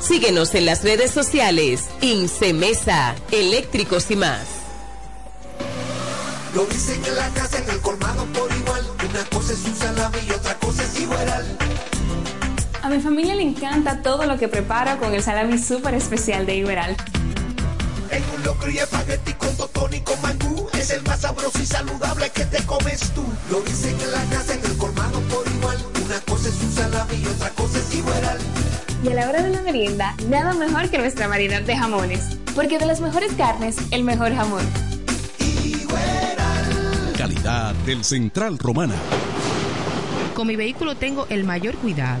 Síguenos 0.00 0.54
en 0.54 0.66
las 0.66 0.84
redes 0.84 1.10
sociales. 1.10 1.86
Incemesa, 2.00 3.14
eléctricos 3.30 4.10
y 4.10 4.16
más. 4.16 4.42
Lo 6.54 6.64
dicen 6.66 7.02
en 7.04 7.16
la 7.16 7.28
casa, 7.30 7.58
en 7.58 7.70
el 7.70 7.80
colmado 7.80 8.24
por 8.26 8.50
igual. 8.52 8.84
Una 9.08 9.24
cosa 9.24 9.52
es 9.52 9.64
un 9.64 9.74
salami 9.74 10.18
y 10.26 10.30
otra 10.30 10.54
cosa 10.58 10.82
es 10.84 11.00
igual. 11.00 11.58
A 12.82 12.88
mi 12.88 13.00
familia 13.00 13.34
le 13.34 13.42
encanta 13.42 14.02
todo 14.02 14.26
lo 14.26 14.38
que 14.38 14.48
preparo 14.48 14.98
con 14.98 15.14
el 15.14 15.22
salami 15.22 15.58
súper 15.58 15.94
especial 15.94 16.46
de 16.46 16.56
Iberal. 16.56 16.96
En 18.10 18.22
un 18.36 18.44
locro 18.44 18.70
y 18.70 18.78
espagueti 18.78 19.32
con 19.34 19.56
totón 19.56 19.92
y 19.92 20.00
con 20.00 20.20
mangú 20.22 20.68
Es 20.78 20.90
el 20.90 21.02
más 21.02 21.22
sabroso 21.22 21.58
y 21.60 21.66
saludable 21.66 22.30
que 22.30 22.44
te 22.44 22.64
comes 22.64 23.00
tú 23.12 23.24
Lo 23.50 23.60
dicen 23.62 24.00
en 24.00 24.12
la 24.12 24.22
casa, 24.26 24.54
en 24.54 24.64
el 24.64 24.76
colmado 24.76 25.18
por 25.22 25.44
igual 25.48 25.76
Una 26.04 26.20
cosa 26.20 26.48
es 26.48 26.54
un 26.62 26.72
salami 26.72 27.16
y 27.16 27.26
otra 27.26 27.50
cosa 27.50 27.78
es 27.80 27.94
igual 27.96 28.38
Y 29.02 29.08
a 29.08 29.14
la 29.14 29.28
hora 29.28 29.42
de 29.42 29.50
la 29.50 29.62
merienda, 29.62 30.14
nada 30.28 30.54
mejor 30.54 30.88
que 30.88 30.98
nuestra 30.98 31.28
marinada 31.28 31.60
de 31.60 31.76
jamones. 31.76 32.38
Porque 32.54 32.78
de 32.78 32.86
las 32.86 33.00
mejores 33.00 33.32
carnes, 33.34 33.76
el 33.90 34.04
mejor 34.04 34.34
jamón. 34.34 34.64
Calidad 37.16 37.74
del 37.86 38.04
Central 38.04 38.58
Romana. 38.58 38.94
Con 40.34 40.46
mi 40.46 40.56
vehículo 40.56 40.96
tengo 40.96 41.26
el 41.28 41.44
mayor 41.44 41.76
cuidado. 41.76 42.20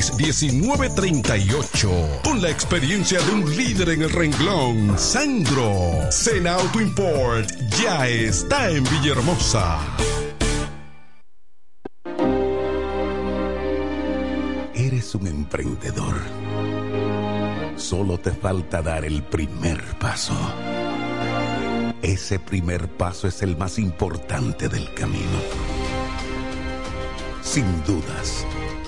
809-866-1938. 0.09 2.21
Con 2.23 2.41
la 2.41 2.49
experiencia 2.49 3.19
de 3.21 3.31
un 3.31 3.55
líder 3.55 3.89
en 3.89 4.01
el 4.03 4.09
renglón, 4.09 4.97
Sandro. 4.97 6.09
Sena 6.09 6.53
Auto 6.55 6.79
Import 6.81 7.49
ya 7.81 8.07
está 8.07 8.69
en 8.69 8.85
Villahermosa. 8.85 9.79
Eres 14.73 15.13
un 15.15 15.27
emprendedor. 15.27 16.15
solo 17.75 18.17
te 18.19 18.31
falta 18.31 18.81
dar 18.81 19.03
el 19.05 19.21
primer 19.23 19.81
paso. 19.99 20.33
Ese 22.01 22.39
primer 22.39 22.87
paso 22.89 23.27
es 23.27 23.41
el 23.43 23.57
más 23.57 23.77
importante 23.77 24.69
del 24.69 24.93
camino. 24.93 25.39
Sin 27.41 27.83
dudas, 27.83 28.45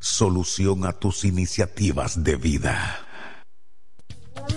solución 0.00 0.86
a 0.86 0.92
tus 0.94 1.24
iniciativas 1.24 2.24
de 2.24 2.36
vida. 2.36 3.09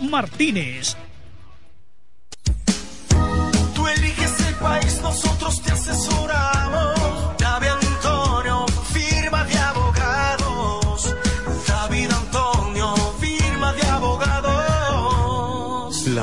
Martínez. 0.00 0.96
Tú 3.74 3.86
eliges 3.88 4.40
el 4.48 4.54
país, 4.56 5.00
nosotros 5.02 5.62
te 5.62 5.72
asesoramos. 5.72 7.01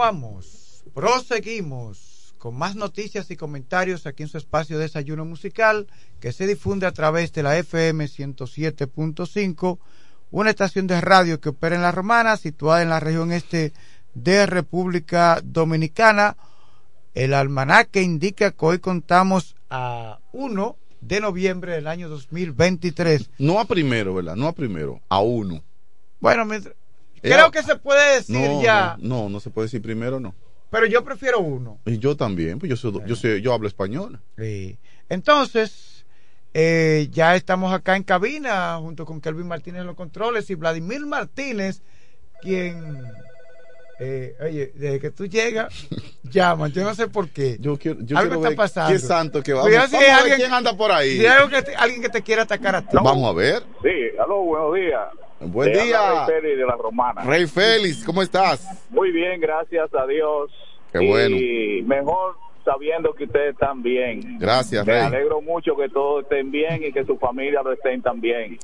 Continuamos, 0.00 0.82
proseguimos 0.94 2.34
con 2.38 2.56
más 2.56 2.74
noticias 2.74 3.30
y 3.30 3.36
comentarios 3.36 4.06
aquí 4.06 4.22
en 4.22 4.30
su 4.30 4.38
espacio 4.38 4.78
de 4.78 4.84
desayuno 4.84 5.26
musical 5.26 5.88
que 6.20 6.32
se 6.32 6.46
difunde 6.46 6.86
a 6.86 6.92
través 6.92 7.34
de 7.34 7.42
la 7.42 7.58
FM 7.58 8.06
107.5, 8.06 9.78
una 10.30 10.48
estación 10.48 10.86
de 10.86 11.02
radio 11.02 11.38
que 11.38 11.50
opera 11.50 11.76
en 11.76 11.82
La 11.82 11.92
Romana, 11.92 12.38
situada 12.38 12.80
en 12.80 12.88
la 12.88 12.98
región 12.98 13.30
este 13.30 13.74
de 14.14 14.46
República 14.46 15.42
Dominicana. 15.44 16.38
El 17.12 17.34
almanaque 17.34 18.00
indica 18.00 18.52
que 18.52 18.64
hoy 18.64 18.78
contamos 18.78 19.54
a 19.68 20.18
1 20.32 20.76
de 21.02 21.20
noviembre 21.20 21.74
del 21.74 21.86
año 21.86 22.08
2023. 22.08 23.28
No 23.38 23.60
a 23.60 23.66
primero, 23.66 24.14
¿verdad? 24.14 24.34
No 24.34 24.48
a 24.48 24.54
primero, 24.54 25.02
a 25.10 25.20
uno. 25.20 25.62
Bueno, 26.20 26.46
mientras- 26.46 26.74
creo 27.20 27.50
que 27.50 27.62
se 27.62 27.76
puede 27.76 28.16
decir 28.16 28.36
No, 28.36 28.62
ya, 28.62 28.96
No, 28.98 29.22
no, 29.24 29.28
no 29.28 29.40
se 29.40 29.50
puede 29.50 29.66
decir 29.66 29.82
primero, 29.82 30.20
no. 30.20 30.34
pero 30.70 30.86
yo 30.86 31.02
prefiero 31.04 31.40
uno. 31.40 31.78
Y 31.86 31.98
yo 31.98 32.16
también, 32.16 32.58
pues 32.58 32.70
yo 32.70 32.76
soy, 32.76 32.92
yo 33.06 33.16
soy- 33.16 33.40
yo 33.42 33.52
hablo 33.52 33.66
español. 33.68 34.20
Sí. 34.38 34.78
Entonces, 35.08 36.04
eh, 36.54 37.08
ya 37.10 37.36
estamos 37.36 37.72
acá 37.72 37.96
en 37.96 38.02
cabina 38.02 38.76
junto 38.80 39.04
con 39.04 39.20
Kelvin 39.20 39.46
Martínez 39.48 39.80
en 39.82 39.86
los 39.86 39.96
controles 39.96 40.48
y 40.50 40.54
Vladimir 40.54 41.04
Martínez, 41.06 41.82
quien, 42.40 43.02
eh, 43.98 44.34
oye, 44.40 44.72
desde 44.74 44.98
que 44.98 45.10
tú 45.10 45.26
llegas, 45.26 45.68
llama, 46.24 46.68
yo 46.68 46.82
no 46.84 46.94
sé 46.94 47.06
por 47.08 47.28
qué. 47.28 47.56
Yo 47.60 47.76
quiero, 47.78 47.98
yo 48.02 48.16
Algo 48.16 48.30
quiero 48.30 48.36
está 48.40 48.48
ver 48.48 48.56
pasando. 48.56 48.92
qué 48.92 48.98
santo 48.98 49.42
que 49.42 49.52
va. 49.52 49.62
Vamos, 49.62 49.90
si 49.90 49.96
hay 49.96 50.04
a 50.04 50.06
ver 50.08 50.10
alguien- 50.22 50.36
quién 50.38 50.52
anda 50.54 50.76
por 50.76 50.90
ahí. 50.90 51.12
Si 51.18 51.20
hay 51.20 51.36
algo 51.36 51.48
que 51.50 51.62
te- 51.62 51.76
alguien 51.76 52.00
que 52.02 52.08
te 52.08 52.22
quiera 52.22 52.42
atacar 52.42 52.74
a 52.76 52.82
ti. 52.82 52.88
Vamos 52.92 53.28
a 53.28 53.32
ver. 53.32 53.62
Sí, 53.82 54.16
aló, 54.18 54.42
buenos 54.42 54.74
días. 54.74 55.02
Buen 55.40 55.72
Te 55.72 55.82
día. 55.84 56.26
Rey 56.26 56.34
Félix 56.40 56.58
de 56.58 56.66
la 56.66 56.76
Romana. 56.76 57.22
Rey 57.22 57.46
Félix, 57.46 58.04
¿cómo 58.04 58.22
estás? 58.22 58.86
Muy 58.90 59.10
bien, 59.10 59.40
gracias 59.40 59.92
a 59.94 60.06
Dios. 60.06 60.50
Qué 60.92 60.98
bueno. 60.98 61.36
Y 61.36 61.82
mejor 61.86 62.36
sabiendo 62.64 63.14
que 63.14 63.24
ustedes 63.24 63.52
están 63.54 63.82
bien. 63.82 64.38
Gracias, 64.38 64.86
Me 64.86 64.92
Rey. 64.92 65.02
alegro 65.02 65.40
mucho 65.40 65.74
que 65.76 65.88
todos 65.88 66.24
estén 66.24 66.50
bien 66.50 66.82
y 66.84 66.92
que 66.92 67.04
su 67.04 67.16
familia 67.18 67.62
lo 67.62 67.72
estén 67.72 68.02
también. 68.02 68.58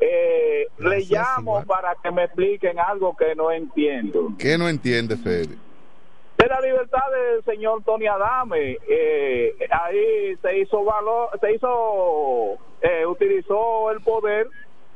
Eh, 0.00 0.66
le 0.78 1.00
llamo 1.00 1.62
para 1.64 1.94
que 2.02 2.10
me 2.10 2.24
expliquen 2.24 2.78
algo 2.78 3.16
que 3.16 3.34
no 3.34 3.50
entiendo. 3.50 4.32
¿Qué 4.38 4.56
no 4.58 4.68
entiende, 4.68 5.16
Félix? 5.16 5.56
De 6.38 6.46
la 6.46 6.60
libertad 6.60 7.02
del 7.12 7.44
señor 7.44 7.82
Tony 7.84 8.06
Adame, 8.06 8.78
eh, 8.88 9.54
ahí 9.70 10.34
se 10.40 10.58
hizo 10.58 10.82
valor, 10.84 11.28
se 11.38 11.52
hizo, 11.54 12.54
eh, 12.80 13.04
utilizó 13.06 13.90
el 13.90 14.00
poder 14.00 14.48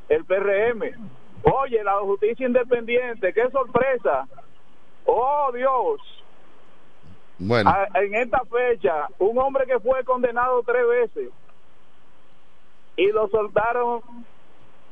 el 0.09 0.25
PRM. 0.25 0.83
Oye, 1.43 1.83
la 1.85 1.95
justicia 2.01 2.47
independiente, 2.47 3.33
qué 3.33 3.51
sorpresa. 3.51 4.27
Oh, 5.07 5.51
Dios. 5.53 6.01
Bueno, 7.39 7.71
A- 7.71 7.89
en 8.01 8.15
esta 8.15 8.41
fecha, 8.45 9.09
un 9.19 9.39
hombre 9.39 9.67
que 9.67 9.79
fue 9.81 10.05
condenado 10.05 10.63
tres 10.63 10.87
veces 10.89 11.31
y 12.97 13.07
lo 13.11 13.29
soltaron 13.29 14.01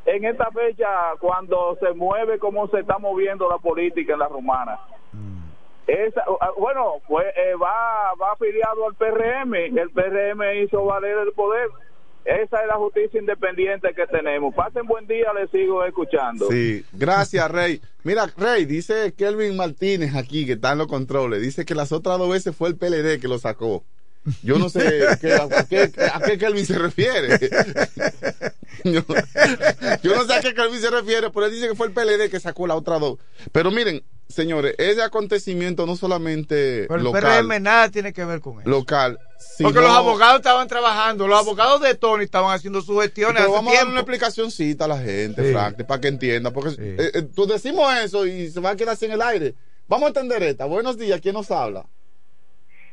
en 0.05 0.25
esta 0.25 0.51
fecha 0.51 1.13
cuando 1.21 1.77
se 1.81 1.93
mueve 1.95 2.39
como 2.41 2.67
se 2.69 2.81
está 2.81 2.99
moviendo 2.99 3.49
la 3.49 3.59
política 3.59 4.15
en 4.15 4.19
la 4.19 4.29
romana. 4.29 4.79
Esa, 5.87 6.23
ah, 6.41 6.51
bueno, 6.59 6.95
pues 7.09 7.27
eh, 7.37 7.55
va, 7.55 8.13
va 8.21 8.33
afiliado 8.33 8.87
al 8.87 8.95
PRM, 8.95 9.55
el 9.79 9.91
PRM 9.91 10.43
hizo 10.65 10.85
valer 10.85 11.19
el 11.19 11.33
poder 11.33 11.69
Esa 12.25 12.61
es 12.63 12.67
la 12.69 12.75
justicia 12.77 13.19
independiente 13.21 13.89
que 13.95 14.07
tenemos. 14.07 14.55
Pasen 14.55 14.87
buen 14.87 15.07
día, 15.07 15.33
les 15.39 15.51
sigo 15.51 15.85
escuchando. 15.85 16.49
Sí, 16.51 16.85
gracias, 16.93 17.51
Rey. 17.51 17.81
Mira, 18.05 18.27
Rey, 18.37 18.65
dice 18.65 19.13
Kelvin 19.17 19.57
Martínez 19.57 20.15
aquí, 20.15 20.47
que 20.47 20.53
está 20.53 20.73
en 20.73 20.79
los 20.79 20.87
controles, 20.87 21.43
dice 21.43 21.65
que 21.65 21.75
las 21.75 21.91
otras 21.93 22.19
dos 22.19 22.31
veces 22.31 22.55
fue 22.55 22.69
el 22.69 22.77
PLD 22.77 23.21
que 23.21 23.29
lo 23.29 23.39
sacó. 23.39 23.85
Yo 24.45 24.57
no 24.57 24.69
sé 24.69 25.05
qué- 25.21 25.33
a, 25.35 25.67
qué, 25.69 25.91
a 26.15 26.21
qué 26.21 26.39
Kelvin 26.39 26.65
se 26.65 26.79
refiere. 26.79 27.29
Yo, 28.85 29.01
yo 30.03 30.17
no 30.17 30.25
sé 30.25 30.35
a 30.35 30.41
qué 30.41 30.55
Kelvin 30.55 30.81
se 30.81 30.91
refiere, 30.91 31.31
pero 31.31 31.47
él 31.47 31.53
dice 31.53 31.69
que 31.69 31.75
fue 31.77 31.87
el 31.87 31.93
PLD 31.93 32.31
que 32.31 32.41
sacó 32.41 32.67
la 32.67 32.75
otra 32.75 32.99
dos. 32.99 33.19
Pero 33.53 33.71
miren, 33.71 34.03
señores, 34.29 34.75
ese 34.79 35.03
acontecimiento 35.03 35.85
no 35.87 35.97
solamente 35.97 36.87
Pero 36.89 36.97
el 36.97 37.05
local, 37.05 37.47
PRM 37.47 37.63
nada 37.63 37.89
tiene 37.91 38.13
que 38.13 38.25
ver 38.25 38.41
con 38.41 38.61
eso. 38.61 38.69
local, 38.69 39.19
Porque 39.61 39.81
los 39.81 39.91
abogados 39.91 40.37
estaban 40.37 40.67
trabajando, 40.69 41.29
los 41.29 41.39
abogados 41.39 41.81
de 41.83 41.95
Tony 41.95 42.25
estaban 42.25 42.55
haciendo 42.55 42.81
sus 42.81 43.01
gestiones 43.03 43.43
Pero 43.43 43.53
vamos 43.53 43.75
a 43.75 43.79
dar 43.79 43.87
una 43.89 44.01
explicacióncita 44.01 44.87
a 44.87 44.89
la 44.89 44.99
gente, 44.99 45.45
Sí. 45.47 45.53
Frank, 45.53 45.83
para 45.85 46.01
que 46.01 46.09
entienda. 46.09 46.51
Porque 46.51 46.71
eh, 46.79 47.11
eh, 47.15 47.23
tú 47.35 47.47
decimos 47.47 47.93
eso 48.03 48.27
y 48.27 48.51
se 48.51 48.61
va 48.61 48.71
a 48.71 48.77
quedar 48.77 48.95
así 48.95 49.05
en 49.05 49.13
el 49.13 49.23
aire. 49.23 49.55
Vamos 49.89 50.07
a 50.07 50.09
entender 50.09 50.43
esta. 50.45 50.65
Buenos 50.65 50.97
días, 50.97 51.21
¿quién 51.21 51.35
nos 51.35 51.51
habla? 51.51 51.85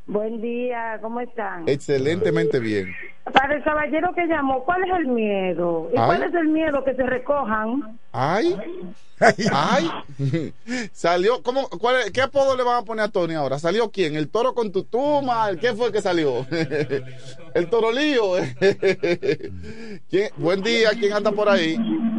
Buen 0.10 0.41
día, 0.41 0.98
¿cómo 1.03 1.19
están? 1.22 1.69
Excelentemente 1.69 2.60
bien. 2.60 2.88
Para 3.31 3.56
el 3.56 3.64
caballero 3.64 4.11
que 4.15 4.26
llamó, 4.26 4.64
¿cuál 4.64 4.84
es 4.84 4.90
el 4.98 5.06
miedo? 5.07 5.88
¿Y 5.94 5.98
Ay. 5.99 6.06
cuál 6.07 6.23
es 6.23 6.34
el 6.34 6.48
miedo 6.48 6.84
que 6.84 6.95
se 6.95 7.03
recojan? 7.03 7.99
Ay, 8.11 8.57
ay, 9.53 9.91
salió, 10.94 11.44
¿cómo, 11.44 11.69
cuál, 11.80 12.11
¿qué 12.11 12.22
apodo 12.23 12.57
le 12.57 12.64
van 12.64 12.77
a 12.81 12.86
poner 12.86 13.06
a 13.06 13.10
Tony 13.10 13.36
ahora? 13.36 13.60
¿Salió 13.60 13.91
quién? 13.91 14.15
¿El 14.15 14.31
toro 14.31 14.56
con 14.56 14.72
tutuma? 14.72 15.48
¿El 15.48 15.60
qué 15.60 15.73
fue 15.76 15.88
el 15.88 15.94
que 15.94 16.02
salió? 16.02 16.44
El 17.53 17.69
torolío. 17.69 18.31
¿Quién? 20.10 20.30
Buen 20.38 20.64
día, 20.64 20.90
¿quién 20.99 21.14
anda 21.14 21.31
por 21.31 21.49
ahí? 21.49 21.76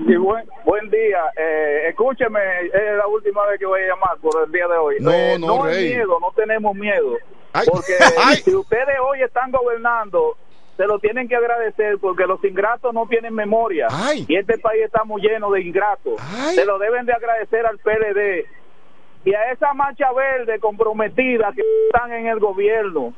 Sí, 0.07 0.17
buen, 0.17 0.45
buen 0.65 0.89
día. 0.91 1.23
Eh, 1.37 1.89
escúcheme, 1.89 2.39
es 2.73 2.97
la 2.97 3.07
última 3.09 3.45
vez 3.47 3.59
que 3.59 3.67
voy 3.67 3.81
a 3.83 3.89
llamar 3.89 4.17
por 4.23 4.45
el 4.47 4.53
día 4.53 4.69
de 4.69 4.77
hoy. 4.77 4.97
No, 5.01 5.11
Eh, 5.13 5.37
no, 5.41 5.65
hay 5.65 5.75
Rey. 5.75 5.89
miedo, 5.97 6.19
no 6.21 6.33
tenemos 6.37 6.75
miedo. 6.77 7.17
Porque 7.53 7.95
ay. 8.25 8.37
si 8.37 8.55
ustedes 8.55 8.97
hoy 9.03 9.23
están 9.23 9.51
gobernando, 9.51 10.37
se 10.77 10.87
lo 10.87 10.99
tienen 10.99 11.29
que 11.29 11.37
agradecer 11.37 11.99
porque 11.99 12.27
los 12.27 12.43
ingratos 12.45 12.95
no 12.95 13.07
tienen 13.07 13.35
memoria. 13.35 13.89
Y 14.27 14.37
este 14.37 14.59
país 14.59 14.83
estamos 14.85 15.21
lleno 15.21 15.51
de 15.51 15.61
ingratos. 15.61 16.21
Se 16.55 16.65
lo 16.65 16.79
deben 16.79 17.07
de 17.07 17.13
agradecer 17.13 17.67
al 17.67 17.79
PLD 17.79 18.47
y 19.25 19.35
a 19.35 19.53
esa 19.53 19.75
mancha 19.75 20.11
verde 20.13 20.59
comprometida 20.59 21.53
que 21.55 21.63
están 21.87 22.13
en 22.13 22.27
el 22.27 22.39
gobierno. 22.39 23.13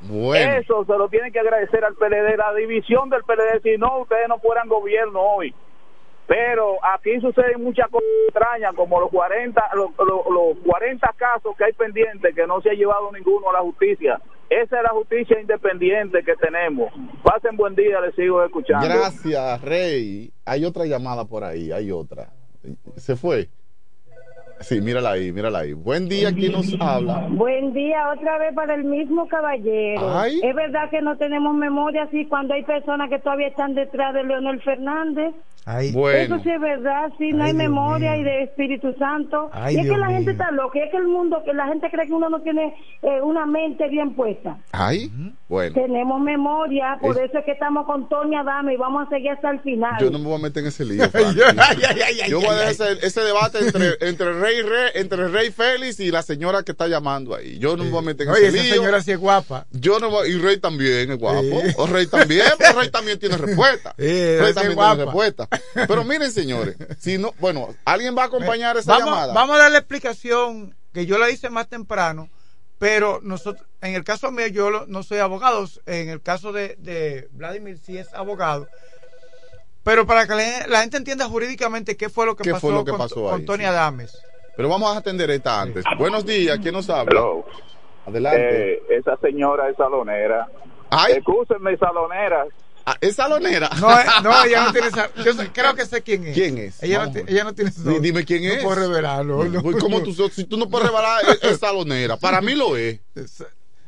Bueno. 0.00 0.52
Eso 0.52 0.84
se 0.84 0.96
lo 0.96 1.08
tienen 1.08 1.32
que 1.32 1.40
agradecer 1.40 1.84
al 1.84 1.94
PLD, 1.94 2.36
la 2.36 2.54
división 2.54 3.10
del 3.10 3.22
PLD, 3.24 3.62
si 3.62 3.76
no, 3.78 3.98
ustedes 3.98 4.28
no 4.28 4.38
fueran 4.38 4.68
gobierno 4.68 5.20
hoy. 5.20 5.54
Pero 6.28 6.76
aquí 6.84 7.18
suceden 7.20 7.64
muchas 7.64 7.88
cosas 7.88 8.06
extrañas, 8.28 8.74
como 8.76 9.00
los 9.00 9.10
40, 9.10 9.62
los, 9.74 9.90
los- 9.98 10.26
los 10.30 10.58
40 10.64 11.10
casos 11.16 11.56
que 11.56 11.64
hay 11.64 11.72
pendientes 11.72 12.34
que 12.34 12.46
no 12.46 12.60
se 12.60 12.68
ha 12.70 12.74
llevado 12.74 13.10
ninguno 13.12 13.48
a 13.48 13.54
la 13.54 13.60
justicia. 13.60 14.20
Esa 14.50 14.76
es 14.76 14.82
la 14.82 14.90
justicia 14.90 15.40
independiente 15.40 16.22
que 16.22 16.34
tenemos. 16.36 16.92
Pasen 17.22 17.56
buen 17.56 17.74
día, 17.74 18.00
les 18.02 18.14
sigo 18.14 18.44
escuchando. 18.44 18.86
Gracias, 18.86 19.62
Rey. 19.62 20.30
Hay 20.44 20.64
otra 20.66 20.84
llamada 20.84 21.24
por 21.24 21.44
ahí, 21.44 21.72
hay 21.72 21.90
otra. 21.90 22.28
¿Se 22.96 23.16
fue? 23.16 23.48
Sí, 24.60 24.80
mírala 24.80 25.12
ahí, 25.12 25.30
mírala 25.30 25.60
ahí. 25.60 25.72
Buen 25.72 26.08
día, 26.08 26.32
¿quién 26.34 26.50
nos 26.52 26.74
habla? 26.80 27.26
Buen 27.30 27.72
día, 27.72 28.10
otra 28.12 28.38
vez 28.38 28.52
para 28.54 28.74
el 28.74 28.84
mismo 28.84 29.28
caballero. 29.28 30.00
Ay. 30.18 30.40
Es 30.42 30.54
verdad 30.54 30.90
que 30.90 31.00
no 31.00 31.16
tenemos 31.16 31.54
memoria 31.54 32.02
así 32.02 32.26
cuando 32.26 32.54
hay 32.54 32.64
personas 32.64 33.08
que 33.08 33.20
todavía 33.20 33.46
están 33.46 33.74
detrás 33.74 34.12
de 34.14 34.24
Leonel 34.24 34.60
Fernández. 34.62 35.32
Bueno. 35.92 36.36
Eso 36.36 36.42
sí 36.44 36.50
es 36.50 36.60
verdad, 36.60 37.10
sí, 37.18 37.32
no 37.32 37.44
hay 37.44 37.52
memoria 37.54 38.16
y 38.16 38.22
de 38.24 38.42
Espíritu 38.44 38.94
Santo. 38.98 39.50
Ay, 39.52 39.74
y 39.76 39.78
es 39.78 39.84
Dios 39.84 39.94
que 39.96 40.00
la 40.00 40.06
gente 40.10 40.30
está 40.32 40.50
loca, 40.50 40.78
y 40.78 40.82
es 40.82 40.90
que 40.90 40.96
el 40.96 41.06
mundo, 41.08 41.42
que 41.44 41.52
la 41.52 41.66
gente 41.68 41.88
cree 41.90 42.06
que 42.06 42.12
uno 42.12 42.28
no 42.28 42.40
tiene 42.42 42.74
eh, 43.02 43.20
una 43.22 43.44
mente 43.46 43.88
bien 43.88 44.14
puesta. 44.14 44.58
Ay, 44.72 45.10
bueno. 45.48 45.74
Tenemos 45.74 46.20
memoria, 46.20 46.98
por 47.00 47.16
Es- 47.16 47.30
eso 47.30 47.38
es 47.38 47.44
que 47.44 47.52
estamos 47.52 47.86
con 47.86 48.08
Tony 48.08 48.36
Adame 48.36 48.74
y 48.74 48.76
vamos 48.76 49.06
a 49.06 49.10
seguir 49.10 49.30
hasta 49.30 49.50
el 49.50 49.60
final. 49.60 49.94
Yo 50.00 50.10
no 50.10 50.18
me 50.18 50.24
voy 50.24 50.34
a 50.36 50.42
meter 50.42 50.62
en 50.62 50.68
ese 50.68 50.84
lío. 50.84 51.04
Yo 52.28 52.40
voy 52.40 52.48
a 52.48 52.54
dejar 52.54 52.70
ese, 52.70 53.06
ese 53.06 53.20
debate 53.22 53.58
entre, 53.58 53.96
entre 54.08 54.32
Rey 54.40 54.62
Re- 54.62 54.98
entre 55.00 55.28
Rey 55.28 55.50
Félix 55.50 56.00
y 56.00 56.10
la 56.10 56.22
señora 56.22 56.62
que 56.62 56.72
está 56.72 56.86
llamando 56.88 57.34
ahí. 57.34 57.58
Yo 57.58 57.76
no 57.76 57.84
me 57.84 57.90
voy 57.90 58.00
a 58.00 58.02
meter 58.06 58.26
en 58.26 58.32
Oye, 58.32 58.46
ese 58.48 58.56
esa 58.58 58.64
lío. 58.64 58.74
señora 58.82 59.00
sí 59.02 59.12
es 59.12 59.18
guapa. 59.18 59.66
Yo 59.72 59.98
no 59.98 60.10
voy- 60.10 60.28
y 60.30 60.38
Rey 60.38 60.58
también 60.58 61.10
es 61.10 61.18
guapo. 61.18 61.40
O 61.76 61.86
Rey 61.86 62.06
también, 62.06 62.44
pues 62.58 62.74
Rey 62.74 62.90
también 62.90 63.18
tiene 63.18 63.36
respuesta. 63.38 63.94
Sí, 63.98 64.04
Rey 64.04 64.50
esa 64.50 64.54
también 64.54 64.74
guapa. 64.74 64.94
tiene 64.94 65.04
respuesta. 65.06 65.48
Pero 65.74 66.04
miren, 66.04 66.30
señores, 66.30 66.76
si 66.98 67.18
no, 67.18 67.32
bueno, 67.38 67.74
alguien 67.84 68.16
va 68.16 68.22
a 68.22 68.26
acompañar 68.26 68.76
esa 68.76 68.92
vamos, 68.92 69.06
llamada. 69.06 69.34
Vamos 69.34 69.56
a 69.56 69.58
dar 69.60 69.70
la 69.72 69.78
explicación 69.78 70.74
que 70.92 71.06
yo 71.06 71.18
la 71.18 71.30
hice 71.30 71.50
más 71.50 71.68
temprano, 71.68 72.28
pero 72.78 73.20
nosotros, 73.22 73.66
en 73.80 73.94
el 73.94 74.04
caso 74.04 74.30
mío, 74.30 74.46
yo 74.48 74.86
no 74.86 75.02
soy 75.02 75.18
abogado, 75.18 75.66
en 75.86 76.08
el 76.08 76.22
caso 76.22 76.52
de, 76.52 76.76
de 76.78 77.28
Vladimir 77.32 77.78
sí 77.78 77.98
es 77.98 78.12
abogado. 78.14 78.68
Pero 79.84 80.06
para 80.06 80.26
que 80.26 80.34
la, 80.68 80.80
gente 80.80 80.98
entienda 80.98 81.26
jurídicamente 81.26 81.96
qué 81.96 82.10
fue 82.10 82.26
lo 82.26 82.36
que 82.36 82.44
¿Qué 82.44 82.50
pasó, 82.52 82.66
fue 82.66 82.74
lo 82.74 82.84
que 82.84 82.90
con, 82.90 82.98
pasó 82.98 83.22
con 83.22 83.40
ahí? 83.40 83.46
Tony 83.46 83.64
Sí. 83.64 83.64
Adames. 83.64 84.22
Pero 84.56 84.68
vamos 84.68 84.94
a 84.94 84.98
atender 84.98 85.30
esta 85.30 85.62
antes. 85.62 85.84
Buenos 85.96 86.26
días, 86.26 86.58
¿quién 86.60 86.74
nos 86.74 86.90
habla? 86.90 87.10
Hello. 87.12 87.46
Adelante. 88.04 88.72
Eh, 88.74 88.82
esa 88.90 89.16
señora 89.18 89.68
es 89.70 89.76
salonera. 89.76 90.46
Ay. 90.90 91.14
Escúsenme, 91.14 91.76
salonera. 91.78 92.44
Ah, 92.90 92.96
¿Es 93.02 93.16
salonera? 93.16 93.68
No, 93.80 93.90
eh, 94.00 94.04
no, 94.22 94.44
ella 94.44 94.64
no 94.64 94.72
tiene 94.72 94.88
esa- 94.88 95.10
yo 95.24 95.34
sé- 95.34 95.50
creo 95.52 95.74
que 95.74 95.84
sé 95.84 96.02
quién 96.02 96.26
es. 96.26 96.34
¿Quién 96.34 96.56
es? 96.56 96.82
Ella, 96.82 97.04
no, 97.06 97.12
ella 97.26 97.44
no 97.44 97.54
tiene 97.54 97.70
Di- 97.76 97.98
Dime 98.00 98.24
quién 98.24 98.44
es. 98.44 98.56
No 98.62 98.62
puedo 98.70 98.80
revelarlo. 98.80 99.44
no. 99.44 99.62
¿cómo 99.78 100.00
tú, 100.02 100.14
si 100.34 100.44
tú 100.44 100.56
no 100.56 100.70
puedes 100.70 100.88
revelar, 100.88 101.20
es, 101.28 101.50
es 101.52 101.58
salonera. 101.58 102.16
Para 102.16 102.40
mí 102.40 102.54
lo 102.54 102.76
es. 102.78 103.00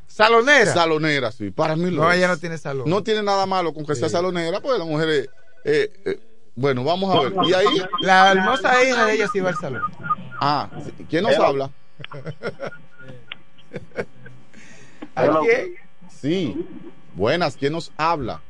¿Salonera? 0.06 0.74
Salonera, 0.74 1.32
sí. 1.32 1.50
Para 1.50 1.76
mí 1.76 1.90
lo 1.90 2.02
No, 2.02 2.10
es. 2.12 2.18
ella 2.18 2.28
no 2.28 2.36
tiene 2.36 2.58
salón. 2.58 2.90
No 2.90 3.02
tiene 3.02 3.22
nada 3.22 3.46
malo 3.46 3.72
con 3.72 3.86
que 3.86 3.94
sea 3.94 4.08
salonera, 4.10 4.60
pues 4.60 4.78
la 4.78 4.84
mujer 4.84 5.08
es. 5.08 5.28
eh, 5.64 5.92
eh, 6.04 6.20
bueno, 6.56 6.84
vamos 6.84 7.16
a 7.16 7.20
ver. 7.22 7.32
¿Y 7.48 7.54
ahí? 7.54 7.82
La 8.00 8.32
hermosa 8.32 8.84
hija 8.84 9.06
de 9.06 9.14
ella 9.14 9.28
sí 9.32 9.40
va 9.40 9.48
al 9.50 9.56
salón. 9.56 9.82
Ah. 10.42 10.68
¿quién 11.08 11.22
nos 11.22 11.32
Hello. 11.32 11.44
habla? 11.46 11.70
¿A 15.14 15.40
quién? 15.40 15.74
Sí. 16.20 16.66
Buenas, 17.14 17.56
¿quién 17.56 17.72
nos 17.72 17.92
habla? 17.96 18.42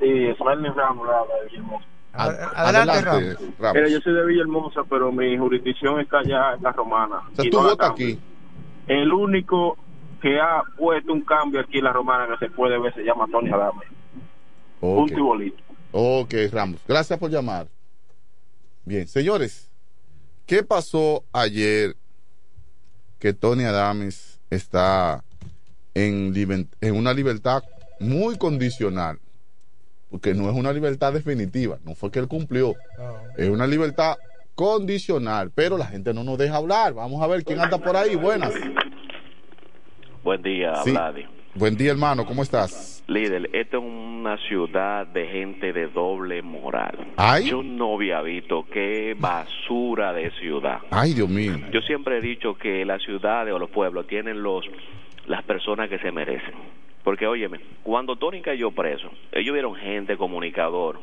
Sí, 0.00 0.06
Ismael 0.06 0.74
Ramos 0.74 1.06
de 1.06 1.46
Villahermosa. 1.48 1.84
Ad- 2.12 2.38
adelante, 2.56 3.36
Ramos. 3.58 3.74
Mira, 3.76 3.88
yo 3.88 4.00
soy 4.00 4.14
de 4.14 4.26
Villahermosa, 4.26 4.82
pero 4.88 5.12
mi 5.12 5.36
jurisdicción 5.38 6.00
está 6.00 6.18
allá 6.20 6.54
en 6.54 6.62
la 6.62 6.72
romana. 6.72 7.16
O 7.32 7.36
sea, 7.36 7.44
Y 7.44 7.50
tú 7.50 7.58
no 7.62 7.68
votas 7.68 7.90
aquí. 7.90 8.18
El 8.88 9.12
único 9.12 9.76
que 10.20 10.40
ha 10.40 10.62
puesto 10.76 11.12
un 11.12 11.20
cambio 11.22 11.60
aquí 11.60 11.78
en 11.78 11.84
la 11.84 11.92
romana 11.92 12.26
que 12.26 12.44
se 12.46 12.50
puede 12.52 12.78
ver 12.78 12.92
se 12.94 13.02
llama 13.02 13.26
Tony 13.30 13.50
Adame. 13.50 13.82
Ok. 14.80 14.96
Punto 14.96 15.14
y 15.18 15.22
bolito. 15.22 15.62
Ok, 15.92 16.34
Ramos. 16.52 16.80
Gracias 16.88 17.18
por 17.18 17.30
llamar. 17.30 17.68
Bien, 18.84 19.06
señores, 19.06 19.70
¿qué 20.46 20.62
pasó 20.62 21.24
ayer 21.32 21.94
que 23.18 23.32
Tony 23.34 23.64
Adames 23.64 24.40
está 24.50 25.22
en 25.94 26.32
una 26.96 27.12
libertad 27.12 27.62
muy 28.00 28.36
condicional? 28.38 29.18
Porque 30.10 30.34
no 30.34 30.50
es 30.50 30.56
una 30.56 30.72
libertad 30.72 31.12
definitiva, 31.12 31.78
no 31.84 31.94
fue 31.94 32.10
que 32.10 32.18
él 32.18 32.28
cumplió. 32.28 32.74
Es 33.36 33.48
una 33.48 33.66
libertad 33.66 34.16
condicional, 34.54 35.50
pero 35.54 35.78
la 35.78 35.86
gente 35.86 36.12
no 36.12 36.24
nos 36.24 36.36
deja 36.36 36.56
hablar. 36.56 36.94
Vamos 36.94 37.22
a 37.22 37.26
ver 37.26 37.44
quién 37.44 37.60
anda 37.60 37.78
por 37.78 37.96
ahí. 37.96 38.16
Buenas. 38.16 38.52
Buen 40.22 40.42
día, 40.42 40.74
Sí. 40.84 40.90
Vladi. 40.90 41.24
Buen 41.54 41.76
día, 41.76 41.90
hermano. 41.90 42.24
¿Cómo 42.26 42.42
estás? 42.42 43.02
Líder, 43.08 43.50
esta 43.52 43.78
es 43.78 43.82
una 43.82 44.36
ciudad 44.46 45.04
de 45.08 45.26
gente 45.26 45.72
de 45.72 45.88
doble 45.88 46.42
moral. 46.42 46.96
Ay. 47.16 47.48
Yo 47.50 47.62
no 47.62 47.94
había 47.94 48.20
visto 48.22 48.66
qué 48.72 49.16
basura 49.18 50.12
de 50.12 50.30
ciudad. 50.32 50.78
Ay, 50.90 51.14
Dios 51.14 51.28
mío. 51.28 51.56
Yo 51.72 51.80
siempre 51.80 52.18
he 52.18 52.20
dicho 52.20 52.54
que 52.54 52.84
las 52.84 53.02
ciudades 53.02 53.52
o 53.52 53.58
los 53.58 53.70
pueblos 53.70 54.06
tienen 54.06 54.42
los 54.42 54.64
las 55.26 55.42
personas 55.42 55.88
que 55.88 55.98
se 55.98 56.12
merecen. 56.12 56.54
Porque, 57.04 57.26
óyeme, 57.26 57.60
cuando 57.82 58.16
Tony 58.16 58.42
cayó 58.42 58.70
preso, 58.72 59.10
ellos 59.32 59.52
vieron 59.54 59.74
gente 59.74 60.16
comunicador 60.16 61.00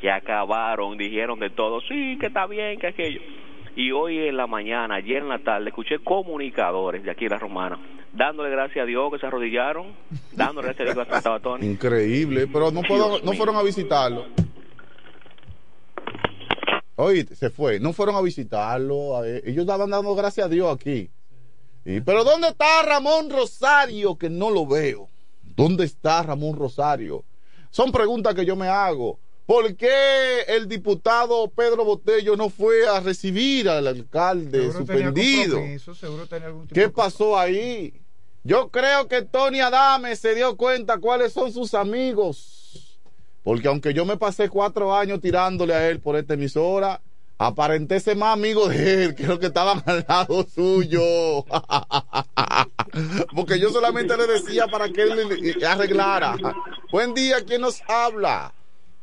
que 0.00 0.10
acabaron, 0.10 0.96
dijeron 0.98 1.38
de 1.40 1.50
todo, 1.50 1.80
sí, 1.82 2.16
que 2.18 2.26
está 2.26 2.46
bien, 2.46 2.78
que 2.78 2.88
aquello. 2.88 3.20
Y 3.74 3.90
hoy 3.92 4.18
en 4.18 4.36
la 4.36 4.46
mañana, 4.46 4.96
ayer 4.96 5.18
en 5.18 5.28
la 5.28 5.38
tarde, 5.38 5.68
escuché 5.68 5.98
comunicadores 6.00 7.02
de 7.04 7.10
aquí 7.10 7.24
de 7.24 7.30
la 7.30 7.38
Romana, 7.38 7.78
dándole 8.12 8.50
gracias 8.50 8.82
a 8.82 8.86
Dios 8.86 9.10
que 9.12 9.18
se 9.18 9.26
arrodillaron, 9.26 9.86
dándole 10.32 10.68
gracias 10.68 10.90
a 10.90 10.92
Dios 10.94 11.06
que 11.08 11.14
estaba 11.16 11.40
Tony. 11.40 11.66
Increíble, 11.66 12.46
pero 12.52 12.70
no, 12.70 12.82
puedo- 12.82 13.20
no 13.22 13.32
fueron 13.32 13.56
a 13.56 13.62
visitarlo. 13.62 14.26
Oíste, 16.96 17.34
se 17.34 17.50
fue. 17.50 17.80
No 17.80 17.92
fueron 17.92 18.14
a 18.16 18.20
visitarlo. 18.22 19.16
a. 19.16 19.26
Ellos 19.26 19.58
estaban 19.62 19.90
dando 19.90 20.14
gracias 20.14 20.46
a 20.46 20.48
Dios 20.48 20.72
aquí. 20.72 21.08
Y, 21.84 22.00
pero 22.00 22.24
¿dónde 22.24 22.48
está 22.48 22.82
Ramón 22.82 23.30
Rosario? 23.30 24.16
Que 24.16 24.30
no 24.30 24.50
lo 24.50 24.66
veo. 24.66 25.08
¿Dónde 25.56 25.84
está 25.84 26.22
Ramón 26.22 26.56
Rosario? 26.56 27.24
Son 27.70 27.90
preguntas 27.90 28.34
que 28.34 28.44
yo 28.44 28.56
me 28.56 28.68
hago. 28.68 29.18
¿Por 29.46 29.74
qué 29.74 30.42
el 30.46 30.68
diputado 30.68 31.48
Pedro 31.48 31.84
Botello 31.84 32.36
no 32.36 32.48
fue 32.48 32.86
a 32.88 33.00
recibir 33.00 33.68
al 33.68 33.86
alcalde 33.86 34.70
Seguro 34.70 34.78
suspendido? 34.78 35.58
¿Qué 36.72 36.88
pasó 36.88 37.38
ahí? 37.38 38.00
Yo 38.44 38.70
creo 38.70 39.08
que 39.08 39.22
Tony 39.22 39.60
Adame 39.60 40.16
se 40.16 40.34
dio 40.34 40.56
cuenta 40.56 40.98
cuáles 40.98 41.32
son 41.32 41.52
sus 41.52 41.74
amigos. 41.74 42.98
Porque 43.42 43.68
aunque 43.68 43.92
yo 43.92 44.04
me 44.04 44.16
pasé 44.16 44.48
cuatro 44.48 44.94
años 44.94 45.20
tirándole 45.20 45.74
a 45.74 45.88
él 45.88 46.00
por 46.00 46.16
esta 46.16 46.34
emisora, 46.34 47.00
aparenté 47.46 48.00
ser 48.00 48.16
más 48.16 48.32
amigo 48.34 48.68
de 48.68 49.04
él 49.04 49.14
que 49.14 49.26
los 49.26 49.38
que 49.38 49.46
estaban 49.46 49.82
al 49.86 50.04
lado 50.08 50.44
suyo. 50.44 51.44
Porque 53.34 53.58
yo 53.58 53.70
solamente 53.70 54.16
le 54.16 54.26
decía 54.26 54.66
para 54.68 54.88
que 54.88 55.02
él 55.02 55.28
le- 55.28 55.66
arreglara. 55.66 56.34
Buen 56.90 57.14
día, 57.14 57.36
¿quién 57.46 57.60
nos 57.62 57.82
habla? 57.88 58.52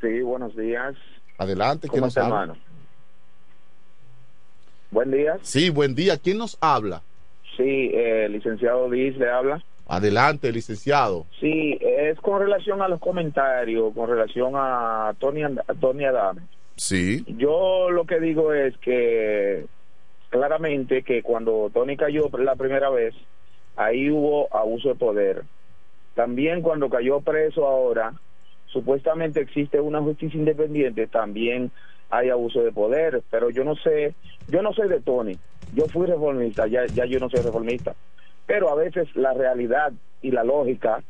Sí, 0.01 0.21
buenos 0.21 0.55
días. 0.55 0.95
Adelante, 1.37 1.87
¿quién 1.87 2.01
¿Cómo 2.01 2.07
nos 2.07 2.17
habla? 2.17 2.41
hermano? 2.41 2.57
Buen 4.91 5.11
día. 5.11 5.37
Sí, 5.41 5.69
buen 5.69 5.93
día, 5.95 6.17
¿quién 6.17 6.37
nos 6.37 6.57
habla? 6.61 7.01
Sí, 7.57 7.91
eh, 7.93 8.27
licenciado 8.29 8.89
Liz 8.89 9.15
le 9.17 9.29
habla. 9.29 9.63
Adelante, 9.87 10.51
licenciado. 10.51 11.25
Sí, 11.39 11.77
es 11.81 12.19
con 12.21 12.39
relación 12.39 12.81
a 12.81 12.87
los 12.87 12.99
comentarios, 12.99 13.93
con 13.93 14.09
relación 14.09 14.53
a 14.55 15.13
Tony, 15.19 15.43
And- 15.43 15.59
a 15.67 15.73
Tony 15.73 16.05
Adame. 16.05 16.41
Sí. 16.79 17.25
Yo 17.27 17.91
lo 17.91 18.05
que 18.05 18.21
digo 18.21 18.53
es 18.53 18.77
que 18.77 19.65
claramente 20.29 21.03
que 21.03 21.21
cuando 21.21 21.69
Tony 21.73 21.97
cayó 21.97 22.29
la 22.39 22.55
primera 22.55 22.89
vez, 22.89 23.13
ahí 23.75 24.09
hubo 24.09 24.47
abuso 24.55 24.87
de 24.87 24.95
poder. 24.95 25.43
También 26.15 26.61
cuando 26.61 26.89
cayó 26.89 27.19
preso 27.19 27.67
ahora, 27.67 28.13
supuestamente 28.67 29.41
existe 29.41 29.81
una 29.81 30.01
justicia 30.01 30.39
independiente, 30.39 31.07
también 31.07 31.69
hay 32.09 32.29
abuso 32.29 32.61
de 32.61 32.71
poder, 32.71 33.23
pero 33.29 33.49
yo 33.49 33.65
no 33.65 33.75
sé, 33.75 34.15
yo 34.47 34.61
no 34.61 34.71
soy 34.71 34.87
de 34.87 35.01
Tony, 35.01 35.37
yo 35.73 35.85
fui 35.87 36.07
reformista, 36.07 36.65
ya, 36.67 36.85
yo 36.87 37.19
no 37.19 37.29
soy 37.29 37.41
reformista, 37.41 37.93
pero 38.47 38.69
a 38.69 38.75
veces 38.75 39.13
la 39.15 39.33
realidad 39.33 39.91
y 40.21 40.31
la 40.31 40.45
lógica, 40.45 41.03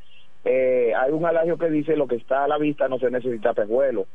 eh, 0.45 0.93
hay 0.97 1.11
un 1.11 1.25
adagio 1.25 1.59
que 1.59 1.69
dice 1.69 1.95
lo 1.95 2.07
que 2.07 2.15
está 2.15 2.45
a 2.45 2.47
la 2.47 2.57
vista 2.57 2.87
no 2.87 2.97
se 2.97 3.11
necesita 3.11 3.53
pejuelo. 3.53 4.07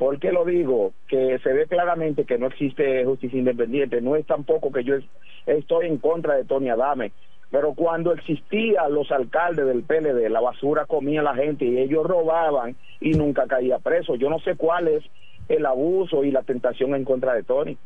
¿Por 0.00 0.18
qué 0.18 0.32
lo 0.32 0.46
digo? 0.46 0.94
Que 1.08 1.38
se 1.42 1.52
ve 1.52 1.66
claramente 1.66 2.24
que 2.24 2.38
no 2.38 2.46
existe 2.46 3.04
justicia 3.04 3.38
independiente. 3.38 4.00
No 4.00 4.16
es 4.16 4.26
tampoco 4.26 4.72
que 4.72 4.82
yo 4.82 4.94
es- 4.94 5.04
estoy 5.44 5.88
en 5.88 5.98
contra 5.98 6.36
de 6.36 6.46
Tony 6.46 6.70
Adame. 6.70 7.12
Pero 7.50 7.74
cuando 7.74 8.14
existían 8.14 8.94
los 8.94 9.10
alcaldes 9.10 9.66
del 9.66 9.82
PLD, 9.82 10.30
la 10.30 10.40
basura 10.40 10.86
comía 10.86 11.20
la 11.20 11.34
gente 11.34 11.66
y 11.66 11.76
ellos 11.78 12.06
robaban 12.06 12.76
y 12.98 13.10
nunca 13.10 13.46
caía 13.46 13.78
preso. 13.78 14.14
Yo 14.14 14.30
no 14.30 14.38
sé 14.38 14.56
cuál 14.56 14.88
es 14.88 15.04
el 15.50 15.66
abuso 15.66 16.24
y 16.24 16.30
la 16.30 16.44
tentación 16.44 16.94
en 16.94 17.04
contra 17.04 17.34
de 17.34 17.42
Tony. 17.42 17.76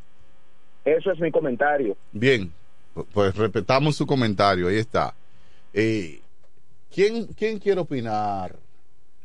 Eso 0.85 1.11
es 1.11 1.19
mi 1.19 1.33
comentario. 1.33 1.97
Bien, 2.13 2.53
pues 3.13 3.37
respetamos 3.37 3.97
su 3.97 4.07
comentario, 4.07 4.69
ahí 4.69 4.77
está. 4.79 5.15
Eh, 5.73 6.21
¿quién, 6.95 7.27
¿Quién 7.37 7.59
quiere 7.59 7.81
opinar 7.81 8.55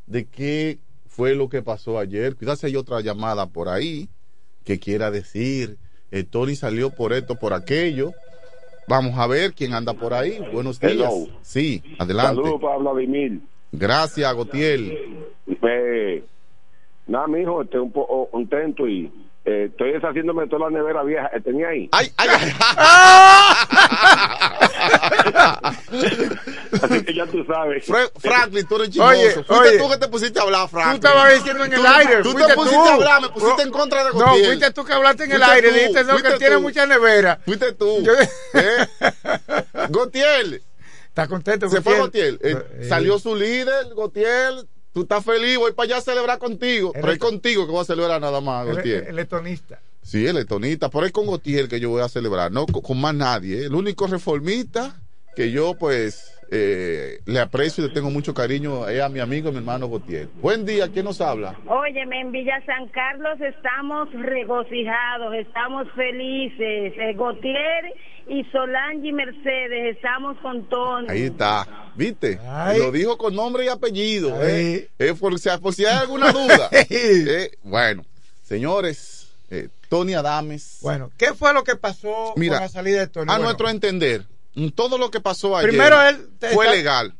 de 0.07 0.25
qué 0.25 0.79
fue 1.19 1.35
lo 1.35 1.49
que 1.49 1.61
pasó 1.61 1.99
ayer? 1.99 2.37
Quizás 2.37 2.63
hay 2.63 2.77
otra 2.77 3.01
llamada 3.01 3.47
por 3.47 3.67
ahí 3.67 4.07
que 4.63 4.79
quiera 4.79 5.11
decir, 5.11 5.75
eh, 6.11 6.23
Tony 6.23 6.55
salió 6.55 6.91
por 6.91 7.11
esto, 7.11 7.35
por 7.35 7.51
aquello. 7.51 8.13
Vamos 8.87 9.19
a 9.19 9.27
ver 9.27 9.51
quién 9.51 9.73
anda 9.73 9.93
por 9.93 10.13
ahí. 10.13 10.39
Buenos 10.53 10.79
días. 10.79 10.93
Hello. 10.93 11.27
Sí, 11.41 11.83
adelante. 11.99 12.41
Saludos 12.41 12.61
para 12.61 12.77
Vladimir. 12.77 13.41
Gracias, 13.73 14.33
Gotiel. 14.33 14.97
Eh, 15.61 16.23
nada, 17.05 17.27
mijo, 17.27 17.63
estoy 17.63 17.81
un 17.81 17.91
poco 17.91 18.29
contento 18.29 18.87
y 18.87 19.11
eh, 19.43 19.65
estoy 19.71 19.91
deshaciéndome 19.91 20.43
de 20.43 20.47
toda 20.47 20.69
la 20.69 20.77
nevera 20.77 21.03
vieja 21.03 21.29
que 21.31 21.41
tenía 21.41 21.67
ahí. 21.67 21.89
¡Ay, 21.91 22.07
ay, 22.15 22.29
Así 25.33 27.03
que 27.03 27.13
ya 27.13 27.25
tú 27.25 27.43
sabes. 27.45 27.85
Fra- 27.85 28.09
Franklin, 28.19 28.65
tú 28.67 28.75
eres 28.75 28.89
chismoso. 28.89 29.09
Oye, 29.11 29.31
Fuiste 29.33 29.53
oye. 29.53 29.77
tú 29.77 29.89
que 29.89 29.97
te 29.97 30.07
pusiste 30.07 30.39
a 30.39 30.43
hablar, 30.43 30.69
Franklin. 30.69 31.01
Tú 31.01 31.07
estabas 31.07 31.33
diciendo 31.35 31.65
en 31.65 31.73
el 31.73 31.79
Tú- 31.81 31.87
aire. 31.87 32.21
Tú 32.23 32.33
te 32.33 32.53
pusiste 32.55 32.77
a 32.89 32.93
hablar, 32.93 33.21
me 33.21 33.29
pusiste 33.29 33.61
en 33.63 33.71
contra 33.71 34.03
de 34.05 34.09
No, 34.11 34.25
Gotiel. 34.27 34.45
fuiste 34.45 34.71
tú 34.71 34.83
que 34.85 34.93
hablaste 34.93 35.23
en 35.25 35.31
el 35.31 35.37
Fuiste 35.37 35.55
aire. 35.55 35.67
tú, 35.69 35.73
Dijiste 35.75 36.03
no, 36.03 36.17
que 36.17 36.31
tiene 36.37 36.57
mucha 36.57 36.85
nevera. 36.85 37.39
Fuiste 37.45 37.73
tú. 37.73 38.01
Yo- 38.03 38.13
¿Eh? 38.13 38.87
Gotiel. 39.89 40.61
Está 41.07 41.27
contento. 41.27 41.69
Se 41.69 41.81
fue 41.81 41.97
Gotiel? 41.99 42.37
Gotiel. 42.37 42.57
Eh, 42.57 42.65
Eh, 42.81 42.87
Salió 42.89 43.19
su 43.19 43.35
líder, 43.35 43.93
Gotiel. 43.93 44.67
Tú 44.93 45.01
estás 45.03 45.23
feliz, 45.23 45.57
voy 45.57 45.71
para 45.73 45.85
allá 45.85 45.97
a 45.97 46.01
celebrar 46.01 46.39
contigo. 46.39 46.91
Pero 46.93 47.07
es 47.09 47.13
es- 47.13 47.19
contigo 47.19 47.65
que 47.65 47.71
voy 47.71 47.81
a 47.81 47.85
celebrar 47.85 48.19
nada 48.21 48.41
más, 48.41 48.65
Gotiel. 48.67 49.05
él 49.07 49.19
es 49.19 49.27
tonista. 49.27 49.79
Sí, 50.01 50.25
el 50.25 50.37
etonista. 50.37 50.89
Por 50.89 51.03
ahí 51.03 51.11
con 51.11 51.27
Gotiel 51.27 51.67
que 51.67 51.79
yo 51.79 51.89
voy 51.89 52.01
a 52.01 52.09
celebrar, 52.09 52.51
no 52.51 52.65
con, 52.65 52.81
con 52.81 52.99
más 52.99 53.13
nadie. 53.13 53.61
¿eh? 53.61 53.65
El 53.65 53.75
único 53.75 54.07
reformista 54.07 54.95
que 55.35 55.51
yo, 55.51 55.73
pues, 55.75 56.33
eh, 56.51 57.19
le 57.25 57.39
aprecio 57.39 57.83
y 57.83 57.87
le 57.87 57.93
tengo 57.93 58.09
mucho 58.09 58.33
cariño 58.33 58.87
es 58.87 59.01
a 59.01 59.09
mi 59.09 59.19
amigo, 59.19 59.51
mi 59.51 59.57
hermano 59.57 59.87
Gotiel. 59.87 60.29
Buen 60.41 60.65
día, 60.65 60.89
¿quién 60.91 61.05
nos 61.05 61.21
habla? 61.21 61.55
Óyeme, 61.67 62.21
en 62.21 62.31
Villa 62.31 62.61
San 62.65 62.87
Carlos 62.89 63.39
estamos 63.39 64.09
regocijados, 64.13 65.33
estamos 65.35 65.87
felices. 65.95 66.93
Eh, 66.97 67.13
Gautier 67.15 67.93
y 68.27 68.43
Solange 68.51 69.07
y 69.07 69.11
Mercedes, 69.11 69.95
estamos 69.95 70.37
con 70.39 70.67
Tony. 70.69 71.07
Ahí 71.09 71.23
está, 71.23 71.91
¿viste? 71.95 72.39
Ay. 72.47 72.79
Lo 72.79 72.91
dijo 72.91 73.17
con 73.17 73.35
nombre 73.35 73.65
y 73.65 73.67
apellido. 73.67 74.35
¿eh? 74.43 74.89
Eh, 74.97 75.13
por, 75.19 75.37
si, 75.39 75.49
por 75.61 75.73
si 75.73 75.85
hay 75.85 75.97
alguna 75.97 76.31
duda. 76.31 76.69
Eh, 76.91 77.51
bueno, 77.63 78.03
señores, 78.43 79.31
eh, 79.51 79.69
Tony 79.89 80.13
Adames. 80.13 80.79
Bueno, 80.81 81.11
¿qué 81.17 81.33
fue 81.33 81.53
lo 81.53 81.63
que 81.63 81.75
pasó 81.75 82.33
Mira, 82.35 82.55
con 82.55 82.63
la 82.63 82.69
salida 82.69 82.99
de 82.99 83.07
Tony? 83.07 83.25
a 83.29 83.33
Bueno, 83.33 83.43
nuestro 83.45 83.69
entender, 83.69 84.25
todo 84.75 84.97
lo 84.97 85.11
que 85.11 85.19
pasó 85.21 85.55
ayer 85.57 85.69
Primero 85.71 86.01
él 86.03 86.29
te- 86.39 86.49
fue 86.49 86.65
está- 86.65 86.75
legal. 86.77 87.15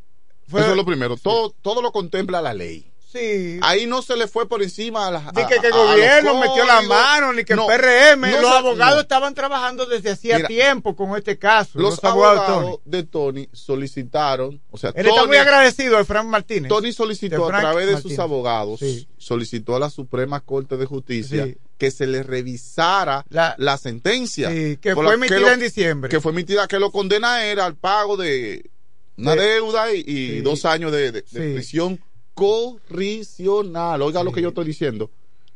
fue- 0.48 0.61
Eso 0.61 0.72
es 0.72 0.76
lo 0.78 0.86
primero. 0.86 1.18
Todo, 1.18 1.52
todo 1.61 1.82
lo 1.82 1.91
contempla 1.91 2.41
la 2.41 2.53
ley. 2.53 2.86
Sí. 3.11 3.60
Ahí 3.64 3.88
no 3.88 4.03
se 4.03 4.16
le 4.16 4.28
fue 4.28 4.48
por 4.48 4.61
encima 4.61 5.07
a 5.07 5.11
las. 5.11 5.34
Ni 5.34 5.41
a- 5.41 5.48
que, 5.48 5.60
que 5.60 5.66
el 5.68 5.74
a- 5.74 5.76
a 5.76 5.80
gobierno 5.94 6.40
metió 6.40 6.64
la 6.64 6.82
mano, 6.84 7.34
ni 7.34 7.44
que 7.44 7.56
No, 7.56 7.64
el 7.72 7.80
PRM. 7.80 8.32
no 8.34 8.41
los 8.41 8.52
abogados 8.52 8.95
no. 8.98 9.02
estaban 9.02 9.34
trabajando 9.34 9.88
desde 9.88 10.11
hacía 10.11 10.45
tiempo 10.45 10.95
con 10.95 11.18
este 11.18 11.40
caso. 11.40 11.72
Los, 11.80 12.03
abogados 12.03 12.80
de 12.86 13.02
Tony 13.03 13.49
solicitaron, 13.52 14.61
o 14.70 14.78
sea, 14.78 14.91
Él 14.95 15.07
está 15.07 15.22
Tony- 15.22 15.28
muy 15.30 15.38
agradecido 15.38 15.98
de 15.98 16.06
Frank 16.06 16.26
Martínez. 16.28 16.70
Tony 16.70 16.94
solicitó 16.94 17.45
a 17.45 17.60
través 17.60 17.88
de 17.88 17.94
Martínez. 17.94 18.02
sus 18.16 18.20
abogados, 18.20 18.80
Sí. 18.80 19.07
solicitó 19.18 19.76
a 19.76 19.80
la 19.80 19.90
Suprema 19.90 20.40
Corte 20.41 20.78
de 20.78 20.86
Justicia 20.86 21.45
Sí. 21.45 21.57
Que 21.80 21.89
se 21.89 22.06
le 22.06 22.22
revisara 22.22 23.26
la, 23.30 23.77
sentencia. 23.77 24.51
Sí, 24.51 24.77
que 24.77 24.93
fue 24.93 25.14
emitida 25.15 25.53
en 25.53 25.60
diciembre. 25.61 26.10
Que 26.11 26.19
fue 26.22 26.31
emitida, 26.34 26.68
que 26.68 26.77
lo 26.77 26.91
condena 26.91 27.43
era 27.45 27.65
al 27.65 27.76
pago 27.76 28.18
de 28.18 28.69
una 29.18 29.34
De- 29.35 29.41
deuda 29.41 29.91
y, 29.93 29.99
y 30.01 30.03
Sí. 30.27 30.41
dos 30.41 30.65
años 30.65 30.91
de, 30.91 31.11
de- 31.11 31.22
de 31.23 31.26
Sí. 31.27 31.53
prisión 31.56 31.99
corricional. 32.34 34.01
Oiga 34.01 34.23
lo 34.23 34.31
que 34.31 34.41
yo 34.41 34.49
estoy 34.49 34.65
diciendo. 34.65 35.10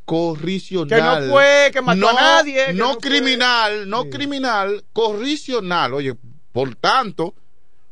Corricional. 0.06 0.90
Que 1.22 1.28
no 1.28 1.32
fue, 1.34 1.70
que 1.74 1.82
mató 1.82 2.00
No- 2.00 2.10
a 2.10 2.14
nadie. 2.14 2.68
que 2.68 2.74
No, 2.74 2.98
criminal, 2.98 3.90
no 3.90 4.10
criminal, 4.10 4.84
corricional. 4.94 5.94
Oye, 5.94 6.16
por 6.52 6.76
tanto, 6.76 7.34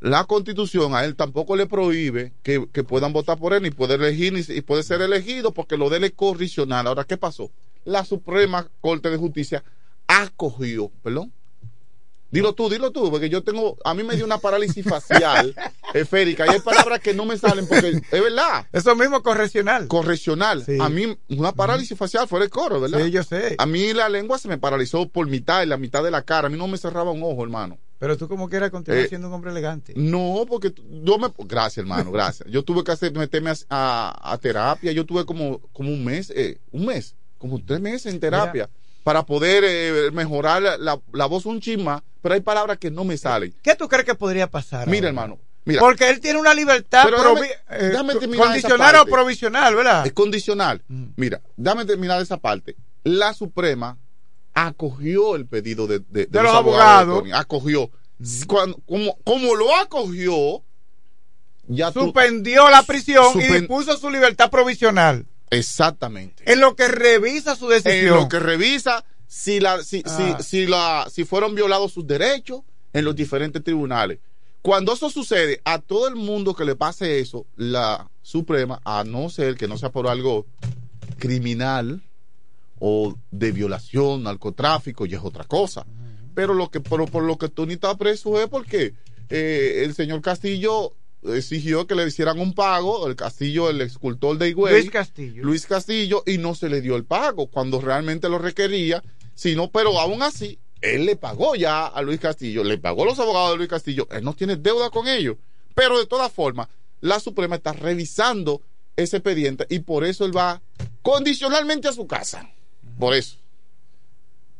la 0.01 0.23
constitución 0.25 0.93
a 0.95 1.05
él 1.05 1.15
tampoco 1.15 1.55
le 1.55 1.67
prohíbe 1.67 2.33
que, 2.43 2.67
que 2.71 2.83
puedan 2.83 3.13
votar 3.13 3.37
por 3.37 3.53
él, 3.53 3.63
ni 3.63 3.71
puede 3.71 3.95
elegir, 3.95 4.33
ni, 4.33 4.41
y 4.55 4.61
puede 4.61 4.83
ser 4.83 5.01
elegido, 5.01 5.53
porque 5.53 5.77
lo 5.77 5.89
de 5.89 5.97
él 5.97 6.03
es 6.05 6.11
corricional. 6.13 6.87
Ahora, 6.87 7.03
¿qué 7.03 7.17
pasó? 7.17 7.51
La 7.85 8.05
Suprema 8.05 8.67
Corte 8.81 9.09
de 9.09 9.17
Justicia 9.17 9.63
acogió, 10.07 10.89
perdón. 11.03 11.31
Dilo 12.29 12.53
tú, 12.53 12.69
dilo 12.69 12.91
tú, 12.91 13.11
porque 13.11 13.27
yo 13.29 13.43
tengo, 13.43 13.77
a 13.83 13.93
mí 13.93 14.03
me 14.03 14.15
dio 14.15 14.23
una 14.23 14.37
parálisis 14.37 14.85
facial 14.85 15.53
esférica 15.93 16.45
y 16.47 16.51
hay 16.51 16.59
palabras 16.61 17.01
que 17.01 17.13
no 17.13 17.25
me 17.25 17.37
salen 17.37 17.67
porque 17.67 17.89
es 18.09 18.23
verdad. 18.23 18.65
Eso 18.71 18.95
mismo 18.95 19.21
correccional. 19.21 19.89
Correccional. 19.89 20.63
A 20.79 20.87
mí 20.87 21.17
una 21.27 21.51
parálisis 21.51 21.97
facial 21.97 22.29
fue 22.29 22.41
el 22.41 22.49
coro, 22.49 22.79
¿verdad? 22.79 23.03
Sí, 23.03 23.11
yo 23.11 23.21
sé. 23.23 23.55
A 23.57 23.65
mí 23.65 23.91
la 23.91 24.07
lengua 24.07 24.37
se 24.37 24.47
me 24.47 24.57
paralizó 24.57 25.09
por 25.09 25.27
mitad, 25.27 25.61
en 25.61 25.67
la 25.69 25.75
mitad 25.77 26.03
de 26.05 26.11
la 26.11 26.21
cara. 26.21 26.47
A 26.47 26.49
mí 26.49 26.57
no 26.57 26.69
me 26.69 26.77
cerraba 26.77 27.11
un 27.11 27.21
ojo, 27.21 27.43
hermano. 27.43 27.77
Pero 27.99 28.15
tú 28.17 28.29
como 28.29 28.47
quieras 28.47 28.71
continuar 28.71 29.03
Eh, 29.03 29.09
siendo 29.09 29.27
un 29.27 29.33
hombre 29.33 29.51
elegante. 29.51 29.91
No, 29.97 30.45
porque 30.47 30.73
yo 31.03 31.19
me... 31.19 31.27
Gracias, 31.39 31.79
hermano, 31.79 32.11
gracias. 32.13 32.49
Yo 32.49 32.63
tuve 32.63 32.85
que 32.85 32.93
hacer, 32.93 33.11
meterme 33.11 33.49
a, 33.49 33.55
a- 33.69 34.31
a 34.31 34.37
terapia. 34.37 34.93
Yo 34.93 35.05
tuve 35.05 35.25
como, 35.25 35.59
como 35.73 35.89
un 35.91 36.05
mes, 36.05 36.31
eh, 36.33 36.59
un 36.71 36.85
mes, 36.85 37.13
como 37.41 37.59
tres 37.65 37.81
meses 37.81 38.13
en 38.13 38.19
terapia 38.19 38.69
para 39.03 39.25
poder 39.25 39.63
eh, 39.65 40.11
mejorar 40.11 40.61
la, 40.61 40.77
la- 40.77 41.25
voz 41.25 41.45
un 41.47 41.59
chisma, 41.59 42.03
pero 42.21 42.35
hay 42.35 42.41
palabras 42.41 42.77
que 42.77 42.91
no 42.91 43.03
me 43.03 43.17
salen. 43.17 43.53
¿Qué 43.63 43.75
tú 43.75 43.87
crees 43.89 44.05
que 44.05 44.13
podría 44.15 44.47
pasar? 44.47 44.87
Mira, 44.87 45.09
ahora? 45.09 45.09
hermano, 45.09 45.39
mira. 45.65 45.79
Porque 45.79 46.07
él 46.09 46.19
tiene 46.19 46.39
una 46.39 46.53
libertad 46.53 47.03
eh, 47.71 47.89
terminar 48.19 48.45
condicional 48.47 48.95
o 48.95 49.05
provisional, 49.11 49.75
¿verdad? 49.75 50.05
Es 50.05 50.13
condicional. 50.13 50.83
Mira, 51.15 51.41
dame 51.57 51.83
terminar 51.85 52.21
esa 52.21 52.37
parte. 52.37 52.75
La 53.03 53.33
Suprema 53.33 53.97
acogió 54.53 55.35
el 55.35 55.47
pedido 55.47 55.87
de, 55.87 55.99
de- 55.99 56.27
de 56.27 56.43
los 56.43 56.53
abogados. 56.53 57.23
acogió. 57.33 57.89
Cuando- 58.47 58.77
como, 58.85 59.17
como 59.23 59.55
lo 59.55 59.75
acogió, 59.77 60.61
ya 61.67 61.91
tú- 61.91 62.01
suspendió 62.01 62.69
la 62.69 62.83
prisión 62.83 63.25
y 63.41 63.47
dispuso 63.61 63.97
su 63.97 64.09
libertad 64.11 64.51
provisional. 64.51 65.25
Exactamente. 65.51 66.51
En 66.51 66.59
lo 66.59 66.75
que 66.75 66.87
revisa 66.87 67.55
su 67.55 67.67
decisión. 67.67 67.95
En 68.17 68.21
lo 68.23 68.27
que 68.29 68.39
revisa 68.39 69.05
si 69.27 69.59
la 69.59 69.83
si, 69.83 70.01
Ah. 70.05 70.37
si, 70.39 70.43
si 70.43 70.65
la 70.65 71.07
si 71.11 71.23
fueron 71.25 71.53
violados 71.55 71.93
sus 71.93 72.07
derechos 72.07 72.61
en 72.93 73.05
los 73.05 73.15
diferentes 73.15 73.63
tribunales. 73.63 74.19
Cuando 74.61 74.93
eso 74.93 75.09
sucede, 75.09 75.61
a 75.65 75.79
todo 75.79 76.07
el 76.07 76.15
mundo 76.15 76.53
que 76.55 76.65
le 76.65 76.75
pase 76.75 77.19
eso, 77.19 77.45
la 77.55 78.09
Suprema, 78.21 78.79
a 78.85 79.03
no 79.03 79.29
ser 79.29 79.55
que 79.55 79.67
no 79.67 79.77
sea 79.77 79.91
por 79.91 80.07
algo 80.07 80.45
criminal 81.17 82.01
o 82.79 83.15
de 83.31 83.51
violación, 83.51 84.23
narcotráfico, 84.23 85.05
y 85.05 85.13
es 85.15 85.21
otra 85.23 85.43
cosa. 85.45 85.85
Pero 86.35 86.53
lo 86.53 86.69
que 86.69 86.79
por, 86.79 87.09
por 87.09 87.23
lo 87.23 87.37
que 87.37 87.49
Tony 87.49 87.73
está 87.73 87.95
preso 87.97 88.39
es 88.41 88.47
porque 88.47 88.93
eh, 89.29 89.81
el 89.83 89.93
señor 89.95 90.21
Castillo 90.21 90.93
exigió 91.23 91.85
que 91.87 91.95
le 91.95 92.07
hicieran 92.07 92.39
un 92.39 92.53
pago, 92.53 93.07
el 93.07 93.15
Castillo, 93.15 93.69
el 93.69 93.81
escultor 93.81 94.37
de 94.37 94.49
Higüey, 94.49 94.73
Luis 94.81 94.91
Castillo. 94.91 95.43
Luis 95.43 95.65
Castillo, 95.65 96.23
y 96.25 96.37
no 96.37 96.55
se 96.55 96.69
le 96.69 96.81
dio 96.81 96.95
el 96.95 97.05
pago 97.05 97.47
cuando 97.47 97.79
realmente 97.81 98.27
lo 98.29 98.37
requería, 98.39 99.03
sino, 99.35 99.69
pero 99.71 99.99
aún 99.99 100.23
así, 100.23 100.57
él 100.81 101.05
le 101.05 101.15
pagó 101.15 101.55
ya 101.55 101.85
a 101.87 102.01
Luis 102.01 102.19
Castillo, 102.19 102.63
le 102.63 102.77
pagó 102.79 103.03
a 103.03 103.05
los 103.05 103.19
abogados 103.19 103.51
de 103.51 103.57
Luis 103.57 103.69
Castillo, 103.69 104.07
él 104.11 104.23
no 104.23 104.33
tiene 104.33 104.55
deuda 104.55 104.89
con 104.89 105.07
ellos, 105.07 105.37
pero 105.75 105.99
de 105.99 106.07
todas 106.07 106.31
formas, 106.31 106.67
la 107.01 107.19
Suprema 107.19 107.55
está 107.55 107.73
revisando 107.73 108.61
ese 108.95 109.17
expediente 109.17 109.65
y 109.69 109.79
por 109.79 110.03
eso 110.03 110.25
él 110.25 110.35
va 110.35 110.61
condicionalmente 111.01 111.87
a 111.87 111.93
su 111.93 112.07
casa. 112.07 112.49
Por 112.99 113.13
eso. 113.15 113.37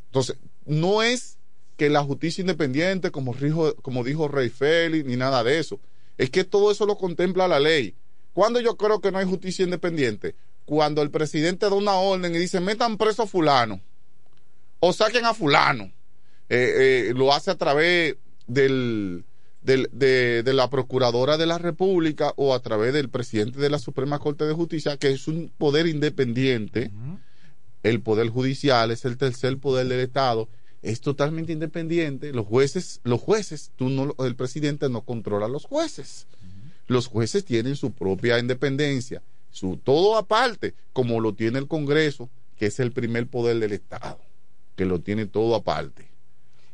Entonces, 0.06 0.36
no 0.66 1.02
es 1.02 1.38
que 1.76 1.88
la 1.88 2.02
justicia 2.02 2.40
independiente, 2.42 3.10
como, 3.10 3.34
dijo- 3.34 3.74
como 3.76 4.04
dijo 4.04 4.28
Rey 4.28 4.48
Félix, 4.48 5.04
ni 5.06 5.16
nada 5.16 5.42
de 5.42 5.58
eso. 5.58 5.80
Es 6.18 6.30
que 6.30 6.44
todo 6.44 6.70
eso 6.70 6.86
lo 6.86 6.96
contempla 6.96 7.48
la 7.48 7.58
ley. 7.60 7.94
Cuando 8.32 8.60
yo 8.60 8.76
creo 8.76 9.00
que 9.00 9.10
no 9.12 9.18
hay 9.18 9.26
justicia 9.26 9.64
independiente, 9.64 10.34
cuando 10.64 11.02
el 11.02 11.10
presidente 11.10 11.66
da 11.66 11.74
una 11.74 11.94
orden 11.94 12.34
y 12.34 12.38
dice 12.38 12.60
metan 12.60 12.96
preso 12.96 13.22
a 13.22 13.26
fulano 13.26 13.80
o 14.80 14.92
saquen 14.92 15.24
a 15.24 15.34
fulano, 15.34 15.84
eh, 16.48 17.08
eh, 17.10 17.14
lo 17.14 17.32
hace 17.32 17.50
a 17.50 17.56
través 17.56 18.16
del, 18.46 19.24
del- 19.62 19.88
de, 19.92 20.42
de 20.42 20.52
la 20.52 20.68
procuradora 20.70 21.36
de 21.36 21.46
la 21.46 21.58
República 21.58 22.32
o 22.36 22.54
a 22.54 22.60
través 22.60 22.92
del 22.92 23.08
presidente 23.08 23.58
de 23.60 23.70
la 23.70 23.78
Suprema 23.78 24.18
Corte 24.18 24.44
de 24.44 24.52
Justicia, 24.54 24.96
que 24.96 25.10
es 25.10 25.28
un 25.28 25.52
poder 25.56 25.86
independiente. 25.86 26.90
El 27.82 28.00
poder 28.00 28.28
judicial 28.28 28.90
es 28.92 29.04
el 29.04 29.16
tercer 29.18 29.58
poder 29.58 29.88
del 29.88 30.00
Estado. 30.00 30.48
Es 30.82 31.00
totalmente 31.00 31.52
independiente. 31.52 32.32
Los 32.32 32.46
jueces, 32.46 33.00
los 33.04 33.20
jueces, 33.20 33.70
tú 33.76 33.88
no, 33.88 34.14
el 34.24 34.34
presidente 34.34 34.88
no 34.88 35.02
controla 35.02 35.46
a 35.46 35.48
los 35.48 35.64
jueces. 35.64 36.26
Los 36.88 37.06
jueces 37.06 37.44
tienen 37.44 37.76
su 37.76 37.92
propia 37.92 38.38
independencia, 38.38 39.22
su 39.50 39.76
todo 39.76 40.16
aparte, 40.16 40.74
como 40.92 41.20
lo 41.20 41.34
tiene 41.34 41.60
el 41.60 41.68
Congreso, 41.68 42.28
que 42.58 42.66
es 42.66 42.80
el 42.80 42.90
primer 42.92 43.28
poder 43.28 43.60
del 43.60 43.72
Estado, 43.72 44.18
que 44.74 44.84
lo 44.84 45.00
tiene 45.00 45.26
todo 45.26 45.54
aparte. 45.54 46.08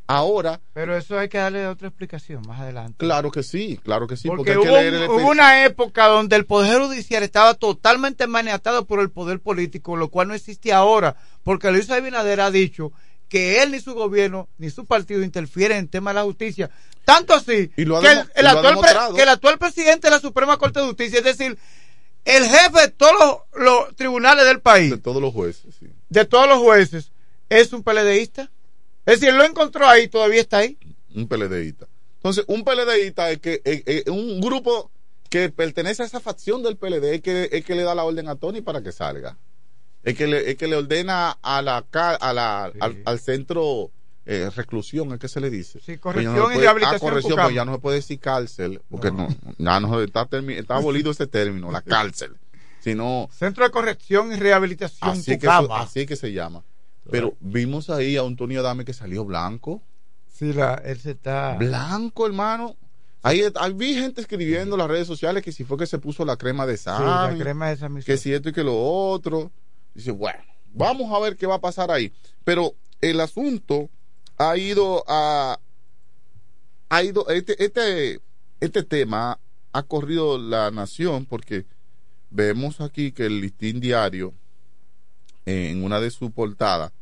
Ahora, 0.07 0.59
Pero 0.73 0.97
eso 0.97 1.19
hay 1.19 1.29
que 1.29 1.37
darle 1.37 1.67
otra 1.67 1.87
explicación 1.87 2.41
más 2.47 2.59
adelante. 2.59 2.95
claro 2.97 3.29
que 3.29 3.43
sí, 3.43 3.79
claro 3.83 4.07
que 4.07 4.17
sí, 4.17 4.27
Porque 4.27 4.55
porque, 4.55 4.57
hay 4.57 4.57
que 4.57 4.67
hubo, 4.67 4.77
leer 4.79 4.93
el 5.03 5.09
hubo 5.09 5.29
una 5.29 5.63
época 5.65 6.07
donde 6.07 6.35
el 6.35 6.47
Poder 6.47 6.81
Judicial 6.81 7.21
estaba 7.21 7.53
totalmente 7.53 8.25
maniatado 8.25 8.85
por 8.85 9.01
el 9.01 9.11
poder 9.11 9.39
político, 9.39 9.95
lo 9.95 10.07
cual 10.07 10.29
no 10.29 10.33
existe 10.33 10.73
ahora, 10.73 11.15
porque 11.43 11.69
Luis 11.69 11.91
Abinader 11.91 12.41
ha 12.41 12.49
dicho 12.49 12.91
que 13.29 13.61
él 13.61 13.71
ni 13.71 13.79
su 13.79 13.93
gobierno 13.93 14.49
ni 14.57 14.69
su 14.69 14.85
partido 14.85 15.23
interfieren 15.23 15.77
en 15.77 15.87
temas 15.87 16.13
de 16.13 16.19
la 16.19 16.23
justicia. 16.25 16.69
Tanto 17.05 17.33
así 17.33 17.71
Y 17.77 17.85
lo 17.85 18.01
que, 18.01 18.11
el, 18.11 18.17
y 18.17 18.45
actual 18.45 19.15
que 19.15 19.21
el 19.21 19.29
actual 19.29 19.57
presidente 19.57 20.07
de 20.07 20.11
la 20.11 20.19
Suprema 20.19 20.57
Corte 20.57 20.79
de 20.79 20.87
Justicia, 20.87 21.19
es 21.19 21.25
decir, 21.25 21.57
el 22.25 22.45
jefe 22.45 22.81
de 22.81 22.87
todos 22.89 23.13
los, 23.53 23.63
los 23.63 23.95
tribunales 23.95 24.45
del 24.45 24.59
país, 24.59 24.91
de 24.91 24.97
todos 24.97 25.21
los 25.21 25.33
jueces, 25.33 25.73
sí. 25.79 25.87
de 26.09 26.25
todos 26.25 26.47
los 26.47 26.59
jueces, 26.59 27.11
es 27.47 27.71
un 27.71 27.83
PLDista. 27.83 28.51
Es 29.05 29.21
decir, 29.21 29.33
lo 29.33 29.43
encontró 29.43 29.87
ahí, 29.87 30.07
todavía 30.07 30.41
está 30.41 30.57
ahí. 30.57 30.77
un 31.15 31.27
PLDista. 31.27 31.87
Entonces, 32.17 32.43
un 32.47 32.63
PLDista 32.63 33.31
es 33.31 33.39
que 33.39 33.61
es, 33.63 33.83
es 33.85 34.07
un 34.07 34.41
grupo 34.41 34.91
que 35.29 35.49
pertenece 35.49 36.03
a 36.03 36.05
esa 36.05 36.19
facción 36.19 36.63
del 36.63 36.75
PLD 36.75 37.13
es 37.13 37.21
que, 37.21 37.49
es 37.51 37.63
que 37.63 37.75
le 37.75 37.83
da 37.83 37.95
la 37.95 38.03
orden 38.03 38.27
a 38.27 38.35
Tony 38.35 38.61
para 38.61 38.81
que 38.81 38.91
salga. 38.91 39.37
Es 40.03 40.15
que 40.15 40.27
le, 40.27 40.49
es 40.51 40.57
que 40.57 40.67
le 40.67 40.75
ordena 40.75 41.37
a 41.41 41.61
la, 41.61 41.85
a 41.93 42.33
la 42.33 42.65
al, 42.79 43.01
al 43.05 43.19
centro 43.19 43.91
eh, 44.25 44.49
reclusión, 44.55 45.11
es 45.13 45.19
que 45.19 45.27
se 45.27 45.39
le 45.41 45.49
dice. 45.49 45.79
Sí, 45.79 45.97
Pues 45.97 45.99
corrección 45.99 46.35
no 46.35 46.41
y 46.43 46.45
puede- 46.45 46.59
rehabilitación 46.61 46.97
ah, 46.97 47.09
corrección, 47.11 47.39
pues 47.41 47.55
ya 47.55 47.65
no 47.65 47.73
se 47.73 47.79
puede 47.79 47.95
decir 47.97 48.19
cárcel, 48.19 48.81
porque 48.89 49.11
no, 49.11 49.27
ya 49.57 49.79
no 49.79 50.01
está, 50.01 50.27
está 50.31 50.75
abolido 50.75 51.11
ese 51.11 51.27
término, 51.27 51.71
la 51.71 51.81
cárcel. 51.81 52.35
Sino, 52.79 53.27
Centro 53.31 53.65
de 53.65 53.71
Corrección 53.71 54.31
y 54.31 54.37
Rehabilitación 54.37 55.09
así 55.09 55.37
que, 55.37 55.47
eso- 55.47 55.73
así 55.75 56.05
que 56.05 56.15
se 56.15 56.31
llama. 56.31 56.63
Pero 57.11 57.35
vimos 57.39 57.89
ahí 57.89 58.17
a 58.17 58.21
Antonio 58.21 58.61
Dame 58.61 58.85
que 58.85 58.93
salió 58.93 59.25
blanco. 59.25 59.81
Sí, 60.31 60.53
la, 60.53 60.75
él 60.75 60.99
se 60.99 61.11
está... 61.11 61.55
Blanco, 61.57 62.25
hermano. 62.27 62.77
Ahí, 63.23 63.43
ahí 63.55 63.73
vi 63.73 63.95
gente 63.95 64.21
escribiendo 64.21 64.75
en 64.75 64.79
las 64.79 64.87
redes 64.87 65.07
sociales 65.07 65.43
que 65.43 65.51
si 65.51 65.65
fue 65.65 65.77
que 65.77 65.85
se 65.87 65.97
puso 65.97 66.23
la 66.23 66.37
crema 66.37 66.65
de 66.65 66.77
Sí, 66.77 66.83
sal, 66.83 67.37
la 67.37 67.43
crema 67.43 67.67
de 67.67 67.73
esa 67.73 67.89
que 68.05 68.15
si 68.15 68.31
esto 68.31 68.47
y 68.49 68.53
que 68.53 68.63
lo 68.63 68.77
otro. 68.79 69.51
Dice, 69.99 70.11
bueno, 70.11 70.39
vamos 70.73 71.11
a 71.11 71.19
ver 71.19 71.35
qué 71.35 71.45
va 71.45 71.55
a 71.55 71.61
pasar 71.61 71.91
ahí. 71.91 72.13
Pero 72.45 72.73
el 73.01 73.19
asunto 73.19 73.89
ha 74.37 74.55
ido 74.55 75.03
a. 75.09 75.59
Ha 76.87 77.03
ido. 77.03 77.27
Este, 77.27 77.61
este, 77.61 78.21
este 78.61 78.83
tema 78.83 79.41
ha 79.73 79.83
corrido 79.83 80.37
la 80.37 80.71
nación 80.71 81.25
porque 81.25 81.65
vemos 82.29 82.79
aquí 82.79 83.11
que 83.11 83.25
el 83.25 83.41
listín 83.41 83.81
diario, 83.81 84.33
en 85.45 85.83
una 85.83 85.99
de 85.99 86.11
sus 86.11 86.31
portadas, 86.31 86.93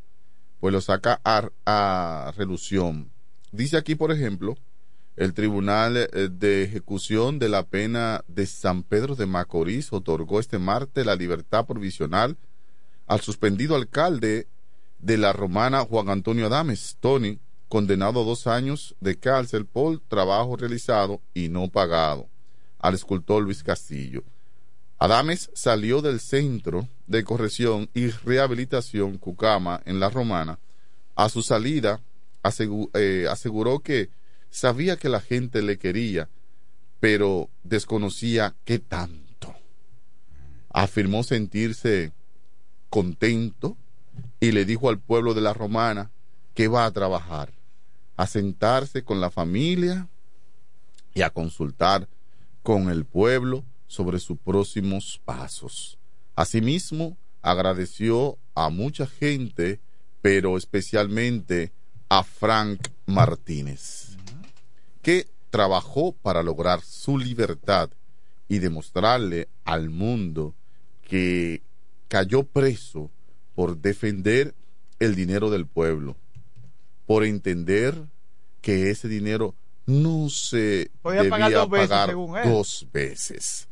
pues 0.59 0.73
lo 0.73 0.81
saca 0.81 1.21
a, 1.23 1.51
a 1.67 2.33
relución. 2.35 3.11
Dice 3.51 3.77
aquí, 3.77 3.93
por 3.93 4.11
ejemplo, 4.11 4.57
el 5.17 5.35
Tribunal 5.35 5.97
eh, 5.97 6.29
de 6.31 6.63
Ejecución 6.63 7.37
de 7.37 7.49
la 7.49 7.61
Pena 7.61 8.25
de 8.27 8.47
San 8.47 8.81
Pedro 8.81 9.13
de 9.13 9.27
Macorís 9.27 9.93
otorgó 9.93 10.39
este 10.39 10.57
martes 10.57 11.05
la 11.05 11.15
libertad 11.15 11.67
provisional 11.67 12.37
al 13.07 13.21
suspendido 13.21 13.75
alcalde 13.75 14.47
de 14.99 15.17
la 15.17 15.33
romana 15.33 15.83
Juan 15.85 16.09
Antonio 16.09 16.47
Adames, 16.47 16.97
Tony, 16.99 17.39
condenado 17.69 18.21
a 18.21 18.25
dos 18.25 18.47
años 18.47 18.95
de 18.99 19.17
cárcel 19.17 19.65
por 19.65 19.99
trabajo 19.99 20.55
realizado 20.55 21.21
y 21.33 21.49
no 21.49 21.69
pagado, 21.69 22.29
al 22.79 22.93
escultor 22.95 23.43
Luis 23.43 23.63
Castillo. 23.63 24.23
Adames 24.99 25.51
salió 25.53 26.01
del 26.01 26.19
Centro 26.19 26.87
de 27.05 27.23
Corrección 27.23 27.89
y 27.93 28.07
Rehabilitación 28.07 29.17
Cucama 29.17 29.81
en 29.85 29.99
La 29.99 30.09
Romana. 30.09 30.59
A 31.15 31.29
su 31.29 31.41
salida 31.43 32.01
asegu- 32.43 32.89
eh, 32.95 33.27
aseguró 33.29 33.79
que 33.79 34.09
sabía 34.49 34.97
que 34.97 35.09
la 35.09 35.21
gente 35.21 35.61
le 35.61 35.77
quería, 35.77 36.29
pero 36.99 37.49
desconocía 37.63 38.55
qué 38.65 38.79
tanto. 38.79 39.53
Afirmó 40.69 41.23
sentirse 41.23 42.11
contento 42.89 43.77
y 44.39 44.51
le 44.51 44.65
dijo 44.65 44.89
al 44.89 44.99
pueblo 44.99 45.33
de 45.33 45.41
La 45.41 45.53
Romana 45.53 46.11
que 46.53 46.67
va 46.67 46.85
a 46.85 46.91
trabajar, 46.91 47.53
a 48.15 48.27
sentarse 48.27 49.03
con 49.03 49.21
la 49.21 49.29
familia 49.29 50.07
y 51.13 51.21
a 51.21 51.29
consultar 51.29 52.07
con 52.63 52.89
el 52.89 53.05
pueblo 53.05 53.63
sobre 53.87 54.19
sus 54.19 54.37
próximos 54.37 55.21
pasos. 55.23 55.97
Asimismo, 56.35 57.17
agradeció 57.41 58.37
a 58.55 58.69
mucha 58.69 59.07
gente, 59.07 59.79
pero 60.21 60.57
especialmente 60.57 61.71
a 62.09 62.23
Frank 62.23 62.89
Martínez, 63.05 64.17
que 65.01 65.27
trabajó 65.49 66.11
para 66.11 66.43
lograr 66.43 66.81
su 66.81 67.17
libertad 67.17 67.89
y 68.47 68.59
demostrarle 68.59 69.47
al 69.65 69.89
mundo 69.89 70.53
que 71.07 71.61
cayó 72.07 72.43
preso 72.43 73.11
por 73.55 73.77
defender 73.77 74.53
el 74.99 75.15
dinero 75.15 75.49
del 75.49 75.65
pueblo, 75.67 76.15
por 77.05 77.23
entender 77.23 77.95
que 78.61 78.89
ese 78.89 79.07
dinero 79.07 79.55
no 79.85 80.29
se 80.29 80.91
Podía 81.01 81.23
debía 81.23 81.29
pagar 81.29 81.51
dos 81.53 81.69
veces, 81.69 81.89
pagar 81.89 82.15
dos 82.45 82.87
veces. 82.91 83.67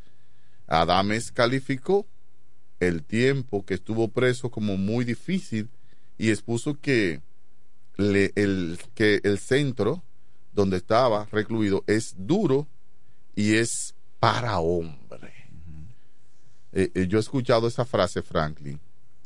Adames 0.68 1.32
calificó 1.32 2.06
el 2.80 3.03
tiempo 3.03 3.66
que 3.66 3.74
estuvo 3.74 4.07
preso 4.07 4.49
como 4.49 4.78
muy 4.78 5.06
difícil 5.06 5.70
y 6.18 6.30
expuso 6.30 6.80
que, 6.80 7.22
le- 7.98 8.32
el, 8.36 8.80
que 8.94 9.20
el 9.24 9.40
centro 9.40 10.03
donde 10.53 10.78
estaba 10.78 11.26
recluido 11.32 11.84
es 11.88 12.16
duro 12.18 12.68
y 13.36 13.56
es 13.56 13.94
para 14.20 14.60
hombre. 14.60 15.24
Eh, 16.77 16.91
eh, 16.93 17.07
yo 17.07 17.18
he 17.18 17.22
escuchado 17.22 17.68
esa 17.68 17.85
frase, 17.85 18.22
Franklin, 18.22 18.80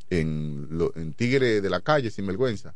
en, 0.09 0.67
lo- 0.69 0.93
en 0.95 1.13
Tigre 1.13 1.59
de 1.61 1.69
la 1.69 1.81
calle, 1.81 2.11
sin 2.11 2.25
vergüenza, 2.27 2.73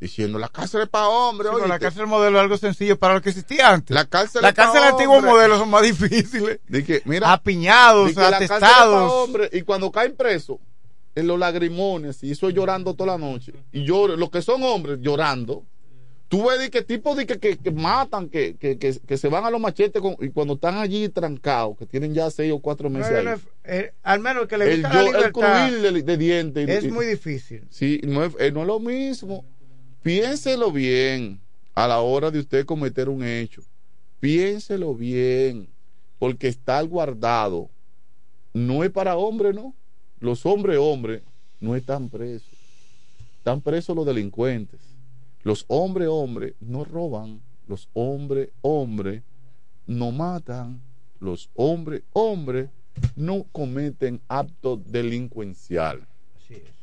diciendo 0.00 0.38
la 0.38 0.48
cárcel 0.48 0.82
es 0.82 0.88
para 0.88 1.08
hombres. 1.08 1.50
Sí, 1.60 1.68
la 1.68 1.78
cárcel 1.78 2.06
modelo 2.06 2.38
es 2.38 2.42
algo 2.42 2.56
sencillo 2.56 2.98
para 2.98 3.14
lo 3.14 3.20
que 3.22 3.30
existía 3.30 3.70
antes. 3.72 3.94
La 3.94 4.04
cárcel 4.04 4.42
la 4.42 4.52
cárcel 4.52 4.82
antiguo 4.84 5.20
modelo 5.20 5.58
son 5.58 5.70
más 5.70 5.82
difíciles. 5.82 6.60
De 6.68 6.84
que, 6.84 7.02
mira, 7.04 7.32
Apiñados, 7.32 8.14
de 8.14 8.22
atestados. 8.24 9.28
y 9.52 9.62
cuando 9.62 9.90
caen 9.90 10.14
presos, 10.16 10.58
en 11.16 11.26
los 11.26 11.38
lagrimones, 11.38 12.22
y 12.22 12.30
eso 12.32 12.50
llorando 12.50 12.94
toda 12.94 13.12
la 13.12 13.18
noche, 13.18 13.52
y 13.72 13.84
lloran, 13.84 14.20
los 14.20 14.30
que 14.30 14.42
son 14.42 14.62
hombres 14.62 14.98
llorando, 15.00 15.64
tú 16.28 16.46
ves 16.48 16.58
de 16.58 16.70
que 16.70 16.82
tipos 16.82 17.16
de 17.16 17.26
que, 17.26 17.38
que, 17.38 17.56
que 17.56 17.70
matan, 17.70 18.28
que, 18.28 18.56
que, 18.56 18.78
que, 18.78 18.98
que 18.98 19.16
se 19.16 19.28
van 19.28 19.44
a 19.44 19.50
los 19.50 19.60
machetes, 19.60 20.02
con- 20.02 20.16
y 20.20 20.30
cuando 20.30 20.54
están 20.54 20.76
allí 20.76 21.08
trancados, 21.08 21.76
que 21.78 21.86
tienen 21.86 22.14
ya 22.14 22.30
seis 22.30 22.52
o 22.52 22.58
cuatro 22.58 22.90
meses 22.90 23.12
No, 23.12 23.18
ahí, 23.18 23.24
no, 23.24 23.40
eh, 23.64 23.92
al 24.02 24.20
menos 24.20 24.42
el 24.42 24.48
que 24.48 24.58
le 24.58 24.72
el, 24.72 24.82
gusta 24.82 24.92
la 24.94 25.00
el 25.00 25.06
libertad 25.06 25.32
crujir 25.32 25.80
de, 25.92 26.02
de 26.02 26.16
dientes. 26.16 26.68
es 26.68 26.84
y- 26.84 26.90
muy 26.90 27.06
difícil. 27.06 27.62
Sí, 27.70 28.00
no 28.04 28.24
es, 28.24 28.32
eh, 28.40 28.50
no 28.52 28.62
es 28.62 28.66
lo 28.66 28.80
mismo. 28.80 29.44
Piénselo 30.02 30.70
bien 30.72 31.40
a 31.74 31.86
la 31.88 32.00
hora 32.00 32.30
de 32.30 32.38
usted 32.40 32.64
cometer 32.64 33.08
un 33.08 33.24
hecho. 33.24 33.62
Piénselo 34.20 34.94
bien, 34.94 35.68
porque 36.18 36.48
está 36.48 36.80
guardado. 36.82 37.68
No 38.54 38.82
es 38.84 38.90
para 38.90 39.16
hombres, 39.16 39.54
¿no? 39.54 39.74
Los 40.20 40.46
hombres, 40.46 40.78
hombres, 40.80 41.22
no 41.60 41.76
están 41.76 42.08
presos. 42.08 42.48
Están 43.38 43.60
presos 43.60 43.94
los 43.94 44.06
delincuentes. 44.06 44.80
Los 45.46 45.64
hombres, 45.68 46.08
hombres, 46.10 46.54
no 46.58 46.84
roban. 46.84 47.40
Los 47.68 47.88
hombres, 47.92 48.48
hombres, 48.62 49.22
no 49.86 50.10
matan. 50.10 50.80
Los 51.20 51.50
hombres, 51.54 52.02
hombres, 52.14 52.68
no 53.14 53.44
cometen 53.52 54.20
actos 54.26 54.80
delincuenciales. 54.90 56.04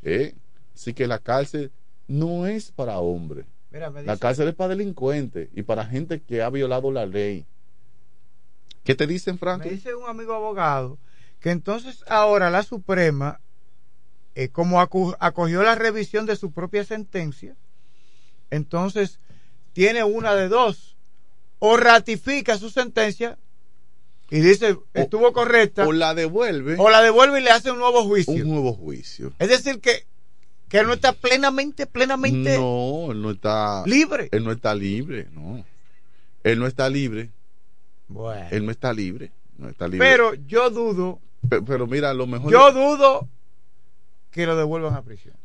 ¿Eh? 0.02 0.34
Así 0.74 0.94
que 0.94 1.08
la 1.08 1.20
cárcel 1.20 1.74
no 2.08 2.48
es 2.48 2.72
para 2.72 3.00
hombres. 3.00 3.46
Mira, 3.70 3.90
me 3.90 4.02
La 4.04 4.16
cárcel 4.16 4.48
es 4.48 4.56
para 4.56 4.70
delincuentes 4.70 5.50
y 5.54 5.64
para 5.64 5.86
gente 5.86 6.22
que 6.22 6.42
ha 6.42 6.50
violado 6.50 6.90
la 6.90 7.06
ley. 7.06 7.46
¿Qué 8.86 8.96
te 8.96 9.08
dicen, 9.08 9.34
Me 9.34 9.40
Frank? 9.40 9.64
dice 9.64 9.94
un 9.94 10.08
amigo 10.08 10.34
abogado 10.34 10.98
que 11.42 11.52
entonces 11.52 12.06
ahora 12.08 12.50
la 12.50 12.64
Suprema, 12.64 13.42
eh, 14.36 14.48
como 14.48 14.80
acogió 14.80 15.64
la 15.64 15.76
revisión 15.76 16.26
de 16.26 16.38
su 16.38 16.54
propia 16.54 16.86
sentencia, 16.86 17.58
entonces 18.56 19.20
tiene 19.74 20.04
una 20.04 20.36
de 20.36 20.48
dos. 20.48 20.96
O 21.60 21.78
ratifica 21.78 22.58
su 22.58 22.70
sentencia 22.70 23.38
y 24.30 24.40
dice 24.42 24.78
estuvo 24.94 25.32
correcta, 25.32 25.88
O 25.88 25.92
la 25.94 26.14
devuelve. 26.14 26.76
o 26.78 26.90
la 26.90 27.02
devuelve 27.02 27.40
y 27.40 27.44
le 27.44 27.52
hace 27.52 27.72
un 27.72 27.78
nuevo 27.80 28.04
juicio. 28.04 28.34
Un 28.34 28.50
nuevo 28.50 28.74
juicio. 28.74 29.32
Es 29.40 29.48
decir, 29.50 29.80
que, 29.80 30.06
que 30.68 30.80
él 30.80 30.88
no 30.88 30.94
está 30.94 31.14
plenamente, 31.14 31.86
plenamente 31.86 32.58
No, 32.58 33.12
él 33.12 33.22
no 33.22 33.32
está 33.32 33.84
libre. 33.86 34.28
Él 34.32 34.44
no 34.44 34.52
está 34.52 34.76
libre, 34.76 35.28
no. 35.32 35.64
Él 36.44 36.60
no 36.60 36.68
está 36.68 36.90
libre. 36.90 37.30
Bueno. 38.10 38.48
Él 38.52 38.66
no 38.66 38.72
está 38.72 38.92
libre. 38.92 39.32
No 39.58 39.70
está 39.70 39.88
libre. 39.88 40.06
Pero 40.10 40.34
yo 40.34 40.70
dudo, 40.70 41.20
Pe- 41.48 41.62
pero, 41.62 41.88
mira, 41.88 42.14
lo 42.14 42.28
mejor. 42.28 42.52
yo 42.52 42.72
dudo 42.74 43.30
que 44.32 44.46
lo 44.46 44.58
devuelvan 44.58 44.96
a 44.96 45.02
prisión. 45.04 45.36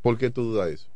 ¿Por 0.00 0.16
qué 0.16 0.30
tú 0.30 0.44
dudas 0.44 0.70
eso? 0.70 0.86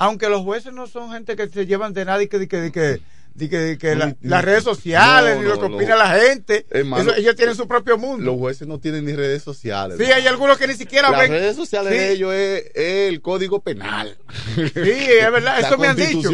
Aunque 0.00 0.28
los 0.30 0.40
jueces 0.42 0.72
no 0.72 0.86
son 0.88 1.12
gente 1.12 1.36
que 1.36 1.46
se 1.48 1.66
llevan 1.66 1.92
de 1.92 2.04
nada 2.06 2.22
y 2.22 2.26
que, 2.28 2.38
de 2.38 2.48
que, 2.48 2.56
de 2.56 2.72
que, 2.72 3.00
de 3.34 3.48
que, 3.48 3.58
de 3.58 3.78
que 3.78 3.92
No, 3.94 3.98
la- 3.98 4.06
ni- 4.06 4.16
las 4.22 4.42
redes 4.44 4.64
sociales, 4.64 5.36
no, 5.36 5.42
ni 5.42 5.48
lo 5.48 5.60
que 5.60 5.66
opina 5.66 5.94
la 5.94 6.08
gente, 6.18 6.66
Hermano, 6.70 7.12
ellos 7.14 7.36
tienen 7.36 7.54
su 7.54 7.68
propio 7.68 7.98
mundo. 7.98 8.24
Los 8.32 8.38
jueces 8.38 8.66
no 8.66 8.80
tienen 8.80 9.04
ni 9.04 9.12
redes 9.12 9.42
sociales. 9.42 9.98
Sí, 9.98 10.04
hay 10.10 10.26
algunos 10.26 10.56
que 10.58 10.66
ni 10.66 10.74
siquiera 10.74 11.10
Las 11.10 11.20
ven. 11.20 11.30
redes 11.30 11.54
sociales 11.54 11.92
Sí. 11.92 11.98
de 11.98 12.12
ellos 12.12 12.32
es, 12.34 12.64
es 12.74 13.08
el 13.12 13.20
código 13.20 13.60
penal. 13.60 14.16
Sí, 14.56 14.62
es 14.74 15.30
verdad, 15.30 15.60
eso 15.60 15.76
me 15.78 15.86
han 15.88 15.96
dicho. 15.96 16.30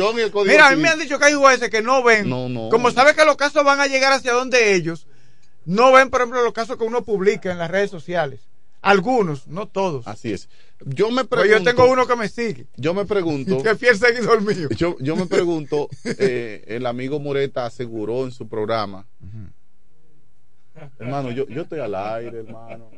Mira, 0.47 0.69
a 0.69 0.71
mí 0.71 0.81
me 0.81 0.89
han 0.89 0.99
dicho 0.99 1.19
que 1.19 1.25
hay 1.27 1.35
jueces 1.35 1.69
que 1.69 1.83
no 1.83 2.03
ven. 2.03 2.29
No, 2.31 2.49
no. 2.49 2.69
Como 2.71 2.91
sabe 2.93 3.15
que 3.15 3.25
los 3.25 3.37
casos 3.37 3.65
van 3.65 3.81
a 3.81 3.89
llegar 3.89 4.13
hacia 4.13 4.33
donde 4.33 4.75
ellos, 4.75 5.07
no 5.65 5.91
ven, 5.93 6.09
por 6.11 6.21
ejemplo, 6.21 6.43
los 6.45 6.53
casos 6.53 6.77
que 6.79 6.85
uno 6.85 7.05
publica 7.05 7.51
en 7.51 7.59
las 7.59 7.71
redes 7.71 7.91
sociales. 7.91 8.41
Algunos, 8.81 9.49
no 9.49 9.67
todos. 9.67 10.07
Así 10.07 10.33
es. 10.33 10.49
Yo 10.85 11.11
me 11.11 11.25
Pues 11.25 11.41
pregunto. 11.43 11.59
yo 11.59 11.65
tengo 11.65 11.91
uno 11.91 12.07
que 12.07 12.17
me 12.17 12.29
sigue. 12.29 12.67
Yo 12.77 12.93
me 12.95 13.05
pregunto. 13.07 13.59
Que 13.63 13.75
fiel 13.77 13.97
seguidor 13.97 14.43
mío. 14.43 14.69
Yo, 14.77 14.97
yo 15.01 15.17
me 15.17 15.27
pregunto, 15.27 15.89
eh, 16.05 16.65
el 16.67 16.87
amigo 16.87 17.19
Moreta 17.19 17.65
aseguró 17.67 18.25
en 18.25 18.33
su 18.33 18.47
programa. 18.49 19.07
Hermano, 20.99 21.31
yo, 21.31 21.47
yo 21.49 21.63
estoy 21.63 21.81
al 21.81 21.95
aire, 21.95 22.41
hermano. 22.41 22.91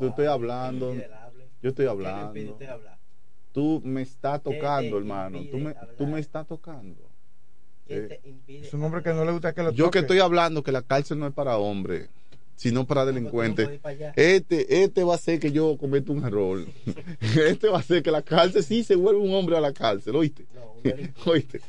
Yo 0.00 0.08
estoy 0.08 0.26
hablando. 0.26 0.94
Yo 1.62 1.68
estoy 1.68 1.86
hablando. 1.86 2.58
Tú 3.52 3.82
me 3.84 4.00
estás 4.02 4.42
tocando, 4.42 4.96
hermano. 4.96 5.40
Tú 5.50 5.58
me, 5.58 5.74
tú 5.98 6.06
me 6.06 6.20
estás 6.20 6.46
tocando. 6.46 7.02
Eh, 7.86 8.20
Es 8.46 8.72
un 8.72 8.82
hombre 8.84 9.02
que 9.02 9.12
no 9.12 9.24
le 9.26 9.32
gusta 9.32 9.52
que 9.52 9.62
lo 9.62 9.72
yo 9.72 9.90
que 9.90 9.98
estoy 9.98 10.20
hablando 10.20 10.62
que 10.62 10.72
la 10.72 10.80
cárcel 10.82 11.18
no 11.18 11.26
es 11.26 11.34
para 11.34 11.58
hombres, 11.58 12.08
sino 12.56 12.86
para 12.86 13.04
delincuentes. 13.04 13.80
Este, 14.16 14.82
este 14.84 15.04
va 15.04 15.12
a 15.14 15.16
hacer 15.16 15.40
que 15.40 15.52
yo 15.52 15.76
cometa 15.76 16.12
un 16.12 16.24
error. 16.24 16.64
Este 17.20 17.68
va 17.68 17.78
a 17.78 17.80
hacer 17.80 18.02
que 18.02 18.10
la 18.10 18.22
cárcel 18.22 18.62
sí 18.62 18.84
se 18.84 18.94
vuelva 18.94 19.20
un 19.20 19.34
hombre 19.34 19.56
a 19.56 19.60
la 19.60 19.72
cárcel, 19.72 20.14
¿oíste? 20.16 20.46
¿Oíste? 21.26 21.60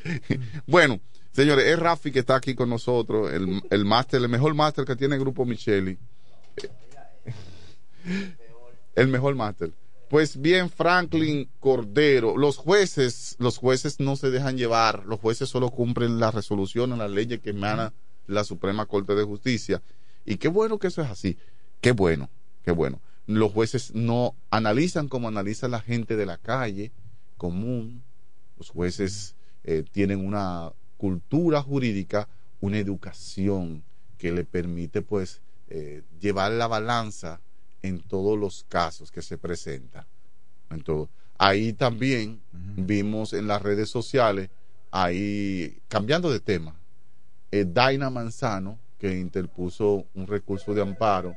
Bueno, 0.68 1.00
señores, 1.32 1.66
es 1.66 1.80
Rafi 1.80 2.12
que 2.12 2.20
está 2.20 2.36
aquí 2.36 2.56
con 2.56 2.70
nosotros, 2.70 3.32
el, 3.32 3.62
el 3.70 3.86
máster, 3.86 4.22
el 4.22 4.30
mejor 4.30 4.54
máster 4.54 4.86
que 4.86 4.96
tiene 4.96 5.16
el 5.16 5.22
grupo 5.22 5.46
Micheli. 5.46 5.98
El 8.96 9.08
mejor 9.08 9.34
máster. 9.34 9.72
Pues 10.10 10.40
bien, 10.40 10.70
Franklin 10.70 11.50
Cordero, 11.60 12.38
los 12.38 12.58
jueces, 12.58 13.36
los 13.40 13.58
jueces 13.58 14.00
no 14.00 14.16
se 14.16 14.30
dejan 14.30 14.58
llevar, 14.58 15.06
los 15.08 15.20
jueces 15.20 15.50
solo 15.50 15.72
cumplen 15.72 16.20
las 16.20 16.36
resoluciones, 16.36 17.00
las 17.00 17.10
leyes 17.10 17.40
que 17.40 17.50
emana 17.50 17.94
la 18.28 18.44
Suprema 18.44 18.86
Corte 18.86 19.16
de 19.16 19.24
Justicia. 19.24 19.82
Y 20.26 20.38
qué 20.38 20.48
bueno 20.48 20.80
que 20.80 20.88
eso 20.88 21.02
es 21.02 21.10
así, 21.10 21.38
qué 21.82 21.92
bueno, 21.92 22.30
qué 22.64 22.72
bueno. 22.72 23.00
Los 23.26 23.52
jueces 23.52 23.94
no 23.96 24.36
analizan 24.50 25.08
como 25.08 25.28
analiza 25.28 25.68
la 25.68 25.80
gente 25.80 26.16
de 26.16 26.26
la 26.26 26.38
calle 26.38 26.92
común. 27.38 28.04
Los 28.58 28.70
jueces 28.70 29.36
eh, 29.64 29.84
tienen 29.92 30.26
una 30.26 30.72
cultura 30.98 31.62
jurídica, 31.62 32.28
una 32.60 32.78
educación 32.78 33.84
que 34.18 34.32
le 34.32 34.44
permite 34.44 35.02
pues 35.02 35.42
eh, 35.70 36.04
llevar 36.20 36.52
la 36.52 36.68
balanza 36.68 37.40
en 37.82 38.00
todos 38.00 38.38
los 38.38 38.66
casos 38.68 39.12
que 39.12 39.22
se 39.22 39.38
presentan. 39.38 40.06
En 40.70 40.82
todo. 40.82 41.10
Ahí 41.38 41.74
también 41.74 42.42
vimos 42.52 43.34
en 43.34 43.48
las 43.48 43.62
redes 43.62 43.90
sociales, 43.90 44.50
ahí 44.92 45.82
cambiando 45.88 46.32
de 46.32 46.40
tema, 46.40 46.76
eh, 47.52 47.66
Daina 47.68 48.10
Manzano, 48.10 48.80
que 49.04 49.20
interpuso 49.20 50.06
un 50.14 50.28
recurso 50.28 50.74
de 50.74 50.82
amparo. 50.82 51.36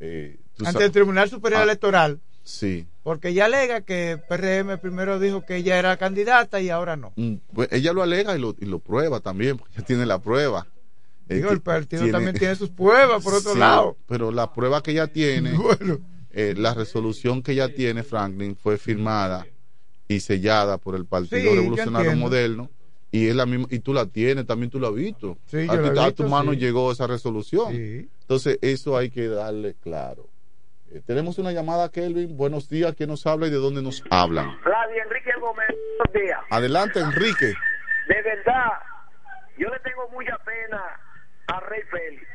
eh, 0.00 0.36
Ante 0.64 0.84
el 0.86 0.90
Tribunal 0.90 1.30
Superior 1.30 1.60
Ah, 1.60 1.64
Electoral. 1.64 2.18
Sí. 2.42 2.88
Porque 3.04 3.28
ella 3.28 3.44
alega 3.44 3.82
que 3.82 4.18
PRM 4.28 4.78
primero 4.78 5.20
dijo 5.20 5.44
que 5.46 5.54
ella 5.56 5.78
era 5.78 5.96
candidata 5.96 6.60
y 6.60 6.70
ahora 6.70 6.96
no. 6.96 7.12
Mm, 7.14 7.34
pues 7.54 7.68
ella 7.70 7.92
lo 7.92 8.02
alega 8.02 8.36
y 8.36 8.40
lo, 8.40 8.56
y 8.58 8.64
lo 8.64 8.80
prueba 8.80 9.20
también, 9.20 9.56
porque 9.58 9.74
ella 9.76 9.86
tiene 9.86 10.06
la 10.06 10.18
prueba. 10.18 10.66
Digo, 11.28 11.48
ti- 11.50 11.54
el 11.54 11.60
partido 11.60 12.10
también 12.10 12.36
tiene 12.36 12.56
sus 12.56 12.70
pruebas, 12.82 13.22
por 13.22 13.34
otro 13.34 13.52
Sí, 13.52 13.60
lado. 13.60 13.96
Pero 14.08 14.32
la 14.32 14.52
prueba 14.52 14.82
que 14.82 14.90
ella 14.90 15.06
tiene, 15.06 15.52
eh, 16.32 16.54
la 16.56 16.74
resolución 16.74 17.42
que 17.42 17.52
ella 17.52 17.72
tiene, 17.72 18.02
Franklin, 18.02 18.56
fue 18.56 18.76
firmada 18.76 19.46
y 20.08 20.18
sellada 20.18 20.78
por 20.78 20.96
el 20.96 21.04
Partido 21.06 21.50
Sí, 21.50 21.54
Revolucionario. 21.56 22.16
Moderno. 22.16 22.70
Y 23.16 23.28
es 23.28 23.34
la 23.36 23.46
misma, 23.46 23.66
y 23.70 23.78
tú 23.80 23.92
la 23.94 24.06
tienes, 24.06 24.46
también 24.46 24.70
tú 24.70 24.78
la 24.78 24.88
has 24.88 24.94
visto. 24.94 25.38
Sí, 25.46 25.66
a, 25.68 25.74
yo 25.74 25.82
ti- 25.82 25.88
la 25.94 26.02
he 26.02 26.04
a 26.04 26.06
visto, 26.08 26.24
tu 26.24 26.28
mano 26.28 26.52
sí. 26.52 26.58
llegó 26.58 26.92
esa 26.92 27.06
resolución. 27.06 27.72
Entonces, 27.74 28.58
eso 28.62 28.96
hay 28.96 29.10
que 29.10 29.28
darle 29.28 29.74
claro. 29.80 30.28
Eh, 30.90 31.00
tenemos 31.04 31.38
una 31.38 31.52
llamada, 31.52 31.88
Kelvin. 31.90 32.36
Buenos 32.36 32.68
días, 32.68 32.94
¿quién 32.96 33.08
nos 33.08 33.26
habla 33.26 33.46
y 33.46 33.50
de 33.50 33.56
dónde 33.56 33.82
nos 33.82 34.02
hablan? 34.10 34.58
Flavio 34.60 35.02
Enrique 35.02 35.30
Gómez, 35.40 35.66
buenos 35.98 36.12
días. 36.26 36.40
Adelante, 36.50 37.00
Enrique. 37.00 37.54
De 38.08 38.22
verdad, 38.22 38.72
yo 39.58 39.68
le 39.68 39.78
tengo 39.80 40.08
mucha 40.10 40.36
pena 40.44 40.80
a 41.48 41.60
Rey 41.60 41.82
Félix. 41.90 42.26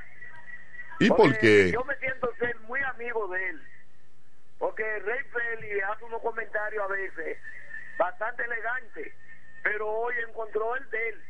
¿Y 1.00 1.08
por 1.10 1.18
Porque 1.18 1.38
qué? 1.40 1.72
Yo 1.72 1.84
me 1.86 1.96
siento 1.98 2.30
ser 2.40 2.60
muy 2.68 2.80
amigo 2.94 3.28
de 3.30 3.50
él. 3.50 3.62
Porque 4.60 4.84
Rey 4.84 5.20
Félix 5.32 5.84
hace 5.94 6.06
unos 6.06 6.22
comentarios 6.22 6.84
a 6.84 6.88
veces 6.88 7.38
bastante 7.98 8.44
elegantes, 8.44 9.14
pero 9.64 9.88
hoy 9.88 10.16
encontró 10.28 10.76
el 10.76 10.90
de 10.90 11.10
él. 11.10 11.22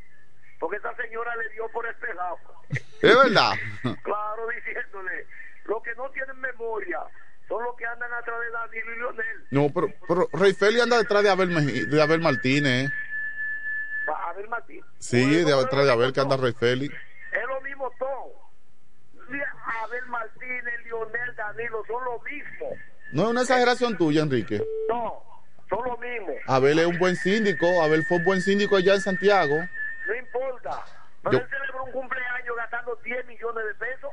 Porque 0.60 0.78
esa 0.78 0.96
señora 0.96 1.36
le 1.38 1.50
dio 1.50 1.68
por 1.70 1.86
este 1.88 2.14
lado. 2.14 2.38
Es 3.02 3.16
verdad. 3.18 3.54
Claro, 4.04 4.48
diciéndole, 4.56 5.26
los 5.66 5.82
que 5.82 5.96
no 5.96 6.10
tienen 6.12 6.40
memoria 6.40 7.00
son 7.48 7.64
los 7.64 7.76
que 7.76 7.86
andan 7.86 8.14
atrás 8.14 8.40
de 8.40 8.52
Danilo 8.52 8.94
y 8.94 8.98
Lionel. 8.98 9.48
No, 9.52 9.70
pero, 9.74 9.88
pero 10.08 10.30
Rey 10.34 10.54
Feli 10.54 10.80
anda 10.80 10.98
detrás 10.98 11.24
de 11.24 11.30
Abel, 11.30 11.90
de 11.90 12.02
Abel 12.02 12.22
Martínez. 12.22 12.86
¿eh? 12.86 12.94
Va 14.10 14.30
A 14.30 14.34
ver, 14.34 14.48
Martín. 14.48 14.84
Sí, 15.00 15.44
de 15.44 15.56
detrás 15.56 15.86
de 15.86 15.92
Abel 15.92 16.14
que 16.14 16.22
anda 16.22 16.38
Rey 16.38 16.54
Feli. 16.54 16.86
Es 16.86 17.48
lo 17.48 17.62
mismo 17.62 17.92
todo. 18.00 18.42
Abel 19.84 20.06
Martínez, 20.08 20.74
Lionel, 20.86 21.36
Danilo, 21.36 21.84
son 21.88 22.04
lo 22.04 22.20
mismo. 22.22 22.78
No 23.14 23.24
es 23.24 23.30
una 23.30 23.42
exageración 23.42 23.98
tuya, 23.98 24.22
Enrique. 24.22 24.64
No, 24.90 25.24
son 25.72 25.86
lo 25.86 25.98
mismo. 25.98 26.34
Abel 26.48 26.78
es 26.80 26.86
un 26.86 27.00
buen 27.00 27.16
síndico. 27.16 27.82
Abel 27.82 28.06
fue 28.06 28.18
un 28.18 28.24
buen 28.26 28.42
síndico 28.42 28.76
allá 28.76 28.94
en 28.94 29.02
Santiago. 29.02 29.56
No 30.08 30.16
importa. 30.16 30.84
Pero 31.24 31.32
Yo- 31.34 31.40
él 31.40 31.50
celebró 31.50 31.84
un 31.86 31.92
cumpleaños 31.92 32.56
gastando 32.58 33.00
10 33.04 33.26
millones 33.26 33.64
de 33.66 33.74
pesos. 33.76 34.12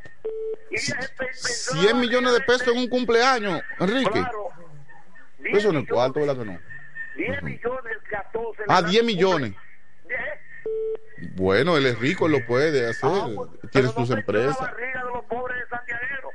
Y 0.70 0.74
ella 0.76 0.98
pe- 1.18 1.24
pensó 1.26 1.72
100 1.76 2.00
millones 2.00 2.32
de 2.32 2.40
pesos 2.40 2.68
en 2.68 2.78
un 2.78 2.88
cumpleaños, 2.88 3.62
Enrique. 3.80 4.10
Claro, 4.10 4.48
Eso 5.44 5.72
no 5.72 5.78
es 5.80 5.88
cuarto, 5.88 6.20
¿verdad 6.20 6.36
que 6.36 6.44
no? 6.44 6.58
10 7.16 7.42
millones 7.42 7.96
gastó. 8.10 8.40
Ah, 8.50 8.54
celebrando 8.56 8.88
10 8.90 9.00
un 9.02 9.06
millones. 9.06 9.54
Bueno, 11.34 11.76
él 11.76 11.86
es 11.86 11.98
rico, 11.98 12.26
él 12.26 12.32
lo 12.32 12.46
puede 12.46 12.88
hacer. 12.88 13.10
Tiene 13.72 13.88
sus 13.88 14.10
empresas. 14.10 14.58
barriga 14.58 15.04
de 15.04 15.10
los 15.10 15.24
pobres 15.24 15.56
de 15.58 15.68
Santiago. 15.68 16.32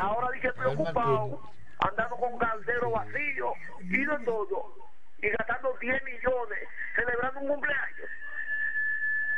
Ahora 0.00 0.28
dije 0.32 0.52
preocupado, 0.52 1.51
andando 1.88 2.16
con 2.16 2.38
caldero 2.38 2.90
vacío 2.90 3.52
y 3.80 4.04
de 4.04 4.18
todo, 4.24 4.74
y 5.18 5.28
gastando 5.30 5.76
10 5.80 6.02
millones, 6.04 6.68
celebrando 6.94 7.40
un 7.40 7.48
cumpleaños. 7.48 8.10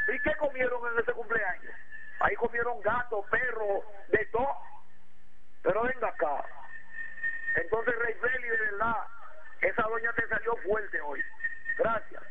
¿Y 0.08 0.18
qué 0.20 0.34
comieron 0.36 0.80
en 0.92 1.02
ese 1.02 1.12
cumpleaños? 1.12 1.74
Ahí 2.20 2.34
comieron 2.36 2.80
gato, 2.82 3.24
perro, 3.30 3.84
de 4.08 4.24
todo. 4.26 4.56
Pero 5.62 5.82
venga 5.82 6.08
acá. 6.08 6.44
Entonces, 7.56 7.94
Rey 7.98 8.14
Feli, 8.14 8.48
de 8.48 8.56
verdad, 8.56 8.96
esa 9.62 9.82
doña 9.82 10.12
te 10.12 10.28
salió 10.28 10.56
fuerte 10.58 11.00
hoy. 11.00 11.20
Gracias. 11.78 12.22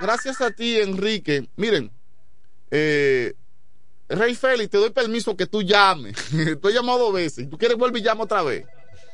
Gracias 0.00 0.40
a 0.40 0.50
ti, 0.50 0.80
Enrique. 0.80 1.48
Miren, 1.56 1.90
eh, 2.70 3.34
Rey 4.12 4.34
Félix, 4.34 4.70
te 4.70 4.78
doy 4.78 4.90
permiso 4.90 5.36
que 5.36 5.46
tú 5.46 5.62
llames. 5.62 6.14
tú 6.60 6.68
has 6.68 6.74
llamado 6.74 6.98
dos 6.98 7.14
veces. 7.14 7.48
¿Tú 7.48 7.58
quieres 7.58 7.76
vuelve 7.76 8.00
y 8.00 8.02
llama 8.02 8.24
otra 8.24 8.42
vez? 8.42 8.66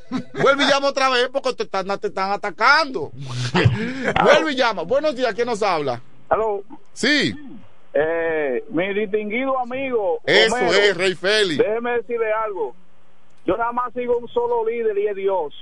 vuelve 0.41 0.63
y 0.63 0.67
llama 0.67 0.87
otra 0.87 1.09
vez 1.09 1.29
porque 1.31 1.53
te 1.53 1.63
están, 1.63 1.87
te 1.99 2.07
están 2.07 2.31
atacando. 2.31 3.11
vuelve 4.23 4.51
y 4.51 4.55
llama. 4.55 4.83
Buenos 4.83 5.15
días, 5.15 5.33
¿quién 5.33 5.47
nos 5.47 5.61
habla? 5.63 6.01
Aló. 6.29 6.63
Sí. 6.93 7.33
Eh, 7.93 8.63
mi 8.69 8.93
distinguido 8.93 9.57
amigo. 9.59 10.19
Eso 10.25 10.55
Homero, 10.55 10.71
es, 10.71 10.97
Rey 10.97 11.15
Félix. 11.15 11.57
Déjeme 11.57 11.91
decirle 11.93 12.31
algo. 12.31 12.75
Yo 13.45 13.57
nada 13.57 13.71
más 13.71 13.91
sigo 13.93 14.17
un 14.17 14.27
solo 14.27 14.67
líder 14.67 14.97
y 14.97 15.07
es 15.07 15.15
Dios. 15.15 15.53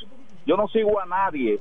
Yo 0.46 0.58
no 0.58 0.68
sigo 0.70 1.00
a 1.00 1.06
nadie. 1.06 1.60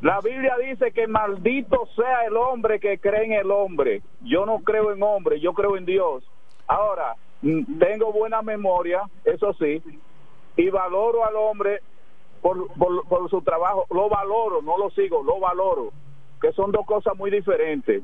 La 0.00 0.20
Biblia 0.20 0.54
dice 0.58 0.92
que 0.92 1.06
maldito 1.06 1.88
sea 1.96 2.24
el 2.26 2.36
hombre 2.36 2.80
que 2.80 2.98
cree 2.98 3.24
en 3.24 3.32
el 3.32 3.50
hombre. 3.50 4.02
Yo 4.22 4.46
no 4.46 4.58
creo 4.58 4.92
en 4.92 5.02
hombre, 5.02 5.40
yo 5.40 5.52
creo 5.52 5.76
en 5.76 5.84
Dios. 5.84 6.24
Ahora, 6.66 7.14
mm, 7.42 7.78
tengo 7.78 8.12
buena 8.12 8.42
memoria, 8.42 9.02
eso 9.24 9.52
sí, 9.54 9.82
y 10.56 10.70
valoro 10.70 11.24
al 11.24 11.36
hombre 11.36 11.80
por, 12.40 12.72
por, 12.74 13.06
por 13.08 13.30
su 13.30 13.42
trabajo. 13.42 13.86
Lo 13.90 14.08
valoro, 14.08 14.62
no 14.62 14.78
lo 14.78 14.90
sigo, 14.90 15.22
lo 15.22 15.40
valoro, 15.40 15.90
que 16.40 16.52
son 16.52 16.72
dos 16.72 16.86
cosas 16.86 17.16
muy 17.16 17.30
diferentes. 17.30 18.02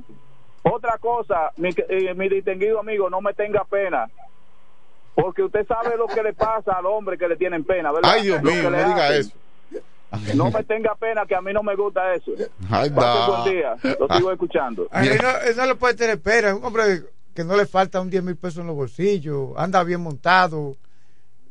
Otra 0.62 0.96
cosa, 0.98 1.50
mi, 1.56 1.70
eh, 1.88 2.14
mi 2.14 2.28
distinguido 2.28 2.80
amigo, 2.80 3.10
no 3.10 3.20
me 3.20 3.34
tenga 3.34 3.64
pena. 3.64 4.08
Porque 5.14 5.42
usted 5.42 5.66
sabe 5.66 5.96
lo 5.96 6.06
que 6.06 6.22
le 6.22 6.32
pasa 6.32 6.72
al 6.72 6.86
hombre 6.86 7.18
que 7.18 7.28
le 7.28 7.36
tienen 7.36 7.64
pena, 7.64 7.92
¿verdad? 7.92 8.12
Ay, 8.14 8.22
Dios 8.22 8.42
mío, 8.42 8.70
no 8.70 8.76
diga 8.78 9.08
hacen. 9.08 9.41
Eso. 10.24 10.36
No 10.36 10.50
me 10.50 10.62
tenga 10.64 10.94
pena 10.94 11.24
que 11.26 11.34
a 11.34 11.40
mí 11.40 11.52
no 11.52 11.62
me 11.62 11.74
gusta 11.76 12.14
eso. 12.14 12.32
Ay, 12.70 12.90
da. 12.90 13.42
buen 13.44 13.54
día. 13.54 13.76
Lo 13.98 14.16
sigo 14.16 14.32
escuchando. 14.32 14.88
A 14.90 15.04
él 15.04 15.18
no, 15.22 15.28
él 15.48 15.56
no 15.56 15.66
le 15.66 15.74
puede 15.74 15.94
tener 15.94 16.20
pena. 16.20 16.48
Es 16.50 16.54
un 16.54 16.64
hombre 16.64 17.02
que 17.34 17.44
no 17.44 17.56
le 17.56 17.66
falta 17.66 18.00
un 18.00 18.10
10 18.10 18.22
mil 18.22 18.36
pesos 18.36 18.58
en 18.58 18.66
los 18.66 18.76
bolsillos, 18.76 19.50
anda 19.56 19.82
bien 19.84 20.00
montado. 20.00 20.76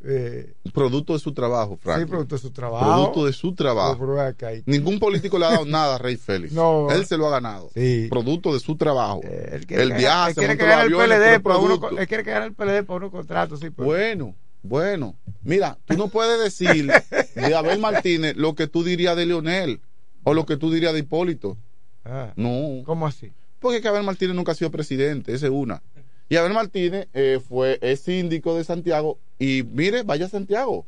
Eh, 0.04 0.54
Producto 0.74 1.14
de 1.14 1.20
su 1.20 1.32
trabajo, 1.32 1.78
Frank. 1.80 2.00
Sí, 2.00 2.06
producto 2.08 2.34
de 2.36 2.42
su 2.42 2.50
trabajo. 2.52 2.86
Producto 2.92 3.26
de 3.28 3.34
su 3.34 3.54
trabajo. 3.54 3.98
Pero, 4.00 4.08
pero 4.16 4.22
acá 4.22 4.48
hay- 4.48 4.64
Ningún 4.66 5.00
político 5.00 5.38
le 5.38 5.46
ha 5.46 5.52
dado 5.52 5.66
nada 5.66 5.96
a 5.96 5.98
Rey 6.00 6.16
Félix. 6.16 6.54
No. 6.54 6.90
Él 6.90 7.06
se 7.06 7.18
lo 7.18 7.28
ha 7.28 7.32
ganado. 7.32 7.70
Producto 8.10 8.52
de 8.54 8.60
su 8.60 8.76
trabajo. 8.78 9.22
el 9.24 9.68
quiere 9.68 9.88
que- 9.90 9.94
viaje, 9.94 10.30
él 10.32 10.36
quiere 10.38 10.58
que 10.58 10.64
el 10.64 10.70
gane 10.70 10.84
el 10.86 10.92
PLD, 10.96 11.34
el 11.36 11.42
para 11.44 11.58
uno, 11.58 11.80
él 12.00 12.08
quiere 12.08 12.24
que 12.24 12.32
gane 12.32 12.46
el 12.48 12.54
PLD 12.54 12.84
por 12.84 12.98
unos 12.98 13.12
contratos, 13.12 13.60
sí, 13.60 13.70
pero- 13.70 13.86
Bueno, 13.86 14.34
bueno. 14.64 15.16
Mira, 15.44 15.78
tú 15.86 15.96
no 15.98 16.08
puedes 16.10 16.40
decir 16.42 16.92
de 17.36 17.56
Abel 17.56 17.80
Martínez 17.80 18.36
lo 18.36 18.54
que 18.56 18.68
tú 18.68 18.84
dirías 18.84 19.16
de 19.16 19.26
Leonel 19.26 19.82
o 20.24 20.34
lo 20.34 20.46
que 20.46 20.58
tú 20.58 20.72
dirías 20.72 20.94
de 20.94 21.00
Hipólito. 21.00 21.58
Ah, 22.06 22.34
No. 22.36 22.84
¿Cómo 22.86 23.08
así? 23.08 23.32
Porque 23.60 23.82
que 23.82 23.88
Abel 23.88 24.04
Martínez 24.04 24.36
nunca 24.36 24.52
ha 24.54 24.56
sido 24.56 24.72
presidente, 24.72 25.34
esa 25.34 25.46
es 25.48 25.52
una. 25.52 25.82
Y 26.30 26.36
Abel 26.38 26.54
Martínez 26.54 27.08
eh, 27.14 27.40
fue, 27.48 27.78
es 27.82 28.00
síndico 28.02 28.56
de 28.58 28.64
Santiago 28.64 29.20
y 29.38 29.64
mire, 29.64 30.04
vaya 30.04 30.26
a 30.28 30.30
Santiago. 30.30 30.86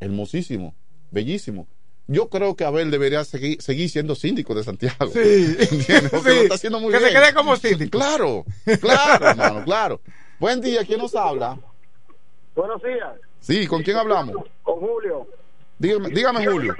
Hermosísimo, 0.00 0.74
bellísimo. 1.10 1.66
Yo 2.08 2.28
creo 2.28 2.56
que 2.56 2.64
Abel 2.64 2.90
debería 2.90 3.24
seguir, 3.24 3.62
seguir 3.62 3.88
siendo 3.88 4.14
síndico 4.16 4.54
de 4.54 4.64
Santiago. 4.64 5.06
Sí. 5.12 5.18
¿Entiendes? 5.70 6.10
Porque 6.10 6.30
Sí. 6.30 6.36
lo 6.36 6.42
está 6.42 6.54
haciendo 6.56 6.80
muy 6.80 6.92
Que 6.92 6.98
se 7.00 7.10
quede 7.10 7.32
como 7.34 7.56
síndico. 7.56 7.98
Claro, 7.98 8.44
claro, 8.80 9.26
hermano, 9.28 9.64
claro. 9.64 10.00
Buen 10.40 10.60
día, 10.60 10.84
¿quién 10.84 10.98
nos 10.98 11.14
habla? 11.14 11.58
Buenos 12.56 12.82
días, 12.82 13.14
Sí, 13.42 13.66
¿con 13.66 13.82
quién 13.82 13.96
hablamos? 13.96 14.36
con 14.62 14.80
Julio. 14.80 15.26
Dígame, 15.78 16.08
dígame 16.10 16.46
Julio. 16.46 16.74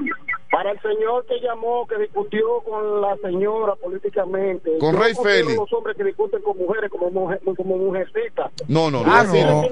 Para 0.51 0.71
el 0.71 0.81
señor 0.81 1.25
que 1.27 1.41
llamó, 1.41 1.87
que 1.87 1.99
discutió 1.99 2.61
con 2.65 3.01
la 3.01 3.17
señora 3.23 3.75
políticamente. 3.77 4.79
Con 4.79 4.95
Rey 4.97 5.13
Félix. 5.21 5.57
los 5.57 5.73
hombres 5.73 5.97
que 5.97 6.05
discuten 6.05 6.41
con 6.43 6.57
mujeres 6.59 6.91
como, 6.91 7.11
mujer, 7.11 7.41
como 7.57 7.77
mujercitas. 7.79 8.53
No, 8.69 8.91
no, 8.91 9.03
Ah, 9.07 9.25
no. 9.25 9.63
no. 9.63 9.69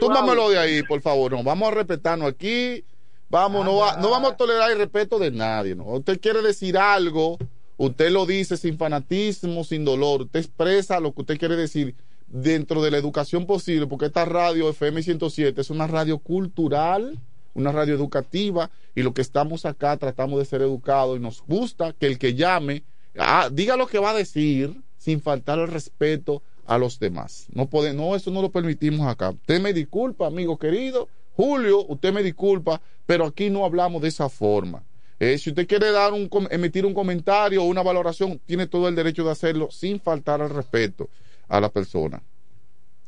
Tú- 0.00 0.08
va. 0.08 0.48
de 0.50 0.58
ahí, 0.58 0.82
por 0.82 1.00
favor. 1.00 1.32
No, 1.32 1.42
vamos 1.42 1.68
a 1.70 1.74
respetarnos 1.74 2.28
aquí. 2.28 2.84
Vamos, 3.30 3.64
no, 3.64 3.76
va- 3.76 3.96
no 3.96 4.10
vamos 4.10 4.32
a 4.32 4.36
tolerar 4.36 4.70
el 4.72 4.78
respeto 4.78 5.18
de 5.18 5.30
nadie. 5.30 5.74
¿no? 5.74 5.84
Usted 5.84 6.20
quiere 6.20 6.42
decir 6.42 6.76
algo, 6.76 7.38
usted 7.76 8.10
lo 8.10 8.26
dice 8.26 8.56
sin 8.56 8.76
fanatismo, 8.78 9.64
sin 9.64 9.84
dolor. 9.84 10.22
Usted 10.22 10.40
expresa 10.40 11.00
lo 11.00 11.12
que 11.12 11.22
usted 11.22 11.38
quiere 11.38 11.56
decir 11.56 11.94
dentro 12.28 12.82
de 12.82 12.90
la 12.90 12.98
educación 12.98 13.46
posible, 13.46 13.86
porque 13.86 14.06
esta 14.06 14.24
radio 14.24 14.68
FM 14.70 15.02
107 15.02 15.60
es 15.60 15.70
una 15.70 15.86
radio 15.86 16.18
cultural, 16.18 17.18
una 17.54 17.72
radio 17.72 17.94
educativa, 17.94 18.70
y 18.94 19.02
lo 19.02 19.14
que 19.14 19.22
estamos 19.22 19.64
acá 19.64 19.96
tratamos 19.96 20.38
de 20.38 20.44
ser 20.44 20.62
educados 20.62 21.16
y 21.16 21.20
nos 21.20 21.42
gusta 21.46 21.92
que 21.92 22.06
el 22.06 22.18
que 22.18 22.34
llame 22.34 22.82
ah, 23.18 23.48
diga 23.52 23.76
lo 23.76 23.86
que 23.86 23.98
va 23.98 24.10
a 24.10 24.14
decir 24.14 24.74
sin 24.98 25.20
faltar 25.20 25.58
el 25.58 25.68
respeto 25.68 26.42
a 26.66 26.78
los 26.78 26.98
demás. 26.98 27.46
No 27.52 27.66
puede, 27.66 27.94
no, 27.94 28.16
eso 28.16 28.30
no 28.30 28.42
lo 28.42 28.50
permitimos 28.50 29.06
acá. 29.06 29.30
Usted 29.30 29.60
me 29.60 29.72
disculpa, 29.72 30.26
amigo 30.26 30.58
querido. 30.58 31.08
Julio, 31.36 31.84
usted 31.86 32.12
me 32.12 32.22
disculpa, 32.22 32.80
pero 33.04 33.26
aquí 33.26 33.50
no 33.50 33.64
hablamos 33.64 34.02
de 34.02 34.08
esa 34.08 34.28
forma. 34.28 34.82
Eh, 35.20 35.38
si 35.38 35.50
usted 35.50 35.66
quiere 35.66 35.92
dar 35.92 36.12
un, 36.12 36.28
emitir 36.50 36.84
un 36.84 36.92
comentario 36.92 37.62
o 37.62 37.66
una 37.66 37.82
valoración, 37.82 38.40
tiene 38.44 38.66
todo 38.66 38.88
el 38.88 38.94
derecho 38.94 39.24
de 39.24 39.30
hacerlo 39.30 39.70
sin 39.70 40.00
faltar 40.00 40.42
al 40.42 40.50
respeto 40.50 41.08
a 41.48 41.60
la 41.60 41.68
persona. 41.68 42.22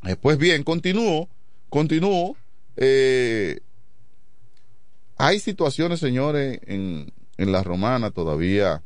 Eh, 0.06 0.16
pues 0.16 0.38
bien, 0.38 0.62
continúo, 0.62 1.28
continúo. 1.68 2.36
Eh, 2.76 3.60
hay 5.16 5.40
situaciones, 5.40 5.98
señores, 5.98 6.60
en, 6.66 7.12
en 7.36 7.52
la 7.52 7.62
romana 7.62 8.10
todavía. 8.10 8.82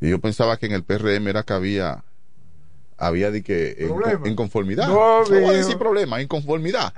Y 0.00 0.10
yo 0.10 0.20
pensaba 0.20 0.56
que 0.56 0.66
en 0.66 0.72
el 0.72 0.84
PRM 0.84 1.28
era 1.28 1.42
que 1.42 1.52
había, 1.52 2.04
había 2.96 3.30
de 3.30 3.42
que 3.42 3.76
en, 3.78 4.26
inconformidad. 4.26 4.88
No, 4.88 5.24
No 5.24 5.40
voy 5.40 5.44
a 5.44 5.58
decir 5.58 5.76
problema, 5.76 6.22
inconformidad. 6.22 6.94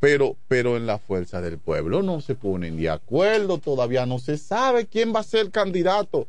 Pero, 0.00 0.36
pero 0.48 0.76
en 0.76 0.86
la 0.86 0.98
fuerza 0.98 1.40
del 1.40 1.58
pueblo 1.58 2.02
no 2.02 2.20
se 2.20 2.34
ponen 2.34 2.76
de 2.76 2.90
acuerdo, 2.90 3.58
todavía 3.58 4.06
no 4.06 4.18
se 4.18 4.38
sabe 4.38 4.86
quién 4.86 5.14
va 5.14 5.20
a 5.20 5.24
ser 5.24 5.50
candidato 5.50 6.26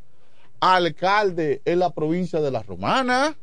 a 0.60 0.76
alcalde 0.76 1.62
en 1.66 1.80
la 1.80 1.92
provincia 1.92 2.40
de 2.42 2.52
la 2.52 2.62
Romana 2.62 3.36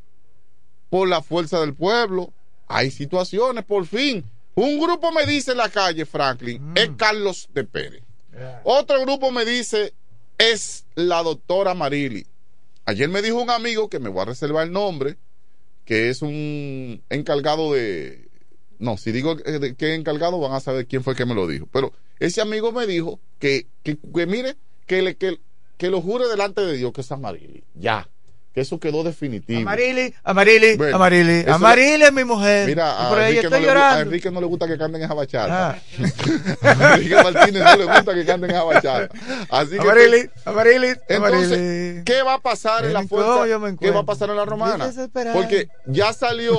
por 0.91 1.09
la 1.09 1.23
fuerza 1.23 1.61
del 1.61 1.75
pueblo. 1.75 2.33
Hay 2.67 2.91
situaciones, 2.91 3.65
por 3.65 3.87
fin. 3.87 4.25
Un 4.55 4.79
grupo 4.81 5.13
me 5.13 5.25
dice 5.27 5.53
en 5.53 5.59
la 5.59 5.69
calle, 5.69 6.05
Franklin, 6.05 6.73
es 6.75 6.91
Carlos 6.97 7.49
de 7.55 7.65
Pérez. 7.65 8.03
Otro 8.65 9.01
grupo 9.03 9.31
me 9.31 9.45
dice, 9.45 9.95
es 10.37 10.85
la 10.95 11.23
doctora 11.23 11.75
Marili. 11.75 12.27
Ayer 12.85 13.09
me 13.09 13.23
dijo 13.23 13.41
un 13.41 13.51
amigo 13.51 13.89
que 13.89 13.99
me 13.99 14.09
voy 14.09 14.23
a 14.23 14.27
reservar 14.27 14.67
el 14.67 14.73
nombre, 14.73 15.17
que 15.85 16.09
es 16.09 16.23
un 16.23 17.03
encargado 17.09 17.73
de... 17.73 18.29
No, 18.79 18.97
si 18.97 19.11
digo 19.11 19.37
eh, 19.45 19.59
de 19.59 19.75
qué 19.75 19.95
encargado 19.95 20.39
van 20.39 20.53
a 20.53 20.61
saber 20.61 20.87
quién 20.87 21.03
fue 21.03 21.13
el 21.15 21.17
que 21.17 21.27
me 21.27 21.35
lo 21.35 21.47
dijo. 21.47 21.69
Pero 21.73 21.93
ese 22.19 22.41
amigo 22.41 22.73
me 22.73 22.87
dijo 22.87 23.19
que, 23.39 23.67
que, 23.83 23.97
que 24.15 24.27
mire, 24.27 24.57
que, 24.87 25.03
le, 25.03 25.17
que, 25.17 25.41
que 25.77 25.91
lo 25.91 26.01
jure 26.01 26.29
delante 26.29 26.61
de 26.61 26.77
Dios 26.77 26.93
que 26.93 27.01
es 27.01 27.13
Amarili. 27.13 27.65
Ya. 27.75 28.09
Que 28.55 28.63
eso 28.63 28.81
quedó 28.81 29.05
definitivo. 29.05 29.61
Amarili, 29.61 30.13
Amarili, 30.25 30.77
Bueno, 30.77 30.97
Amarili. 30.97 31.45
Amarili 31.49 32.03
es 32.03 32.13
mi 32.13 32.25
mujer. 32.25 32.67
Mira, 32.67 33.07
a 33.07 33.09
por 33.11 33.21
Enrique, 33.21 33.43
no 33.45 33.51
le, 33.51 33.57
gu- 33.57 33.63
a 33.63 33.67
llorando. 33.69 34.01
Enrique 34.01 34.31
no 34.31 34.41
le 34.41 34.47
gusta 34.47 34.67
que 34.67 34.79
canten 34.79 35.03
esa 35.03 35.15
bachata. 35.15 35.71
Ah. 35.71 35.79
a 36.63 36.95
Enrique 36.97 37.15
Martínez 37.23 37.63
no 37.63 37.77
le 37.77 37.85
gusta 37.85 38.15
que 38.15 38.25
canten 38.25 38.51
esa 38.51 38.63
bachata. 38.65 39.09
Así 39.51 39.71
que 39.71 39.81
Amarili, 39.81 40.31
Amarili, 40.45 40.87
entonces, 41.09 41.17
Amarili. 41.53 42.05
¿qué 42.05 42.23
va 42.23 42.35
a 42.35 42.39
pasar 42.41 42.85
en 42.87 42.95
la 42.95 43.03
fuerza? 43.05 43.77
¿Qué 43.79 43.91
va 43.91 44.01
a 44.01 44.05
pasar 44.05 44.31
en 44.31 44.37
la 44.37 44.45
romana? 44.45 44.91
Porque 45.35 45.69
ya 45.87 46.13
salió, 46.13 46.57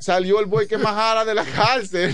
salió 0.00 0.40
el 0.40 0.46
buey 0.46 0.66
que 0.66 0.76
más 0.76 0.94
jala 0.94 1.24
de 1.24 1.34
la 1.34 1.44
cárcel. 1.44 2.12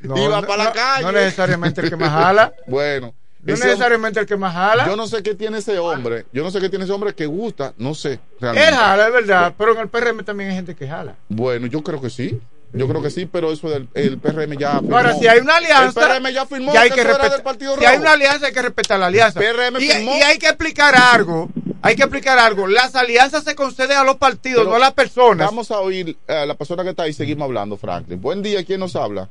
No, 0.00 0.16
Iba 0.22 0.40
no, 0.42 0.46
para 0.46 0.64
la 0.64 0.72
calle. 0.72 1.04
no 1.04 1.12
necesariamente 1.12 1.80
el 1.80 1.88
que 1.90 1.96
más 1.96 2.10
jala. 2.10 2.52
bueno, 2.66 3.14
No 3.42 3.54
Ese- 3.54 3.64
necesariamente 3.64 4.20
el 4.20 4.26
que 4.26 4.36
más 4.36 4.52
jala. 4.52 4.86
Yo 4.86 4.96
no 4.96 5.06
sé 5.06 5.22
qué 5.22 5.34
tiene 5.34 5.58
ese 5.58 5.78
hombre. 5.78 6.26
Yo 6.32 6.42
no 6.42 6.50
sé 6.50 6.60
qué 6.60 6.68
tiene 6.68 6.84
ese 6.84 6.92
hombre 6.92 7.14
que 7.14 7.24
gusta. 7.26 7.72
No 7.78 7.94
sé. 7.94 8.12
Él 8.12 8.20
Realmente. 8.40 8.72
jala, 8.72 9.06
es 9.06 9.12
verdad, 9.12 9.54
pero 9.56 9.72
en 9.72 9.78
el 9.80 9.88
PRM 9.88 10.22
también 10.24 10.50
hay 10.50 10.56
gente 10.56 10.74
que 10.74 10.86
jala. 10.86 11.16
Bueno, 11.28 11.66
yo 11.66 11.82
creo 11.82 12.00
que 12.00 12.10
sí. 12.10 12.38
Yo 12.72 12.86
creo 12.86 13.02
que 13.02 13.10
sí, 13.10 13.26
pero 13.26 13.50
eso 13.50 13.68
del 13.68 13.88
el 13.94 14.18
PRM 14.18 14.56
ya 14.56 14.78
firmó. 14.78 14.96
Ahora, 14.96 15.14
si 15.16 15.26
hay 15.26 15.40
una 15.40 15.56
alianza, 15.56 16.00
El 16.02 16.20
PRM 16.20 16.32
ya 16.32 16.46
firmó 16.46 16.72
ya 16.72 16.82
hay 16.82 16.90
que, 16.90 17.02
respetar- 17.02 17.30
del 17.32 17.42
Partido 17.42 17.76
si 17.76 17.84
hay 17.84 17.98
una 17.98 18.12
alianza, 18.12 18.46
hay 18.46 18.52
que 18.52 18.62
respetar 18.62 19.00
la 19.00 19.06
alianza. 19.06 19.40
PRM 19.40 19.80
y, 19.82 19.88
firmó. 19.90 20.12
y 20.16 20.22
hay 20.22 20.38
que 20.38 20.46
explicar 20.46 20.94
algo. 20.94 21.48
Hay 21.82 21.96
que 21.96 22.02
explicar 22.02 22.38
algo. 22.38 22.68
Las 22.68 22.94
alianzas 22.94 23.42
se 23.42 23.56
conceden 23.56 23.96
a 23.96 24.04
los 24.04 24.16
partidos, 24.18 24.58
Pero 24.60 24.70
no 24.70 24.76
a 24.76 24.78
las 24.78 24.92
personas. 24.92 25.46
Vamos 25.48 25.70
a 25.72 25.80
oír 25.80 26.16
a 26.28 26.46
la 26.46 26.54
persona 26.54 26.84
que 26.84 26.90
está 26.90 27.02
ahí. 27.04 27.12
Seguimos 27.12 27.46
hablando, 27.46 27.76
Franklin. 27.76 28.20
Buen 28.20 28.40
día. 28.42 28.62
¿Quién 28.64 28.78
nos 28.78 28.94
habla? 28.94 29.28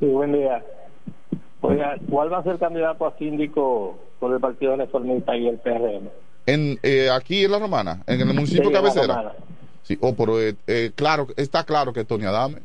Sí, 0.00 0.06
buen 0.06 0.32
día. 0.32 0.64
Oiga, 1.66 1.96
¿cuál 2.10 2.32
va 2.32 2.38
a 2.38 2.42
ser 2.42 2.52
el 2.52 2.58
candidato 2.58 3.06
a 3.06 3.16
síndico 3.18 3.98
por 4.18 4.32
el 4.32 4.40
Partido 4.40 4.76
Reformista 4.76 5.36
y 5.36 5.48
el 5.48 5.58
PRM? 5.58 6.08
En, 6.46 6.78
eh, 6.82 7.08
aquí 7.10 7.44
en 7.44 7.50
La 7.52 7.58
Romana, 7.58 8.02
en 8.06 8.20
el 8.20 8.26
municipio 8.26 8.62
Sí, 8.62 8.68
en 8.68 8.72
La 8.72 8.78
cabecera. 8.80 9.32
Sí, 9.82 9.98
oh, 10.00 10.14
pero 10.14 10.40
eh, 10.40 10.54
eh, 10.66 10.90
claro, 10.94 11.28
está 11.36 11.64
claro 11.64 11.92
que 11.92 12.00
es 12.00 12.06
Tony 12.06 12.24
Adame. 12.24 12.58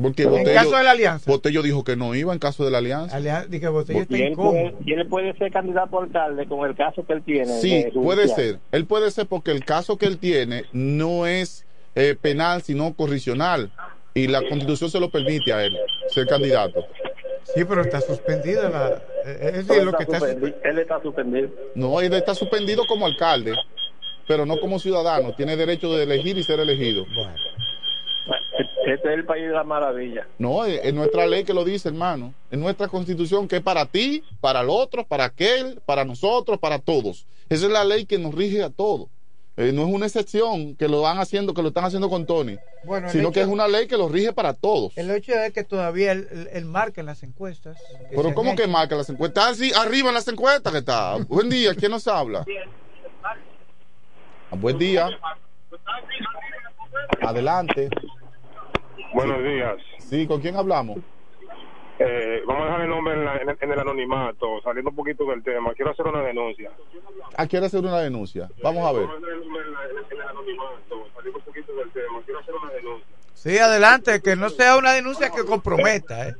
Porque 0.00 0.24
En 0.24 0.30
Botello, 0.30 0.54
caso 0.54 0.76
de 0.76 0.84
la 0.84 0.90
alianza. 0.90 1.30
Botello 1.30 1.62
dijo 1.62 1.82
que 1.82 1.96
no 1.96 2.14
iba 2.14 2.32
en 2.34 2.38
caso 2.38 2.64
de 2.66 2.70
la 2.70 2.78
alianza. 2.78 3.16
Alianza, 3.16 3.48
di 3.48 3.60
que 3.60 3.68
Botello 3.68 4.02
está 4.02 4.16
Y 4.16 4.22
él, 4.22 4.32
incómodo. 4.32 4.52
puede, 4.52 4.74
y 4.84 4.92
él 4.92 5.06
puede 5.08 5.32
ser 5.38 5.50
candidato 5.50 5.98
a 5.98 6.02
alcalde 6.02 6.46
con 6.46 6.68
el 6.68 6.76
caso 6.76 7.06
que 7.06 7.14
él 7.14 7.22
tiene. 7.22 7.46
Sí, 7.46 7.84
de 7.84 7.92
puede 7.92 8.28
ser. 8.28 8.58
Él 8.72 8.84
puede 8.84 9.10
ser 9.10 9.26
porque 9.26 9.52
el 9.52 9.64
caso 9.64 9.96
que 9.96 10.04
él 10.04 10.18
tiene 10.18 10.64
no 10.72 11.26
es 11.26 11.64
eh, 11.94 12.14
penal, 12.20 12.60
sino 12.60 12.92
correccional. 12.92 13.70
Y 14.12 14.28
la 14.28 14.40
constitución 14.46 14.90
se 14.90 15.00
lo 15.00 15.10
permite 15.10 15.52
a 15.54 15.64
él 15.64 15.76
ser 16.08 16.26
candidato. 16.26 16.84
Sí, 17.54 17.64
pero 17.64 17.82
está 17.82 18.00
suspendida 18.00 18.68
la. 18.68 19.02
eh, 19.24 19.38
Es 19.40 19.54
Él 19.54 19.66
decir, 19.66 19.84
lo 19.84 19.90
está 19.92 20.04
que 20.04 20.12
está. 20.12 20.30
él 20.68 20.78
está 20.78 21.00
suspendido. 21.02 21.48
No, 21.74 22.00
él 22.00 22.12
está 22.12 22.34
suspendido 22.34 22.84
como 22.86 23.06
alcalde, 23.06 23.54
pero 24.26 24.44
no 24.46 24.58
como 24.60 24.78
ciudadano. 24.78 25.34
Tiene 25.34 25.56
derecho 25.56 25.92
de 25.94 26.02
elegir 26.04 26.36
y 26.38 26.42
ser 26.42 26.60
elegido. 26.60 27.04
Este 28.86 29.08
es 29.08 29.14
el 29.18 29.24
país 29.24 29.48
de 29.48 29.52
la 29.54 29.64
maravilla. 29.64 30.26
No, 30.38 30.64
es, 30.64 30.80
es 30.84 30.94
nuestra 30.94 31.26
ley 31.26 31.44
que 31.44 31.52
lo 31.54 31.64
dice, 31.64 31.88
hermano. 31.88 32.34
Es 32.50 32.58
nuestra 32.58 32.88
constitución 32.88 33.48
que 33.48 33.56
es 33.56 33.62
para 33.62 33.86
ti, 33.86 34.22
para 34.40 34.60
el 34.60 34.70
otro, 34.70 35.04
para 35.06 35.24
aquel, 35.24 35.80
para 35.84 36.04
nosotros, 36.04 36.58
para 36.58 36.78
todos. 36.78 37.26
Esa 37.48 37.66
es 37.66 37.72
la 37.72 37.84
ley 37.84 38.06
que 38.06 38.18
nos 38.18 38.34
rige 38.34 38.62
a 38.62 38.70
todos. 38.70 39.08
Eh, 39.58 39.72
no 39.72 39.82
es 39.86 39.88
una 39.88 40.04
excepción 40.04 40.76
que 40.76 40.86
lo 40.86 41.00
van 41.00 41.18
haciendo, 41.18 41.54
que 41.54 41.62
lo 41.62 41.68
están 41.68 41.84
haciendo 41.84 42.10
con 42.10 42.26
Tony, 42.26 42.58
Bueno, 42.84 43.08
sino 43.08 43.24
hecho- 43.28 43.32
que 43.32 43.40
es 43.40 43.46
una 43.46 43.66
ley 43.66 43.86
que 43.86 43.96
lo 43.96 44.06
rige 44.08 44.34
para 44.34 44.52
todos. 44.52 44.92
El 44.98 45.10
hecho 45.10 45.32
es 45.32 45.52
que 45.54 45.64
todavía 45.64 46.12
él, 46.12 46.28
él- 46.30 46.48
él 46.52 46.64
marca 46.66 47.00
en 47.00 47.06
las 47.06 47.22
encuestas. 47.22 47.78
que 48.10 48.16
Pero 48.16 48.34
¿cómo 48.34 48.54
que 48.54 48.66
marca 48.66 48.94
las 48.96 49.08
encuestas? 49.08 49.44
Ah, 49.48 49.54
sí, 49.54 49.72
arriba 49.74 50.08
en 50.10 50.14
las 50.14 50.28
encuestas 50.28 50.70
que 50.72 50.78
está. 50.80 51.16
Buen 51.28 51.48
día, 51.48 51.74
¿quién 51.74 51.90
nos 51.90 52.06
habla? 52.06 52.44
Ah, 54.50 54.56
Buen 54.56 54.78
día. 54.78 55.08
Adelante. 57.22 57.88
Buenos 59.14 59.42
días. 59.42 59.76
Sí, 59.98 60.26
¿con 60.26 60.40
quién 60.40 60.56
hablamos? 60.56 60.98
Eh, 61.98 62.25
vamos 62.56 62.62
a 62.62 62.64
dejar 62.70 62.80
el 62.82 62.90
nombre 62.90 63.14
en, 63.14 63.24
la- 63.24 63.36
en 63.36 63.48
el- 63.50 63.58
en 63.60 63.72
el 63.72 63.78
anonimato, 63.78 64.60
saliendo 64.62 64.90
un 64.90 64.96
poquito 64.96 65.24
del 65.26 65.42
tema. 65.42 65.72
Quiero 65.74 65.90
hacer 65.92 66.06
una 66.06 66.22
denuncia. 66.22 66.70
Ah, 67.36 67.46
quiere 67.46 67.66
hacer 67.66 67.80
una 67.80 67.98
denuncia. 68.00 68.48
Vamos 68.62 68.86
a 68.86 68.92
ver. 68.92 69.06
Vamos 69.06 69.16
a 69.22 69.26
dejar 69.26 69.32
el 69.34 69.40
nombre 69.44 69.62
en, 69.62 69.72
la- 69.72 69.84
en 69.84 70.20
el 70.20 70.22
anonimato, 70.28 71.08
saliendo 71.14 71.38
un 71.38 71.44
poquito 71.44 71.72
del 71.74 71.90
tema. 71.90 72.20
Quiero 72.24 72.40
hacer 72.40 72.54
una 72.54 72.72
denuncia. 72.72 73.06
Sí, 73.34 73.58
adelante, 73.58 74.22
que 74.22 74.34
no 74.36 74.48
sea 74.50 74.76
una 74.76 74.92
denuncia 74.92 75.30
que 75.30 75.44
comprometa. 75.44 76.28
¿eh? 76.28 76.34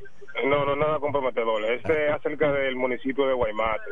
No, 0.47 0.65
no, 0.65 0.75
nada 0.77 0.99
comprometedor. 0.99 1.65
Este 1.67 2.07
es 2.09 2.13
acerca 2.13 2.53
del 2.53 2.77
municipio 2.77 3.27
de 3.27 3.35
Guaymate. 3.35 3.83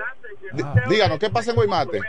Díganos, 0.88 1.18
¿qué 1.18 1.30
pasa 1.30 1.51
en 1.51 1.56
Guaymate? 1.56 2.01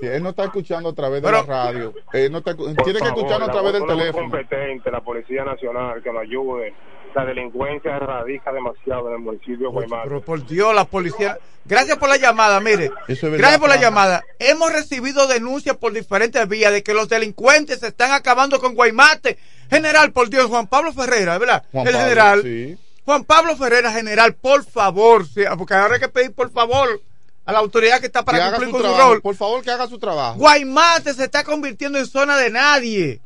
Si 0.00 0.06
él 0.06 0.22
no 0.22 0.30
está 0.30 0.44
escuchando 0.44 0.90
a 0.90 0.94
través 0.94 1.22
de 1.22 1.32
la 1.32 1.42
radio, 1.42 1.94
él 2.12 2.32
no 2.32 2.38
está, 2.38 2.54
tiene 2.54 2.74
que 2.74 2.98
favor, 2.98 3.18
escucharnos 3.18 3.48
a 3.48 3.52
través 3.52 3.72
del 3.72 3.86
teléfono. 3.86 4.30
competente, 4.30 4.90
la 4.90 5.00
Policía 5.00 5.44
Nacional, 5.44 6.02
que 6.02 6.12
nos 6.12 6.22
ayude. 6.22 6.74
La 7.14 7.24
delincuencia 7.24 7.98
radica 7.98 8.52
demasiado 8.52 9.08
en 9.08 9.14
el 9.14 9.20
municipio 9.20 9.58
de 9.58 9.72
Guaymate. 9.72 10.08
Pero 10.08 10.20
por 10.20 10.46
Dios, 10.46 10.74
la 10.74 10.84
policía. 10.84 11.38
Gracias 11.64 11.96
por 11.96 12.08
la 12.08 12.16
llamada, 12.18 12.60
mire. 12.60 12.90
Eso 13.08 13.26
es 13.26 13.32
verdad, 13.32 13.38
Gracias 13.38 13.60
por 13.60 13.68
la 13.70 13.76
llamada. 13.80 14.24
Hemos 14.38 14.72
recibido 14.72 15.26
denuncias 15.26 15.76
por 15.76 15.92
diferentes 15.92 16.46
vías 16.48 16.70
de 16.70 16.82
que 16.82 16.94
los 16.94 17.08
delincuentes 17.08 17.80
se 17.80 17.88
están 17.88 18.12
acabando 18.12 18.60
con 18.60 18.74
Guaymate. 18.74 19.38
General, 19.70 20.12
por 20.12 20.28
Dios, 20.28 20.46
Juan 20.46 20.66
Pablo 20.66 20.92
Ferreira, 20.92 21.38
¿verdad? 21.38 21.64
Juan 21.72 21.86
el 21.86 21.92
Pablo, 21.94 22.08
general. 22.08 22.42
sí. 22.42 22.78
Juan 23.04 23.24
Pablo 23.24 23.56
Ferreira, 23.56 23.90
general, 23.90 24.34
por 24.34 24.64
favor, 24.64 25.24
porque 25.56 25.74
ahora 25.74 25.94
hay 25.94 26.00
que 26.00 26.08
pedir 26.08 26.34
por 26.34 26.50
favor 26.50 27.00
a 27.48 27.52
la 27.52 27.60
autoridad 27.60 27.98
que 27.98 28.08
está 28.08 28.26
para 28.26 28.50
cumplir 28.50 28.68
su 28.68 28.72
con 28.72 28.82
su 28.82 28.98
rol. 28.98 29.22
Por 29.22 29.34
favor, 29.34 29.62
que 29.62 29.70
haga 29.70 29.88
su 29.88 29.98
trabajo. 29.98 30.38
Guaymate 30.38 31.14
se 31.14 31.24
está 31.24 31.44
convirtiendo 31.44 31.98
en 31.98 32.04
zona 32.04 32.36
de 32.36 32.50
nadie. 32.50 33.22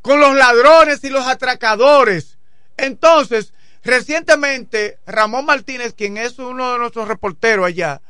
Con 0.00 0.20
los 0.20 0.36
ladrones 0.36 1.02
y 1.02 1.08
los 1.08 1.26
atracadores. 1.26 2.38
Entonces, 2.76 3.52
recientemente, 3.82 5.00
Ramón 5.06 5.44
Martínez, 5.44 5.92
quien 5.92 6.18
es 6.18 6.38
uno 6.38 6.74
de 6.74 6.78
nuestros 6.78 7.08
reporteros 7.08 7.66
allá, 7.66 8.00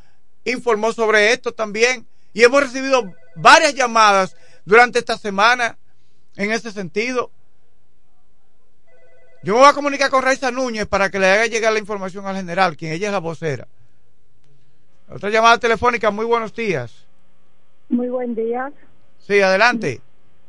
informó 0.45 0.93
sobre 0.93 1.33
esto 1.33 1.53
también. 1.53 2.07
Y 2.35 2.43
hemos 2.43 2.65
recibido 2.65 3.11
varias 3.37 3.75
llamadas 3.75 4.37
durante 4.67 4.99
esta 4.99 5.17
semana 5.17 5.79
en 6.37 6.53
ese 6.53 6.73
sentido. 6.73 7.31
Yo 9.43 9.55
me 9.55 9.61
voy 9.61 9.71
a 9.71 9.73
comunicar 9.73 10.11
con 10.11 10.23
Raiza 10.23 10.51
Núñez 10.51 10.87
para 10.87 11.09
que 11.09 11.19
le 11.19 11.27
haga 11.27 11.47
llegar 11.47 11.73
la 11.73 11.79
información 11.79 12.27
al 12.27 12.37
general, 12.37 12.77
quien 12.77 12.93
ella 12.93 13.07
es 13.07 13.13
la 13.15 13.21
vocera. 13.21 13.67
Otra 15.11 15.31
llamada 15.31 15.59
telefónica, 15.59 16.11
muy 16.11 16.27
buenos 16.27 16.55
días. 16.55 17.07
Muy 17.89 18.09
buen 18.09 18.35
día. 18.35 18.71
Sí, 19.19 19.41
adelante. 19.41 20.01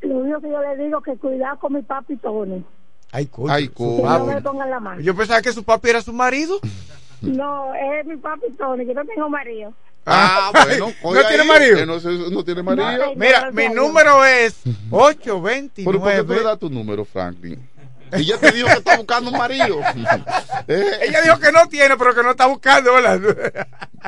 Lo 0.02 0.18
único 0.18 0.42
que 0.42 0.50
yo 0.50 0.62
le 0.62 0.84
digo 0.84 1.00
es 1.00 1.06
que 1.06 1.18
cuidado 1.18 1.60
con 1.60 1.74
mi 1.74 1.82
papi 1.82 2.18
Tony. 2.18 2.64
Ay, 3.12 3.26
coño. 3.28 3.54
Ay, 3.54 3.70
coño. 3.70 3.98
Que 3.98 4.02
no 4.04 4.08
papi. 4.08 4.34
me 4.34 4.42
pongan 4.42 4.70
la 4.70 4.80
mano. 4.80 5.02
Yo 5.02 5.16
pensaba 5.16 5.42
que 5.42 5.54
su 5.54 5.64
papi 5.64 5.90
era 5.90 6.02
su 6.02 6.12
marido. 6.12 6.60
No, 7.22 7.74
es 7.74 8.06
mi 8.06 8.18
papi 8.18 8.52
Tony, 8.58 8.86
que 8.86 8.94
no 8.94 9.06
tengo 9.06 9.30
marido. 9.30 9.74
Ah, 10.06 10.52
bueno. 10.54 10.88
¿No 11.04 11.28
tiene 11.28 11.44
ahí, 11.44 11.48
marido? 11.48 11.86
no, 11.86 12.44
tiene 12.44 12.64
marido. 12.64 12.86
No, 12.98 13.16
Mira, 13.16 13.52
mi 13.52 13.70
número 13.70 14.26
es 14.26 14.62
829. 14.92 15.84
Pero 15.86 16.00
¿por 16.00 16.12
qué 16.12 16.24
tú 16.24 16.34
le 16.34 16.44
das 16.44 16.60
tu 16.60 16.70
número, 16.70 17.06
Franklin? 17.06 17.60
Ella 18.12 18.38
te 18.38 18.52
dijo 18.52 18.68
que 18.68 18.74
está 18.74 18.98
buscando 18.98 19.32
un 19.32 19.38
marido. 19.38 19.80
Eh, 20.68 21.00
Ella 21.08 21.22
dijo 21.24 21.40
que 21.40 21.52
no 21.52 21.68
tiene, 21.68 21.98
pero 21.98 22.14
que 22.14 22.22
no 22.22 22.32
está 22.32 22.46
buscando, 22.46 22.94
¿verdad? 22.94 23.20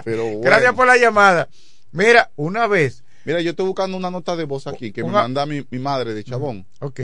Pero 0.04 0.24
bueno. 0.26 0.42
Gracias 0.42 0.74
por 0.74 0.86
la 0.86 0.96
llamada. 0.96 1.50
Mira, 1.92 2.30
una 2.36 2.68
vez. 2.68 3.04
Mira, 3.26 3.42
yo 3.42 3.52
estoy 3.52 3.66
buscando 3.66 3.98
una 3.98 4.12
nota 4.12 4.36
de 4.36 4.44
voz 4.44 4.68
aquí 4.68 4.92
que 4.92 5.04
me 5.04 5.10
manda 5.10 5.46
mi, 5.48 5.66
mi 5.72 5.80
madre 5.80 6.14
de 6.14 6.24
Chabón. 6.24 6.68
Ok. 6.80 7.00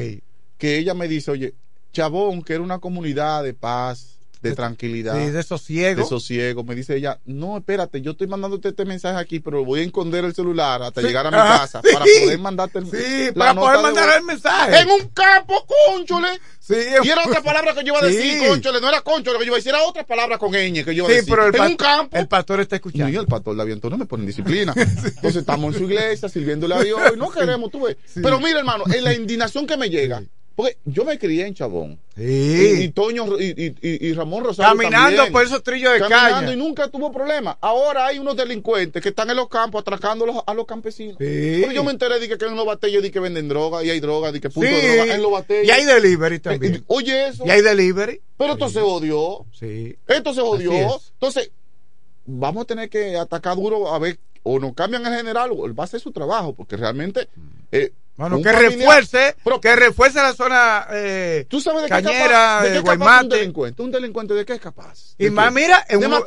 Que 0.58 0.78
ella 0.78 0.94
me 0.94 1.08
dice, 1.08 1.32
oye, 1.32 1.56
Chabón, 1.92 2.44
que 2.44 2.54
era 2.54 2.62
una 2.62 2.78
comunidad 2.78 3.44
de 3.44 3.56
paz, 3.56 4.17
de 4.42 4.56
tranquilidad. 4.56 5.16
Sí, 5.18 5.32
de 5.32 5.44
sosiego. 5.44 6.02
De 6.04 6.08
sosiego. 6.08 6.64
Me 6.64 6.76
dice 6.76 6.96
ella, 6.96 7.20
no, 7.26 7.58
espérate, 7.58 8.02
yo 8.02 8.12
estoy 8.12 8.28
mandándote 8.28 8.70
este 8.70 8.86
mensaje 8.86 9.18
aquí, 9.20 9.40
pero 9.40 9.64
voy 9.66 9.80
a 9.80 9.84
esconder 9.84 10.26
el 10.26 10.34
celular 10.34 10.82
hasta 10.84 11.02
Sí. 11.02 11.08
llegar 11.08 11.28
a 11.28 11.32
mi 11.32 11.38
Ajá, 11.38 11.60
casa 11.60 11.82
sí. 11.84 11.90
para 11.94 12.06
poder 12.06 12.40
mandarte 12.40 12.80
el, 12.80 12.86
Sí, 12.86 13.26
la 13.28 13.34
para 13.34 13.56
poder 13.56 13.78
de 13.78 13.84
mandar 13.84 14.18
el 14.18 14.24
mensaje. 14.24 14.80
En 14.80 14.90
un 14.90 15.08
campo, 15.10 15.66
conchole. 15.94 16.30
Sí, 16.60 16.76
Y 17.04 17.10
era 17.10 17.24
otra 17.26 17.42
palabra 17.42 17.74
que 17.74 17.82
yo 17.84 17.94
iba 17.94 18.00
a 18.00 18.02
decir, 18.08 18.40
Sí. 18.42 18.48
conchole. 18.48 18.82
No 18.82 18.90
era 18.90 19.02
conchole 19.02 19.38
que 19.40 19.46
yo 19.46 19.50
iba 19.50 19.56
a 19.56 19.60
decir, 19.60 19.70
era 19.74 19.84
otra 19.84 20.06
palabra 20.06 20.38
con 20.38 20.52
ñ 20.52 20.84
que 20.84 20.94
yo 20.96 21.04
iba 21.04 21.08
a 21.08 21.10
Sí, 21.12 21.16
decir. 21.18 21.30
pero 21.34 21.48
el, 21.48 21.56
en 21.56 21.62
un 21.62 21.76
campo. 21.78 22.18
el 22.18 22.28
pastor 22.28 22.60
está 22.62 22.76
No, 22.76 22.78
escuchando. 22.78 23.10
y 23.10 23.16
el 23.16 23.26
pastor 23.28 23.56
de 23.56 23.62
aviento 23.62 23.90
no 23.90 23.98
me 23.98 24.06
pone 24.06 24.24
en 24.24 24.28
disciplina. 24.28 24.74
Entonces 24.76 25.36
estamos 25.38 25.74
en 25.74 25.80
su 25.80 25.86
iglesia 25.90 26.30
sirviéndole 26.30 26.76
a 26.76 26.82
Dios 26.82 27.00
y 27.14 27.18
no 27.18 27.30
queremos, 27.32 27.72
tú 27.72 27.84
ves. 27.86 27.98
Pero 28.16 28.40
mira, 28.40 28.60
hermano, 28.60 28.84
en 28.94 29.04
la 29.04 29.14
indignación 29.14 29.66
que 29.66 29.78
me 29.78 29.90
llega, 29.90 30.22
porque 30.58 30.76
yo 30.86 31.06
me 31.06 31.20
crié 31.20 31.46
en 31.46 31.54
Chabón. 31.54 32.00
Y, 32.18 32.24
y 32.24 32.76
Sí. 32.78 32.90
Toño 32.90 33.40
y, 33.40 33.76
y- 33.82 34.08
y- 34.10 34.14
Ramón 34.14 34.44
Rosario. 34.44 34.72
Caminando 34.76 35.16
también. 35.18 35.32
por 35.32 35.44
esos 35.46 35.62
trillos 35.62 35.94
de 35.94 36.00
Caminando 36.00 36.36
caña. 36.48 36.54
y 36.54 36.58
nunca 36.58 36.88
tuvo 36.88 37.12
problema. 37.12 37.56
Ahora 37.62 38.08
hay 38.08 38.18
unos 38.18 38.36
delincuentes 38.36 39.04
que 39.04 39.10
están 39.10 39.30
en 39.30 39.36
los 39.38 39.50
campos 39.50 39.82
atracando 39.82 40.24
a 40.26 40.28
los, 40.28 40.38
a 40.48 40.54
los 40.56 40.66
campesinos. 40.66 41.16
Sí. 41.20 41.60
Pero 41.62 41.72
yo 41.74 41.84
me 41.84 41.92
enteré 41.92 42.20
de 42.20 42.28
que, 42.28 42.44
en 42.44 42.56
los 42.56 42.66
batallos 42.66 43.04
de 43.04 43.12
que 43.12 43.20
venden 43.20 43.48
droga 43.48 43.84
y 43.84 43.92
hay 43.92 44.00
droga, 44.00 44.32
de 44.32 44.42
que 44.42 44.50
punto 44.50 44.68
Sí. 44.68 44.76
de 44.76 44.96
droga 44.98 45.14
en 45.16 45.22
los 45.22 45.32
batallos. 45.32 45.66
Y 45.68 45.70
hay 45.72 45.86
delivery 45.86 46.40
también. 46.40 46.76
eh, 46.76 46.82
Oye 46.88 47.28
eso. 47.28 47.46
Y 47.46 47.52
hay 47.52 47.62
delivery. 47.62 48.20
Pero 48.36 48.54
esto 48.54 48.68
se 48.70 48.80
odió. 48.82 49.46
Sí. 49.54 49.96
Esto 50.08 50.34
se 50.34 50.42
odió. 50.42 50.72
es. 50.74 51.12
Entonces, 51.14 51.52
vamos 52.26 52.64
a 52.64 52.66
tener 52.66 52.90
que 52.90 53.16
atacar 53.16 53.56
duro 53.56 53.94
a 53.94 54.00
ver, 54.00 54.18
o 54.42 54.60
nos 54.60 54.74
cambian 54.74 55.06
el 55.06 55.14
general, 55.14 55.52
o 55.56 55.68
él 55.68 55.80
va 55.80 55.84
a 55.84 55.86
hacer 55.86 56.00
su 56.00 56.12
trabajo, 56.12 56.54
porque 56.54 56.78
realmente 56.78 57.28
eh, 57.72 57.92
Bueno, 58.18 58.38
que 58.42 58.50
familiar- 58.52 58.72
refuerce, 58.80 59.36
que 59.62 59.76
refuerce 59.76 60.18
la 60.20 60.34
zona 60.34 60.88
eh, 60.92 61.46
¿Tú 61.48 61.62
sabes 61.62 61.84
de 61.84 61.88
qué 61.88 62.02
cañera, 62.02 62.18
es 62.18 62.24
capaz, 62.24 62.62
de 62.64 62.68
qué 62.70 62.74
de 62.74 62.80
un 62.80 63.30
delincuente? 63.30 63.82
Un 63.84 63.92
delincuente 63.92 64.34
de 64.34 64.44
qué 64.44 64.54
es 64.54 64.60
capaz? 64.60 65.14
Y 65.20 65.26
¿De 65.26 65.30
más, 65.32 65.50
qué? 65.50 65.52
mira, 65.54 65.86
en, 65.88 66.04
un- 66.04 66.24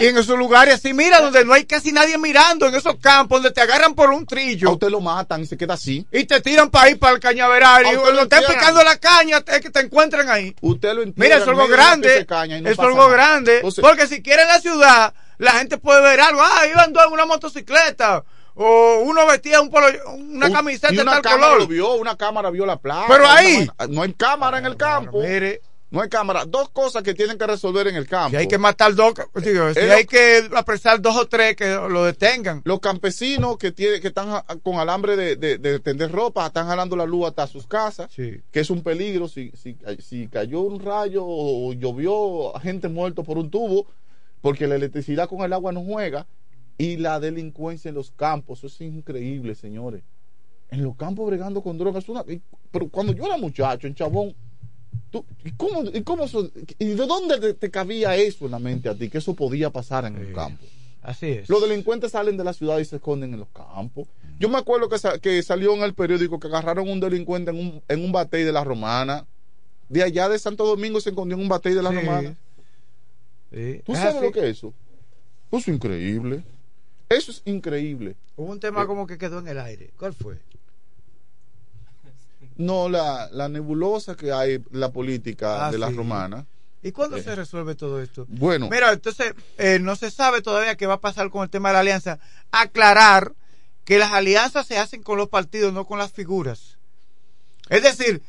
y 0.00 0.06
en 0.06 0.18
esos 0.18 0.38
lugares 0.38 0.74
así, 0.74 0.94
mira, 0.94 1.20
donde 1.20 1.44
no 1.44 1.52
hay 1.52 1.64
casi 1.64 1.90
nadie 1.90 2.16
mirando, 2.16 2.68
en 2.68 2.74
esos 2.76 2.94
campos 3.00 3.42
donde 3.42 3.50
te 3.52 3.60
agarran 3.60 3.94
por 3.94 4.10
un 4.10 4.24
trillo. 4.24 4.68
A 4.68 4.72
usted 4.74 4.88
lo 4.88 5.00
matan 5.00 5.42
y 5.42 5.46
se 5.46 5.56
queda 5.56 5.74
así. 5.74 6.06
Y 6.12 6.24
te 6.26 6.40
tiran 6.40 6.70
para 6.70 6.86
ahí, 6.86 6.94
para 6.94 7.14
el 7.14 7.20
cañaveral. 7.20 7.86
Y 7.92 7.96
cuando 7.96 8.22
estén 8.22 8.44
picando 8.46 8.84
la 8.84 8.96
caña, 8.98 9.42
es 9.44 9.60
que 9.60 9.70
te 9.70 9.80
encuentran 9.80 10.30
ahí. 10.30 10.54
Usted 10.60 10.94
lo 10.94 11.02
Mira, 11.16 11.36
eso 11.36 11.44
es 11.44 11.48
algo 11.48 11.66
grande. 11.66 12.26
Es 12.64 12.78
algo 12.78 13.08
grande. 13.08 13.62
Porque 13.80 14.06
si 14.06 14.22
quiere 14.22 14.42
en 14.42 14.48
la 14.48 14.60
ciudad, 14.60 15.12
la 15.38 15.52
gente 15.52 15.76
puede 15.78 16.00
ver 16.02 16.20
algo. 16.20 16.40
Ah, 16.40 16.66
iban 16.70 16.92
dos 16.92 17.04
en 17.06 17.12
una 17.12 17.26
motocicleta. 17.26 18.22
O 18.54 19.02
uno 19.04 19.26
vestía 19.26 19.60
un 19.60 19.70
polo, 19.70 19.86
una 20.16 20.46
Un- 20.46 20.52
camiseta 20.52 20.92
y 20.92 20.96
de 20.96 21.04
tal 21.04 21.22
cámara 21.22 21.42
color. 21.54 21.58
lo 21.60 21.66
vio, 21.66 21.94
una 21.94 22.16
cámara 22.16 22.50
vio 22.50 22.66
la 22.66 22.76
placa. 22.78 23.06
Pero 23.08 23.26
ahí- 23.26 23.68
no 23.88 24.02
hay 24.02 24.12
cámara 24.12 24.58
en 24.58 24.66
el 24.66 24.76
campo. 24.76 25.20
mire. 25.22 25.60
No 25.90 26.00
hay 26.00 26.08
cámara. 26.08 26.46
Dos 26.46 26.70
cosas 26.70 27.02
que 27.02 27.12
tienen 27.12 27.36
que 27.36 27.46
resolver 27.46 27.86
en 27.86 27.96
el 27.96 28.08
campo. 28.08 28.30
Si 28.30 28.36
hay 28.36 28.48
que 28.48 28.56
matar 28.56 28.94
dos, 28.94 29.12
digo, 29.44 29.74
si 29.74 29.80
hay 29.80 30.06
que 30.06 30.48
apresar 30.56 31.02
dos 31.02 31.14
o 31.18 31.28
tres 31.28 31.54
que 31.54 31.66
lo 31.68 32.04
detengan. 32.04 32.62
Los 32.64 32.80
campesinos 32.80 33.58
que 33.58 33.72
tienen, 33.72 34.00
que 34.00 34.08
están 34.08 34.42
con 34.62 34.78
alambre 34.78 35.16
de, 35.16 35.36
de, 35.36 35.58
de 35.58 35.80
tender 35.80 36.10
ropa, 36.10 36.46
están 36.46 36.66
jalando 36.66 36.96
la 36.96 37.04
luz 37.04 37.26
hasta 37.26 37.46
sus 37.46 37.66
casas, 37.66 38.08
que 38.16 38.40
es 38.60 38.70
un 38.70 38.82
peligro. 38.82 39.28
Si, 39.28 39.52
si, 39.54 39.76
si 39.98 40.28
cayó 40.28 40.60
un 40.60 40.80
rayo 40.80 41.24
o 41.26 41.74
llovió, 41.74 42.54
gente 42.62 42.88
muerto 42.88 43.22
por 43.22 43.36
un 43.36 43.50
tubo, 43.50 43.86
porque 44.40 44.66
la 44.66 44.76
electricidad 44.76 45.28
con 45.28 45.42
el 45.42 45.52
agua 45.52 45.72
no 45.72 45.82
juega. 45.84 46.26
Y 46.78 46.96
la 46.96 47.20
delincuencia 47.20 47.88
en 47.90 47.94
los 47.94 48.10
campos, 48.10 48.58
eso 48.58 48.66
es 48.68 48.80
increíble, 48.80 49.54
señores. 49.54 50.02
En 50.70 50.82
los 50.82 50.96
campos 50.96 51.26
bregando 51.26 51.62
con 51.62 51.76
drogas. 51.78 52.08
Una, 52.08 52.24
pero 52.70 52.88
cuando 52.88 53.12
yo 53.12 53.26
era 53.26 53.36
muchacho, 53.36 53.86
en 53.86 53.94
Chabón, 53.94 54.34
tú- 55.10 55.24
¿y, 55.44 55.52
cómo, 55.52 55.82
y, 55.92 56.02
cómo 56.02 56.24
eso- 56.24 56.50
¿y 56.78 56.86
de 56.86 57.06
dónde 57.06 57.38
te, 57.38 57.54
te 57.54 57.70
cabía 57.70 58.16
eso 58.16 58.46
en 58.46 58.52
la 58.52 58.58
mente 58.58 58.88
a 58.88 58.94
ti? 58.94 59.08
Que 59.10 59.18
eso 59.18 59.34
podía 59.34 59.70
pasar 59.70 60.06
en 60.06 60.16
el 60.16 60.32
campo. 60.32 60.64
Así 61.02 61.26
es. 61.26 61.48
Los 61.48 61.60
delincuentes 61.60 62.12
salen 62.12 62.36
de 62.36 62.44
la 62.44 62.52
ciudad 62.52 62.78
y 62.78 62.84
se 62.84 62.96
esconden 62.96 63.34
en 63.34 63.40
los 63.40 63.48
campos. 63.48 64.08
Yo 64.38 64.48
me 64.48 64.56
acuerdo 64.56 64.88
que, 64.88 64.98
sa- 64.98 65.18
que 65.18 65.42
salió 65.42 65.74
en 65.74 65.82
el 65.82 65.94
periódico 65.94 66.40
que 66.40 66.46
agarraron 66.48 66.88
un 66.88 67.00
delincuente 67.00 67.50
en 67.50 67.58
un, 67.58 67.82
en 67.88 68.04
un 68.04 68.12
batey 68.12 68.44
de 68.44 68.52
la 68.52 68.64
Romana. 68.64 69.26
De 69.88 70.02
allá 70.02 70.28
de 70.30 70.38
Santo 70.38 70.64
Domingo 70.64 71.00
se 71.00 71.10
escondió 71.10 71.36
en 71.36 71.42
un 71.42 71.48
batey 71.48 71.74
de 71.74 71.82
la 71.82 71.90
Sí. 71.90 71.96
Romana. 71.96 72.34
Sí. 73.52 73.82
¿Tú 73.84 73.92
Es 73.92 73.98
sabes 73.98 74.22
lo 74.22 74.32
que 74.32 74.38
es 74.40 74.56
eso? 74.56 74.68
Eso 75.48 75.58
es 75.58 75.68
increíble. 75.68 76.42
Eso 77.12 77.30
es 77.30 77.42
increíble. 77.44 78.16
Hubo 78.36 78.50
un 78.52 78.60
tema 78.60 78.82
Eh, 78.82 78.86
como 78.86 79.06
que 79.06 79.18
quedó 79.18 79.38
en 79.40 79.48
el 79.48 79.58
aire. 79.58 79.90
¿Cuál 79.98 80.14
fue? 80.14 80.38
No, 82.56 82.88
la, 82.88 83.28
la 83.32 83.48
nebulosa 83.48 84.14
que 84.16 84.32
hay, 84.32 84.62
la 84.70 84.90
política 84.92 85.66
Ah, 85.66 85.72
de 85.72 85.78
la 85.78 85.88
sí. 85.88 85.94
romana. 85.96 86.46
¿Y 86.82 86.92
cuándo 86.92 87.16
Eh. 87.16 87.22
se 87.22 87.34
resuelve 87.34 87.74
todo 87.74 88.00
esto? 88.02 88.26
Bueno. 88.28 88.68
Mira, 88.70 88.92
entonces, 88.92 89.34
eh, 89.56 89.78
no 89.80 89.96
se 89.96 90.10
sabe 90.10 90.42
todavía 90.42 90.76
qué 90.76 90.86
va 90.86 90.94
a 90.94 91.00
pasar 91.00 91.30
con 91.30 91.42
el 91.44 91.50
tema 91.50 91.68
de 91.70 91.74
la 91.74 91.80
alianza. 91.80 92.18
Aclarar 92.50 93.32
que 93.84 93.98
las 93.98 94.12
alianzas 94.12 94.66
se 94.66 94.78
hacen 94.78 95.02
con 95.02 95.16
los 95.16 95.28
partidos, 95.28 95.72
no 95.72 95.86
con 95.86 95.98
las 95.98 96.12
figuras. 96.12 96.78
Es 97.68 97.82
decir, 97.82 98.22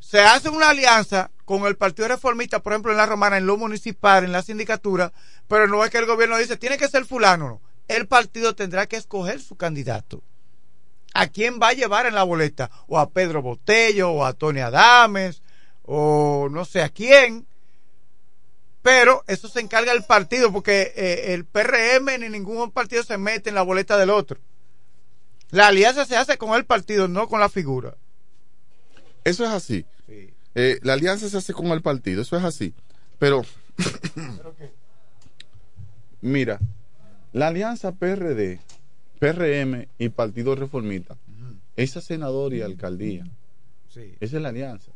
se 0.00 0.20
hace 0.20 0.48
una 0.48 0.70
alianza 0.70 1.30
con 1.44 1.64
el 1.66 1.76
Partido 1.76 2.08
Reformista, 2.08 2.60
por 2.62 2.72
ejemplo, 2.72 2.90
en 2.92 2.98
la 2.98 3.06
Romana, 3.06 3.38
en 3.38 3.46
lo 3.46 3.56
municipal, 3.56 4.24
en 4.24 4.32
la 4.32 4.42
sindicatura, 4.42 5.12
pero 5.46 5.66
no 5.66 5.82
es 5.84 5.90
que 5.90 5.98
el 5.98 6.06
gobierno 6.06 6.36
dice, 6.36 6.56
tiene 6.56 6.76
que 6.78 6.88
ser 6.88 7.04
fulano. 7.06 7.60
El 7.88 8.06
partido 8.06 8.54
tendrá 8.54 8.86
que 8.86 8.96
escoger 8.96 9.40
su 9.40 9.56
candidato. 9.56 10.22
¿A 11.14 11.26
quién 11.26 11.58
va 11.60 11.68
a 11.68 11.72
llevar 11.72 12.06
en 12.06 12.14
la 12.14 12.22
boleta? 12.22 12.70
O 12.86 12.98
a 12.98 13.10
Pedro 13.10 13.42
Botello, 13.42 14.10
o 14.10 14.24
a 14.24 14.34
Tony 14.34 14.60
Adames, 14.60 15.42
o 15.84 16.48
no 16.50 16.64
sé 16.64 16.82
a 16.82 16.90
quién. 16.90 17.46
Pero 18.82 19.24
eso 19.26 19.48
se 19.48 19.60
encarga 19.60 19.92
el 19.92 20.04
partido, 20.04 20.52
porque 20.52 20.92
eh, 20.94 21.34
el 21.34 21.44
PRM 21.44 22.20
ni 22.20 22.28
ningún 22.28 22.70
partido 22.70 23.02
se 23.02 23.18
mete 23.18 23.48
en 23.48 23.54
la 23.54 23.62
boleta 23.62 23.96
del 23.96 24.10
otro. 24.10 24.38
La 25.50 25.68
alianza 25.68 26.04
se 26.04 26.16
hace 26.16 26.36
con 26.36 26.54
el 26.54 26.66
partido, 26.66 27.08
no 27.08 27.26
con 27.26 27.40
la 27.40 27.48
figura. 27.48 27.96
Eso 29.24 29.44
es 29.44 29.50
así. 29.50 29.86
Eh, 30.54 30.78
la 30.82 30.92
alianza 30.94 31.28
se 31.28 31.36
hace 31.36 31.52
con 31.52 31.66
el 31.68 31.82
partido, 31.82 32.22
eso 32.22 32.36
es 32.36 32.44
así. 32.44 32.74
Pero, 33.18 33.42
mira, 36.20 36.60
la 37.32 37.48
alianza 37.48 37.92
PRD, 37.92 38.60
PRM 39.18 39.86
y 39.98 40.08
Partido 40.10 40.54
Reformista, 40.54 41.16
esa 41.76 42.00
senador 42.00 42.54
y 42.54 42.62
alcaldía, 42.62 43.24
esa 44.20 44.36
es 44.36 44.42
la 44.42 44.48
alianza. 44.48 44.92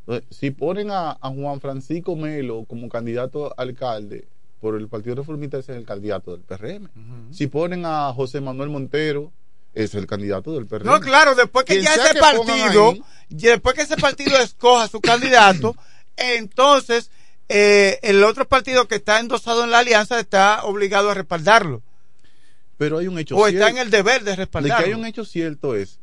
Entonces, 0.00 0.36
si 0.36 0.50
ponen 0.50 0.90
a, 0.90 1.12
a 1.12 1.30
Juan 1.30 1.60
Francisco 1.60 2.14
Melo 2.14 2.64
como 2.68 2.88
candidato 2.88 3.46
a 3.46 3.62
alcalde 3.62 4.26
por 4.60 4.76
el 4.76 4.88
Partido 4.88 5.16
Reformista, 5.16 5.58
ese 5.58 5.72
es 5.72 5.78
el 5.78 5.84
candidato 5.84 6.32
del 6.32 6.40
PRM. 6.40 6.88
Si 7.30 7.46
ponen 7.46 7.84
a 7.86 8.12
José 8.12 8.40
Manuel 8.40 8.70
Montero, 8.70 9.32
es 9.74 9.94
el 9.94 10.06
candidato 10.06 10.54
del 10.54 10.66
PRM. 10.66 10.86
No, 10.86 11.00
claro, 11.00 11.34
después 11.34 11.64
que 11.64 11.74
Quien 11.74 11.84
ya 11.84 11.94
ese 11.94 12.14
que 12.14 12.20
partido, 12.20 12.90
ahí, 12.90 13.02
y 13.28 13.36
después 13.36 13.74
que 13.74 13.82
ese 13.82 13.96
partido 13.96 14.38
escoja 14.38 14.88
su 14.88 15.00
candidato, 15.00 15.74
entonces 16.16 17.10
eh, 17.48 17.98
el 18.02 18.22
otro 18.24 18.46
partido 18.48 18.88
que 18.88 18.96
está 18.96 19.20
endosado 19.20 19.64
en 19.64 19.70
la 19.70 19.78
alianza 19.80 20.18
está 20.20 20.64
obligado 20.64 21.10
a 21.10 21.14
respaldarlo. 21.14 21.82
Pero 22.76 22.98
hay 22.98 23.06
un 23.06 23.18
hecho 23.18 23.36
O 23.36 23.46
está 23.46 23.66
cierto. 23.66 23.76
en 23.76 23.78
el 23.78 23.90
deber 23.90 24.24
de 24.24 24.30
De 24.32 24.36
respaldarlo. 24.36 24.84
que 24.84 24.90
hay 24.90 24.98
un 24.98 25.06
hecho 25.06 25.24
cierto 25.24 25.74
es 25.76 26.00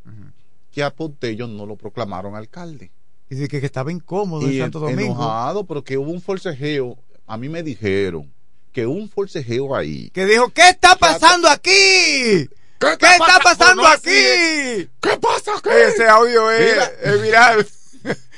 que 0.71 0.83
a 0.83 0.89
Potello 0.93 1.47
no 1.47 1.65
lo 1.65 1.75
proclamaron 1.75 2.35
alcalde. 2.35 2.91
Y 3.29 3.35
de 3.35 3.47
que, 3.47 3.59
que 3.59 3.65
estaba 3.65 3.91
incómodo 3.91 4.45
en 4.47 4.53
Y 4.53 4.59
Santo 4.59 4.77
en- 4.89 4.95
Domingo. 4.95 5.13
enojado 5.15 5.65
porque 5.65 5.97
hubo 5.97 6.11
un 6.11 6.21
forcejeo. 6.21 6.97
A 7.27 7.37
mí 7.37 7.49
me 7.49 7.63
dijeron 7.63 8.31
que 8.71 8.85
hubo 8.85 8.95
un 8.95 9.09
forcejeo 9.09 9.75
ahí. 9.75 10.09
Que 10.11 10.25
dijo, 10.25 10.49
¿qué 10.49 10.69
está 10.69 10.95
pasando 10.95 11.49
aquí? 11.49 11.69
¿Qué, 11.71 12.47
está, 12.93 13.17
pasa- 13.17 13.39
pasando 13.43 13.83
Bueno, 13.83 13.95
aquí? 13.95 14.89
¿Qué 15.01 15.17
pasa 15.21 15.51
aquí? 15.57 15.69
Ese 15.87 16.07
audio 16.07 16.49
es, 16.51 16.91
es 17.03 17.21
viral. 17.21 17.67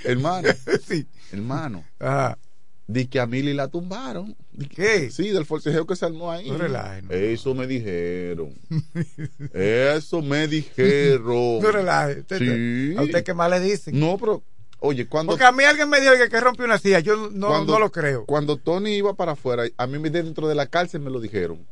Hermano. 0.04 0.50
sí. 0.88 1.08
Hermano. 1.32 1.84
Ajá. 2.00 2.38
Di 2.86 3.06
que 3.08 3.20
a 3.20 3.26
Mili 3.26 3.54
la 3.54 3.70
tumbaron. 3.70 4.36
¿Qué? 4.76 5.10
Sí, 5.10 5.30
del 5.30 5.46
forcejeo 5.46 5.88
que 5.88 5.96
se 5.96 6.06
armó 6.06 6.32
ahí. 6.32 6.50
No 6.52 6.58
relajes, 6.58 7.04
no. 7.04 7.12
Eso 7.14 7.56
me 7.56 7.66
dijeron. 7.66 8.54
Eso 9.54 10.22
me 10.22 10.48
dijeron. 10.48 11.60
No 11.62 11.72
relaje. 11.72 12.20
Usted- 12.20 12.38
Sí. 12.40 12.96
¿A 12.98 13.04
usted 13.04 13.24
qué 13.24 13.34
más 13.34 13.50
le 13.50 13.60
dicen? 13.60 14.00
No, 14.00 14.18
pero, 14.18 14.44
oye, 14.80 15.08
cuando. 15.08 15.32
Porque 15.32 15.46
a 15.46 15.52
mí 15.52 15.64
alguien 15.64 15.90
me 15.90 16.02
dijo 16.02 16.14
que, 16.18 16.28
que 16.30 16.40
rompió 16.42 16.66
una 16.66 16.78
silla. 16.78 17.00
Yo 17.00 17.30
no, 17.32 17.48
cuando- 17.48 17.74
no 17.74 17.80
lo 17.80 17.92
creo. 17.92 18.26
Cuando 18.26 18.58
Tony 18.58 18.96
iba 18.96 19.14
para 19.14 19.32
afuera, 19.34 19.64
a 19.78 19.88
mí 19.88 20.10
dentro 20.10 20.48
de 20.48 20.56
la 20.56 20.68
cárcel 20.68 21.02
me 21.02 21.10
lo 21.10 21.20
dijeron. 21.20 21.66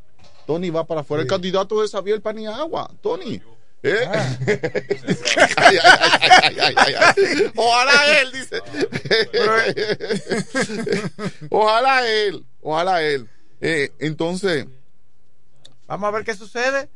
Tony 0.47 0.69
va 0.69 0.87
para 0.87 1.01
afuera, 1.01 1.21
el 1.23 1.29
candidato 1.29 1.81
de 1.81 1.87
Xavier 1.87 2.21
Paniagua. 2.21 2.89
Tony. 3.01 3.41
¿Eh? 3.83 4.05
Ah. 4.07 4.37
Ay, 5.57 6.57
ay, 6.59 6.75
ay. 6.77 7.51
Ojalá 7.55 8.21
él, 8.21 8.31
dice. 8.31 8.61
ojalá 11.49 12.07
él, 12.07 12.45
ojalá 12.61 13.01
él. 13.03 13.27
Eh, 13.59 13.91
entonces, 13.99 14.65
Vamos 15.91 16.07
a 16.07 16.11
ver 16.11 16.23
qué 16.23 16.33
sucede. 16.35 16.89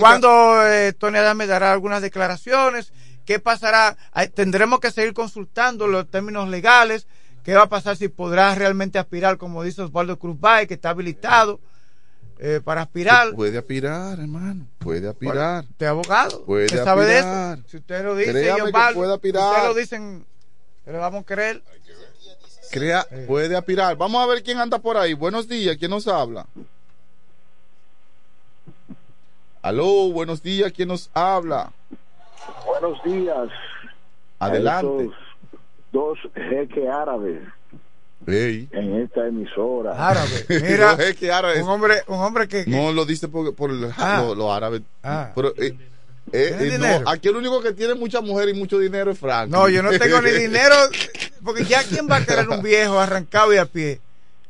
Cuando 0.00 0.66
eh, 0.66 0.94
Tony 0.94 1.18
Adame 1.18 1.46
dará 1.46 1.70
algunas 1.70 2.00
declaraciones, 2.00 2.90
¿qué 3.26 3.38
pasará? 3.38 3.98
Tendremos 4.32 4.80
que 4.80 4.90
seguir 4.90 5.12
consultando 5.12 5.86
los 5.86 6.10
términos 6.10 6.48
legales. 6.48 7.06
¿Qué 7.44 7.52
va 7.52 7.64
a 7.64 7.68
pasar 7.68 7.98
si 7.98 8.08
podrá 8.08 8.54
realmente 8.54 8.98
aspirar, 8.98 9.36
como 9.36 9.62
dice 9.62 9.82
Osvaldo 9.82 10.18
Cruz 10.18 10.40
Bay, 10.40 10.66
que 10.66 10.74
está 10.74 10.90
habilitado 10.90 11.60
eh, 12.44 12.60
para 12.60 12.82
aspirar? 12.82 13.34
puede 13.36 13.56
aspirar, 13.56 14.18
hermano. 14.18 14.66
Puede 14.78 15.08
aspirar. 15.08 15.62
¿Usted 15.62 15.86
es 15.86 15.90
abogado? 15.90 16.44
Puede 16.44 16.64
¿Usted 16.64 16.82
sabe 16.82 17.04
de 17.06 17.18
eso? 17.20 17.62
Si 17.68 17.76
usted 17.76 18.04
lo 18.04 18.16
dice, 18.16 18.32
Créame 18.32 18.56
que 18.56 18.62
Osvaldo, 18.62 18.98
puede 18.98 19.14
aspirar. 19.14 19.50
Usted 19.50 19.68
lo 19.68 19.74
dicen, 19.74 20.26
le 20.86 20.98
vamos 20.98 21.22
a 21.22 21.24
creer. 21.24 21.62
Crea, 22.72 23.06
puede 23.28 23.54
aspirar. 23.54 23.96
Vamos 23.96 24.20
a 24.20 24.26
ver 24.26 24.42
quién 24.42 24.58
anda 24.58 24.80
por 24.80 24.96
ahí. 24.96 25.14
Buenos 25.14 25.46
días, 25.46 25.76
¿quién 25.76 25.92
nos 25.92 26.08
habla? 26.08 26.46
Aló, 29.62 30.10
buenos 30.10 30.42
días, 30.42 30.72
¿quién 30.72 30.88
nos 30.88 31.10
habla? 31.14 31.70
Buenos 32.66 33.00
días. 33.04 33.50
Adelante. 34.40 34.88
A 34.88 35.02
esos 35.02 35.14
dos 35.92 36.18
jeques 36.34 36.88
árabes 36.88 37.40
Ey. 38.26 38.68
en 38.72 38.94
esta 39.02 39.26
emisora. 39.26 39.92
Árabe. 40.08 40.44
Mira, 40.48 40.96
un 41.62 41.68
hombre, 41.68 42.02
un 42.06 42.18
hombre 42.20 42.46
que, 42.48 42.64
que- 42.64 42.70
No 42.70 42.92
lo 42.92 43.04
dice 43.04 43.28
por, 43.28 43.54
por 43.54 43.70
el- 43.70 43.90
Ah. 43.96 44.22
lo- 44.26 44.34
los 44.34 44.50
árabes. 44.50 44.82
Ah. 45.02 45.32
Pero, 45.34 45.48
eh, 45.56 45.76
eh, 46.32 46.54
¿Tiene 46.58 46.74
eh, 46.76 47.00
no, 47.00 47.10
aquí 47.10 47.28
el 47.28 47.36
único 47.36 47.60
que 47.60 47.72
tiene 47.72 47.94
mucha 47.94 48.20
mujer 48.20 48.48
y 48.48 48.54
mucho 48.54 48.78
dinero 48.78 49.10
es 49.10 49.18
Frank. 49.18 49.50
No, 49.50 49.68
yo 49.68 49.82
no 49.82 49.90
tengo 49.90 50.20
ni 50.22 50.30
dinero, 50.46 50.74
porque 51.44 51.64
ya 51.64 51.82
quién 51.82 52.08
va 52.08 52.16
a 52.16 52.24
querer 52.24 52.48
un 52.48 52.62
viejo 52.62 52.98
arrancado 52.98 53.52
y 53.52 53.56
a 53.58 53.66
pie. 53.66 54.00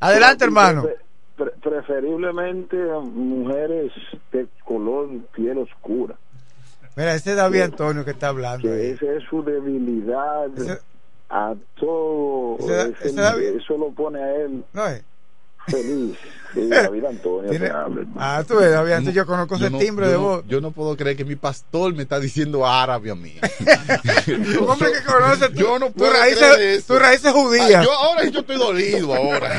Adelante, 0.01 0.45
hermano. 0.45 0.83
Pre- 0.83 0.97
pre- 1.37 1.53
preferiblemente 1.71 2.77
mujeres 2.77 3.91
de 4.33 4.47
color 4.65 5.09
piel 5.35 5.59
oscura. 5.59 6.15
Mira, 6.95 7.15
ese 7.15 7.31
es 7.31 7.37
David 7.37 7.63
Antonio 7.63 8.05
que 8.05 8.11
está 8.11 8.29
hablando. 8.29 8.69
Que 8.69 8.91
esa 8.91 9.07
es 9.13 9.25
su 9.31 9.43
debilidad 9.43 10.49
a 11.33 11.55
todo. 11.77 12.59
Ese- 12.61 12.91
ese- 12.91 13.09
ese 13.09 13.21
David- 13.21 13.57
eso 13.57 13.79
lo 13.79 13.91
pone 13.93 14.23
a 14.23 14.35
él 14.37 14.65
No 14.73 14.87
es. 14.87 15.03
feliz. 15.67 16.17
Sí, 16.53 16.69
David 16.69 17.03
Antonio. 17.07 17.49
Tiene- 17.49 17.65
te 17.65 17.73
habla, 17.73 18.03
hermano. 18.03 18.17
Ah, 18.21 18.45
tú 18.47 18.57
ves, 18.57 18.71
David 18.71 18.93
Antonio, 18.93 19.23
yo 19.23 19.27
conozco 19.27 19.55
ese 19.55 19.71
no- 19.71 19.79
timbre 19.79 20.05
yo 20.05 20.11
de 20.13 20.19
no- 20.19 20.23
voz. 20.23 20.45
Yo 20.47 20.61
no 20.61 20.71
puedo 20.71 20.95
creer 20.99 21.17
que 21.17 21.25
mi 21.25 21.35
pastor 21.35 21.95
me 21.95 22.03
está 22.03 22.21
diciendo 22.21 22.67
árabe 22.67 23.11
a 23.11 23.15
mí. 23.15 23.33
Un 24.61 24.69
hombre 24.69 24.93
que 24.93 25.03
conoce 25.11 25.49
tu, 25.49 25.55
Yo 25.55 25.79
no 25.79 25.87
tu 25.87 25.93
puedo 25.95 26.13
raíces, 26.13 26.53
creer 26.57 26.69
eso. 26.77 26.93
tus 26.93 27.01
raíces 27.03 27.33
judías. 27.33 27.75
Ah, 27.77 27.83
yo 27.85 27.91
ahora 27.93 28.25
yo 28.27 28.41
estoy 28.41 28.59
dolido 28.59 29.15
ahora. 29.15 29.51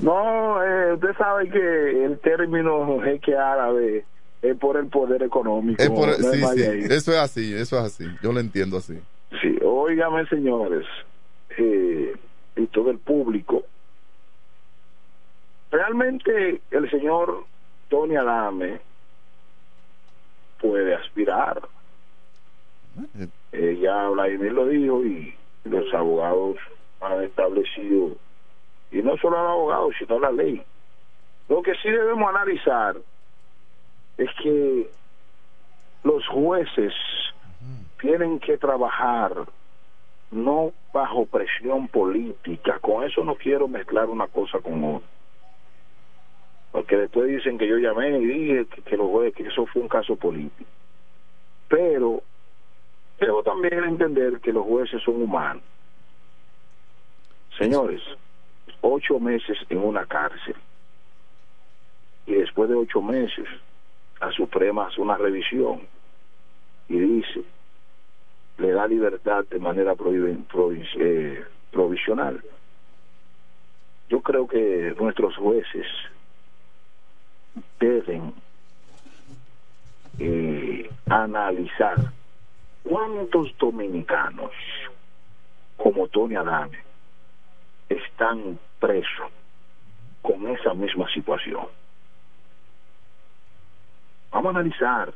No, 0.00 0.62
eh, 0.64 0.94
usted 0.94 1.14
sabe 1.18 1.48
que 1.50 2.04
el 2.04 2.18
término 2.20 2.98
jeque 3.02 3.34
árabe 3.36 4.04
es 4.42 4.56
por 4.58 4.76
el 4.76 4.86
poder 4.88 5.22
económico. 5.22 5.82
Es 5.82 5.88
por- 5.90 6.08
no 6.08 6.12
es 6.14 6.38
sí, 6.40 6.42
sí, 6.54 6.92
eso 6.94 7.12
es 7.12 7.18
así, 7.18 7.54
eso 7.54 7.78
es 7.78 7.84
así. 7.84 8.04
Yo 8.22 8.32
lo 8.32 8.40
entiendo 8.40 8.78
así. 8.78 8.98
Sí, 9.40 9.58
óigame, 9.62 10.26
señores, 10.26 10.86
eh, 11.58 12.14
y 12.56 12.66
todo 12.68 12.90
el 12.90 12.98
público. 12.98 13.64
Realmente 15.70 16.60
el 16.70 16.90
señor 16.90 17.44
Tony 17.88 18.16
Adame 18.16 18.80
puede 20.60 20.94
aspirar. 20.94 21.60
Eh, 23.52 23.78
ya 23.80 24.08
Vladimir 24.08 24.52
lo 24.52 24.66
dijo 24.66 25.04
y 25.04 25.34
los 25.64 25.92
abogados 25.92 26.56
han 27.00 27.22
establecido, 27.24 28.16
y 28.90 29.02
no 29.02 29.16
solo 29.18 29.36
los 29.36 29.50
abogados, 29.50 29.94
sino 29.98 30.18
la 30.18 30.32
ley. 30.32 30.62
Lo 31.48 31.62
que 31.62 31.74
sí 31.74 31.90
debemos 31.90 32.28
analizar 32.28 32.96
es 34.16 34.30
que 34.42 34.90
los 36.04 36.26
jueces 36.28 36.94
tienen 38.06 38.38
que 38.38 38.56
trabajar 38.56 39.32
no 40.30 40.72
bajo 40.92 41.26
presión 41.26 41.88
política. 41.88 42.78
Con 42.78 43.02
eso 43.04 43.24
no 43.24 43.34
quiero 43.34 43.66
mezclar 43.66 44.08
una 44.08 44.28
cosa 44.28 44.60
con 44.60 44.82
otra. 44.84 45.08
Porque 46.70 46.96
después 46.96 47.26
dicen 47.28 47.58
que 47.58 47.66
yo 47.66 47.78
llamé 47.78 48.18
y 48.18 48.24
dije 48.24 48.66
que, 48.66 48.82
que 48.82 48.96
jueces- 48.96 49.32
que 49.32 49.42
eso 49.42 49.66
fue 49.66 49.82
un 49.82 49.88
caso 49.88 50.14
político. 50.14 50.70
Pero 51.68 52.22
debo 53.18 53.42
también 53.42 53.82
entender 53.82 54.40
que 54.40 54.52
los 54.52 54.64
jueces 54.64 55.02
son 55.02 55.22
humanos. 55.22 55.64
Señores, 57.58 58.02
ocho 58.82 59.18
meses 59.18 59.58
en 59.68 59.78
una 59.78 60.06
cárcel 60.06 60.54
y 62.26 62.34
después 62.34 62.68
de 62.68 62.76
ocho 62.76 63.02
meses 63.02 63.48
la 64.20 64.30
Suprema 64.30 64.86
hace 64.86 65.00
una 65.00 65.16
revisión 65.16 65.80
y 66.88 66.98
dice 66.98 67.42
le 68.58 68.70
da 68.72 68.86
libertad 68.86 69.44
de 69.50 69.58
manera 69.58 69.94
provi- 69.94 70.44
eh, 70.98 71.44
provisional. 71.70 72.42
Yo 74.08 74.20
creo 74.22 74.46
que 74.46 74.94
nuestros 74.98 75.36
jueces 75.36 75.86
deben 77.80 78.32
eh, 80.18 80.90
analizar 81.08 81.96
cuántos 82.82 83.56
dominicanos 83.58 84.52
como 85.76 86.08
Tony 86.08 86.36
Adame 86.36 86.78
están 87.88 88.58
presos 88.80 89.30
con 90.22 90.48
esa 90.48 90.72
misma 90.74 91.08
situación. 91.12 91.66
Vamos 94.30 94.46
a 94.54 94.58
analizar 94.58 95.12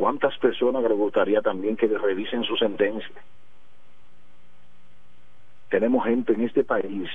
cuántas 0.00 0.34
personas 0.38 0.82
le 0.82 0.94
gustaría 0.94 1.42
también 1.42 1.76
que 1.76 1.86
revisen 1.86 2.42
su 2.44 2.56
sentencia. 2.56 3.22
Tenemos 5.68 6.06
gente 6.06 6.32
en 6.32 6.40
este 6.40 6.64
país 6.64 7.10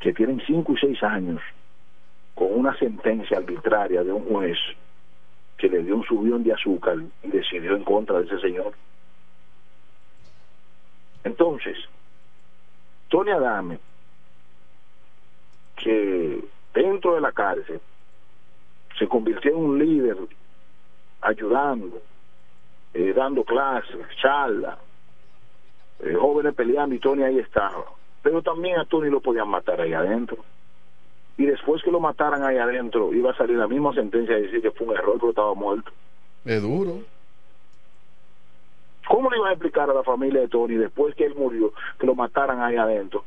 que 0.00 0.12
tienen 0.12 0.42
cinco 0.44 0.72
y 0.72 0.78
seis 0.78 1.00
años 1.04 1.40
con 2.34 2.48
una 2.52 2.76
sentencia 2.76 3.38
arbitraria 3.38 4.02
de 4.02 4.12
un 4.12 4.24
juez 4.24 4.58
que 5.56 5.68
le 5.68 5.84
dio 5.84 5.94
un 5.94 6.02
subión 6.02 6.42
de 6.42 6.54
azúcar 6.54 6.96
y 7.22 7.28
decidió 7.28 7.76
en 7.76 7.84
contra 7.84 8.18
de 8.18 8.26
ese 8.26 8.40
señor. 8.40 8.72
Entonces, 11.22 11.78
Tony 13.08 13.30
Adame, 13.30 13.78
que 15.76 16.44
dentro 16.74 17.14
de 17.14 17.20
la 17.20 17.30
cárcel 17.30 17.80
se 18.98 19.06
convirtió 19.06 19.52
en 19.52 19.56
un 19.56 19.78
líder 19.78 20.16
ayudando, 21.20 22.00
eh, 22.94 23.12
dando 23.14 23.44
clases, 23.44 24.06
charlas, 24.20 24.78
eh, 26.00 26.14
jóvenes 26.14 26.54
peleando 26.54 26.94
y 26.94 26.98
Tony 26.98 27.22
ahí 27.22 27.38
estaba. 27.38 27.84
Pero 28.22 28.42
también 28.42 28.78
a 28.78 28.84
Tony 28.84 29.10
lo 29.10 29.20
podían 29.20 29.48
matar 29.48 29.80
ahí 29.80 29.92
adentro. 29.92 30.38
Y 31.38 31.46
después 31.46 31.82
que 31.82 31.90
lo 31.90 32.00
mataran 32.00 32.42
ahí 32.42 32.56
adentro, 32.56 33.12
iba 33.12 33.30
a 33.30 33.36
salir 33.36 33.56
la 33.56 33.68
misma 33.68 33.92
sentencia 33.94 34.38
y 34.38 34.42
decir 34.42 34.62
que 34.62 34.70
fue 34.70 34.86
un 34.86 34.94
error, 34.94 35.16
pero 35.18 35.30
estaba 35.30 35.54
muerto. 35.54 35.92
Es 36.44 36.62
duro. 36.62 37.00
¿Cómo 39.08 39.30
le 39.30 39.36
iban 39.36 39.50
a 39.50 39.52
explicar 39.52 39.88
a 39.90 39.94
la 39.94 40.02
familia 40.02 40.40
de 40.40 40.48
Tony 40.48 40.74
después 40.74 41.14
que 41.14 41.26
él 41.26 41.34
murió, 41.36 41.72
que 41.98 42.06
lo 42.06 42.14
mataran 42.14 42.60
ahí 42.60 42.76
adentro? 42.76 43.24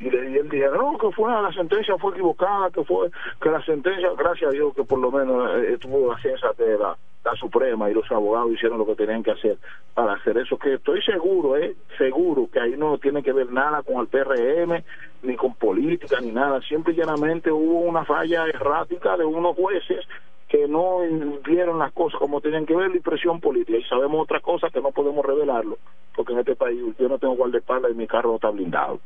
Y, 0.00 0.10
le, 0.10 0.30
y 0.30 0.36
él 0.36 0.48
dijera, 0.48 0.76
no, 0.76 0.98
que 0.98 1.12
fue 1.12 1.30
la 1.30 1.52
sentencia 1.52 1.96
fue 1.98 2.12
equivocada, 2.12 2.70
que 2.70 2.82
fue 2.82 3.10
que 3.40 3.50
la 3.50 3.64
sentencia, 3.64 4.10
gracias 4.16 4.50
a 4.50 4.52
Dios 4.52 4.74
que 4.74 4.82
por 4.82 4.98
lo 4.98 5.12
menos 5.12 5.48
eh, 5.62 5.78
tuvo 5.78 6.12
la 6.12 6.18
ciencia 6.18 6.50
de 6.58 6.76
la, 6.76 6.96
la 7.24 7.34
Suprema 7.36 7.90
y 7.90 7.94
los 7.94 8.10
abogados 8.10 8.52
hicieron 8.52 8.78
lo 8.78 8.86
que 8.86 8.96
tenían 8.96 9.22
que 9.22 9.30
hacer 9.30 9.58
para 9.94 10.14
hacer 10.14 10.38
eso, 10.38 10.58
que 10.58 10.74
estoy 10.74 11.00
seguro, 11.02 11.56
eh, 11.56 11.76
seguro 11.96 12.48
que 12.50 12.60
ahí 12.60 12.74
no 12.76 12.98
tiene 12.98 13.22
que 13.22 13.32
ver 13.32 13.52
nada 13.52 13.82
con 13.82 14.00
el 14.00 14.08
PRM, 14.08 14.82
ni 15.22 15.36
con 15.36 15.54
política, 15.54 16.20
ni 16.20 16.32
nada, 16.32 16.60
simple 16.62 16.94
y 16.94 16.96
llanamente 16.96 17.50
hubo 17.50 17.80
una 17.80 18.04
falla 18.04 18.46
errática 18.46 19.16
de 19.16 19.24
unos 19.24 19.54
jueces 19.56 20.04
que 20.48 20.68
no 20.68 20.98
vieron 21.46 21.78
las 21.78 21.92
cosas 21.92 22.18
como 22.18 22.40
tenían 22.40 22.66
que 22.66 22.76
ver 22.76 22.94
y 22.94 23.00
presión 23.00 23.40
política. 23.40 23.78
Y 23.78 23.84
sabemos 23.84 24.22
otra 24.22 24.40
cosa 24.40 24.68
que 24.68 24.82
no 24.82 24.90
podemos 24.90 25.24
revelarlo, 25.24 25.78
porque 26.14 26.34
en 26.34 26.40
este 26.40 26.56
país 26.56 26.78
yo 26.98 27.08
no 27.08 27.18
tengo 27.18 27.36
guardaespaldas 27.36 27.92
y 27.92 27.94
mi 27.94 28.06
carro 28.06 28.30
no 28.30 28.34
está 28.34 28.50
blindado. 28.50 29.00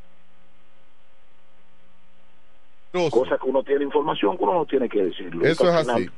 Cosa 3.11 3.37
que 3.37 3.47
uno 3.47 3.63
tiene 3.63 3.85
información 3.85 4.37
que 4.37 4.43
uno 4.43 4.53
no 4.55 4.65
tiene 4.65 4.89
que 4.89 5.03
decirlo. 5.03 5.45
Eso 5.45 5.69
es 5.69 5.87
así. 5.87 6.09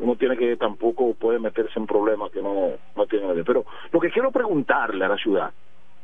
Uno 0.00 0.16
tiene 0.16 0.36
que 0.36 0.56
tampoco 0.56 1.14
puede 1.14 1.38
meterse 1.38 1.78
en 1.78 1.86
problemas 1.86 2.30
que 2.30 2.42
no, 2.42 2.70
no 2.96 3.06
tiene 3.06 3.32
ver. 3.34 3.44
Pero 3.44 3.64
lo 3.92 4.00
que 4.00 4.10
quiero 4.10 4.30
preguntarle 4.32 5.04
a 5.04 5.08
la 5.08 5.16
ciudad, 5.16 5.52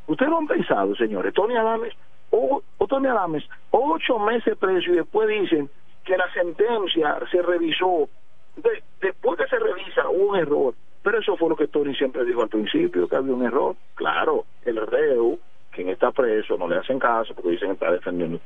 ¿ustedes 0.06 0.30
lo 0.30 0.38
han 0.38 0.46
pensado, 0.46 0.94
señores? 0.94 1.32
Tony 1.32 1.56
Adames, 1.56 1.94
o, 2.30 2.62
Tony 2.86 3.08
Adames, 3.08 3.44
ocho 3.70 4.18
meses 4.18 4.56
preso 4.58 4.90
y 4.92 4.96
después 4.96 5.28
dicen 5.28 5.70
que 6.04 6.16
la 6.16 6.30
sentencia 6.32 7.18
se 7.30 7.42
revisó. 7.42 8.08
De- 8.56 8.82
después 9.00 9.38
que 9.38 9.46
se 9.48 9.58
revisa, 9.58 10.08
un 10.08 10.36
error. 10.36 10.74
Pero 11.02 11.18
eso 11.18 11.36
fue 11.36 11.48
lo 11.48 11.56
que 11.56 11.68
Tony 11.68 11.94
siempre 11.94 12.24
dijo 12.24 12.42
al 12.42 12.48
principio, 12.48 13.08
que 13.08 13.16
había 13.16 13.34
un 13.34 13.44
error. 13.44 13.76
Claro, 13.94 14.44
el 14.64 14.84
reo, 14.86 15.38
quien 15.70 15.88
está 15.88 16.10
preso, 16.10 16.56
no 16.58 16.68
le 16.68 16.76
hacen 16.76 16.98
caso 16.98 17.34
porque 17.34 17.50
dicen 17.50 17.68
que 17.68 17.74
está 17.74 17.92
defendiendo. 17.92 18.40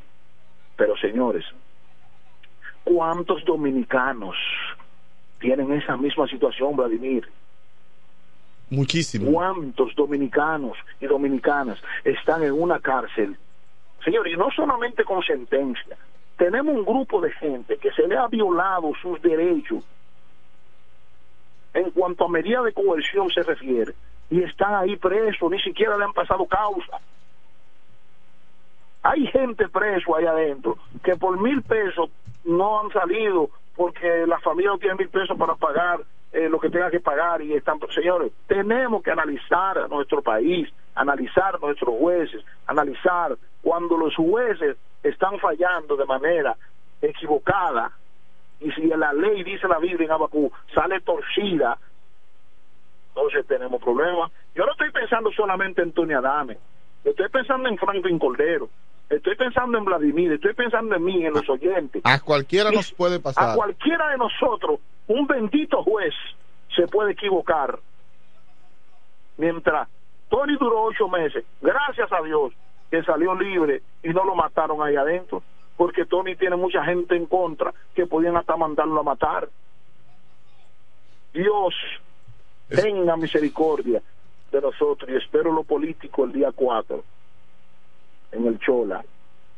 Pero 0.77 0.97
señores, 0.97 1.45
¿cuántos 2.85 3.45
dominicanos 3.45 4.37
tienen 5.41 5.73
esa 5.73 5.97
misma 5.97 6.29
situación, 6.29 6.77
Vladimir? 6.77 7.27
Muchísimo. 8.71 9.33
¿Cuántos 9.33 9.95
dominicanos 9.97 10.77
y 11.01 11.07
dominicanas 11.07 11.79
están 12.05 12.45
en 12.45 12.53
una 12.53 12.79
cárcel? 12.79 13.37
Señores, 14.05 14.33
y 14.33 14.37
no 14.37 14.49
solamente 14.55 15.03
con 15.03 15.23
sentencia. 15.23 15.97
Tenemos 16.37 16.75
un 16.75 16.85
grupo 16.85 17.21
de 17.21 17.33
gente 17.33 17.77
que 17.79 17.91
se 17.93 18.07
le 18.07 18.17
ha 18.17 18.29
violado 18.29 18.93
sus 19.03 19.21
derechos 19.21 19.85
en 21.75 21.91
cuanto 21.91 22.25
a 22.25 22.29
medida 22.29 22.63
de 22.63 22.73
coerción 22.73 23.31
se 23.31 23.43
refiere 23.43 23.93
y 24.31 24.43
están 24.43 24.75
ahí 24.75 24.97
presos, 24.97 25.51
ni 25.51 25.61
siquiera 25.61 25.97
le 25.97 26.05
han 26.05 26.13
pasado 26.13 26.47
causa. 26.47 27.01
Hay 29.03 29.27
gente 29.29 29.69
preso 29.69 30.17
ahí 30.17 30.27
adentro 30.27 30.79
que 31.03 31.17
por 31.17 31.41
mil 31.41 31.63
pesos 31.63 32.11
no 32.45 32.81
han 32.81 32.91
salido 32.91 33.51
porque 33.77 34.27
la 34.27 34.39
familia 34.41 34.73
no 34.73 34.79
tiene 34.79 34.97
mil 34.97 35.09
pesos 35.09 35.37
para 35.39 35.55
pagar 35.55 36.01
eh, 36.33 36.49
lo 36.49 36.61
que 36.61 36.71
tenga 36.71 36.91
que 36.91 37.01
pagar 37.01 37.43
y 37.43 37.55
están 37.55 37.79
señores 37.95 38.33
tenemos 38.47 39.03
que 39.03 39.11
analizar 39.11 39.79
a 39.79 39.89
nuestro 39.89 40.23
país 40.23 40.69
analizar 40.95 41.57
a 41.57 41.59
nuestros 41.59 41.95
jueces 41.99 42.45
analizar 42.67 43.37
cuando 43.63 43.97
los 43.97 44.15
jueces 44.15 44.77
están 45.03 45.39
fallando 45.39 45.97
de 45.97 46.05
manera 46.05 46.57
equivocada 47.03 47.91
y 48.61 48.71
si 48.73 48.83
la 48.89 49.13
ley 49.13 49.43
dice 49.43 49.67
la 49.67 49.79
Biblia 49.79 50.07
en 50.07 50.13
Abacú 50.13 50.53
sale 50.75 51.01
torcida 51.01 51.79
entonces 53.09 53.45
tenemos 53.49 53.83
problemas. 53.83 54.31
Yo 54.55 54.65
no 54.65 54.71
estoy 54.71 54.93
pensando 54.93 55.33
solamente 55.33 55.83
en 55.83 55.93
Tony 55.93 56.15
Adame 56.15 56.59
estoy 57.05 57.29
pensando 57.29 57.69
en 57.69 57.79
Franklin 57.79 58.19
Cordero 58.19 58.69
estoy 59.11 59.35
pensando 59.35 59.77
en 59.77 59.85
Vladimir 59.85 60.33
estoy 60.33 60.55
pensando 60.55 60.95
en 60.95 61.05
mí 61.05 61.27
en 61.27 61.35
los 61.35 61.49
oyentes 61.49 62.01
A 62.05 62.21
cualquiera 62.21 62.71
nos 62.71 62.93
puede 62.93 63.17
a 63.17 63.21
pasar. 63.21 63.57
cualquiera 63.57 64.09
de 64.11 64.17
nosotros, 64.17 64.81
un 65.09 65.27
bendito 65.27 65.83
juez 65.83 66.15
se 66.75 66.87
puede 66.87 67.13
equivocar. 67.13 67.79
Mientras 69.37 69.89
Tony 70.29 70.57
duró 70.57 70.85
ocho 70.85 71.09
meses, 71.09 71.45
gracias 71.61 72.11
a 72.13 72.23
Dios 72.23 72.53
que 72.91 73.03
salió 73.03 73.35
libre 73.35 73.83
y 74.03 74.11
no 74.11 74.25
lo 74.25 74.35
mataron 74.35 74.83
ahí 74.83 74.97
adentro, 74.97 75.43
porque 75.77 76.05
Tony 76.05 76.37
tiene 76.37 76.57
mucha 76.57 76.85
gente 76.85 77.17
en 77.17 77.27
contra 77.27 77.73
que 77.95 78.07
podían 78.07 78.37
hasta 78.37 78.57
mandarlo 78.57 79.01
a 79.01 79.03
matar. 79.03 79.49
Dios 81.33 81.75
tenga 82.69 83.17
misericordia 83.17 84.01
de 84.53 84.61
nosotros 84.61 85.11
y 85.11 85.17
espero 85.17 85.53
lo 85.53 85.65
político 85.65 86.25
el 86.25 86.33
día 86.33 86.53
4 86.55 87.03
en 88.33 88.47
el 88.47 88.59
Chola. 88.59 89.05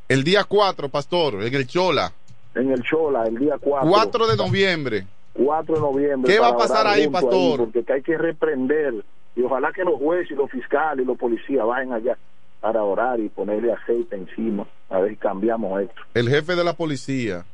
El 0.09 0.25
día 0.25 0.45
4, 0.45 0.89
pastor, 0.89 1.43
en 1.43 1.55
el 1.55 1.67
Chola. 1.67 2.13
En 2.55 2.71
el 2.71 2.83
Chola, 2.83 3.25
el 3.25 3.39
día 3.39 3.57
4. 3.61 3.89
4 3.91 4.27
de 4.27 4.37
noviembre. 4.37 5.07
4 5.35 5.75
de 5.75 5.81
noviembre. 5.81 6.33
¿Qué 6.33 6.39
va 6.39 6.49
a 6.49 6.57
pasar 6.57 6.87
ahí, 6.87 7.09
pastor? 7.09 7.71
porque 7.73 7.93
hay 7.93 8.03
que 8.03 8.19
reprender 8.19 8.95
y 9.35 9.43
ojalá 9.43 9.73
que 9.73 9.83
los 9.85 9.95
jueces 9.95 10.31
y 10.31 10.35
los 10.35 10.51
fiscales 10.51 11.05
y 11.05 11.07
los 11.07 11.17
policías 11.17 11.65
vayan 11.67 11.93
allá 11.95 12.19
para 12.61 12.83
orar 12.85 13.19
y 13.19 13.29
ponerle 13.29 13.73
aceite 13.73 14.17
encima 14.17 14.67
a 14.91 14.99
ver 15.01 15.11
si 15.11 15.17
cambiamos 15.17 15.81
esto. 15.81 16.01
El 16.15 16.29
jefe 16.29 16.55
de 16.55 16.65
la 16.65 16.75
policía. 16.75 17.45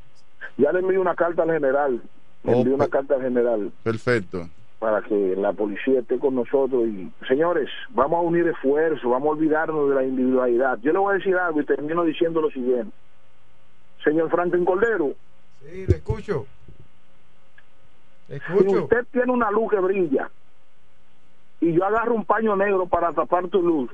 Ya 0.56 0.72
le 0.72 0.80
envío 0.80 1.00
una 1.00 1.14
carta 1.14 1.44
al 1.44 1.52
general, 1.52 2.02
le 2.42 2.52
Oh, 2.52 2.56
envío 2.58 2.74
una 2.74 2.88
carta 2.88 3.14
al 3.14 3.22
general 3.22 3.70
Perfecto. 3.84 4.48
Para 4.78 5.02
que 5.02 5.34
la 5.36 5.52
policía 5.52 6.00
esté 6.00 6.18
con 6.18 6.34
nosotros 6.36 6.86
y 6.86 7.10
señores, 7.26 7.68
vamos 7.90 8.18
a 8.18 8.22
unir 8.22 8.46
esfuerzos, 8.46 9.10
vamos 9.10 9.26
a 9.28 9.30
olvidarnos 9.32 9.88
de 9.88 9.94
la 9.96 10.04
individualidad. 10.04 10.78
Yo 10.82 10.92
le 10.92 10.98
voy 10.98 11.14
a 11.14 11.18
decir 11.18 11.34
algo 11.36 11.60
y 11.60 11.64
termino 11.64 12.04
diciendo 12.04 12.40
lo 12.40 12.50
siguiente. 12.50 12.92
Señor 14.04 14.30
Franklin 14.30 14.64
Cordero, 14.64 15.12
Sí, 15.60 15.86
le 15.86 15.96
escucho. 15.96 16.46
Le 18.28 18.38
si 18.38 18.44
escucho. 18.52 18.84
usted 18.84 19.04
tiene 19.10 19.32
una 19.32 19.50
luz 19.50 19.70
que 19.70 19.80
brilla 19.80 20.30
y 21.60 21.72
yo 21.72 21.84
agarro 21.84 22.14
un 22.14 22.24
paño 22.24 22.54
negro 22.54 22.86
para 22.86 23.12
tapar 23.12 23.48
tu 23.48 23.60
luz, 23.60 23.90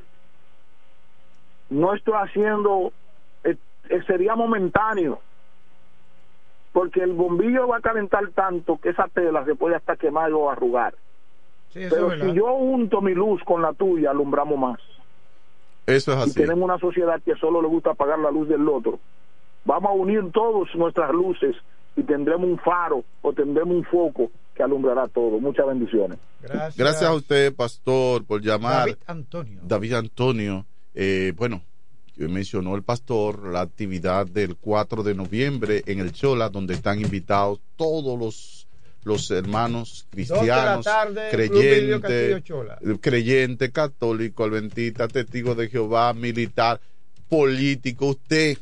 no 1.71 1.95
estoy 1.95 2.13
haciendo, 2.19 2.93
eh, 3.43 3.57
eh, 3.89 4.03
sería 4.07 4.37
momentáneo, 4.37 5.21
porque 6.75 7.01
el 7.03 7.13
bombillo 7.13 7.69
va 7.69 7.77
a 7.77 7.81
calentar 7.81 8.29
tanto 8.35 8.79
que 8.79 8.89
esa 8.91 9.07
tela 9.07 9.45
se 9.45 9.55
puede 9.55 9.77
hasta 9.77 9.95
quemar 9.97 10.31
o 10.33 10.51
arrugar. 10.51 10.95
Sí, 11.71 11.85
eso 11.85 12.09
Pero 12.09 12.11
si 12.31 12.35
yo 12.37 12.47
junto 12.59 13.01
mi 13.01 13.15
luz 13.15 13.41
con 13.45 13.63
la 13.63 13.73
tuya, 13.73 14.11
alumbramos 14.11 14.59
más. 14.59 14.81
Eso 15.87 16.13
es 16.13 16.19
Y 16.19 16.23
así. 16.23 16.35
tenemos 16.35 16.65
una 16.65 16.79
sociedad 16.79 17.23
que 17.25 17.37
solo 17.37 17.63
le 17.63 17.69
gusta 17.69 17.91
apagar 17.93 18.19
la 18.19 18.31
luz 18.33 18.49
del 18.49 18.69
otro. 18.69 18.99
Vamos 19.65 19.91
a 19.91 19.95
unir 19.95 20.33
todos 20.33 20.69
nuestras 20.75 21.13
luces 21.13 21.55
y 21.97 22.03
tendremos 22.03 22.47
un 22.49 22.59
faro 22.59 23.05
o 23.23 23.33
tendremos 23.33 23.77
un 23.77 23.85
foco 23.85 24.31
que 24.55 24.63
alumbrará 24.65 25.07
todo. 25.09 25.39
Muchas 25.39 25.67
bendiciones. 25.67 26.19
Gracias. 26.43 26.77
Gracias 26.77 27.05
a 27.11 27.15
usted, 27.15 27.55
pastor, 27.55 28.25
por 28.27 28.41
llamar. 28.43 28.81
David 28.81 28.97
Antonio. 29.07 29.61
David 29.63 29.93
Antonio. 29.95 30.67
Eh, 30.95 31.33
bueno, 31.37 31.63
mencionó 32.17 32.75
el 32.77 32.83
pastor 32.83 33.49
la 33.49 33.61
actividad 33.61 34.27
del 34.27 34.57
4 34.57 35.03
de 35.03 35.15
noviembre 35.15 35.83
en 35.87 36.01
el 36.01 36.13
Chola, 36.13 36.49
donde 36.49 36.75
están 36.75 37.01
invitados 37.01 37.61
todos 37.77 38.19
los, 38.19 38.69
los 39.03 39.31
hermanos 39.31 40.07
cristianos, 40.11 40.87
creyentes, 41.31 42.43
creyente, 43.01 43.73
católico, 43.73 44.45
adventista, 44.45 45.09
testigo 45.09 45.55
de 45.55 45.69
Jehová, 45.69 46.15
militar, 46.15 46.81
político. 47.29 48.07
Usted, 48.07 48.59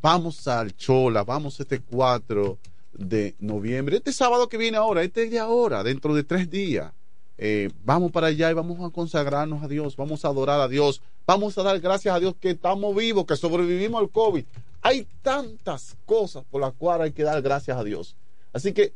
vamos 0.00 0.46
al 0.46 0.76
Chola, 0.76 1.24
vamos 1.24 1.58
este 1.60 1.80
4 1.80 2.58
de 2.92 3.34
noviembre, 3.38 3.96
este 3.96 4.12
sábado 4.12 4.48
que 4.48 4.58
viene 4.58 4.76
ahora, 4.76 5.02
este 5.02 5.24
es 5.24 5.30
de 5.30 5.38
ahora, 5.38 5.82
dentro 5.82 6.14
de 6.14 6.24
tres 6.24 6.50
días. 6.50 6.92
Eh, 7.42 7.70
vamos 7.86 8.12
para 8.12 8.26
allá 8.26 8.50
y 8.50 8.54
vamos 8.54 8.78
a 8.86 8.92
consagrarnos 8.92 9.62
a 9.62 9.68
Dios, 9.68 9.96
vamos 9.96 10.26
a 10.26 10.28
adorar 10.28 10.60
a 10.60 10.68
Dios, 10.68 11.00
vamos 11.26 11.56
a 11.56 11.62
dar 11.62 11.80
gracias 11.80 12.14
a 12.14 12.20
Dios 12.20 12.34
que 12.38 12.50
estamos 12.50 12.94
vivos, 12.94 13.24
que 13.24 13.34
sobrevivimos 13.34 13.98
al 13.98 14.10
COVID. 14.10 14.44
Hay 14.82 15.06
tantas 15.22 15.96
cosas 16.04 16.44
por 16.50 16.60
las 16.60 16.74
cuales 16.74 17.06
hay 17.06 17.12
que 17.12 17.22
dar 17.22 17.40
gracias 17.40 17.78
a 17.78 17.82
Dios. 17.82 18.14
Así 18.52 18.74
que 18.74 18.92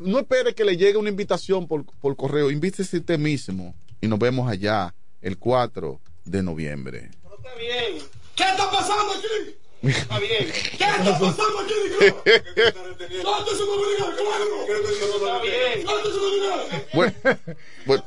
no 0.00 0.18
espere 0.18 0.54
que 0.54 0.66
le 0.66 0.76
llegue 0.76 0.98
una 0.98 1.08
invitación 1.08 1.66
por, 1.66 1.86
por 1.86 2.14
correo, 2.14 2.50
invítese 2.50 2.98
usted 2.98 3.18
mismo 3.18 3.74
y 4.02 4.06
nos 4.06 4.18
vemos 4.18 4.46
allá 4.46 4.94
el 5.22 5.38
4 5.38 5.98
de 6.26 6.42
noviembre. 6.42 7.10
¿Qué 8.36 8.44
está 8.44 8.70
pasando 8.70 9.12
aquí? 9.14 9.56
Está 9.82 10.18
bien. 10.18 10.46
¿Qué 10.78 10.84
está 10.84 11.18
pasando 11.18 11.58
aquí, 11.60 11.74
Nico? 11.84 12.22
¿Dónde 13.22 13.50
se 13.50 13.64
me 13.64 13.74
diga, 13.88 14.16
claro? 14.16 14.46
Está 14.68 15.42
bien. 15.42 15.86
¿Dónde 15.86 16.10
se 16.10 16.20
me 16.20 16.30
diga? 16.34 16.84
Bueno, 16.92 17.14
bueno, 17.86 18.04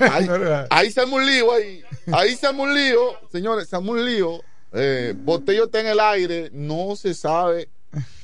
ahí, 0.70 0.92
arma 0.96 1.16
un 1.16 1.26
lío, 1.26 1.52
ahí, 1.52 1.82
ahí 2.12 2.34
se 2.34 2.46
arma 2.46 2.64
un 2.64 2.74
lío, 2.74 3.18
señores, 3.30 3.68
se 3.68 3.76
arma 3.76 3.92
un 3.92 4.04
lío. 4.04 4.40
Eh, 4.72 5.14
Botello 5.16 5.66
está 5.66 5.80
en 5.80 5.86
el 5.86 6.00
aire, 6.00 6.50
no 6.52 6.96
se 6.96 7.14
sabe 7.14 7.68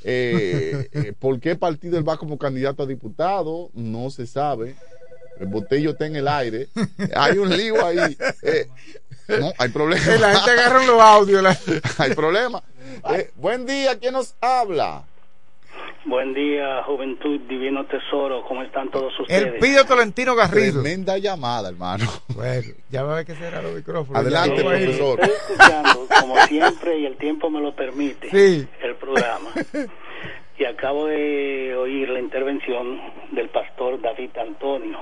eh, 0.03 0.89
eh, 0.93 1.12
por 1.19 1.39
qué 1.41 1.57
partido 1.57 1.99
él 1.99 2.09
va 2.09 2.17
como 2.17 2.39
candidato 2.39 2.83
a 2.83 2.87
diputado, 2.87 3.71
no 3.75 4.11
se 4.11 4.27
sabe. 4.27 4.77
El 5.39 5.47
Botello 5.47 5.91
está 5.91 6.07
en 6.07 6.17
el 6.17 6.29
aire, 6.29 6.69
hay 7.15 7.39
un 7.39 7.49
lío 7.49 7.85
ahí. 7.85 8.17
Eh, 8.43 8.69
no, 9.39 9.52
hay 9.59 9.69
problema. 9.69 10.02
La 10.20 10.35
gente 10.35 10.51
agarra 10.61 10.85
los 10.86 11.01
audios. 11.01 11.43
la- 11.43 11.57
hay 11.98 12.15
problema. 12.15 12.62
Eh, 13.15 13.31
buen 13.36 13.66
día, 13.66 13.98
¿quién 13.98 14.12
nos 14.15 14.35
habla? 14.40 15.05
Buen 16.07 16.32
día, 16.35 16.82
Juventud 16.85 17.40
Divino 17.48 17.85
Tesoro. 17.86 18.43
¿Cómo 18.48 18.62
están 18.62 18.90
todos 18.90 19.12
ustedes? 19.20 19.55
El 19.55 19.59
Pido 19.59 19.85
Tolentino 19.85 20.35
Garrido. 20.35 20.81
Tremenda 20.82 21.19
llamada, 21.19 21.69
hermano. 21.69 22.07
Bueno, 22.28 22.69
ya 22.89 23.02
va 23.02 23.12
a 23.12 23.16
ver 23.16 23.27
que 23.27 23.35
será 23.35 23.61
los 23.62 23.74
micrófonos. 23.74 24.20
Adelante, 24.20 24.62
profesor. 24.65 25.20
Estoy 25.20 25.36
escuchando, 25.36 26.07
como 26.20 26.36
siempre, 26.47 26.98
y 26.98 27.07
el 27.07 27.16
tiempo 27.19 27.51
me 27.51 27.61
lo 27.61 27.74
permite, 27.77 28.31
Sí. 28.31 28.66
el 28.82 28.97
programa. 28.97 29.51
Y 30.59 30.65
acabo 30.66 31.07
de 31.07 31.74
oír 31.74 32.07
la 32.11 32.20
intervención 32.20 33.01
del 33.32 33.48
pastor 33.48 33.98
David 34.02 34.28
Antonio, 34.36 34.98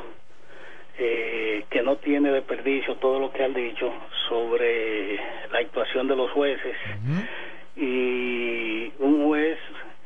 eh, 1.01 1.65
que 1.71 1.83
no 1.83 1.97
tiene 1.97 2.33
desperdicio 2.33 2.97
todo 2.97 3.21
lo 3.21 3.31
que 3.33 3.45
han 3.45 3.55
dicho 3.55 3.93
sobre 4.29 5.17
la 5.53 5.61
actuación 5.61 6.09
de 6.09 6.17
los 6.17 6.31
jueces. 6.33 6.77
Y 7.77 8.93
un 8.99 9.27
juez 9.27 9.59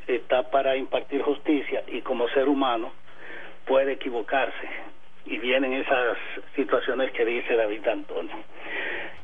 está 0.07 0.51
para 0.51 0.77
impartir 0.77 1.23
justicia 1.23 1.83
y 1.87 2.03
como 2.03 2.29
ser 2.29 2.47
humano 2.49 2.93
puede 3.67 3.93
equivocarse. 3.93 4.69
Y 5.25 5.39
vienen 5.39 5.73
esas 5.73 6.19
situaciones 6.57 7.11
que 7.13 7.25
dice 7.25 7.57
David 7.57 7.89
Antonio. 7.89 8.37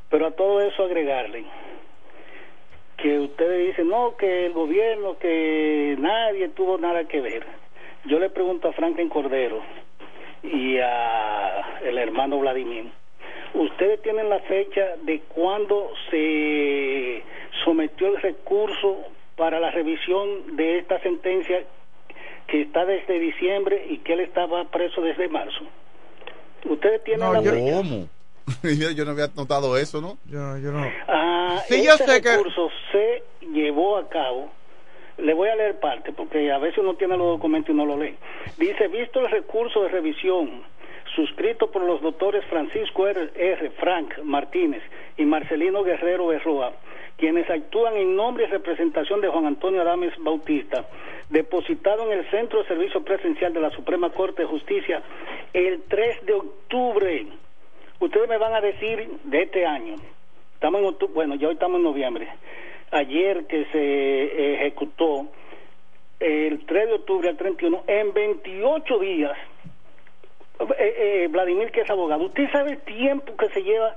Pero 0.08 0.28
a 0.28 0.30
todo 0.30 0.62
eso 0.62 0.84
agregarle 0.84 1.44
que 2.96 3.18
ustedes 3.18 3.68
dicen, 3.68 3.88
no, 3.88 4.16
que 4.16 4.46
el 4.46 4.52
gobierno, 4.52 5.18
que 5.18 5.96
nadie 5.98 6.48
tuvo 6.48 6.78
nada 6.78 7.04
que 7.04 7.20
ver. 7.20 7.44
Yo 8.06 8.18
le 8.18 8.30
pregunto 8.30 8.68
a 8.68 8.72
Franklin 8.72 9.08
Cordero 9.08 9.62
y 10.42 10.78
a 10.78 11.78
el 11.82 11.98
hermano 11.98 12.38
Vladimir, 12.38 12.90
¿ustedes 13.54 14.00
tienen 14.02 14.28
la 14.28 14.40
fecha 14.40 14.96
de 15.02 15.20
cuándo 15.28 15.90
se 16.10 17.22
sometió 17.64 18.08
el 18.08 18.20
recurso 18.22 18.98
para 19.36 19.60
la 19.60 19.70
revisión 19.70 20.56
de 20.56 20.78
esta 20.78 21.00
sentencia 21.00 21.64
que 22.46 22.62
está 22.62 22.84
desde 22.84 23.18
diciembre 23.18 23.86
y 23.90 23.98
que 23.98 24.14
él 24.14 24.20
estaba 24.20 24.64
preso 24.70 25.00
desde 25.02 25.28
marzo? 25.28 25.64
¿Ustedes 26.64 27.02
tienen 27.04 27.32
la 27.32 27.40
fecha? 27.42 27.76
¿Cómo? 27.76 28.08
Yo 28.96 29.04
no 29.04 29.10
había 29.12 29.28
notado 29.36 29.76
eso, 29.76 30.00
¿no? 30.00 30.16
Yo, 30.24 30.56
yo 30.58 30.72
no. 30.72 30.82
Ah, 31.06 31.60
Sí, 31.68 31.84
yo 31.84 31.92
que- 31.98 32.30
recurso 32.36 32.70
se 32.92 33.22
llevó 33.52 33.98
a 33.98 34.08
cabo. 34.08 34.50
Le 35.18 35.34
voy 35.34 35.48
a 35.48 35.56
leer 35.56 35.80
parte 35.80 36.12
porque 36.12 36.50
a 36.52 36.58
veces 36.58 36.78
uno 36.78 36.94
tiene 36.94 37.16
los 37.16 37.26
documentos 37.26 37.70
y 37.74 37.76
no 37.76 37.84
lo 37.86 37.96
lee. 37.96 38.14
Dice, 38.56 38.88
visto 38.88 39.20
el 39.20 39.30
recurso 39.30 39.82
de 39.82 39.88
revisión 39.88 40.62
suscrito 41.16 41.70
por 41.70 41.82
los 41.82 42.00
doctores 42.00 42.44
Francisco 42.46 43.08
R. 43.08 43.70
Frank 43.80 44.18
Martínez 44.22 44.82
y 45.16 45.24
Marcelino 45.24 45.82
Guerrero 45.82 46.28
Berroa, 46.28 46.72
quienes 47.16 47.48
actúan 47.50 47.96
en 47.96 48.14
nombre 48.14 48.44
y 48.44 48.46
representación 48.46 49.20
de 49.20 49.28
Juan 49.28 49.46
Antonio 49.46 49.80
Adames 49.80 50.12
Bautista, 50.18 50.84
depositado 51.30 52.04
en 52.12 52.18
el 52.18 52.30
Centro 52.30 52.60
de 52.62 52.68
Servicio 52.68 53.02
Presencial 53.02 53.52
de 53.52 53.60
la 53.60 53.70
Suprema 53.70 54.10
Corte 54.10 54.42
de 54.42 54.48
Justicia 54.48 55.02
el 55.52 55.82
3 55.88 56.26
de 56.26 56.32
octubre. 56.34 57.26
Ustedes 57.98 58.28
me 58.28 58.38
van 58.38 58.54
a 58.54 58.60
decir 58.60 59.08
de 59.24 59.42
este 59.42 59.66
año, 59.66 59.96
estamos 60.54 60.80
en 60.80 60.86
octu- 60.88 61.12
bueno, 61.12 61.34
ya 61.34 61.48
hoy 61.48 61.54
estamos 61.54 61.78
en 61.78 61.84
noviembre, 61.84 62.28
ayer 62.90 63.46
que 63.46 63.64
se 63.66 64.54
ejecutó 64.54 65.28
el 66.20 66.66
3 66.66 66.88
de 66.88 66.94
octubre 66.94 67.28
al 67.28 67.36
31, 67.36 67.84
en 67.86 68.12
28 68.12 68.98
días, 68.98 69.36
eh, 70.60 70.74
eh, 70.78 71.28
Vladimir 71.30 71.70
que 71.70 71.82
es 71.82 71.90
abogado, 71.90 72.24
¿usted 72.24 72.50
sabe 72.50 72.72
el 72.72 72.78
tiempo 72.78 73.36
que 73.36 73.48
se 73.50 73.62
lleva 73.62 73.96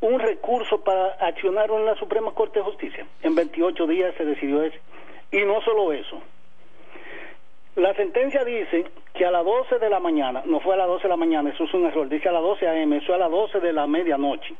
un 0.00 0.20
recurso 0.20 0.82
para 0.84 1.16
accionarlo 1.20 1.78
en 1.78 1.86
la 1.86 1.96
Suprema 1.96 2.32
Corte 2.32 2.60
de 2.60 2.64
Justicia? 2.64 3.06
En 3.22 3.34
28 3.34 3.86
días 3.86 4.14
se 4.16 4.24
decidió 4.24 4.62
eso. 4.62 4.78
Y 5.32 5.44
no 5.44 5.60
solo 5.62 5.92
eso, 5.92 6.22
La 7.74 7.92
sentencia 7.94 8.42
dice 8.44 8.86
que 9.12 9.26
a 9.26 9.30
las 9.30 9.44
12 9.44 9.78
de 9.78 9.90
la 9.90 10.00
mañana, 10.00 10.42
no 10.46 10.60
fue 10.60 10.74
a 10.74 10.78
las 10.78 10.86
12 10.86 11.02
de 11.02 11.08
la 11.08 11.16
mañana, 11.16 11.50
eso 11.50 11.64
es 11.64 11.74
un 11.74 11.84
error, 11.84 12.08
dice 12.08 12.28
a 12.28 12.32
las 12.32 12.42
12 12.42 12.66
a.m., 12.66 12.96
eso 12.96 13.06
es 13.06 13.14
a 13.16 13.18
las 13.18 13.30
12 13.30 13.60
de 13.60 13.72
la 13.72 13.86
medianoche. 13.86 14.54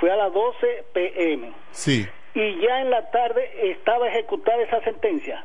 Fue 0.00 0.10
a 0.10 0.16
las 0.16 0.32
12 0.34 0.84
p.m. 0.92 1.52
Sí. 1.70 2.06
Y 2.36 2.60
ya 2.60 2.82
en 2.82 2.90
la 2.90 3.10
tarde 3.10 3.48
estaba 3.72 4.08
ejecutada 4.08 4.62
esa 4.62 4.80
sentencia. 4.84 5.42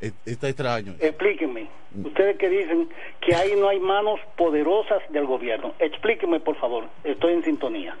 E- 0.00 0.12
Está 0.24 0.48
extraño. 0.48 0.94
Explíquenme. 1.00 1.68
Ustedes 2.04 2.38
que 2.38 2.48
dicen 2.48 2.88
que 3.20 3.34
ahí 3.34 3.52
no 3.58 3.68
hay 3.68 3.80
manos 3.80 4.20
poderosas 4.36 5.02
del 5.10 5.26
gobierno. 5.26 5.74
Explíquenme, 5.80 6.38
por 6.40 6.56
favor. 6.60 6.88
Estoy 7.04 7.34
en 7.34 7.44
sintonía. 7.44 7.96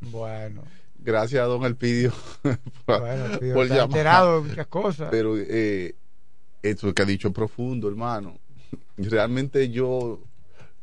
Bueno. 0.00 0.62
Gracias 1.04 1.42
a 1.42 1.46
don 1.46 1.64
Elpidio 1.64 2.12
por, 2.86 3.00
Bueno, 3.00 3.26
Elpidio 3.26 3.54
por 3.54 3.64
está 3.64 3.74
llamar. 3.74 3.90
enterado 3.90 4.42
de 4.42 4.48
muchas 4.50 4.66
cosas. 4.68 5.08
Pero 5.10 5.34
eh, 5.36 5.96
eso 6.62 6.94
que 6.94 7.02
ha 7.02 7.04
dicho 7.04 7.26
es 7.28 7.34
profundo, 7.34 7.88
hermano. 7.88 8.38
Realmente 8.96 9.68
yo 9.70 10.20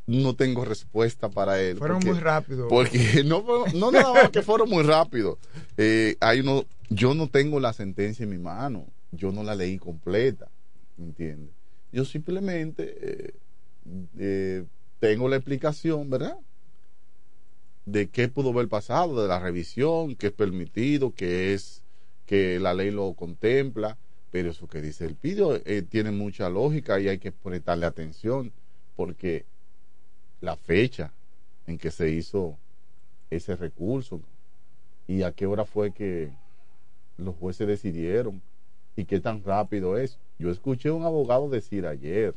no 0.10 0.36
tengo 0.36 0.66
respuesta 0.66 1.30
para 1.30 1.62
él. 1.62 1.78
Fueron 1.78 1.98
porque- 2.00 2.12
muy 2.12 2.20
rápidos. 2.20 2.68
Porque 2.68 3.24
no, 3.26 3.44
no 3.76 3.92
nada 3.92 4.12
más 4.14 4.30
que 4.32 4.42
fueron 4.42 4.70
muy 4.70 4.84
rápidos. 4.84 5.38
Eh, 5.78 6.18
hay 6.20 6.40
uno, 6.40 6.66
yo 6.90 7.14
no 7.14 7.28
tengo 7.28 7.60
la 7.60 7.74
sentencia 7.74 8.24
en 8.24 8.32
mi 8.32 8.40
mano. 8.40 8.88
Yo 9.12 9.32
no 9.32 9.44
la 9.44 9.54
leí 9.56 9.78
completa. 9.78 10.50
¿me 10.98 11.06
¿Entiendes? 11.06 11.54
Yo 11.92 12.06
simplemente 12.06 12.96
eh, 13.02 13.34
eh, 14.18 14.66
tengo 15.00 15.30
la 15.30 15.36
explicación, 15.36 16.10
¿verdad? 16.10 16.38
de 17.86 18.08
qué 18.08 18.28
pudo 18.28 18.52
haber 18.52 18.68
pasado, 18.68 19.20
de 19.20 19.28
la 19.28 19.40
revisión, 19.40 20.16
que 20.16 20.28
es 20.28 20.34
permitido, 20.34 21.12
que 21.16 21.56
es 21.56 21.82
que 22.28 22.60
la 22.60 22.76
ley 22.76 22.92
lo 22.92 23.14
contempla, 23.14 23.98
pero 24.30 24.52
eso 24.52 24.68
que 24.68 24.80
dice 24.80 25.06
el 25.06 25.16
pido 25.16 25.60
tiene 25.90 26.12
mucha 26.12 26.52
lógica 26.52 27.00
y 27.00 27.08
hay 27.08 27.18
que 27.18 27.32
prestarle 27.32 27.88
atención, 27.88 28.52
porque 28.96 29.46
la 30.42 30.56
fecha 30.56 31.12
en 31.68 31.78
que 31.78 31.92
se 31.92 32.10
hizo 32.10 32.58
ese 33.30 33.56
recurso 33.56 34.22
y 35.08 35.24
a 35.24 35.32
qué 35.32 35.46
hora 35.46 35.66
fue 35.66 35.92
que 35.92 36.32
los 37.18 37.36
jueces 37.36 37.68
decidieron 37.68 38.42
y 38.96 39.06
qué 39.06 39.20
tan 39.20 39.44
rápido 39.44 39.98
es. 39.98 40.20
Yo 40.38 40.50
escuché 40.52 40.90
a 40.90 40.94
un 40.94 41.04
abogado 41.04 41.50
decir 41.50 41.86
ayer 41.86 42.36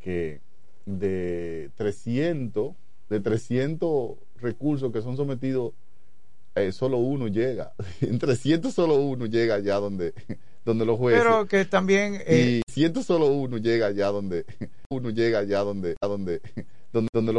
que 0.00 0.40
de 0.86 1.70
300, 1.76 2.74
de 3.08 3.20
300 3.20 4.12
recursos 4.40 4.92
que 4.92 5.02
son 5.02 5.16
sometidos, 5.16 5.72
eh, 6.54 6.72
solo 6.72 6.98
uno 6.98 7.28
llega. 7.28 7.72
En 8.00 8.18
300 8.18 8.72
solo 8.72 8.96
uno 8.96 9.26
llega 9.26 9.56
allá 9.56 9.76
donde, 9.76 10.14
donde 10.64 10.84
los 10.84 10.98
jueces. 10.98 11.22
Pero 11.22 11.46
que 11.46 11.64
también... 11.64 12.20
eh, 12.26 12.60
y 12.66 12.72
100 12.72 13.02
solo 13.02 13.26
uno 13.26 13.58
llega 13.58 13.86
allá 13.86 14.08
donde, 14.08 14.44
uno 14.90 15.10
llega 15.10 15.40
allá 15.40 15.60
donde, 15.60 15.96
a 16.00 16.06
donde, 16.06 16.40
donde, 16.92 17.08
donde 17.12 17.32
los 17.32 17.38